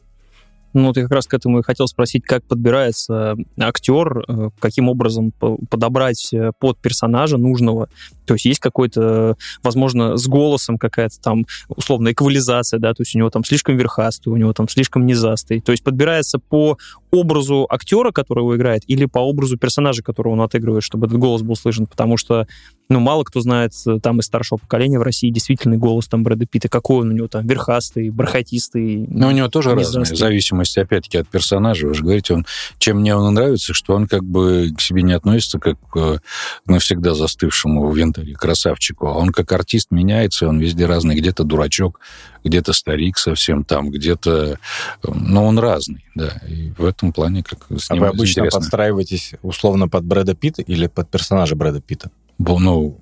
Ну, 0.74 0.92
я 0.94 1.02
как 1.02 1.12
раз 1.12 1.26
к 1.26 1.34
этому 1.34 1.58
и 1.58 1.62
хотел 1.62 1.86
спросить, 1.86 2.24
как 2.24 2.44
подбирается 2.44 3.36
актер, 3.58 4.24
э, 4.26 4.50
каким 4.58 4.88
образом 4.88 5.32
подобрать 5.32 6.32
э, 6.32 6.52
под 6.58 6.78
персонажа 6.78 7.36
нужного 7.36 7.88
То 8.26 8.34
есть 8.34 8.44
есть 8.44 8.60
какой-то, 8.60 9.36
возможно, 9.62 10.16
с 10.16 10.26
голосом 10.26 10.78
какая-то 10.78 11.20
там 11.20 11.46
условная 11.68 12.12
эквализация, 12.12 12.78
да, 12.78 12.94
то 12.94 13.02
есть 13.02 13.14
у 13.14 13.18
него 13.18 13.30
там 13.30 13.44
слишком 13.44 13.76
верхастый, 13.76 14.32
у 14.32 14.36
него 14.36 14.52
там 14.52 14.68
слишком 14.68 15.06
низастый. 15.06 15.60
То 15.60 15.72
есть 15.72 15.84
подбирается 15.84 16.38
по 16.38 16.78
образу 17.10 17.66
актера, 17.68 18.10
который 18.10 18.40
его 18.40 18.56
играет, 18.56 18.82
или 18.86 19.04
по 19.04 19.18
образу 19.18 19.58
персонажа, 19.58 20.02
которого 20.02 20.32
он 20.32 20.40
отыгрывает, 20.40 20.82
чтобы 20.82 21.06
этот 21.06 21.18
голос 21.18 21.42
был 21.42 21.56
слышен, 21.56 21.86
потому 21.86 22.16
что, 22.16 22.46
ну, 22.88 23.00
мало 23.00 23.24
кто 23.24 23.40
знает 23.40 23.72
э, 23.86 23.98
там 24.02 24.20
из 24.20 24.24
старшего 24.24 24.58
поколения 24.58 24.98
в 24.98 25.02
России 25.02 25.30
действительный 25.30 25.76
голос 25.76 26.08
там 26.08 26.22
Брэда 26.22 26.46
Питта, 26.46 26.68
какой 26.68 27.00
он 27.02 27.10
у 27.10 27.12
него 27.12 27.28
там, 27.28 27.46
верхастый, 27.46 28.08
бархатистый. 28.10 29.06
Но 29.08 29.28
у 29.28 29.30
него 29.30 29.48
тоже 29.48 29.74
разные, 29.74 30.06
зависимости, 30.06 30.78
опять-таки, 30.78 31.18
от 31.18 31.28
персонажа. 31.28 31.86
Вы 31.86 31.94
же 31.94 32.02
говорите, 32.02 32.34
он, 32.34 32.46
чем 32.78 33.00
мне 33.00 33.14
он 33.14 33.34
нравится, 33.34 33.74
что 33.74 33.94
он 33.94 34.06
как 34.06 34.24
бы 34.24 34.70
к 34.76 34.80
себе 34.80 35.02
не 35.02 35.12
относится 35.12 35.58
как 35.58 35.78
к 35.90 36.20
навсегда 36.66 37.14
застывшему 37.14 37.86
в 37.86 37.94
янтаре 38.12 38.34
красавчику, 38.34 39.06
а 39.08 39.14
он 39.14 39.30
как 39.30 39.52
артист 39.52 39.90
меняется, 39.90 40.48
он 40.48 40.58
везде 40.58 40.86
разный, 40.86 41.14
где-то 41.14 41.44
дурачок, 41.44 42.00
где-то 42.44 42.72
старик 42.72 43.18
совсем 43.18 43.64
там, 43.64 43.90
где-то... 43.90 44.58
Но 45.02 45.46
он 45.46 45.58
разный, 45.58 46.04
да, 46.14 46.40
и 46.48 46.70
в 46.76 46.84
этом 46.84 47.12
плане 47.12 47.42
как 47.42 47.66
с 47.78 47.90
А 47.90 47.94
ним 47.94 48.02
вы 48.02 48.08
обычно 48.08 48.40
интересно. 48.40 48.60
подстраиваетесь 48.60 49.34
условно 49.42 49.88
под 49.88 50.04
Брэда 50.04 50.34
Питта 50.34 50.62
или 50.62 50.86
под 50.86 51.10
персонажа 51.10 51.56
Брэда 51.56 51.80
Питта? 51.80 52.10
Ну, 52.38 53.00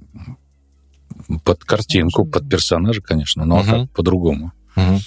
под 1.44 1.64
картинку, 1.64 2.24
под 2.24 2.48
персонажа, 2.48 3.02
конечно, 3.02 3.44
но 3.44 3.62
так, 3.62 3.90
по-другому. 3.90 4.52
Мгм. 4.76 4.98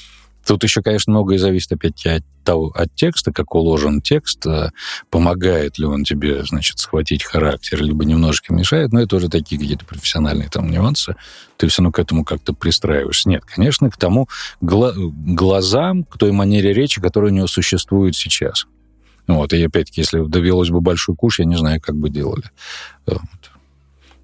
Тут 0.46 0.64
еще, 0.64 0.82
конечно, 0.82 1.12
многое 1.12 1.38
зависит 1.38 1.72
опять 1.72 2.06
от 2.06 2.24
того, 2.44 2.72
от 2.76 2.94
текста, 2.96 3.32
как 3.32 3.56
уложен 3.56 4.02
текст, 4.02 4.46
э, 4.46 4.72
помогает 5.10 5.78
ли 5.80 5.86
он 5.86 6.04
тебе, 6.04 6.44
значит, 6.44 6.80
схватить 6.80 7.24
характер, 7.24 7.82
либо 7.82 8.04
немножечко 8.04 8.54
мешает, 8.54 8.92
но 8.92 9.02
это 9.02 9.16
уже 9.16 9.30
такие 9.30 9.60
какие-то 9.60 9.86
профессиональные 9.86 10.50
там 10.50 10.70
нюансы. 10.70 11.16
Ты 11.58 11.68
все 11.68 11.82
равно 11.82 11.92
к 11.94 12.00
этому 12.00 12.26
как-то 12.26 12.54
пристраиваешься. 12.54 13.30
Нет, 13.30 13.46
конечно, 13.46 13.90
к 13.90 13.98
тому 13.98 14.28
гла- 14.60 14.94
глазам, 14.96 16.04
к 16.04 16.18
той 16.18 16.34
манере 16.34 16.74
речи, 16.74 17.00
которая 17.00 17.32
у 17.32 17.36
него 17.36 17.48
существует 17.48 18.16
сейчас. 18.16 18.66
Вот, 19.28 19.54
и 19.54 19.64
опять-таки, 19.64 20.02
если 20.02 20.26
довелось 20.28 20.70
бы 20.70 20.82
большой 20.82 21.16
куш, 21.16 21.40
я 21.40 21.46
не 21.46 21.56
знаю, 21.56 21.80
как 21.80 21.96
бы 21.96 22.10
делали. 22.10 22.44
Вот. 23.06 23.22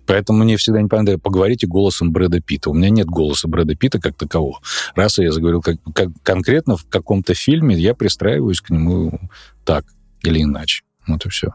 Поэтому 0.09 0.43
мне 0.43 0.57
всегда 0.57 0.81
непонятно, 0.81 1.19
поговорите 1.19 1.67
голосом 1.67 2.11
Брэда 2.11 2.41
Питта. 2.41 2.71
У 2.71 2.73
меня 2.73 2.89
нет 2.89 3.05
голоса 3.05 3.47
Брэда 3.47 3.75
Питта 3.75 3.99
как 3.99 4.15
такового. 4.15 4.59
Раз 4.95 5.19
я 5.19 5.31
заговорил 5.31 5.61
как, 5.61 5.75
как- 5.93 6.09
конкретно 6.23 6.77
в 6.77 6.87
каком-то 6.89 7.35
фильме, 7.35 7.75
я 7.75 7.93
пристраиваюсь 7.93 8.59
к 8.59 8.71
нему 8.71 9.19
так 9.63 9.85
или 10.23 10.41
иначе. 10.41 10.83
Вот 11.07 11.23
и 11.27 11.29
все. 11.29 11.49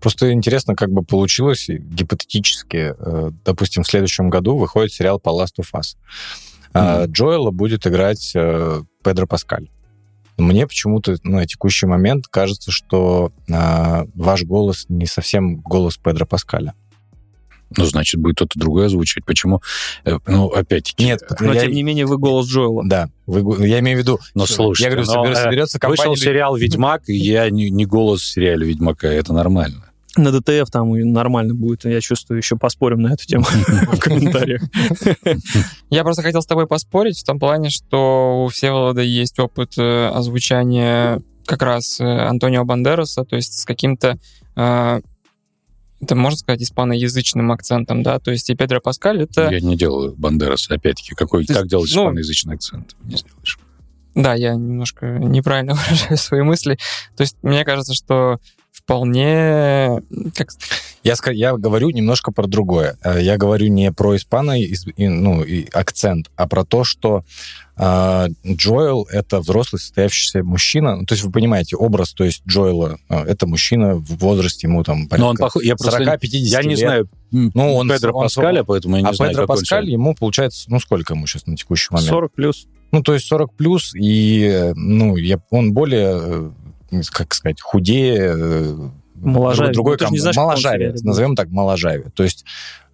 Просто 0.00 0.32
интересно, 0.32 0.74
как 0.74 0.90
бы 0.90 1.04
получилось 1.04 1.68
гипотетически. 1.68 2.94
э, 2.98 3.30
Допустим, 3.44 3.84
в 3.84 3.86
следующем 3.86 4.28
году 4.28 4.56
выходит 4.56 4.92
сериал 4.92 5.20
по 5.20 5.30
Last 5.30 5.60
of 5.60 5.66
Us. 5.72 5.96
А 6.74 7.04
Джоэла 7.06 7.52
будет 7.52 7.86
играть 7.86 8.32
э, 8.34 8.82
Педро 9.04 9.28
Паскаль. 9.28 9.70
Мне 10.36 10.66
почему-то 10.66 11.16
ну, 11.22 11.36
на 11.36 11.46
текущий 11.46 11.86
момент 11.86 12.26
кажется, 12.26 12.72
что 12.72 13.30
а, 13.52 14.06
ваш 14.14 14.42
голос 14.42 14.86
не 14.88 15.06
совсем 15.06 15.56
голос 15.56 15.96
Педро 15.96 16.26
Паскаля. 16.26 16.74
Ну, 17.76 17.84
значит, 17.84 18.20
будет 18.20 18.36
кто-то 18.36 18.58
другой 18.58 18.86
озвучивать. 18.86 19.24
Почему? 19.24 19.62
Э, 20.04 20.18
Ну, 20.26 20.46
опять-таки... 20.48 21.04
Нет, 21.04 21.20
Но, 21.40 21.52
я- 21.52 21.60
тем 21.62 21.72
не 21.72 21.82
менее, 21.82 22.06
вы 22.06 22.18
голос 22.18 22.46
Джоэла. 22.48 22.82
Да, 22.84 23.08
вы 23.26 23.66
я 23.66 23.78
имею 23.80 23.96
в 23.98 24.00
виду... 24.00 24.18
Но 24.34 24.46
слушайте, 24.46 24.90
я 24.90 24.96
говорю, 24.96 25.06
но, 25.12 25.24
собер- 25.24 25.32
э, 25.32 25.42
соберется 25.42 25.78
компания... 25.78 26.08
Вышел 26.10 26.16
сериал 26.16 26.56
«Ведьмак», 26.56 27.08
и 27.08 27.14
я 27.14 27.48
не, 27.50 27.70
не 27.70 27.86
голос 27.86 28.22
в 28.22 28.26
сериале 28.26 28.66
«Ведьмака», 28.66 29.06
это 29.08 29.32
нормально. 29.32 29.84
На 30.16 30.32
ДТФ 30.32 30.68
там 30.72 30.96
и 30.96 31.04
нормально 31.04 31.54
будет, 31.54 31.84
я 31.84 32.00
чувствую, 32.00 32.38
еще 32.38 32.56
поспорим 32.56 33.00
на 33.02 33.12
эту 33.14 33.24
тему 33.26 33.44
в 33.92 33.98
комментариях. 34.00 34.62
Я 35.90 36.02
просто 36.02 36.22
хотел 36.22 36.42
с 36.42 36.46
тобой 36.46 36.66
поспорить 36.66 37.18
в 37.18 37.24
том 37.24 37.38
плане, 37.38 37.70
что 37.70 38.44
у 38.44 38.48
Всеволода 38.48 39.02
есть 39.02 39.38
опыт 39.38 39.74
э, 39.78 40.08
озвучания 40.08 41.22
как 41.46 41.62
раз 41.62 42.00
Антонио 42.00 42.64
Бандераса, 42.64 43.24
то 43.24 43.36
есть 43.36 43.60
с 43.60 43.64
каким-то, 43.64 44.18
э, 44.56 45.00
это 46.00 46.16
можно 46.16 46.38
сказать, 46.38 46.62
испаноязычным 46.62 47.52
акцентом, 47.52 48.02
да, 48.02 48.18
то 48.18 48.30
есть 48.30 48.48
и 48.50 48.54
Педро 48.54 48.80
Паскаль 48.80 49.22
это... 49.22 49.50
Я 49.50 49.60
не 49.60 49.76
делаю 49.76 50.14
Бандераса, 50.16 50.74
опять-таки. 50.74 51.14
Какой, 51.14 51.42
есть, 51.42 51.52
как 51.52 51.68
делать 51.68 51.90
ну, 51.94 52.04
испаноязычный 52.04 52.54
акцент? 52.54 52.96
Не 53.02 53.16
сделаешь. 53.16 53.58
Да, 54.14 54.34
я 54.34 54.54
немножко 54.54 55.06
неправильно 55.18 55.74
выражаю 55.86 56.16
свои 56.16 56.42
мысли. 56.42 56.78
То 57.16 57.22
есть 57.22 57.36
мне 57.42 57.64
кажется, 57.64 57.94
что 57.94 58.40
вполне... 58.72 60.02
Как... 60.34 60.48
Я, 61.02 61.14
я 61.30 61.56
говорю 61.56 61.90
немножко 61.90 62.32
про 62.32 62.46
другое. 62.46 62.98
Э, 63.02 63.20
Я 63.20 63.36
говорю 63.36 63.68
не 63.68 63.92
про 63.92 64.16
испано 64.16 64.54
ну, 64.96 65.42
и 65.42 65.68
акцент, 65.72 66.30
а 66.36 66.48
про 66.48 66.64
то, 66.64 66.84
что 66.84 67.24
Джоэл— 68.46 69.06
это 69.10 69.40
взрослый 69.40 69.80
состоявшийся 69.80 70.42
мужчина. 70.44 70.96
Ну, 70.96 71.06
то 71.06 71.14
есть 71.14 71.24
вы 71.24 71.32
понимаете, 71.32 71.76
образ, 71.76 72.12
то 72.12 72.24
есть 72.24 72.42
Джоэла 72.46 72.98
э,— 73.08 73.22
это 73.26 73.46
мужчина 73.46 73.94
в 73.94 74.18
возрасте 74.18 74.66
ему 74.66 74.82
там 74.84 74.98
Но 74.98 75.04
он 75.04 75.08
порядка 75.36 75.42
похож... 75.44 75.62
Я 75.64 75.76
просто... 75.76 76.02
40-50 76.02 76.28
Я 76.28 76.62
не 76.62 76.76
знаю 76.76 77.08
Ну, 77.30 77.74
он- 77.74 77.88
Педро 77.88 78.12
он- 78.12 78.24
Паскаля, 78.24 78.64
поэтому 78.64 78.96
я 78.96 79.02
не 79.02 79.08
а 79.08 79.14
знаю, 79.14 79.30
Педро 79.30 79.44
он 79.44 79.48
Паскаль, 79.48 79.66
человек. 79.66 79.90
ему 79.92 80.14
получается, 80.14 80.64
ну, 80.70 80.78
сколько 80.80 81.14
ему 81.14 81.26
сейчас 81.26 81.46
на 81.46 81.56
текущий 81.56 81.88
момент? 81.90 82.10
40 82.10 82.32
плюс. 82.34 82.66
Ну, 82.92 83.02
то 83.02 83.14
есть 83.14 83.26
40 83.26 83.54
плюс, 83.54 83.94
и, 83.94 84.72
ну, 84.74 85.16
я, 85.16 85.40
он 85.50 85.72
более, 85.72 86.52
э, 86.92 87.02
как 87.12 87.32
сказать, 87.34 87.60
худее, 87.62 88.34
э, 88.36 88.76
Моложавее. 89.14 89.72
другой 89.72 89.96
Ну, 90.00 90.06
ком- 90.06 90.18
знаешь, 90.18 90.36
он 90.36 91.04
назовем 91.04 91.36
так, 91.36 91.48
моложавее. 91.50 92.10
То 92.14 92.24
есть 92.24 92.44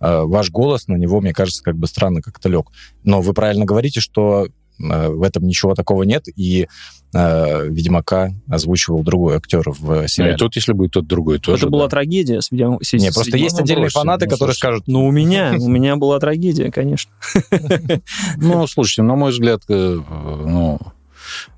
э, 0.01 0.21
ваш 0.23 0.51
голос 0.51 0.87
на 0.89 0.97
него, 0.97 1.21
мне 1.21 1.33
кажется, 1.33 1.63
как 1.63 1.77
бы 1.77 1.87
странно 1.87 2.21
как-то 2.21 2.49
лег. 2.49 2.67
Но 3.05 3.21
вы 3.21 3.33
правильно 3.33 3.65
говорите, 3.65 4.01
что 4.01 4.49
в 4.79 5.23
этом 5.23 5.47
ничего 5.47 5.75
такого 5.75 6.03
нет, 6.05 6.25
и 6.37 6.69
э, 7.15 7.69
Ведьмака 7.69 8.31
озвучивал 8.49 9.03
другой 9.03 9.37
актер 9.37 9.63
в 9.71 9.85
Ну, 9.95 10.03
и 10.03 10.09
сериале. 10.09 10.37
тут, 10.37 10.55
если 10.57 10.73
будет 10.73 10.93
тот 10.93 11.07
другой, 11.07 11.39
тоже, 11.39 11.59
Это 11.65 11.71
была 11.71 11.85
да. 11.85 11.91
трагедия. 11.91 12.41
с 12.43 12.51
Ведьм- 12.53 12.79
с- 12.83 12.93
Не, 12.93 13.11
с 13.11 13.15
просто 13.15 13.31
Ведьмаком. 13.31 13.43
есть 13.45 13.61
отдельные 13.61 13.83
бросьте, 13.85 13.99
фанаты, 14.01 14.25
ну, 14.27 14.31
которые 14.33 14.55
слушайте. 14.55 14.59
скажут, 14.83 14.85
Ну, 14.89 15.07
у 15.07 15.11
меня, 15.11 15.55
у 15.59 15.69
меня 15.69 15.97
была 15.97 16.19
трагедия, 16.19 16.71
конечно. 16.71 17.11
Ну, 18.39 18.67
слушайте, 18.67 19.03
на 19.03 19.15
мой 19.17 19.31
взгляд, 19.33 19.63
э, 19.69 20.01
ну, 20.09 20.79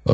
э, 0.07 0.13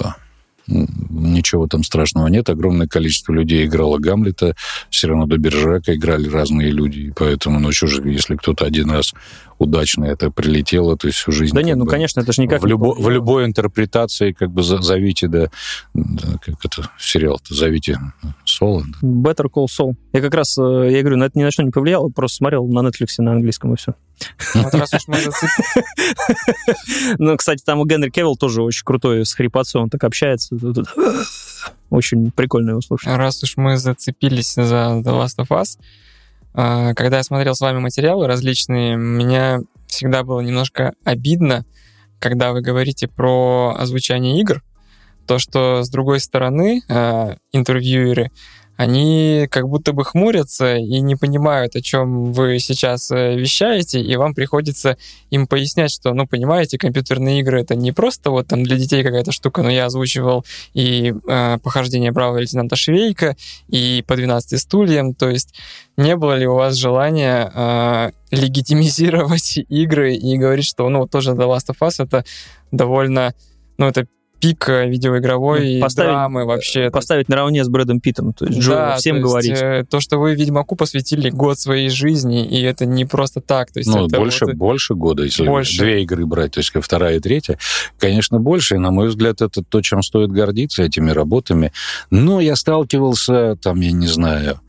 ничего 0.66 1.66
там 1.66 1.82
страшного 1.82 2.28
нет. 2.28 2.48
Огромное 2.48 2.86
количество 2.86 3.32
людей 3.32 3.66
играло 3.66 3.98
Гамлета, 3.98 4.54
все 4.90 5.08
равно 5.08 5.26
до 5.26 5.36
Бержака 5.36 5.94
играли 5.94 6.28
разные 6.28 6.70
люди, 6.70 7.12
поэтому, 7.16 7.60
ну, 7.60 7.70
что 7.72 7.86
же, 7.86 8.02
если 8.08 8.36
кто-то 8.36 8.64
один 8.64 8.90
раз 8.90 9.12
удачно 9.58 10.04
это 10.04 10.30
прилетело, 10.30 10.96
то 10.96 11.06
есть 11.06 11.18
всю 11.18 11.32
жизнь... 11.32 11.54
Да 11.54 11.62
не, 11.62 11.72
как 11.72 11.78
ну, 11.78 11.84
бы, 11.84 11.90
конечно, 11.90 12.20
это 12.20 12.32
же 12.32 12.42
никак 12.42 12.62
в, 12.62 12.66
не 12.66 12.72
любо- 12.72 12.94
в 12.96 13.08
любой 13.10 13.44
интерпретации, 13.44 14.32
как 14.32 14.50
бы, 14.50 14.62
зовите, 14.62 15.28
да, 15.28 15.48
да, 15.94 16.38
как 16.42 16.64
это, 16.64 16.90
сериал-то, 16.98 17.54
зовите 17.54 17.98
Соло. 18.44 18.84
Better 19.02 19.46
Call 19.52 19.66
Saul. 19.66 19.94
Я 20.12 20.20
как 20.20 20.34
раз, 20.34 20.56
э, 20.58 20.88
я 20.90 21.00
говорю, 21.00 21.16
на 21.16 21.24
это 21.24 21.38
ни 21.38 21.42
на 21.42 21.50
что 21.50 21.62
не 21.62 21.70
повлияло, 21.70 22.08
просто 22.08 22.36
смотрел 22.38 22.66
на 22.66 22.80
Netflix 22.86 23.06
на 23.18 23.32
английском 23.32 23.74
и 23.74 23.76
все. 23.76 23.94
Зацеп- 24.54 25.08
Ну, 27.18 27.36
кстати, 27.36 27.62
там 27.64 27.80
у 27.80 27.86
Генри 27.86 28.10
Кевилл 28.10 28.36
тоже 28.36 28.62
очень 28.62 28.84
крутой 28.84 29.24
с 29.24 29.34
хрипотцой, 29.34 29.82
он 29.82 29.90
так 29.90 30.04
общается. 30.04 30.56
Очень 31.90 32.30
прикольно 32.32 32.70
его 32.70 32.80
слушать. 32.80 33.08
раз 33.08 33.42
уж 33.42 33.56
мы 33.56 33.76
зацепились 33.76 34.54
за 34.54 35.00
The 35.04 35.04
Last 35.04 35.36
of 35.38 35.48
Us, 35.48 35.78
когда 36.54 37.18
я 37.18 37.22
смотрел 37.22 37.54
с 37.54 37.60
вами 37.60 37.78
материалы 37.78 38.26
различные, 38.26 38.96
меня 38.96 39.60
всегда 39.88 40.22
было 40.22 40.40
немножко 40.40 40.94
обидно, 41.04 41.64
когда 42.18 42.52
вы 42.52 42.62
говорите 42.62 43.08
про 43.08 43.74
озвучание 43.78 44.40
игр, 44.40 44.62
то, 45.26 45.38
что 45.38 45.82
с 45.82 45.90
другой 45.90 46.20
стороны 46.20 46.82
а, 46.88 47.36
интервьюеры, 47.52 48.30
они 48.76 49.46
как 49.50 49.68
будто 49.68 49.92
бы 49.92 50.04
хмурятся 50.04 50.76
и 50.76 51.00
не 51.00 51.16
понимают, 51.16 51.76
о 51.76 51.80
чем 51.80 52.32
вы 52.32 52.58
сейчас 52.58 53.10
э, 53.10 53.36
вещаете, 53.36 54.00
и 54.00 54.16
вам 54.16 54.34
приходится 54.34 54.96
им 55.30 55.46
пояснять, 55.46 55.92
что, 55.92 56.12
ну, 56.12 56.26
понимаете, 56.26 56.76
компьютерные 56.76 57.40
игры 57.40 57.60
это 57.60 57.76
не 57.76 57.92
просто 57.92 58.30
вот 58.30 58.48
там 58.48 58.64
для 58.64 58.76
детей 58.76 59.02
какая-то 59.04 59.32
штука, 59.32 59.62
но 59.62 59.70
я 59.70 59.86
озвучивал 59.86 60.44
и 60.72 61.14
э, 61.28 61.58
похождение 61.62 62.10
бравого 62.10 62.38
лейтенанта 62.38 62.74
Швейка, 62.74 63.36
и 63.68 64.04
по 64.06 64.16
12 64.16 64.60
стульям, 64.60 65.14
то 65.14 65.28
есть 65.28 65.54
не 65.96 66.16
было 66.16 66.36
ли 66.36 66.46
у 66.46 66.54
вас 66.54 66.74
желания 66.74 67.50
э, 67.54 68.10
легитимизировать 68.32 69.56
игры 69.68 70.14
и 70.14 70.36
говорить, 70.36 70.66
что, 70.66 70.88
ну, 70.88 71.06
тоже 71.06 71.32
The 71.32 71.46
Last 71.46 71.70
of 71.70 71.76
Us 71.80 72.02
это 72.04 72.24
довольно, 72.72 73.34
ну, 73.78 73.86
это 73.86 74.06
пик 74.44 74.68
э, 74.68 74.88
видеоигровой 74.90 75.76
Ну, 75.76 75.80
поставить- 75.80 76.10
драмы 76.10 76.44
вообще. 76.44 76.90
Поставить 76.90 77.28
наравне 77.30 77.64
с 77.64 77.68
Брэдом 77.68 78.00
Питтом. 78.00 78.34
То 78.34 78.44
есть 78.44 78.58
Джо, 78.58 78.70
Да, 78.74 78.96
всем 78.96 79.16
то 79.16 79.20
есть, 79.38 79.48
говорить. 79.48 79.62
э, 79.62 79.84
то, 79.88 80.00
что 80.00 80.18
вы 80.18 80.34
Ведьмаку 80.34 80.76
посвятили 80.76 81.30
год 81.30 81.58
своей 81.58 81.88
жизни, 81.88 82.44
и 82.46 82.60
это 82.62 82.84
не 82.84 83.06
просто 83.06 83.40
так. 83.40 83.70
То 83.72 83.80
есть 83.80 83.88
Ну, 83.88 84.06
это 84.06 84.18
больше, 84.18 84.44
вот- 84.44 84.54
больше 84.56 84.94
года, 84.94 85.22
если 85.24 85.46
Больше. 85.46 85.78
две 85.78 86.02
игры 86.02 86.26
брать, 86.26 86.52
то 86.52 86.60
есть 86.60 86.70
как 86.70 86.84
вторая 86.84 87.16
и 87.16 87.20
третья, 87.20 87.58
конечно, 87.98 88.38
больше. 88.38 88.74
И, 88.74 88.78
на 88.78 88.90
мой 88.90 89.08
взгляд, 89.08 89.40
это 89.40 89.62
то, 89.62 89.80
чем 89.80 90.02
стоит 90.02 90.30
гордиться, 90.30 90.82
этими 90.82 91.10
работами. 91.10 91.72
Но 92.10 92.40
я 92.40 92.54
сталкивался, 92.56 93.56
там, 93.62 93.80
я 93.80 93.92
не 93.92 94.06
знаю, 94.08 94.60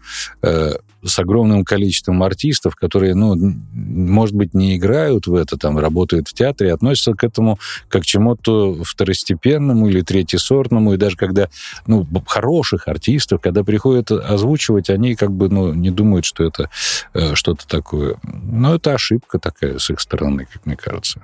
э, 0.41 0.71
с 1.05 1.19
огромным 1.19 1.63
количеством 1.63 2.23
артистов, 2.23 2.75
которые, 2.75 3.15
ну, 3.15 3.35
может 3.35 4.35
быть, 4.35 4.53
не 4.53 4.77
играют 4.77 5.27
в 5.27 5.35
это, 5.35 5.57
там, 5.57 5.77
работают 5.77 6.27
в 6.27 6.33
театре, 6.33 6.73
относятся 6.73 7.13
к 7.13 7.23
этому 7.23 7.59
как 7.87 8.05
к 8.05 8.07
чему-то 8.07 8.83
второстепенному 8.83 9.89
или 9.89 10.01
третьесортному, 10.01 10.93
и 10.93 10.97
даже 10.97 11.17
когда, 11.17 11.49
ну, 11.87 12.07
хороших 12.27 12.87
артистов, 12.87 13.41
когда 13.41 13.63
приходят 13.63 14.11
озвучивать, 14.11 14.89
они 14.89 15.15
как 15.15 15.31
бы, 15.31 15.49
ну, 15.49 15.73
не 15.73 15.89
думают, 15.89 16.25
что 16.25 16.43
это 16.43 16.69
э, 17.13 17.33
что-то 17.33 17.67
такое. 17.67 18.17
Но 18.23 18.75
это 18.75 18.93
ошибка 18.93 19.39
такая 19.39 19.79
с 19.79 19.89
их 19.89 19.99
стороны, 19.99 20.47
как 20.51 20.65
мне 20.65 20.75
кажется. 20.75 21.21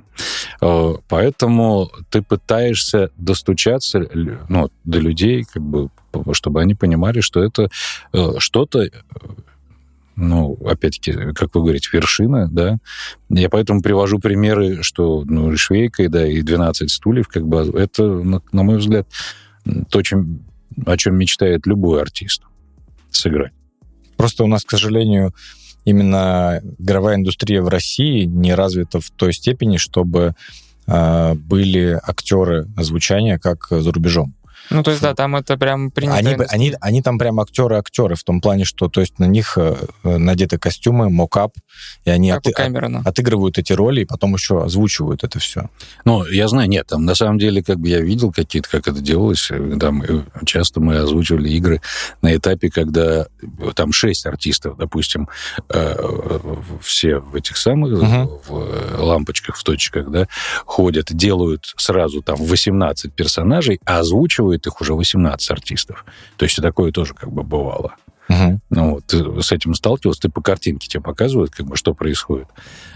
Э, 0.61 0.95
поэтому 1.07 1.91
ты 2.09 2.23
пытаешься 2.23 3.11
достучаться, 3.17 4.07
ну, 4.49 4.69
до 4.83 4.99
людей, 4.99 5.45
как 5.51 5.61
бы, 5.61 5.89
чтобы 6.33 6.61
они 6.61 6.75
понимали, 6.75 7.21
что 7.21 7.43
это 7.43 7.69
э, 8.13 8.33
что-то 8.39 8.89
ну, 10.21 10.57
опять-таки, 10.65 11.33
как 11.33 11.55
вы 11.55 11.61
говорите, 11.61 11.89
вершина, 11.91 12.47
да. 12.49 12.77
Я 13.29 13.49
поэтому 13.49 13.81
привожу 13.81 14.19
примеры, 14.19 14.83
что, 14.83 15.23
ну, 15.25 15.55
Швейка, 15.57 16.07
да, 16.09 16.25
и 16.25 16.41
12 16.41 16.89
стульев, 16.89 17.27
как 17.27 17.47
бы, 17.47 17.71
это, 17.73 18.03
на, 18.03 18.41
на 18.51 18.63
мой 18.63 18.77
взгляд, 18.77 19.07
то, 19.89 20.01
чем, 20.01 20.45
о 20.85 20.95
чем 20.97 21.15
мечтает 21.15 21.65
любой 21.65 22.01
артист 22.01 22.43
сыграть. 23.09 23.51
Просто 24.15 24.43
у 24.43 24.47
нас, 24.47 24.63
к 24.63 24.71
сожалению, 24.71 25.33
именно 25.85 26.61
игровая 26.77 27.15
индустрия 27.15 27.61
в 27.61 27.67
России 27.67 28.25
не 28.25 28.53
развита 28.53 28.99
в 28.99 29.09
той 29.09 29.33
степени, 29.33 29.77
чтобы 29.77 30.35
э, 30.85 31.33
были 31.33 31.99
актеры 32.03 32.67
озвучания, 32.77 33.39
как 33.39 33.67
за 33.69 33.91
рубежом. 33.91 34.35
Ну, 34.71 34.83
то 34.83 34.91
есть, 34.91 35.03
да, 35.03 35.13
там 35.13 35.35
это 35.35 35.57
прям 35.57 35.91
принято. 35.91 36.17
Они, 36.17 36.35
они, 36.49 36.73
они 36.79 37.01
там 37.01 37.19
прям 37.19 37.39
актеры-актеры 37.39 38.15
в 38.15 38.23
том 38.23 38.41
плане, 38.41 38.65
что 38.65 38.87
то 38.87 39.01
есть 39.01 39.19
на 39.19 39.25
них 39.25 39.57
э, 39.57 39.75
надеты 40.03 40.57
костюмы, 40.57 41.09
мокап, 41.09 41.53
и 42.05 42.09
они 42.09 42.31
как 42.31 42.47
от, 42.47 42.75
от, 42.75 43.07
отыгрывают 43.07 43.57
эти 43.57 43.73
роли, 43.73 44.01
и 44.01 44.05
потом 44.05 44.33
еще 44.33 44.63
озвучивают 44.63 45.23
это 45.23 45.39
все. 45.39 45.69
Ну, 46.05 46.25
я 46.25 46.47
знаю, 46.47 46.69
нет, 46.69 46.87
там 46.87 47.05
на 47.05 47.15
самом 47.15 47.37
деле, 47.37 47.61
как 47.63 47.79
бы 47.79 47.89
я 47.89 47.99
видел 47.99 48.31
какие-то, 48.31 48.69
как 48.69 48.87
это 48.87 49.01
делалось, 49.01 49.49
э, 49.51 49.77
там 49.79 50.01
э, 50.03 50.23
часто 50.45 50.79
мы 50.79 50.97
озвучивали 50.97 51.49
игры 51.49 51.81
на 52.21 52.35
этапе, 52.35 52.69
когда 52.69 53.27
там 53.75 53.91
шесть 53.91 54.25
артистов, 54.25 54.77
допустим, 54.77 55.27
все 56.81 57.19
в 57.19 57.35
этих 57.35 57.57
самых 57.57 58.01
угу. 58.01 58.41
в 58.47 59.01
лампочках, 59.01 59.57
в 59.57 59.63
точках, 59.63 60.09
да, 60.09 60.27
ходят, 60.65 61.07
делают 61.11 61.73
сразу 61.77 62.21
там 62.21 62.37
18 62.37 63.13
персонажей, 63.13 63.79
а 63.85 63.99
озвучивают 63.99 64.60
делает 64.61 64.67
их 64.67 64.81
уже 64.81 64.93
18 64.93 65.51
артистов. 65.51 66.05
То 66.37 66.45
есть 66.45 66.61
такое 66.61 66.91
тоже 66.91 67.13
как 67.13 67.31
бы 67.31 67.43
бывало. 67.43 67.95
Угу. 68.29 68.61
Ну, 68.69 68.91
вот, 68.91 69.05
ты 69.05 69.41
с 69.41 69.51
этим 69.51 69.73
сталкивался, 69.73 70.21
ты 70.21 70.29
по 70.29 70.41
картинке 70.41 70.87
тебе 70.87 71.03
показывают, 71.03 71.51
как 71.51 71.65
бы, 71.65 71.75
что 71.75 71.93
происходит. 71.93 72.47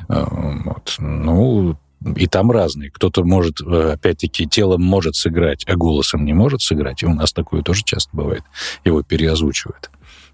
Э, 0.07 0.25
вот. 0.29 0.95
Ну, 0.99 1.77
и 2.15 2.27
там 2.27 2.51
разные. 2.51 2.89
Кто-то 2.89 3.23
может, 3.23 3.59
э, 3.61 3.93
опять-таки, 3.93 4.47
телом 4.47 4.81
может 4.81 5.15
сыграть, 5.15 5.65
а 5.67 5.75
голосом 5.75 6.23
не 6.25 6.33
может 6.33 6.61
сыграть. 6.61 7.03
И 7.03 7.05
у 7.05 7.13
нас 7.13 7.33
такое 7.33 7.63
тоже 7.63 7.83
часто 7.83 8.15
бывает. 8.15 8.43
Его 8.85 9.01
переозвучивают. 9.03 9.89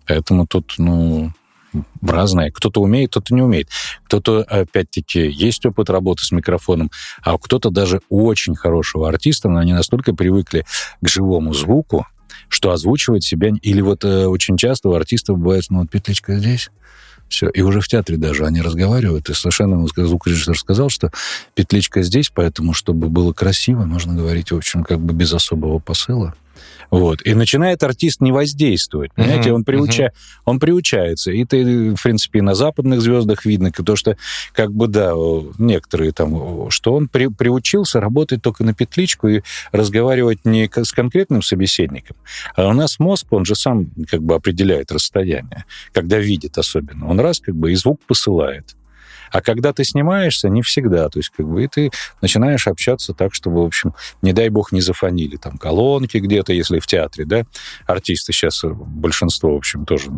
Поэтому 0.08 0.46
тут, 0.46 0.76
ну, 0.78 1.32
разное. 2.02 2.52
Кто-то 2.52 2.82
умеет, 2.82 3.12
кто-то 3.12 3.34
не 3.34 3.42
умеет. 3.42 3.70
Кто-то, 4.06 4.42
опять-таки, 4.44 5.28
есть 5.30 5.66
опыт 5.66 5.90
работы 5.90 6.24
с 6.24 6.32
микрофоном, 6.32 6.92
а 7.22 7.38
кто-то 7.38 7.70
даже 7.70 8.02
очень 8.10 8.56
хорошего 8.56 9.08
артиста, 9.08 9.50
но 9.50 9.60
они 9.60 9.74
настолько 9.74 10.14
привыкли 10.14 10.66
к 11.02 11.08
живому 11.08 11.54
звуку, 11.54 12.08
что 12.48 12.72
озвучивать 12.72 13.24
себя... 13.24 13.52
Или 13.62 13.82
вот 13.82 14.04
э, 14.04 14.26
очень 14.26 14.58
часто 14.58 14.90
у 14.90 14.94
артистов 14.94 15.38
бывает, 15.38 15.66
ну, 15.70 15.82
вот 15.82 15.90
петличка 15.90 16.38
здесь, 16.38 16.70
все. 17.32 17.50
И 17.50 17.62
уже 17.62 17.80
в 17.80 17.88
театре 17.88 18.18
даже 18.18 18.46
они 18.46 18.62
разговаривают, 18.62 19.30
и 19.30 19.34
совершенно 19.34 19.88
звукорежиссер 19.88 20.58
сказал, 20.58 20.90
что 20.90 21.12
петличка 21.56 22.04
здесь, 22.04 22.30
поэтому, 22.30 22.74
чтобы 22.74 23.08
было 23.08 23.32
красиво, 23.32 23.86
нужно 23.86 24.14
говорить, 24.14 24.52
в 24.52 24.58
общем, 24.58 24.84
как 24.84 25.00
бы 25.00 25.14
без 25.14 25.34
особого 25.34 25.80
посыла. 25.80 26.36
Вот. 26.92 27.22
И 27.26 27.34
начинает 27.34 27.82
артист 27.84 28.22
не 28.22 28.32
воздействовать. 28.32 29.14
Понимаете, 29.14 29.50
uh-huh, 29.50 29.54
он, 29.54 29.64
приуча... 29.64 30.04
uh-huh. 30.04 30.42
он 30.46 30.60
приучается. 30.60 31.32
И 31.32 31.46
ты, 31.46 31.96
в 31.96 32.04
принципе, 32.04 32.42
на 32.42 32.54
западных 32.54 33.02
звездах 33.02 33.46
видно, 33.46 33.72
потому 33.72 33.96
что, 33.96 34.18
как 34.54 34.74
бы, 34.74 34.88
да, 34.88 35.14
некоторые 35.58 36.12
там, 36.12 36.70
что 36.70 36.94
он 36.94 37.08
при... 37.08 37.28
приучился 37.28 38.02
работать 38.02 38.42
только 38.42 38.66
на 38.66 38.74
петличку 38.74 39.30
и 39.30 39.42
разговаривать 39.72 40.44
не 40.44 40.70
с 40.72 40.92
конкретным 40.92 41.42
собеседником. 41.42 42.18
А 42.56 42.68
у 42.68 42.74
нас 42.74 43.00
мозг, 43.00 43.28
он 43.32 43.46
же 43.46 43.56
сам 43.56 43.88
как 44.10 44.22
бы 44.22 44.36
определяет 44.36 44.92
расстояние, 44.92 45.66
когда 45.94 46.18
видит 46.20 46.58
особенно. 46.58 47.10
Он 47.10 47.20
раз 47.20 47.40
как 47.40 47.56
бы 47.56 47.72
и 47.72 47.76
звук 47.76 48.02
посылает. 48.06 48.76
А 49.32 49.42
когда 49.42 49.74
ты 49.74 49.84
снимаешься, 49.84 50.50
не 50.50 50.62
всегда. 50.62 51.10
То 51.10 51.20
есть, 51.20 51.30
как 51.30 51.48
бы, 51.48 51.64
и 51.64 51.68
ты 51.68 51.92
начинаешь 52.22 52.68
общаться 52.68 53.14
так, 53.14 53.34
чтобы, 53.34 53.64
в 53.64 53.66
общем, 53.66 53.94
не 54.22 54.34
дай 54.34 54.50
бог, 54.50 54.72
не 54.72 54.82
зафонили 54.82 55.38
там 55.38 55.58
колонки 55.58 56.18
где-то, 56.18 56.54
если 56.54 56.80
в 56.80 56.88
театре, 56.88 57.26
да. 57.26 57.44
Артисты 57.86 58.34
сейчас, 58.34 58.64
э, 58.64 58.70
большинство, 58.70 59.54
в 59.54 59.58
общем, 59.58 59.86
тоже 59.86 60.12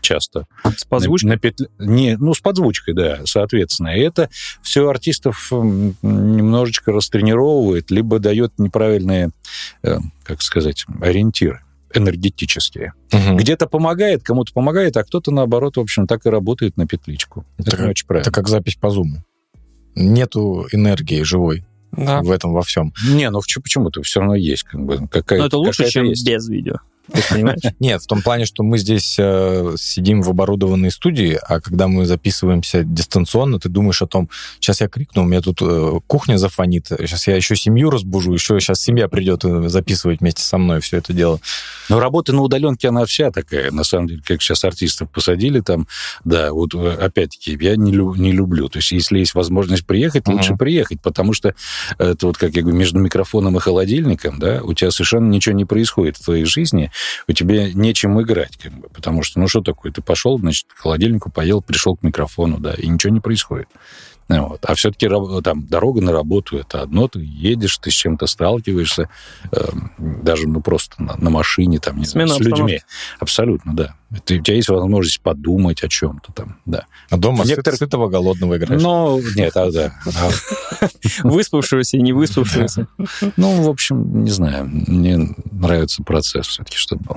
часто. 0.00 0.46
С 0.76 0.84
подзвучкой? 0.84 1.28
На, 1.28 1.34
на 1.34 1.40
петле... 1.40 1.68
Не, 1.78 2.16
ну, 2.16 2.34
с 2.34 2.40
подзвучкой, 2.40 2.94
да, 2.94 3.20
соответственно. 3.24 3.96
И 3.96 4.00
это 4.00 4.28
все 4.62 4.88
артистов 4.88 5.50
немножечко 5.50 6.92
растренировывает, 6.92 7.90
либо 7.90 8.18
дает 8.18 8.52
неправильные, 8.58 9.30
э, 9.82 9.98
как 10.24 10.42
сказать, 10.42 10.84
ориентиры 11.00 11.63
энергетические. 11.94 12.92
Угу. 13.12 13.36
Где-то 13.36 13.66
помогает, 13.66 14.22
кому-то 14.22 14.52
помогает, 14.52 14.96
а 14.96 15.04
кто-то, 15.04 15.30
наоборот, 15.30 15.76
в 15.76 15.80
общем, 15.80 16.06
так 16.06 16.26
и 16.26 16.30
работает 16.30 16.76
на 16.76 16.86
петличку. 16.86 17.44
Это, 17.58 17.76
это 17.76 17.88
очень 17.88 18.06
правильно. 18.06 18.22
Это 18.22 18.32
как 18.32 18.48
запись 18.48 18.76
по 18.76 18.90
зуму. 18.90 19.24
Нету 19.94 20.66
энергии 20.72 21.22
живой 21.22 21.64
да. 21.92 22.22
в 22.22 22.30
этом 22.30 22.52
во 22.52 22.62
всем. 22.62 22.92
Не, 23.08 23.30
ну 23.30 23.40
почему-то 23.40 24.02
все 24.02 24.20
равно 24.20 24.34
есть. 24.34 24.64
Как 24.64 24.84
бы, 24.84 25.08
какая, 25.08 25.38
Но 25.38 25.46
это 25.46 25.58
лучше, 25.58 25.88
чем 25.88 26.06
есть. 26.06 26.26
без 26.26 26.48
видео. 26.48 26.76
Нет, 27.80 28.02
в 28.02 28.06
том 28.06 28.22
плане, 28.22 28.46
что 28.46 28.62
мы 28.62 28.78
здесь 28.78 29.16
э, 29.18 29.74
сидим 29.78 30.22
в 30.22 30.30
оборудованной 30.30 30.90
студии, 30.90 31.38
а 31.46 31.60
когда 31.60 31.86
мы 31.86 32.06
записываемся 32.06 32.82
дистанционно, 32.82 33.58
ты 33.58 33.68
думаешь 33.68 34.00
о 34.00 34.06
том, 34.06 34.30
сейчас 34.58 34.80
я 34.80 34.88
крикну, 34.88 35.22
у 35.22 35.26
меня 35.26 35.42
тут 35.42 35.58
э, 35.60 36.00
кухня 36.06 36.38
зафонит, 36.38 36.86
сейчас 36.88 37.26
я 37.26 37.36
еще 37.36 37.56
семью 37.56 37.90
разбужу, 37.90 38.32
еще 38.32 38.58
сейчас 38.58 38.80
семья 38.80 39.08
придет 39.08 39.44
э, 39.44 39.68
записывать 39.68 40.20
вместе 40.20 40.42
со 40.42 40.56
мной 40.56 40.80
все 40.80 40.96
это 40.96 41.12
дело. 41.12 41.40
Но 41.90 42.00
работа 42.00 42.32
на 42.32 42.40
удаленке, 42.40 42.88
она 42.88 43.04
вся 43.04 43.30
такая, 43.30 43.70
на 43.70 43.84
самом 43.84 44.08
деле, 44.08 44.22
как 44.24 44.40
сейчас 44.40 44.64
артистов 44.64 45.10
посадили 45.10 45.60
там, 45.60 45.86
да, 46.24 46.52
вот 46.52 46.74
э, 46.74 46.88
опять-таки, 46.88 47.58
я 47.60 47.76
не, 47.76 47.92
лю- 47.92 48.14
не 48.14 48.32
люблю. 48.32 48.68
То 48.68 48.78
есть, 48.78 48.92
если 48.92 49.18
есть 49.18 49.34
возможность 49.34 49.84
приехать, 49.84 50.26
лучше 50.26 50.54
uh-huh. 50.54 50.58
приехать, 50.58 51.02
потому 51.02 51.34
что 51.34 51.54
это 51.98 52.26
вот, 52.26 52.38
как 52.38 52.54
я 52.54 52.62
говорю, 52.62 52.78
между 52.78 52.98
микрофоном 52.98 53.58
и 53.58 53.60
холодильником, 53.60 54.38
да, 54.38 54.62
у 54.62 54.72
тебя 54.72 54.90
совершенно 54.90 55.28
ничего 55.28 55.54
не 55.54 55.66
происходит 55.66 56.16
в 56.16 56.24
твоей 56.24 56.44
жизни, 56.44 56.90
у 57.28 57.32
тебя 57.32 57.72
нечем 57.72 58.20
играть, 58.20 58.56
как 58.56 58.72
бы, 58.72 58.88
потому 58.88 59.22
что, 59.22 59.40
ну, 59.40 59.48
что 59.48 59.60
такое, 59.60 59.92
ты 59.92 60.02
пошел, 60.02 60.38
значит, 60.38 60.66
к 60.68 60.78
холодильнику 60.78 61.30
поел, 61.30 61.62
пришел 61.62 61.96
к 61.96 62.02
микрофону, 62.02 62.58
да, 62.58 62.74
и 62.74 62.86
ничего 62.88 63.12
не 63.12 63.20
происходит. 63.20 63.68
Вот. 64.28 64.64
А 64.64 64.74
все-таки 64.74 65.08
там 65.42 65.66
дорога 65.66 66.00
на 66.00 66.12
работу 66.12 66.56
это 66.56 66.82
одно, 66.82 67.08
ты 67.08 67.20
едешь, 67.20 67.76
ты 67.78 67.90
с 67.90 67.94
чем-то 67.94 68.26
сталкиваешься, 68.26 69.10
э, 69.52 69.58
даже 69.98 70.48
ну 70.48 70.62
просто 70.62 71.02
на, 71.02 71.16
на 71.16 71.30
машине 71.30 71.78
там 71.78 71.98
не 71.98 72.06
знаю, 72.06 72.28
с 72.28 72.38
людьми. 72.38 72.80
Абсолютно, 73.20 73.74
да. 73.76 73.94
Ты, 74.24 74.38
у 74.38 74.42
тебя 74.42 74.56
есть 74.56 74.68
возможность 74.68 75.20
подумать 75.20 75.82
о 75.82 75.88
чем-то 75.88 76.32
там, 76.32 76.58
да. 76.64 76.86
А 77.10 77.16
дома 77.16 77.44
Некоторых... 77.44 77.78
сытого 77.78 78.08
голодного 78.08 78.56
играешь? 78.56 78.82
Ну, 78.82 79.20
нет, 79.34 79.56
а, 79.56 79.70
да. 79.70 79.92
Выспавшегося 81.22 81.96
и 81.96 82.02
не 82.02 82.12
выспавшегося. 82.12 82.86
Ну, 83.36 83.62
в 83.62 83.68
общем, 83.68 84.24
не 84.24 84.30
знаю, 84.30 84.68
мне 84.68 85.34
нравится 85.50 86.02
процесс 86.02 86.46
все-таки, 86.46 86.76
чтобы 86.76 87.04
был 87.04 87.16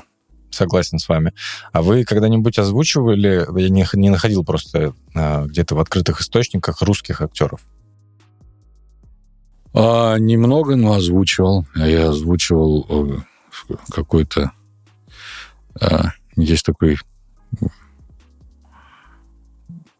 согласен 0.57 0.99
с 0.99 1.07
вами. 1.07 1.33
А 1.71 1.81
вы 1.81 2.03
когда-нибудь 2.03 2.59
озвучивали, 2.59 3.47
я 3.59 3.69
не, 3.69 3.85
не 3.93 4.09
находил 4.09 4.43
просто 4.43 4.93
а, 5.15 5.45
где-то 5.45 5.75
в 5.75 5.79
открытых 5.79 6.21
источниках 6.21 6.81
русских 6.81 7.21
актеров? 7.21 7.61
А, 9.73 10.17
немного, 10.17 10.75
но 10.75 10.93
озвучивал. 10.93 11.65
Я 11.75 12.09
озвучивал 12.09 12.85
э, 12.89 13.75
какой-то... 13.91 14.51
А, 15.79 16.09
есть 16.35 16.65
такой... 16.65 16.97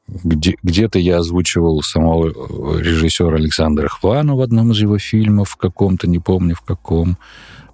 Где, 0.08 0.56
где-то 0.64 1.00
я 1.00 1.18
озвучивал 1.18 1.84
самого 1.84 2.30
э, 2.30 2.82
режиссера 2.82 3.36
Александра 3.36 3.88
Хвана 3.90 4.36
в 4.36 4.42
одном 4.42 4.72
из 4.72 4.80
его 4.80 4.98
фильмов, 4.98 5.50
в 5.50 5.58
каком-то, 5.58 6.08
не 6.08 6.20
помню 6.20 6.56
в 6.56 6.62
каком. 6.62 7.18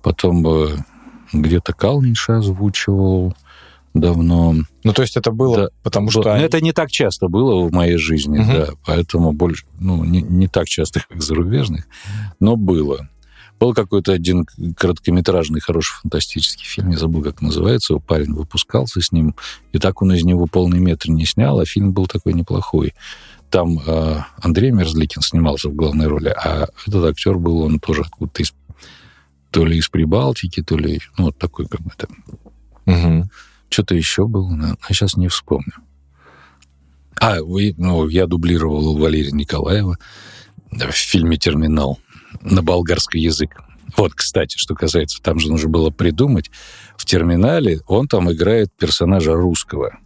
Потом 0.02 0.46
э, 0.46 0.78
где-то 1.34 1.74
Калнинша 1.74 2.38
озвучивал 2.38 3.36
давно. 3.94 4.56
Ну, 4.84 4.94
то 4.94 5.02
есть 5.02 5.18
это 5.18 5.32
было, 5.32 5.58
да, 5.58 5.68
потому 5.84 6.12
что... 6.12 6.34
Они... 6.34 6.44
Это 6.44 6.62
не 6.62 6.72
так 6.72 6.92
часто 6.92 7.28
было 7.28 7.68
в 7.68 7.72
моей 7.72 7.98
жизни, 7.98 8.40
угу. 8.40 8.52
да, 8.52 8.70
поэтому 8.86 9.34
больше, 9.34 9.66
ну, 9.80 10.04
не, 10.04 10.22
не 10.22 10.48
так 10.48 10.68
часто, 10.68 11.02
как 11.08 11.22
зарубежных, 11.22 11.88
но 12.40 12.56
было. 12.56 13.10
Был 13.60 13.74
какой-то 13.74 14.12
один 14.12 14.46
короткометражный 14.76 15.62
хороший 15.62 15.94
фантастический 16.02 16.66
фильм, 16.66 16.90
я 16.90 16.98
забыл, 16.98 17.22
как 17.22 17.42
называется, 17.42 17.94
его 17.94 18.02
парень 18.02 18.34
выпускался 18.34 19.00
с 19.00 19.12
ним, 19.12 19.36
и 19.72 19.80
так 19.80 20.02
он 20.02 20.12
из 20.14 20.24
него 20.24 20.48
полный 20.48 20.80
метр 20.80 21.10
не 21.10 21.26
снял, 21.26 21.60
а 21.60 21.66
фильм 21.66 21.94
был 21.94 22.08
такой 22.08 22.34
неплохой. 22.34 22.94
Там 23.50 23.80
э, 23.86 24.18
Андрей 24.42 24.72
Мерзликин 24.72 25.22
снимался 25.22 25.70
в 25.70 25.76
главной 25.76 26.08
роли, 26.08 26.30
а 26.30 26.68
этот 26.88 27.06
актер 27.06 27.38
был, 27.38 27.60
он 27.60 27.80
тоже 27.80 28.02
откуда-то 28.02 28.42
из 28.42 28.52
то 29.54 29.66
ли 29.66 29.78
из 29.78 29.88
Прибалтики, 29.88 30.64
то 30.64 30.76
ли, 30.76 31.00
ну, 31.16 31.26
вот 31.26 31.38
такой 31.38 31.68
какой-то. 31.68 32.08
Мгм. 32.86 33.30
Что-то 33.70 33.94
еще 33.94 34.28
было, 34.28 34.50
но 34.50 34.68
я 34.70 34.76
сейчас 34.90 35.16
не 35.16 35.28
вспомню. 35.28 35.74
А, 37.22 37.42
вы, 37.42 37.76
ну, 37.78 38.08
я 38.08 38.26
дублировал 38.26 38.98
Валерия 38.98 39.32
Николаева 39.32 39.98
в 40.72 40.92
фильме 40.92 41.38
«Терминал» 41.38 42.00
на 42.42 42.64
болгарский 42.64 43.22
язык. 43.22 43.62
Вот, 43.96 44.16
кстати, 44.16 44.58
что 44.58 44.74
касается, 44.74 45.22
там 45.22 45.38
же 45.40 45.50
нужно 45.50 45.70
было 45.70 45.92
придумать. 45.92 46.50
В 46.98 47.06
«Терминале» 47.06 47.80
он 47.86 48.08
там 48.08 48.32
играет 48.32 48.72
персонажа 48.76 49.34
русского, 49.34 50.00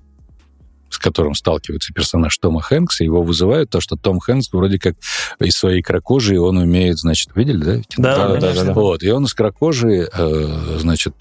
с 0.90 0.98
которым 0.98 1.36
сталкивается 1.36 1.94
персонаж 1.94 2.38
Тома 2.38 2.62
Хэнкса. 2.62 3.04
Его 3.04 3.24
вызывают 3.24 3.70
то, 3.70 3.82
что 3.82 3.96
Том 3.96 4.20
Хэнкс 4.20 4.52
вроде 4.52 4.80
как 4.80 4.96
из 5.40 5.56
своей 5.56 5.82
кракожи 5.82 6.40
он 6.40 6.58
умеет, 6.58 6.98
значит, 6.98 7.30
видели, 7.36 7.64
да? 7.64 7.82
Да, 7.98 8.16
Да, 8.16 8.40
да, 8.40 8.54
да, 8.54 8.64
да. 8.66 8.74
Вот, 8.74 9.04
и 9.04 9.12
он 9.12 9.26
из 9.26 9.34
кракожи, 9.34 10.10
э, 10.12 10.78
значит, 10.80 11.14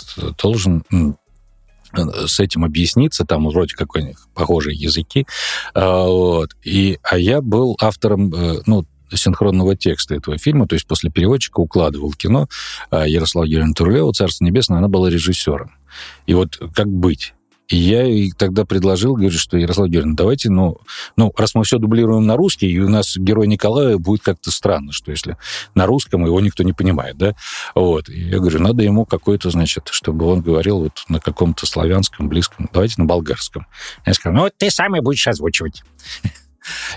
должен 0.42 0.84
э, 0.92 2.26
с 2.26 2.40
этим 2.40 2.64
объясниться, 2.64 3.24
там 3.24 3.48
вроде 3.48 3.74
как 3.74 3.96
у 3.96 3.98
них 3.98 4.28
похожие 4.34 4.76
языки, 4.76 5.26
А, 5.74 6.06
вот, 6.06 6.50
и, 6.62 6.98
а 7.02 7.18
я 7.18 7.40
был 7.40 7.76
автором, 7.80 8.32
э, 8.34 8.60
ну, 8.66 8.84
синхронного 9.12 9.76
текста 9.76 10.14
этого 10.14 10.36
фильма, 10.38 10.66
то 10.66 10.74
есть 10.74 10.86
после 10.86 11.10
переводчика 11.10 11.60
укладывал 11.60 12.12
кино, 12.12 12.48
а 12.90 13.06
Ярослава 13.06 13.46
Юрьевна 13.46 13.72
Турлева, 13.72 14.12
Царство 14.12 14.44
Небесное, 14.44 14.78
она 14.78 14.88
была 14.88 15.08
режиссером. 15.10 15.72
И 16.26 16.34
вот 16.34 16.58
как 16.74 16.88
быть? 16.88 17.32
И 17.68 17.76
я 17.76 18.04
ей 18.04 18.32
тогда 18.32 18.64
предложил, 18.64 19.14
говорю, 19.14 19.36
что, 19.38 19.58
Ярослав 19.58 19.88
Юрьевна, 19.88 20.14
давайте, 20.14 20.50
ну, 20.50 20.78
ну, 21.16 21.32
раз 21.36 21.54
мы 21.54 21.64
все 21.64 21.78
дублируем 21.78 22.26
на 22.26 22.36
русский, 22.36 22.70
и 22.70 22.78
у 22.78 22.88
нас 22.88 23.16
герой 23.16 23.48
Николая 23.48 23.98
будет 23.98 24.22
как-то 24.22 24.50
странно, 24.50 24.92
что 24.92 25.10
если 25.10 25.36
на 25.74 25.86
русском 25.86 26.24
его 26.24 26.40
никто 26.40 26.62
не 26.62 26.72
понимает, 26.72 27.16
да? 27.16 27.34
Вот. 27.74 28.08
И 28.08 28.20
я 28.20 28.38
говорю, 28.38 28.60
надо 28.60 28.82
ему 28.82 29.04
какой-то, 29.04 29.50
значит, 29.50 29.88
чтобы 29.90 30.26
он 30.26 30.42
говорил 30.42 30.80
вот 30.80 31.04
на 31.08 31.20
каком-то 31.20 31.66
славянском, 31.66 32.28
близком, 32.28 32.68
давайте 32.72 32.94
на 32.98 33.04
болгарском. 33.04 33.66
Я 34.04 34.14
сказал, 34.14 34.36
ну, 34.36 34.44
Ну, 34.46 34.52
ты 34.56 34.70
сам 34.70 34.94
и 34.96 35.00
будешь 35.00 35.26
озвучивать. 35.26 35.82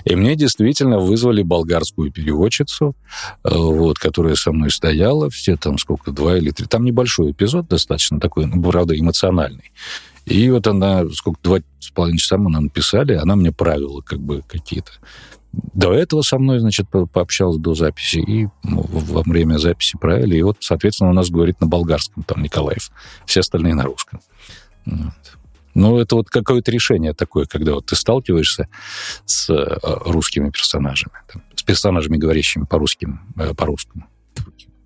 и 0.05 0.15
мне 0.15 0.35
действительно 0.35 0.99
вызвали 0.99 1.41
болгарскую 1.41 2.11
переводчицу, 2.11 2.95
э, 3.43 3.49
вот, 3.51 3.97
которая 3.97 4.35
со 4.35 4.51
мной 4.51 4.69
стояла, 4.69 5.29
все 5.29 5.55
там 5.55 5.77
сколько, 5.77 6.11
два 6.11 6.37
или 6.37 6.51
три. 6.51 6.67
Там 6.67 6.83
небольшой 6.85 7.31
эпизод 7.31 7.67
достаточно 7.67 8.19
такой, 8.19 8.45
ну, 8.45 8.61
правда, 8.61 8.97
эмоциональный. 8.97 9.71
И 10.29 10.49
вот 10.51 10.67
она, 10.67 11.09
сколько, 11.09 11.39
два 11.43 11.59
с 11.79 11.89
половиной 11.89 12.19
часа 12.19 12.37
мы 12.37 12.51
нам 12.51 12.65
написали, 12.65 13.13
она 13.13 13.35
мне 13.35 13.51
правила 13.51 14.01
как 14.01 14.19
бы 14.19 14.43
какие-то. 14.47 14.91
До 15.51 15.91
этого 15.91 16.21
со 16.21 16.37
мной, 16.37 16.59
значит, 16.59 16.87
по- 16.89 17.07
пообщалась 17.07 17.57
до 17.57 17.73
записи, 17.73 18.17
и 18.17 18.47
ну, 18.63 18.85
во 18.91 19.23
время 19.23 19.57
записи 19.57 19.97
правили. 19.99 20.37
И 20.37 20.41
вот, 20.43 20.57
соответственно, 20.59 21.09
у 21.09 21.13
нас 21.13 21.31
говорит 21.31 21.59
на 21.59 21.67
болгарском 21.67 22.23
там 22.23 22.43
Николаев, 22.43 22.91
все 23.25 23.39
остальные 23.39 23.73
на 23.73 23.83
русском. 23.83 24.21
Вот. 24.85 25.13
Ну, 25.73 25.97
это 25.99 26.15
вот 26.15 26.29
какое-то 26.29 26.71
решение 26.71 27.13
такое, 27.13 27.45
когда 27.45 27.73
вот 27.73 27.87
ты 27.87 27.95
сталкиваешься 27.95 28.67
с 29.25 29.49
э, 29.49 29.77
русскими 29.81 30.49
персонажами, 30.49 31.13
там, 31.31 31.41
с 31.55 31.63
персонажами, 31.63 32.17
говорящими 32.17 32.63
э, 32.63 33.53
по-русскому. 33.55 34.07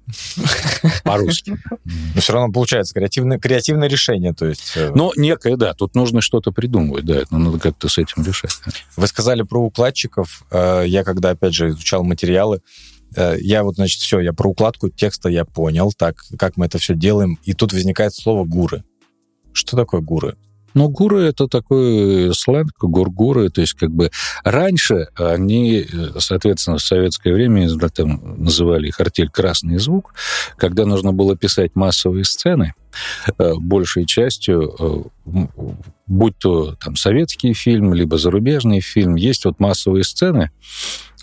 По-русски. 1.04 1.58
Но 2.16 2.22
все 2.22 2.34
равно 2.34 2.52
получается 2.52 2.94
креативное, 2.94 3.40
креативное 3.40 3.88
решение. 3.88 4.34
То 4.34 4.46
есть 4.46 4.74
э, 4.76 4.92
Ну, 4.94 5.12
некое, 5.16 5.56
да, 5.56 5.74
тут 5.74 5.96
нужно 5.96 6.22
что-то 6.22 6.52
придумывать, 6.52 7.06
да, 7.06 7.16
это 7.20 7.36
надо 7.38 7.60
как-то 7.60 7.88
с 7.88 7.98
этим 7.98 8.24
решать. 8.24 8.52
Вы 8.98 9.08
сказали 9.08 9.44
про 9.44 9.64
укладчиков. 9.64 10.44
Э, 10.52 10.84
Я 10.86 11.04
когда, 11.04 11.32
опять 11.32 11.54
же, 11.54 11.70
изучал 11.70 12.04
материалы, 12.04 12.62
э, 13.16 13.38
я 13.40 13.64
вот, 13.64 13.76
значит, 13.76 14.02
все, 14.02 14.20
я 14.20 14.34
про 14.34 14.50
укладку 14.50 14.90
текста 14.90 15.30
я 15.30 15.46
понял, 15.46 15.94
так, 15.98 16.24
как 16.38 16.58
мы 16.58 16.66
это 16.66 16.78
все 16.78 16.96
делаем. 16.96 17.40
И 17.44 17.54
тут 17.54 17.74
возникает 17.74 18.14
слово 18.14 18.44
«гуры». 18.44 18.84
Что 19.54 19.78
такое 19.78 20.02
гуры? 20.02 20.36
Ну, 20.74 20.90
гуры— 20.90 21.22
это 21.24 21.48
такой 21.48 22.34
сленг, 22.34 22.74
гургуры, 22.80 23.50
то 23.50 23.62
есть 23.62 23.74
как 23.74 23.92
бы 23.92 24.12
раньше 24.44 25.08
они, 25.16 25.82
э, 25.82 26.20
соответственно, 26.20 26.78
в 26.78 26.82
советское 26.82 27.34
время 27.34 27.68
там, 27.90 28.44
называли 28.44 28.88
их 28.88 29.00
артель 29.00 29.30
«Красный 29.30 29.78
звук», 29.78 30.14
когда 30.58 30.86
нужно 30.86 31.14
было 31.14 31.38
писать 31.38 31.72
массовые 31.76 32.26
сцены, 32.26 32.74
э, 33.38 33.54
большей 33.56 34.06
частью, 34.06 34.76
э, 35.26 35.48
будь 36.08 36.38
то 36.38 36.76
там 36.76 36.96
советский 36.96 37.54
фильм, 37.54 37.94
либо 37.94 38.18
зарубежный 38.18 38.82
фильм, 38.82 39.16
есть 39.16 39.46
вот 39.46 39.60
массовые 39.60 40.04
сцены, 40.04 40.52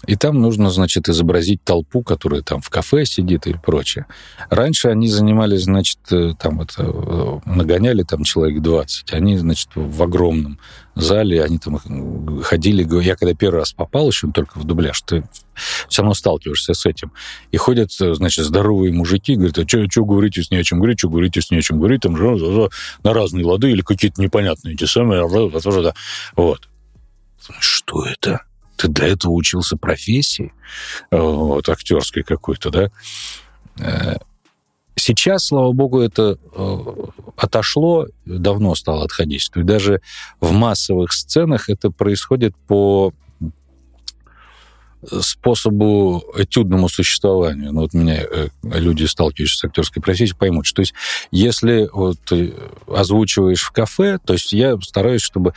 и 0.07 0.17
там 0.17 0.41
нужно, 0.41 0.71
значит, 0.71 1.09
изобразить 1.09 1.63
толпу, 1.63 2.03
которая 2.03 2.43
там 2.43 2.61
в 2.61 2.71
кафе 2.71 3.05
сидит 3.05 3.47
и 3.47 3.55
прочее. 3.55 4.07
Раньше 4.49 4.89
они 4.89 5.09
занимались, 5.09 5.65
значит, 5.65 5.99
э, 6.11 6.33
там 6.39 6.61
это, 6.63 7.41
нагоняли 7.45 8.03
там 8.03 8.25
человек 8.25 8.63
20. 8.63 9.13
Они, 9.13 9.37
значит, 9.37 9.69
в 9.75 10.03
огромном 10.03 10.59
зале, 10.95 11.45
они 11.45 11.59
там 11.59 11.79
ходили, 12.43 12.87
я 13.03 13.17
когда 13.17 13.35
первый 13.35 13.59
раз 13.59 13.73
попал 13.73 14.09
еще 14.09 14.31
только 14.33 14.59
в 14.59 14.65
дубляж, 14.65 15.01
ты 15.03 15.25
все 15.89 16.03
равно 16.03 16.15
сталкиваешься 16.15 16.75
с 16.75 16.87
этим. 16.87 17.13
И 17.53 17.59
ходят, 17.59 17.91
э, 18.01 18.15
значит, 18.15 18.47
здоровые 18.47 18.93
мужики, 18.93 19.37
говорят, 19.37 19.59
а 19.59 19.69
что 19.69 20.05
говорите 20.05 20.43
с 20.43 20.51
ней 20.51 20.61
о 20.61 20.65
чем 20.65 20.79
говорить, 20.79 20.99
что 20.99 21.11
говорите 21.11 21.43
с 21.43 21.51
ней 21.51 21.59
о 21.59 21.63
чем 21.63 21.79
говорить, 21.79 22.01
там 22.01 22.15
на 22.15 23.15
разные 23.15 23.45
лады 23.45 23.71
или 23.71 23.83
какие-то 23.83 24.21
непонятные 24.23 24.75
эти 24.75 24.85
самые, 24.85 25.27
э, 25.27 25.61
тоже, 25.61 25.83
да. 25.83 25.95
Вот. 26.37 26.69
Что 27.61 28.07
это? 28.07 28.41
Ты 28.81 28.89
для 28.89 29.09
этого 29.09 29.33
учился 29.33 29.77
профессии, 29.77 30.53
э, 31.11 31.19
вот, 31.19 31.69
актерской 31.69 32.23
какой-то, 32.23 32.71
да? 32.71 32.91
Э, 33.79 34.17
Сейчас, 34.97 35.47
слава 35.47 35.73
богу, 35.73 36.01
это 36.01 36.37
э, 36.53 36.79
отошло, 37.37 38.09
давно 38.27 38.75
стало 38.75 39.05
отходить. 39.05 39.49
То 39.51 39.61
есть 39.61 39.67
даже 39.67 40.03
в 40.41 40.53
массовых 40.53 41.13
сценах 41.13 41.71
это 41.71 41.91
происходит 41.91 42.55
по 42.67 43.15
способу 45.21 46.25
этюдному 46.37 46.89
существованию. 46.89 47.73
Ну, 47.73 47.83
вот 47.83 47.95
меня 47.95 48.23
э, 48.23 48.49
люди, 48.63 49.05
сталкивающиеся 49.05 49.61
с 49.61 49.65
актерской 49.65 50.03
профессией, 50.03 50.37
поймут, 50.37 50.67
что 50.67 50.81
то 50.81 50.83
есть, 50.83 50.95
если 51.31 51.91
вот 51.93 52.17
ты 52.25 52.55
озвучиваешь 52.87 53.63
в 53.63 53.71
кафе, 53.71 54.19
то 54.25 54.33
есть 54.33 54.55
я 54.55 54.79
стараюсь, 54.81 55.21
чтобы 55.21 55.53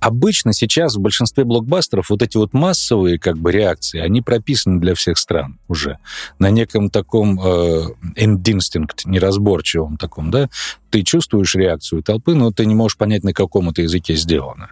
Обычно 0.00 0.54
сейчас 0.54 0.96
в 0.96 1.00
большинстве 1.00 1.44
блокбастеров 1.44 2.08
вот 2.08 2.22
эти 2.22 2.38
вот 2.38 2.54
массовые 2.54 3.18
как 3.18 3.36
бы 3.36 3.52
реакции, 3.52 4.00
они 4.00 4.22
прописаны 4.22 4.80
для 4.80 4.94
всех 4.94 5.18
стран 5.18 5.58
уже 5.68 5.98
на 6.38 6.48
неком 6.50 6.88
таком 6.88 7.38
э, 7.38 7.84
instinct, 8.16 9.02
неразборчивом 9.04 9.98
таком, 9.98 10.30
да, 10.30 10.48
ты 10.88 11.02
чувствуешь 11.02 11.54
реакцию 11.54 12.02
толпы, 12.02 12.34
но 12.34 12.50
ты 12.50 12.64
не 12.64 12.74
можешь 12.74 12.96
понять, 12.96 13.24
на 13.24 13.34
каком 13.34 13.68
это 13.68 13.82
языке 13.82 14.16
сделано. 14.16 14.70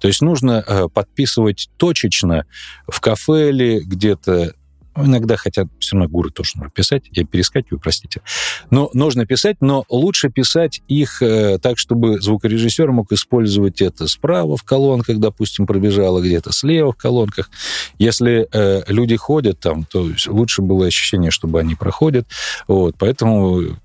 То 0.00 0.08
есть 0.08 0.22
нужно 0.22 0.64
э, 0.66 0.88
подписывать 0.92 1.70
точечно 1.76 2.46
в 2.88 3.00
кафе 3.00 3.50
или 3.50 3.80
где-то 3.80 4.54
иногда 4.96 5.36
хотят 5.36 5.68
все 5.78 5.96
равно 5.96 6.08
гуры 6.08 6.30
тоже 6.30 6.52
нужно 6.56 6.70
писать. 6.70 7.04
Я 7.12 7.24
перескакиваю, 7.24 7.80
простите. 7.80 8.22
Но 8.70 8.90
нужно 8.92 9.26
писать, 9.26 9.56
но 9.60 9.84
лучше 9.88 10.30
писать 10.30 10.82
их 10.88 11.22
э, 11.22 11.58
так, 11.58 11.78
чтобы 11.78 12.20
звукорежиссер 12.20 12.90
мог 12.90 13.12
использовать 13.12 13.80
это 13.80 14.08
справа 14.08 14.56
в 14.56 14.62
колонках, 14.62 15.18
допустим, 15.18 15.66
пробежало 15.66 16.20
где-то, 16.20 16.52
слева 16.52 16.92
в 16.92 16.96
колонках. 16.96 17.50
Если 17.98 18.48
э, 18.52 18.82
люди 18.88 19.16
ходят 19.16 19.60
там, 19.60 19.84
то 19.84 20.08
лучше 20.28 20.62
было 20.62 20.86
ощущение, 20.86 21.30
чтобы 21.30 21.60
они 21.60 21.74
проходят. 21.74 22.26
Вот, 22.66 22.96
поэтому 22.98 23.78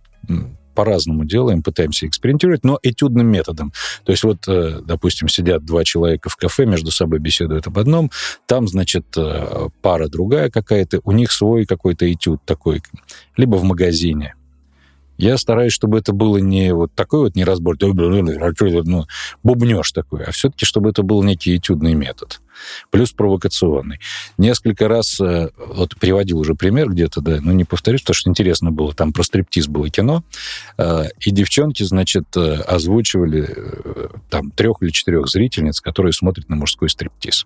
по-разному 0.75 1.25
делаем, 1.25 1.63
пытаемся 1.63 2.07
экспериментировать, 2.07 2.63
но 2.63 2.79
этюдным 2.83 3.27
методом. 3.27 3.73
То 4.03 4.11
есть 4.11 4.23
вот, 4.23 4.47
э, 4.47 4.81
допустим, 4.85 5.27
сидят 5.27 5.65
два 5.65 5.83
человека 5.83 6.29
в 6.29 6.35
кафе, 6.35 6.65
между 6.65 6.91
собой 6.91 7.19
беседуют 7.19 7.67
об 7.67 7.79
одном, 7.79 8.11
там, 8.45 8.67
значит, 8.67 9.05
э, 9.17 9.69
пара 9.81 10.07
другая 10.07 10.49
какая-то, 10.49 11.01
у 11.03 11.11
них 11.11 11.31
свой 11.31 11.65
какой-то 11.65 12.11
этюд 12.11 12.41
такой, 12.45 12.83
либо 13.37 13.55
в 13.55 13.63
магазине. 13.63 14.35
Я 15.17 15.37
стараюсь, 15.37 15.73
чтобы 15.73 15.97
это 15.97 16.13
было 16.13 16.37
не 16.37 16.73
вот 16.73 16.93
такой 16.93 17.21
вот 17.21 17.35
неразбор, 17.35 17.77
ну, 17.79 19.05
бубнеж 19.43 19.91
такой, 19.91 20.23
а 20.23 20.31
все-таки, 20.31 20.65
чтобы 20.65 20.89
это 20.89 21.03
был 21.03 21.23
некий 21.23 21.55
этюдный 21.55 21.93
метод. 21.93 22.41
Плюс 22.89 23.11
провокационный. 23.11 23.99
Несколько 24.37 24.87
раз, 24.87 25.19
э, 25.19 25.49
вот 25.57 25.95
приводил 25.99 26.39
уже 26.39 26.55
пример 26.55 26.89
где-то, 26.89 27.21
да, 27.21 27.39
но 27.41 27.51
не 27.51 27.65
повторюсь, 27.65 28.01
потому 28.01 28.15
что 28.15 28.29
интересно 28.29 28.71
было, 28.71 28.93
там 28.93 29.11
про 29.11 29.23
стриптиз 29.23 29.67
было 29.67 29.89
кино, 29.89 30.23
э, 30.77 31.09
и 31.19 31.31
девчонки, 31.31 31.83
значит, 31.83 32.25
э, 32.37 32.55
озвучивали 32.61 33.55
там 34.29 34.51
трех 34.51 34.81
или 34.81 34.89
четырех 34.89 35.27
зрительниц, 35.27 35.81
которые 35.81 36.13
смотрят 36.13 36.49
на 36.49 36.55
мужской 36.55 36.89
стриптиз. 36.89 37.45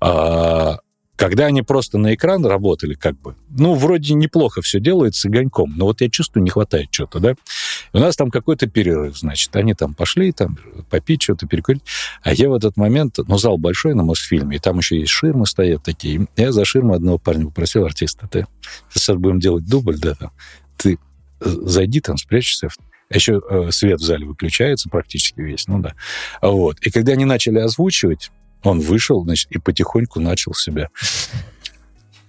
А, 0.00 0.78
Когда 1.16 1.46
они 1.46 1.62
просто 1.62 1.96
на 1.98 2.14
экран 2.14 2.44
работали, 2.44 2.94
как 2.94 3.18
бы, 3.20 3.34
ну, 3.48 3.74
вроде 3.74 4.14
неплохо 4.14 4.60
все 4.60 4.80
делается 4.80 5.22
с 5.22 5.24
огоньком, 5.24 5.72
но 5.76 5.86
вот 5.86 6.02
я 6.02 6.10
чувствую, 6.10 6.44
не 6.44 6.50
хватает 6.50 6.88
что-то, 6.90 7.20
да. 7.20 7.30
И 7.32 7.96
у 7.96 7.98
нас 7.98 8.16
там 8.16 8.30
какой-то 8.30 8.66
перерыв, 8.66 9.16
значит, 9.16 9.54
они 9.56 9.74
там 9.74 9.94
пошли, 9.94 10.32
там, 10.32 10.58
попить 10.90 11.22
что-то, 11.22 11.46
перекурить. 11.46 11.82
А 12.22 12.34
я 12.34 12.50
в 12.50 12.54
этот 12.54 12.76
момент, 12.76 13.18
ну, 13.26 13.38
зал 13.38 13.56
большой 13.56 13.94
на 13.94 14.02
Мосфильме, 14.02 14.56
и 14.56 14.58
там 14.58 14.78
еще 14.78 14.98
есть 14.98 15.10
ширмы 15.10 15.46
стоят 15.46 15.82
такие. 15.82 16.26
Я 16.36 16.52
за 16.52 16.64
ширму 16.64 16.94
одного 16.94 17.18
парня 17.18 17.46
попросил 17.46 17.86
артиста, 17.86 18.28
ты 18.28 18.46
сейчас 18.90 19.16
будем 19.16 19.40
делать 19.40 19.64
дубль, 19.64 19.98
да, 19.98 20.14
там, 20.14 20.32
ты 20.76 20.98
э, 21.40 21.48
зайди 21.48 22.00
там, 22.00 22.18
спрячься, 22.18 22.68
еще 23.08 23.40
э, 23.48 23.70
свет 23.70 24.00
в 24.00 24.04
зале 24.04 24.26
выключается 24.26 24.88
практически 24.90 25.40
весь, 25.40 25.66
ну 25.68 25.78
да. 25.78 25.94
Вот. 26.42 26.78
И 26.80 26.90
когда 26.90 27.12
они 27.12 27.24
начали 27.24 27.58
озвучивать, 27.58 28.30
он 28.70 28.80
вышел, 28.80 29.22
значит, 29.24 29.50
и 29.50 29.58
потихоньку 29.58 30.20
начал 30.20 30.54
себя. 30.54 30.88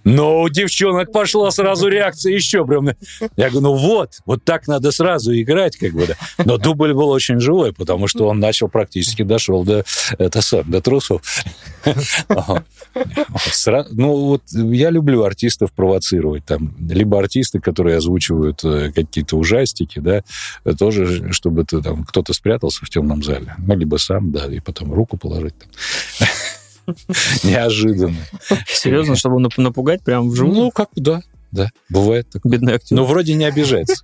Но 0.08 0.40
у 0.40 0.48
девчонок 0.48 1.12
пошла 1.12 1.50
сразу 1.50 1.88
реакция 1.88 2.32
еще 2.32 2.64
прям. 2.64 2.88
Я 3.36 3.50
говорю, 3.50 3.60
ну 3.60 3.74
вот, 3.74 4.20
вот 4.24 4.42
так 4.44 4.66
надо 4.66 4.90
сразу 4.90 5.38
играть, 5.38 5.76
как 5.76 5.92
бы, 5.92 6.06
да. 6.06 6.14
Но 6.44 6.56
дубль 6.56 6.94
был 6.94 7.10
очень 7.10 7.40
живой, 7.40 7.72
потому 7.72 8.08
что 8.08 8.28
он 8.28 8.40
начал 8.40 8.68
практически 8.68 9.22
дошел 9.22 9.64
до, 9.64 9.84
это 10.18 10.40
до 10.64 10.80
трусов. 10.80 11.22
Ну, 13.90 14.16
вот 14.16 14.42
я 14.52 14.90
люблю 14.90 15.24
артистов 15.24 15.72
провоцировать. 15.72 16.44
Там, 16.44 16.74
либо 16.88 17.18
артисты, 17.18 17.60
которые 17.60 17.96
озвучивают 17.96 18.64
э, 18.64 18.92
какие-то 18.92 19.36
ужастики, 19.36 19.98
да, 19.98 20.22
тоже, 20.78 21.32
чтобы 21.32 21.64
там, 21.64 22.04
кто-то 22.04 22.32
спрятался 22.32 22.84
в 22.84 22.90
темном 22.90 23.22
зале. 23.22 23.54
Ну, 23.58 23.76
либо 23.76 23.96
сам, 23.96 24.32
да, 24.32 24.46
и 24.46 24.60
потом 24.60 24.92
руку 24.92 25.16
положить. 25.16 25.54
Там. 25.58 26.28
Неожиданно. 27.44 28.16
Серьезно, 28.66 29.16
чтобы 29.16 29.40
напугать 29.56 30.02
прям 30.02 30.28
вживую? 30.28 30.54
Ну, 30.54 30.70
как, 30.70 30.88
да. 30.96 31.22
Да, 31.50 31.70
бывает 31.88 32.28
такое. 32.28 32.52
Бедный 32.52 32.74
актер. 32.74 32.96
Но 32.96 33.06
вроде 33.06 33.34
не 33.34 33.46
обижается. 33.46 34.02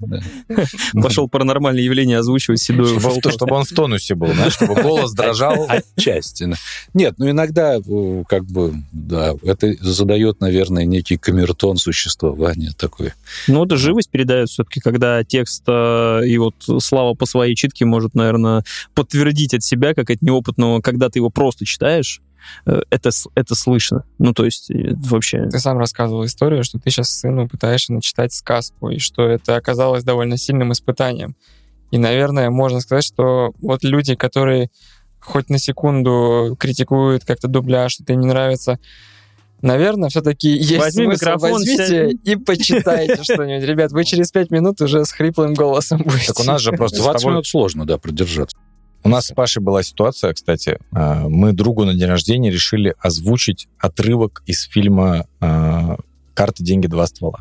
Пошел 0.94 1.28
паранормальное 1.28 1.82
явление 1.82 2.18
озвучивать 2.18 2.60
седую 2.60 2.98
чтобы, 2.98 3.30
чтобы 3.30 3.56
он 3.56 3.64
в 3.64 3.68
тонусе 3.68 4.14
был, 4.14 4.28
чтобы 4.48 4.74
голос 4.80 5.12
дрожал. 5.12 5.68
Отчасти. 5.96 6.50
Нет, 6.94 7.14
ну 7.18 7.28
иногда 7.28 7.76
э, 7.76 8.24
как 8.28 8.46
бы, 8.46 8.74
да, 8.92 9.34
это 9.42 9.74
задает, 9.80 10.40
наверное, 10.40 10.86
некий 10.86 11.18
камертон 11.18 11.76
существования 11.76 12.72
такой. 12.76 13.12
Ну, 13.46 13.64
это 13.64 13.76
живость 13.76 14.10
передает 14.10 14.48
все-таки, 14.48 14.80
когда 14.80 15.22
текст 15.22 15.64
э, 15.66 16.22
и 16.26 16.38
вот 16.38 16.54
Слава 16.80 17.14
по 17.14 17.26
своей 17.26 17.54
читке 17.54 17.84
может, 17.84 18.14
наверное, 18.14 18.64
подтвердить 18.94 19.52
от 19.52 19.62
себя, 19.62 19.94
как 19.94 20.08
от 20.10 20.22
неопытного, 20.22 20.80
когда 20.80 21.10
ты 21.10 21.18
его 21.18 21.28
просто 21.28 21.66
читаешь, 21.66 22.22
это, 22.64 23.10
это 23.34 23.54
слышно. 23.54 24.04
Ну, 24.18 24.32
то 24.32 24.44
есть 24.44 24.70
э, 24.70 24.94
вообще... 24.94 25.48
Ты 25.48 25.58
сам 25.58 25.78
рассказывал 25.78 26.24
историю, 26.24 26.64
что 26.64 26.78
ты 26.78 26.90
сейчас 26.90 27.10
сыну 27.10 27.48
пытаешься 27.48 27.92
начитать 27.92 28.32
сказку, 28.32 28.90
и 28.90 28.98
что 28.98 29.26
это 29.26 29.56
оказалось 29.56 30.04
довольно 30.04 30.36
сильным 30.36 30.72
испытанием. 30.72 31.36
И, 31.90 31.98
наверное, 31.98 32.50
можно 32.50 32.80
сказать, 32.80 33.04
что 33.04 33.52
вот 33.60 33.84
люди, 33.84 34.14
которые 34.14 34.70
хоть 35.20 35.48
на 35.48 35.58
секунду 35.58 36.56
критикуют 36.58 37.24
как-то 37.24 37.48
дубляж, 37.48 37.92
что 37.92 38.04
тебе 38.04 38.16
не 38.16 38.26
нравится, 38.26 38.78
наверное, 39.62 40.10
все-таки 40.10 40.48
есть 40.48 40.78
Возьми 40.78 41.06
смысл 41.06 41.24
микрофон, 41.24 41.52
возьмите 41.52 41.86
сядь. 41.86 42.16
и 42.24 42.36
почитайте 42.36 43.22
что-нибудь. 43.22 43.66
Ребят, 43.66 43.92
вы 43.92 44.04
через 44.04 44.30
пять 44.30 44.50
минут 44.50 44.80
уже 44.80 45.04
с 45.04 45.12
хриплым 45.12 45.54
голосом 45.54 46.02
будете. 46.04 46.26
Так 46.26 46.40
у 46.40 46.44
нас 46.44 46.60
же 46.60 46.72
просто 46.72 46.98
с 46.98 47.00
20 47.02 47.20
тобой- 47.20 47.32
минут 47.32 47.46
сложно, 47.46 47.86
да, 47.86 47.98
продержаться. 47.98 48.56
У 49.04 49.10
нас 49.10 49.26
с 49.26 49.34
Пашей 49.34 49.62
была 49.62 49.82
ситуация, 49.82 50.32
кстати. 50.32 50.78
а, 50.92 51.28
Мы 51.28 51.52
другу 51.52 51.84
на 51.84 51.92
день 51.94 52.08
рождения 52.08 52.50
решили 52.50 52.94
озвучить 52.98 53.68
отрывок 53.78 54.42
из 54.46 54.62
фильма 54.62 55.26
а, 55.40 55.96
«Карты, 56.32 56.64
деньги, 56.64 56.86
два 56.86 57.06
ствола». 57.06 57.40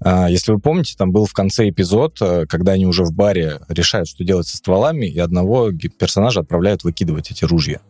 А, 0.00 0.30
Если 0.30 0.50
вы 0.50 0.58
помните, 0.60 0.94
там 0.96 1.12
был 1.12 1.26
в 1.26 1.34
конце 1.34 1.68
эпизод, 1.68 2.18
когда 2.48 2.72
они 2.72 2.86
уже 2.86 3.04
в 3.04 3.12
баре 3.12 3.60
решают, 3.68 4.08
что 4.08 4.24
делать 4.24 4.46
со 4.46 4.56
стволами, 4.56 5.04
и 5.04 5.18
одного 5.18 5.70
персонажа 5.72 6.40
отправляют 6.40 6.84
выкидывать 6.84 7.30
эти 7.30 7.44
ружья. 7.44 7.80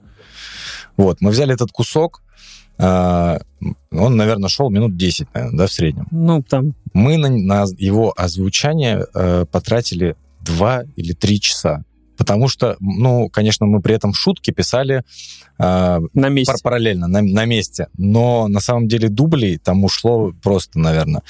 Вот, 0.96 1.20
мы 1.20 1.30
взяли 1.30 1.54
этот 1.54 1.70
кусок, 1.70 2.22
он, 2.78 3.38
наверное, 4.16 4.48
шел 4.48 4.70
минут 4.70 4.96
10, 4.96 5.32
наверное, 5.34 5.56
да, 5.58 5.66
в 5.66 5.72
среднем. 5.72 6.08
Ну, 6.10 6.42
там, 6.42 6.74
Мы 6.94 7.16
на, 7.16 7.28
на 7.28 7.64
его 7.78 8.12
озвучание 8.16 9.06
э, 9.14 9.44
потратили 9.50 10.16
два 10.40 10.82
или 10.96 11.12
три 11.12 11.40
часа. 11.40 11.84
Потому 12.22 12.46
что, 12.46 12.76
ну, 12.78 13.28
конечно, 13.28 13.66
мы 13.66 13.82
при 13.82 13.96
этом 13.96 14.14
шутки 14.14 14.52
писали 14.52 15.02
э, 15.58 16.00
на 16.14 16.28
месте. 16.28 16.52
пар- 16.52 16.60
параллельно, 16.62 17.08
на, 17.08 17.20
на 17.20 17.44
месте. 17.46 17.88
Но 17.98 18.46
на 18.46 18.60
самом 18.60 18.86
деле 18.86 19.08
дублей 19.08 19.58
там 19.58 19.82
ушло 19.82 20.32
просто, 20.40 20.78
наверное. 20.78 21.22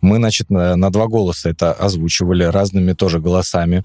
Мы, 0.00 0.16
значит, 0.16 0.50
на, 0.50 0.74
на 0.74 0.90
два 0.90 1.06
голоса 1.06 1.50
это 1.50 1.72
озвучивали 1.72 2.42
разными 2.42 2.94
тоже 2.94 3.20
голосами 3.20 3.84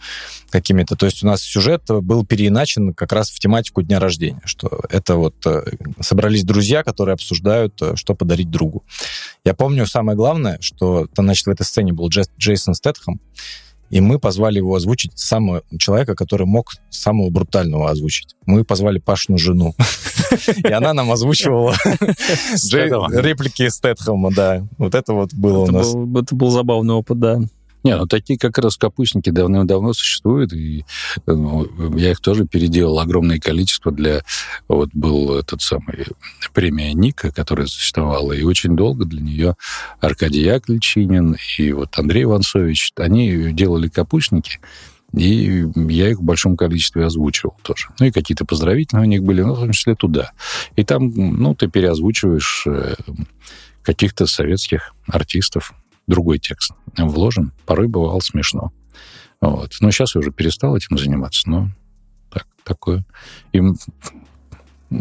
какими-то. 0.50 0.96
То 0.96 1.06
есть 1.06 1.22
у 1.22 1.28
нас 1.28 1.44
сюжет 1.44 1.84
был 1.88 2.26
переиначен 2.26 2.96
как 2.96 3.12
раз 3.12 3.30
в 3.30 3.38
тематику 3.38 3.84
дня 3.84 4.00
рождения, 4.00 4.42
что 4.46 4.82
это 4.90 5.18
вот 5.18 5.36
э, 5.46 5.66
собрались 6.00 6.44
друзья, 6.44 6.82
которые 6.84 7.14
обсуждают, 7.14 7.80
э, 7.80 7.96
что 7.96 8.16
подарить 8.16 8.50
другу. 8.50 8.84
Я 9.44 9.54
помню 9.54 9.86
самое 9.86 10.18
главное, 10.18 10.58
что 10.62 11.08
значит, 11.16 11.46
в 11.46 11.52
этой 11.52 11.64
сцене 11.64 11.94
был 11.94 12.10
Джейсон 12.10 12.74
Стэтхэм, 12.74 13.20
и 13.90 14.02
мы 14.02 14.20
позвали 14.20 14.58
его 14.58 14.76
озвучить 14.76 15.18
самого 15.18 15.64
человека, 15.78 16.16
который 16.16 16.46
мог 16.48 16.74
самого 16.90 17.30
брутального 17.30 17.90
озвучить. 17.90 18.36
Мы 18.46 18.64
позвали 18.64 19.00
Пашину 19.00 19.38
жену. 19.38 19.74
И 20.58 20.72
она 20.72 20.94
нам 20.94 21.12
озвучивала 21.12 21.76
реплики 23.22 23.68
Стэтхэма, 23.70 24.32
да. 24.32 24.68
Вот 24.78 24.96
это 24.96 25.14
вот 25.14 25.34
было 25.34 25.60
у 25.60 25.72
нас. 25.72 25.90
это 25.90 26.36
был 26.36 26.50
забавный 26.50 26.94
опыт, 26.96 27.20
да. 27.20 27.40
Не, 27.86 27.96
ну 27.98 28.08
такие 28.08 28.40
как 28.40 28.58
раз 28.58 28.78
капустники 28.78 29.30
давным-давно 29.30 29.94
существуют, 29.94 30.54
и 30.54 30.84
ну, 31.28 31.68
я 31.96 32.12
их 32.12 32.20
тоже 32.20 32.48
переделал 32.48 33.00
огромное 33.00 33.40
количество 33.40 33.92
для... 33.92 34.24
Вот 34.68 34.90
был 34.94 35.36
этот 35.36 35.62
самый 35.62 36.08
премия 36.52 36.94
Ника, 36.94 37.32
которая 37.32 37.68
существовала, 37.68 38.32
и 38.32 38.42
очень 38.42 38.76
долго 38.76 39.06
для 39.06 39.22
нее 39.22 39.56
Аркадий 40.00 40.42
Яковлевичинин 40.42 41.38
и 41.60 41.72
вот 41.74 41.96
Андрей 42.00 42.24
Ивансович, 42.24 42.92
они 42.96 43.54
делали 43.54 43.88
капустники, 43.88 44.60
и 45.14 45.68
я 45.76 46.10
их 46.10 46.18
в 46.18 46.24
большом 46.24 46.58
количестве 46.58 47.06
озвучивал 47.06 47.56
тоже. 47.62 47.90
Ну 48.00 48.08
и 48.08 48.12
какие-то 48.12 48.46
поздравительные 48.46 49.06
у 49.06 49.10
них 49.10 49.22
были, 49.22 49.44
ну, 49.44 49.54
в 49.54 49.60
том 49.60 49.72
числе 49.74 49.94
туда. 49.94 50.32
И 50.76 50.84
там, 50.84 51.12
ну, 51.14 51.54
ты 51.54 51.68
переозвучиваешь 51.68 52.64
э, 52.66 52.96
каких-то 53.84 54.26
советских 54.26 54.96
артистов, 55.06 55.76
другой 56.08 56.40
текст 56.40 56.72
вложен. 56.98 57.52
Порой 57.66 57.88
бывало 57.88 58.20
смешно. 58.20 58.72
Вот. 59.42 59.76
Но 59.80 59.92
сейчас 59.92 60.16
я 60.16 60.20
уже 60.20 60.32
перестал 60.32 60.76
этим 60.76 60.98
заниматься, 60.98 61.50
но 61.50 61.70
так, 62.32 62.48
такое. 62.64 63.06
И 63.52 63.62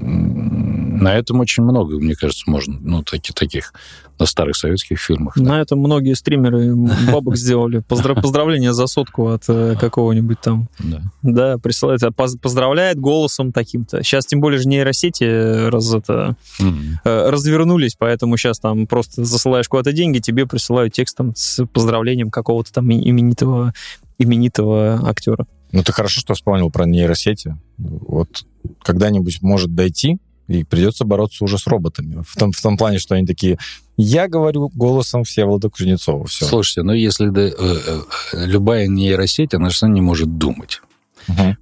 на 0.01 1.15
этом 1.15 1.41
очень 1.41 1.63
много, 1.65 1.99
мне 1.99 2.15
кажется, 2.15 2.49
можно, 2.51 2.79
ну, 2.81 3.03
таки, 3.03 3.33
таких 3.33 3.73
на 4.19 4.27
старых 4.27 4.55
советских 4.57 5.01
фильмах. 5.01 5.35
да. 5.37 5.43
На 5.43 5.61
этом 5.61 5.81
многие 5.81 6.15
стримеры 6.15 6.75
бабок 7.11 7.37
сделали. 7.37 7.81
Поздра- 7.81 8.15
Поздравления 8.21 8.73
за 8.73 8.87
сотку 8.87 9.29
от 9.29 9.43
э, 9.49 9.75
какого-нибудь 9.79 10.41
там. 10.41 10.69
Да. 10.79 11.03
Да, 11.23 11.59
присылает, 11.59 12.03
а 12.05 12.13
поз- 12.13 12.37
поздравляет 12.37 12.99
голосом 13.01 13.51
таким-то. 13.53 14.03
Сейчас 14.05 14.25
тем 14.27 14.41
более 14.41 14.61
же 14.61 14.69
нейросети 14.69 15.25
э, 15.25 15.69
раз, 15.69 15.93
это, 15.93 16.37
М. 16.61 17.01
э, 17.05 17.31
развернулись, 17.31 17.97
поэтому 17.99 18.37
сейчас 18.37 18.61
там 18.61 18.87
просто 18.87 19.25
засылаешь 19.25 19.69
куда-то 19.69 19.93
деньги, 19.93 20.21
тебе 20.21 20.47
присылают 20.47 20.93
текстом 20.95 21.33
с 21.35 21.65
поздравлением 21.67 22.31
какого-то 22.31 22.73
там 22.73 22.91
именитого, 22.93 23.75
именитого 24.19 25.01
актера. 25.09 25.47
Ну, 25.73 25.83
ты 25.83 25.93
хорошо, 25.93 26.21
что 26.21 26.35
вспомнил 26.35 26.71
про 26.71 26.87
нейросети. 26.87 27.57
Вот 27.79 28.45
когда-нибудь 28.83 29.43
может 29.43 29.75
дойти, 29.75 30.19
и 30.47 30.63
придется 30.63 31.05
бороться 31.05 31.45
уже 31.45 31.59
с 31.59 31.67
роботами. 31.67 32.23
В 32.27 32.37
том, 32.37 32.53
в 32.53 32.61
том 32.61 32.77
плане, 32.77 32.99
что 32.99 33.15
они 33.15 33.27
такие, 33.27 33.59
я 33.97 34.29
говорю 34.29 34.71
голосом 34.75 35.25
Всеволода 35.25 35.71
Кузнецова. 35.71 36.27
Все. 36.27 36.45
Слушайте, 36.45 36.83
ну 36.83 36.93
если 36.93 37.29
да, 37.29 37.43
э, 37.43 37.53
э, 37.59 38.47
любая 38.47 38.87
нейросеть, 38.87 39.55
она 39.55 39.71
же 39.71 39.87
не 39.87 40.01
может 40.01 40.37
думать. 40.37 40.83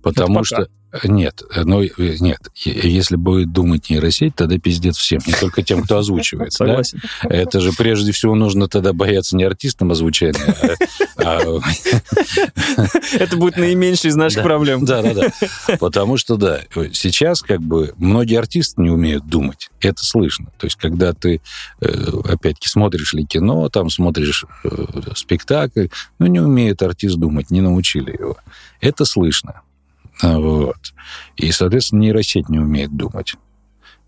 Потому 0.02 0.36
пока. 0.36 0.44
что 0.44 0.68
нет, 1.05 1.43
ну 1.64 1.82
нет, 1.98 2.40
если 2.64 3.16
будет 3.16 3.52
думать 3.52 3.89
нейросеть, 3.90 4.35
тогда 4.36 4.59
пиздец 4.59 4.97
всем, 4.97 5.20
не 5.27 5.32
только 5.32 5.62
тем, 5.62 5.82
кто 5.82 5.98
озвучивает. 5.98 6.51
да? 6.51 6.56
Согласен. 6.56 7.01
Это 7.23 7.60
же 7.60 7.73
прежде 7.73 8.12
всего 8.12 8.35
нужно 8.35 8.69
тогда 8.69 8.93
бояться 8.93 9.36
не 9.36 9.44
артистам 9.44 9.90
озвучания, 9.90 10.55
а- 11.16 11.40
а 11.40 11.60
Это 13.19 13.36
будет 13.36 13.56
наименьшей 13.56 14.10
из 14.10 14.16
наших 14.16 14.39
Да. 14.39 14.43
проблем. 14.44 14.85
Да, 14.85 15.02
да, 15.02 15.14
да. 15.14 15.77
Потому 15.78 16.16
что, 16.16 16.36
да, 16.36 16.60
сейчас 16.93 17.43
как 17.43 17.60
бы 17.60 17.94
многие 17.97 18.39
артисты 18.39 18.82
не 18.82 18.90
умеют 18.90 19.27
думать. 19.27 19.70
Это 19.81 20.05
слышно. 20.05 20.47
То 20.59 20.66
есть, 20.66 20.77
когда 20.77 21.12
ты, 21.12 21.40
э, 21.81 21.86
опять-таки, 22.24 22.69
смотришь 22.69 23.12
ли 23.14 23.24
кино, 23.24 23.69
там 23.69 23.90
смотришь 23.90 24.44
э, 24.64 24.69
спектакль, 25.14 25.86
ну, 26.19 26.27
не 26.27 26.40
умеет 26.40 26.82
артист 26.82 27.16
думать, 27.16 27.51
не 27.51 27.60
научили 27.60 28.12
его. 28.12 28.36
Это 28.81 29.05
слышно. 29.05 29.62
А, 30.23 30.39
Вот. 30.39 30.94
И, 31.36 31.51
соответственно, 31.53 32.01
нейросеть 32.01 32.49
не 32.49 32.59
умеет 32.59 32.97
думать. 32.97 33.35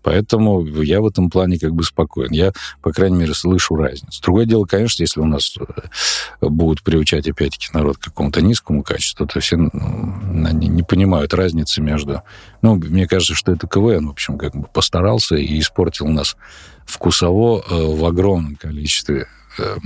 Поэтому 0.05 0.63
я 0.83 1.01
в 1.01 1.07
этом 1.07 1.31
плане 1.31 1.57
как 1.57 1.73
бы 1.73 1.83
спокоен. 1.83 2.31
Я, 2.31 2.53
по 2.83 2.91
крайней 2.91 3.17
мере, 3.17 3.33
слышу 3.33 3.75
разницу. 3.75 4.21
Другое 4.21 4.45
дело, 4.45 4.65
конечно, 4.65 5.01
если 5.01 5.19
у 5.19 5.25
нас 5.25 5.55
э, 5.57 6.45
будут 6.47 6.83
приучать 6.83 7.27
опять-таки 7.27 7.69
народ 7.73 7.97
к 7.97 8.03
какому-то 8.03 8.39
низкому 8.43 8.83
качеству, 8.83 9.25
то 9.25 9.39
все 9.39 9.55
они 9.55 10.67
не 10.67 10.83
понимают 10.83 11.33
разницы 11.33 11.81
между... 11.81 12.21
Ну, 12.61 12.75
мне 12.75 13.07
кажется, 13.07 13.33
что 13.33 13.51
это 13.51 13.67
КВН, 13.67 14.05
в 14.05 14.11
общем, 14.11 14.37
как 14.37 14.55
бы 14.55 14.67
постарался 14.67 15.37
и 15.37 15.59
испортил 15.59 16.07
нас 16.07 16.37
вкусово 16.85 17.63
э, 17.67 17.73
в 17.73 18.05
огромном 18.05 18.57
количестве 18.57 19.25
э, 19.57 19.77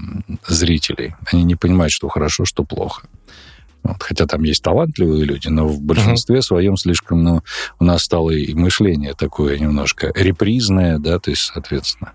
зрителей. 0.46 1.16
Они 1.32 1.44
не 1.46 1.56
понимают, 1.56 1.94
что 1.94 2.10
хорошо, 2.10 2.44
что 2.44 2.66
плохо. 2.66 3.08
Вот, 3.84 4.02
хотя 4.02 4.26
там 4.26 4.44
есть 4.44 4.62
талантливые 4.62 5.24
люди, 5.24 5.48
но 5.48 5.68
в 5.68 5.82
большинстве 5.82 6.38
uh-huh. 6.38 6.44
своем 6.44 6.78
слишком, 6.78 7.24
ну, 7.24 7.42
у 7.80 7.86
нас 7.86 8.04
стало 8.04 8.32
и 8.32 8.54
мышление 8.54 9.14
такое 9.14 9.58
немножко 9.58 10.12
репризное, 10.16 11.00
да, 11.00 11.20
то 11.20 11.32
есть, 11.32 11.44
соответственно, 11.44 12.14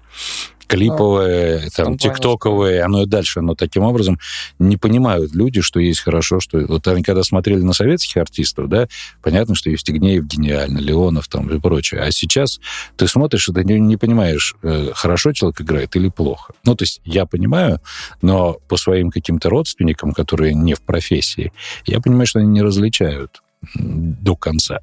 клиповое, 0.66 1.66
а, 1.66 1.70
там, 1.70 1.98
тиктоковое, 1.98 2.84
оно 2.84 3.02
и 3.02 3.06
дальше, 3.06 3.40
оно 3.40 3.54
таким 3.54 3.82
образом 3.82 4.18
не 4.58 4.76
понимают 4.76 5.34
люди, 5.34 5.60
что 5.60 5.80
есть 5.80 6.00
хорошо, 6.00 6.40
что... 6.40 6.58
Вот 6.66 6.86
они 6.88 7.02
когда 7.02 7.22
смотрели 7.22 7.60
на 7.60 7.72
советских 7.72 8.16
артистов, 8.16 8.68
да, 8.68 8.88
понятно, 9.22 9.54
что 9.54 9.70
Евстигнеев 9.70 10.24
гениально, 10.24 10.78
Леонов 10.78 11.28
там 11.28 11.48
и 11.50 11.58
прочее. 11.58 12.00
А 12.00 12.10
сейчас 12.10 12.60
ты 12.96 13.06
смотришь, 13.06 13.48
и 13.48 13.52
ты 13.52 13.64
не, 13.64 13.78
не 13.78 13.96
понимаешь, 13.96 14.54
э, 14.62 14.90
хорошо 14.94 15.32
человек 15.32 15.60
играет 15.60 15.96
или 15.96 16.08
плохо. 16.08 16.54
Ну, 16.64 16.74
то 16.74 16.82
есть 16.84 17.00
я 17.04 17.26
понимаю, 17.26 17.80
но 18.22 18.54
по 18.68 18.76
своим 18.76 19.10
каким-то 19.10 19.50
родственникам, 19.50 20.12
которые 20.12 20.54
не 20.54 20.74
в 20.74 20.82
профессии, 20.82 21.52
я 21.86 22.00
понимаю, 22.00 22.26
что 22.26 22.40
они 22.40 22.48
не 22.48 22.62
различают 22.62 23.42
до 23.74 24.36
конца 24.36 24.80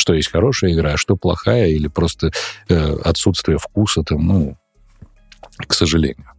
что 0.00 0.14
есть 0.14 0.30
хорошая 0.30 0.72
игра, 0.72 0.94
а 0.94 0.96
что 0.96 1.14
плохая, 1.14 1.68
или 1.68 1.86
просто 1.86 2.30
э, 2.70 2.96
отсутствие 3.04 3.58
вкуса, 3.58 4.02
там, 4.02 4.26
ну, 4.26 4.56
к 5.66 5.74
сожалению. 5.74 6.30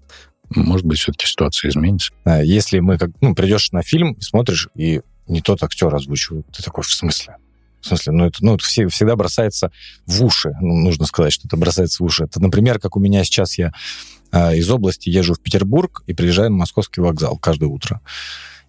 Может 0.49 0.85
быть, 0.85 0.99
все-таки 0.99 1.25
ситуация 1.25 1.69
изменится. 1.69 2.11
Если 2.25 2.79
мы 2.79 2.97
как, 2.97 3.11
ну, 3.21 3.33
придешь 3.33 3.71
на 3.71 3.83
фильм 3.83 4.19
смотришь, 4.19 4.67
и 4.75 5.01
не 5.27 5.41
тот 5.41 5.63
актер 5.63 5.93
озвучивает, 5.93 6.45
ты 6.51 6.61
такой, 6.61 6.83
в 6.83 6.91
смысле? 6.91 7.37
В 7.81 7.87
смысле, 7.87 8.11
ну, 8.13 8.25
это, 8.25 8.37
ну, 8.41 8.55
это 8.55 8.63
все, 8.63 8.87
всегда 8.89 9.15
бросается 9.15 9.71
в 10.05 10.23
уши. 10.23 10.53
Ну, 10.61 10.75
нужно 10.75 11.05
сказать, 11.05 11.33
что 11.33 11.47
это 11.47 11.57
бросается 11.57 12.03
в 12.03 12.05
уши. 12.05 12.25
Это, 12.25 12.39
например, 12.41 12.79
как 12.79 12.95
у 12.95 12.99
меня 12.99 13.23
сейчас 13.23 13.57
я 13.57 13.71
э, 14.31 14.57
из 14.57 14.69
области 14.69 15.09
езжу 15.09 15.33
в 15.33 15.41
Петербург 15.41 16.03
и 16.05 16.13
приезжаю 16.13 16.51
на 16.51 16.57
московский 16.57 17.01
вокзал 17.01 17.37
каждое 17.37 17.67
утро. 17.67 18.01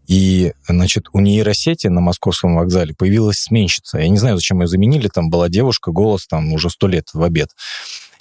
И, 0.06 0.52
значит, 0.66 1.06
у 1.12 1.20
нейросети 1.20 1.86
на 1.88 2.00
московском 2.00 2.56
вокзале 2.56 2.94
появилась 2.94 3.38
сменщица. 3.38 3.98
Я 3.98 4.08
не 4.08 4.18
знаю, 4.18 4.36
зачем 4.36 4.60
ее 4.60 4.66
заменили. 4.66 5.08
Там 5.08 5.30
была 5.30 5.48
девушка, 5.48 5.92
голос 5.92 6.26
там 6.26 6.52
уже 6.52 6.70
сто 6.70 6.88
лет 6.88 7.08
в 7.12 7.22
обед. 7.22 7.50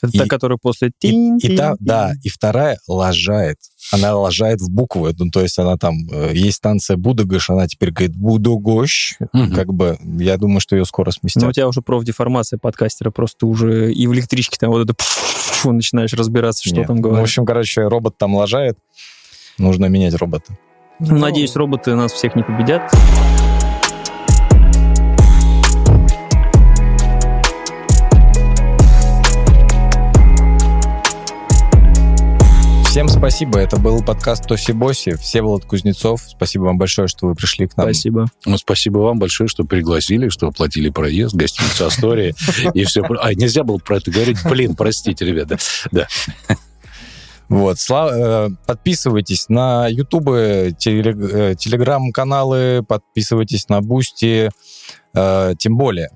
Это 0.02 0.12
и, 0.14 0.20
та, 0.20 0.26
которая 0.26 0.58
после... 0.62 0.92
Тин, 0.98 1.38
и, 1.38 1.48
и 1.48 1.58
та, 1.58 1.76
да, 1.80 2.14
и 2.24 2.30
вторая 2.30 2.78
лажает. 2.88 3.58
Она 3.92 4.16
лажает 4.16 4.62
в 4.62 4.70
буквы. 4.70 5.14
Ну, 5.18 5.30
то 5.32 5.42
есть 5.42 5.58
она 5.60 5.78
там... 5.78 5.96
Э, 6.12 6.32
есть 6.34 6.58
станция 6.58 6.98
Будогош, 6.98 7.50
она 7.50 7.68
теперь 7.68 7.92
говорит 7.92 8.16
Будогощ. 8.16 9.16
Угу. 9.20 9.54
Как 9.56 9.74
бы, 9.74 9.98
я 10.20 10.38
думаю, 10.38 10.60
что 10.60 10.76
ее 10.76 10.86
скоро 10.86 11.12
сместят. 11.12 11.44
Ну, 11.44 11.50
у 11.50 11.54
тебя 11.54 11.68
уже 11.68 11.82
профдеформация 11.82 12.58
подкастера. 12.58 13.12
Просто 13.12 13.46
уже 13.46 13.94
и 13.94 14.08
в 14.08 14.14
электричке 14.14 14.58
там 14.60 14.72
вот 14.72 14.90
это... 14.90 14.96
начинаешь 15.64 16.14
разбираться, 16.14 16.64
что 16.66 16.78
Нет. 16.78 16.88
там 16.88 17.02
говорят. 17.02 17.18
Ну, 17.18 17.22
в 17.22 17.24
общем, 17.24 17.46
короче, 17.46 17.88
робот 17.88 18.18
там 18.18 18.36
лажает. 18.36 18.78
Нужно 19.58 19.86
менять 19.86 20.16
робота. 20.16 20.58
Ну, 21.00 21.18
надеюсь, 21.18 21.56
роботы 21.56 21.96
нас 21.96 22.12
всех 22.12 22.36
не 22.36 22.44
победят. 22.44 22.92
Спасибо. 33.22 33.60
Это 33.60 33.78
был 33.78 34.04
подкаст 34.04 34.48
Тоси 34.48 34.72
Боси. 34.72 35.16
Всеволод 35.16 35.66
Кузнецов. 35.66 36.22
Спасибо 36.22 36.64
вам 36.64 36.80
большое, 36.80 37.08
что 37.08 37.28
вы 37.28 37.36
пришли 37.36 37.68
к 37.68 37.78
нам. 37.78 37.86
Спасибо. 37.86 38.26
Ну, 38.48 38.58
спасибо 38.58 38.98
вам 38.98 39.20
большое, 39.20 39.48
что 39.48 39.64
пригласили, 39.64 40.30
что 40.30 40.48
оплатили 40.48 40.90
проезд, 40.90 41.36
гостиницу 41.36 41.86
Астория 41.86 42.34
и 42.74 42.84
все. 42.84 43.04
А, 43.04 43.36
нельзя 43.36 43.64
было 43.64 43.78
про 43.78 43.98
это 43.98 44.10
говорить. 44.10 44.40
Блин, 44.50 44.76
простите, 44.76 45.24
ребята. 45.24 45.60
Да. 45.92 46.08
Вот. 47.48 47.78
Э, 47.92 48.50
подписывайтесь 48.66 49.50
на 49.50 49.88
Ютубы. 49.88 50.74
Э, 50.74 50.76
телеграм-каналы, 50.80 52.82
подписывайтесь 52.82 53.70
на 53.70 53.82
Boosty. 53.82 54.50
Э, 55.14 55.54
тем 55.60 55.78
более, 55.78 56.10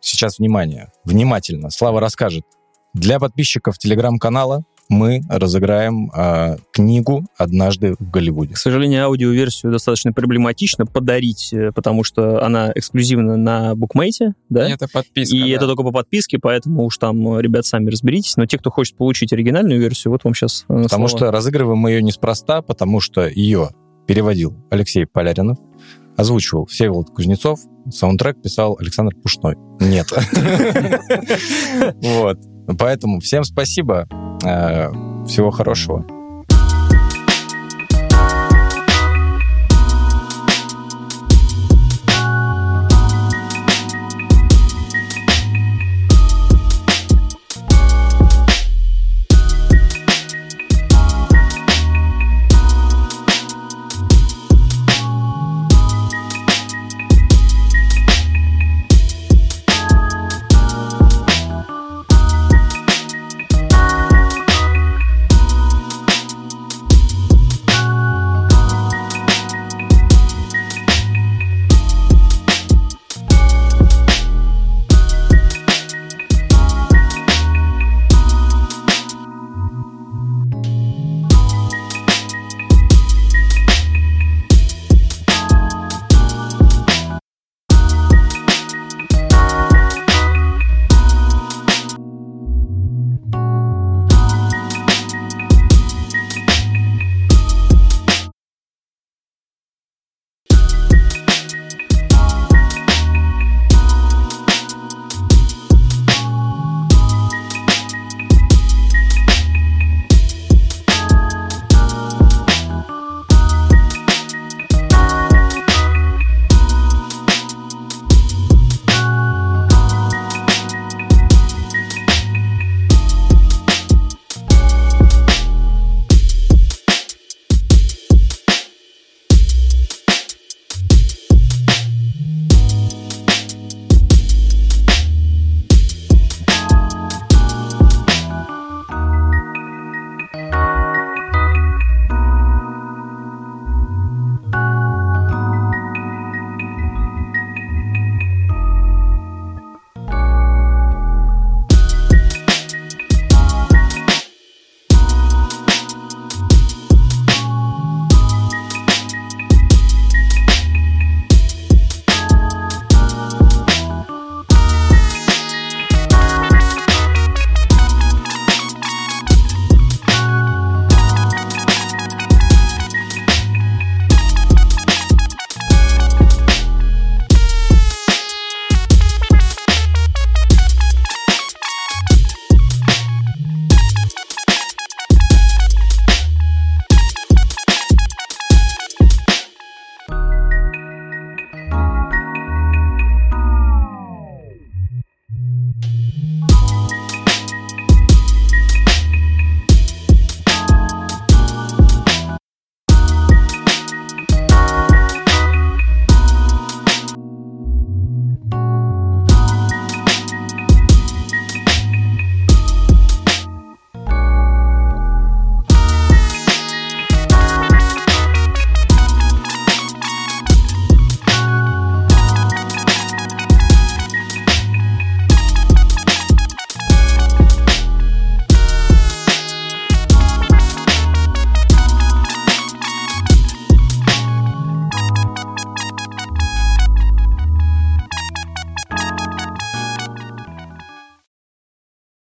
сейчас 0.00 0.40
внимание, 0.40 0.90
внимательно, 1.04 1.70
Слава 1.70 2.00
расскажет. 2.00 2.42
Для 2.94 3.20
подписчиков 3.20 3.78
телеграм-канала 3.78 4.64
мы 4.88 5.22
разыграем 5.28 6.10
э, 6.14 6.56
книгу 6.72 7.24
«Однажды 7.36 7.94
в 7.98 8.10
Голливуде». 8.10 8.54
К 8.54 8.58
сожалению, 8.58 9.04
аудиоверсию 9.04 9.72
достаточно 9.72 10.12
проблематично 10.12 10.86
подарить, 10.86 11.52
э, 11.52 11.72
потому 11.72 12.04
что 12.04 12.44
она 12.44 12.72
эксклюзивна 12.74 13.36
на 13.36 13.74
букмейте, 13.74 14.34
да? 14.48 14.68
И 14.68 14.72
это 14.72 14.86
подписка, 14.88 15.36
И 15.36 15.40
да. 15.40 15.56
это 15.56 15.66
только 15.66 15.82
по 15.82 15.92
подписке, 15.92 16.38
поэтому 16.38 16.84
уж 16.84 16.98
там, 16.98 17.36
э, 17.36 17.42
ребят, 17.42 17.66
сами 17.66 17.90
разберитесь. 17.90 18.36
Но 18.36 18.46
те, 18.46 18.58
кто 18.58 18.70
хочет 18.70 18.96
получить 18.96 19.32
оригинальную 19.32 19.80
версию, 19.80 20.12
вот 20.12 20.24
вам 20.24 20.34
сейчас 20.34 20.64
э, 20.68 20.82
Потому 20.84 21.08
слово. 21.08 21.24
что 21.24 21.30
разыгрываем 21.30 21.78
мы 21.78 21.90
ее 21.92 22.02
неспроста, 22.02 22.62
потому 22.62 23.00
что 23.00 23.26
ее 23.26 23.70
переводил 24.06 24.56
Алексей 24.70 25.04
Поляринов, 25.06 25.58
озвучивал 26.16 26.66
Всеволод 26.66 27.10
Кузнецов, 27.10 27.60
саундтрек 27.90 28.40
писал 28.40 28.76
Александр 28.80 29.14
Пушной. 29.16 29.56
Нет. 29.80 30.06
Вот. 32.02 32.38
Поэтому 32.78 33.20
всем 33.20 33.44
спасибо. 33.44 34.06
Э, 34.44 34.90
Всего 35.26 35.50
хорошего. 35.50 36.04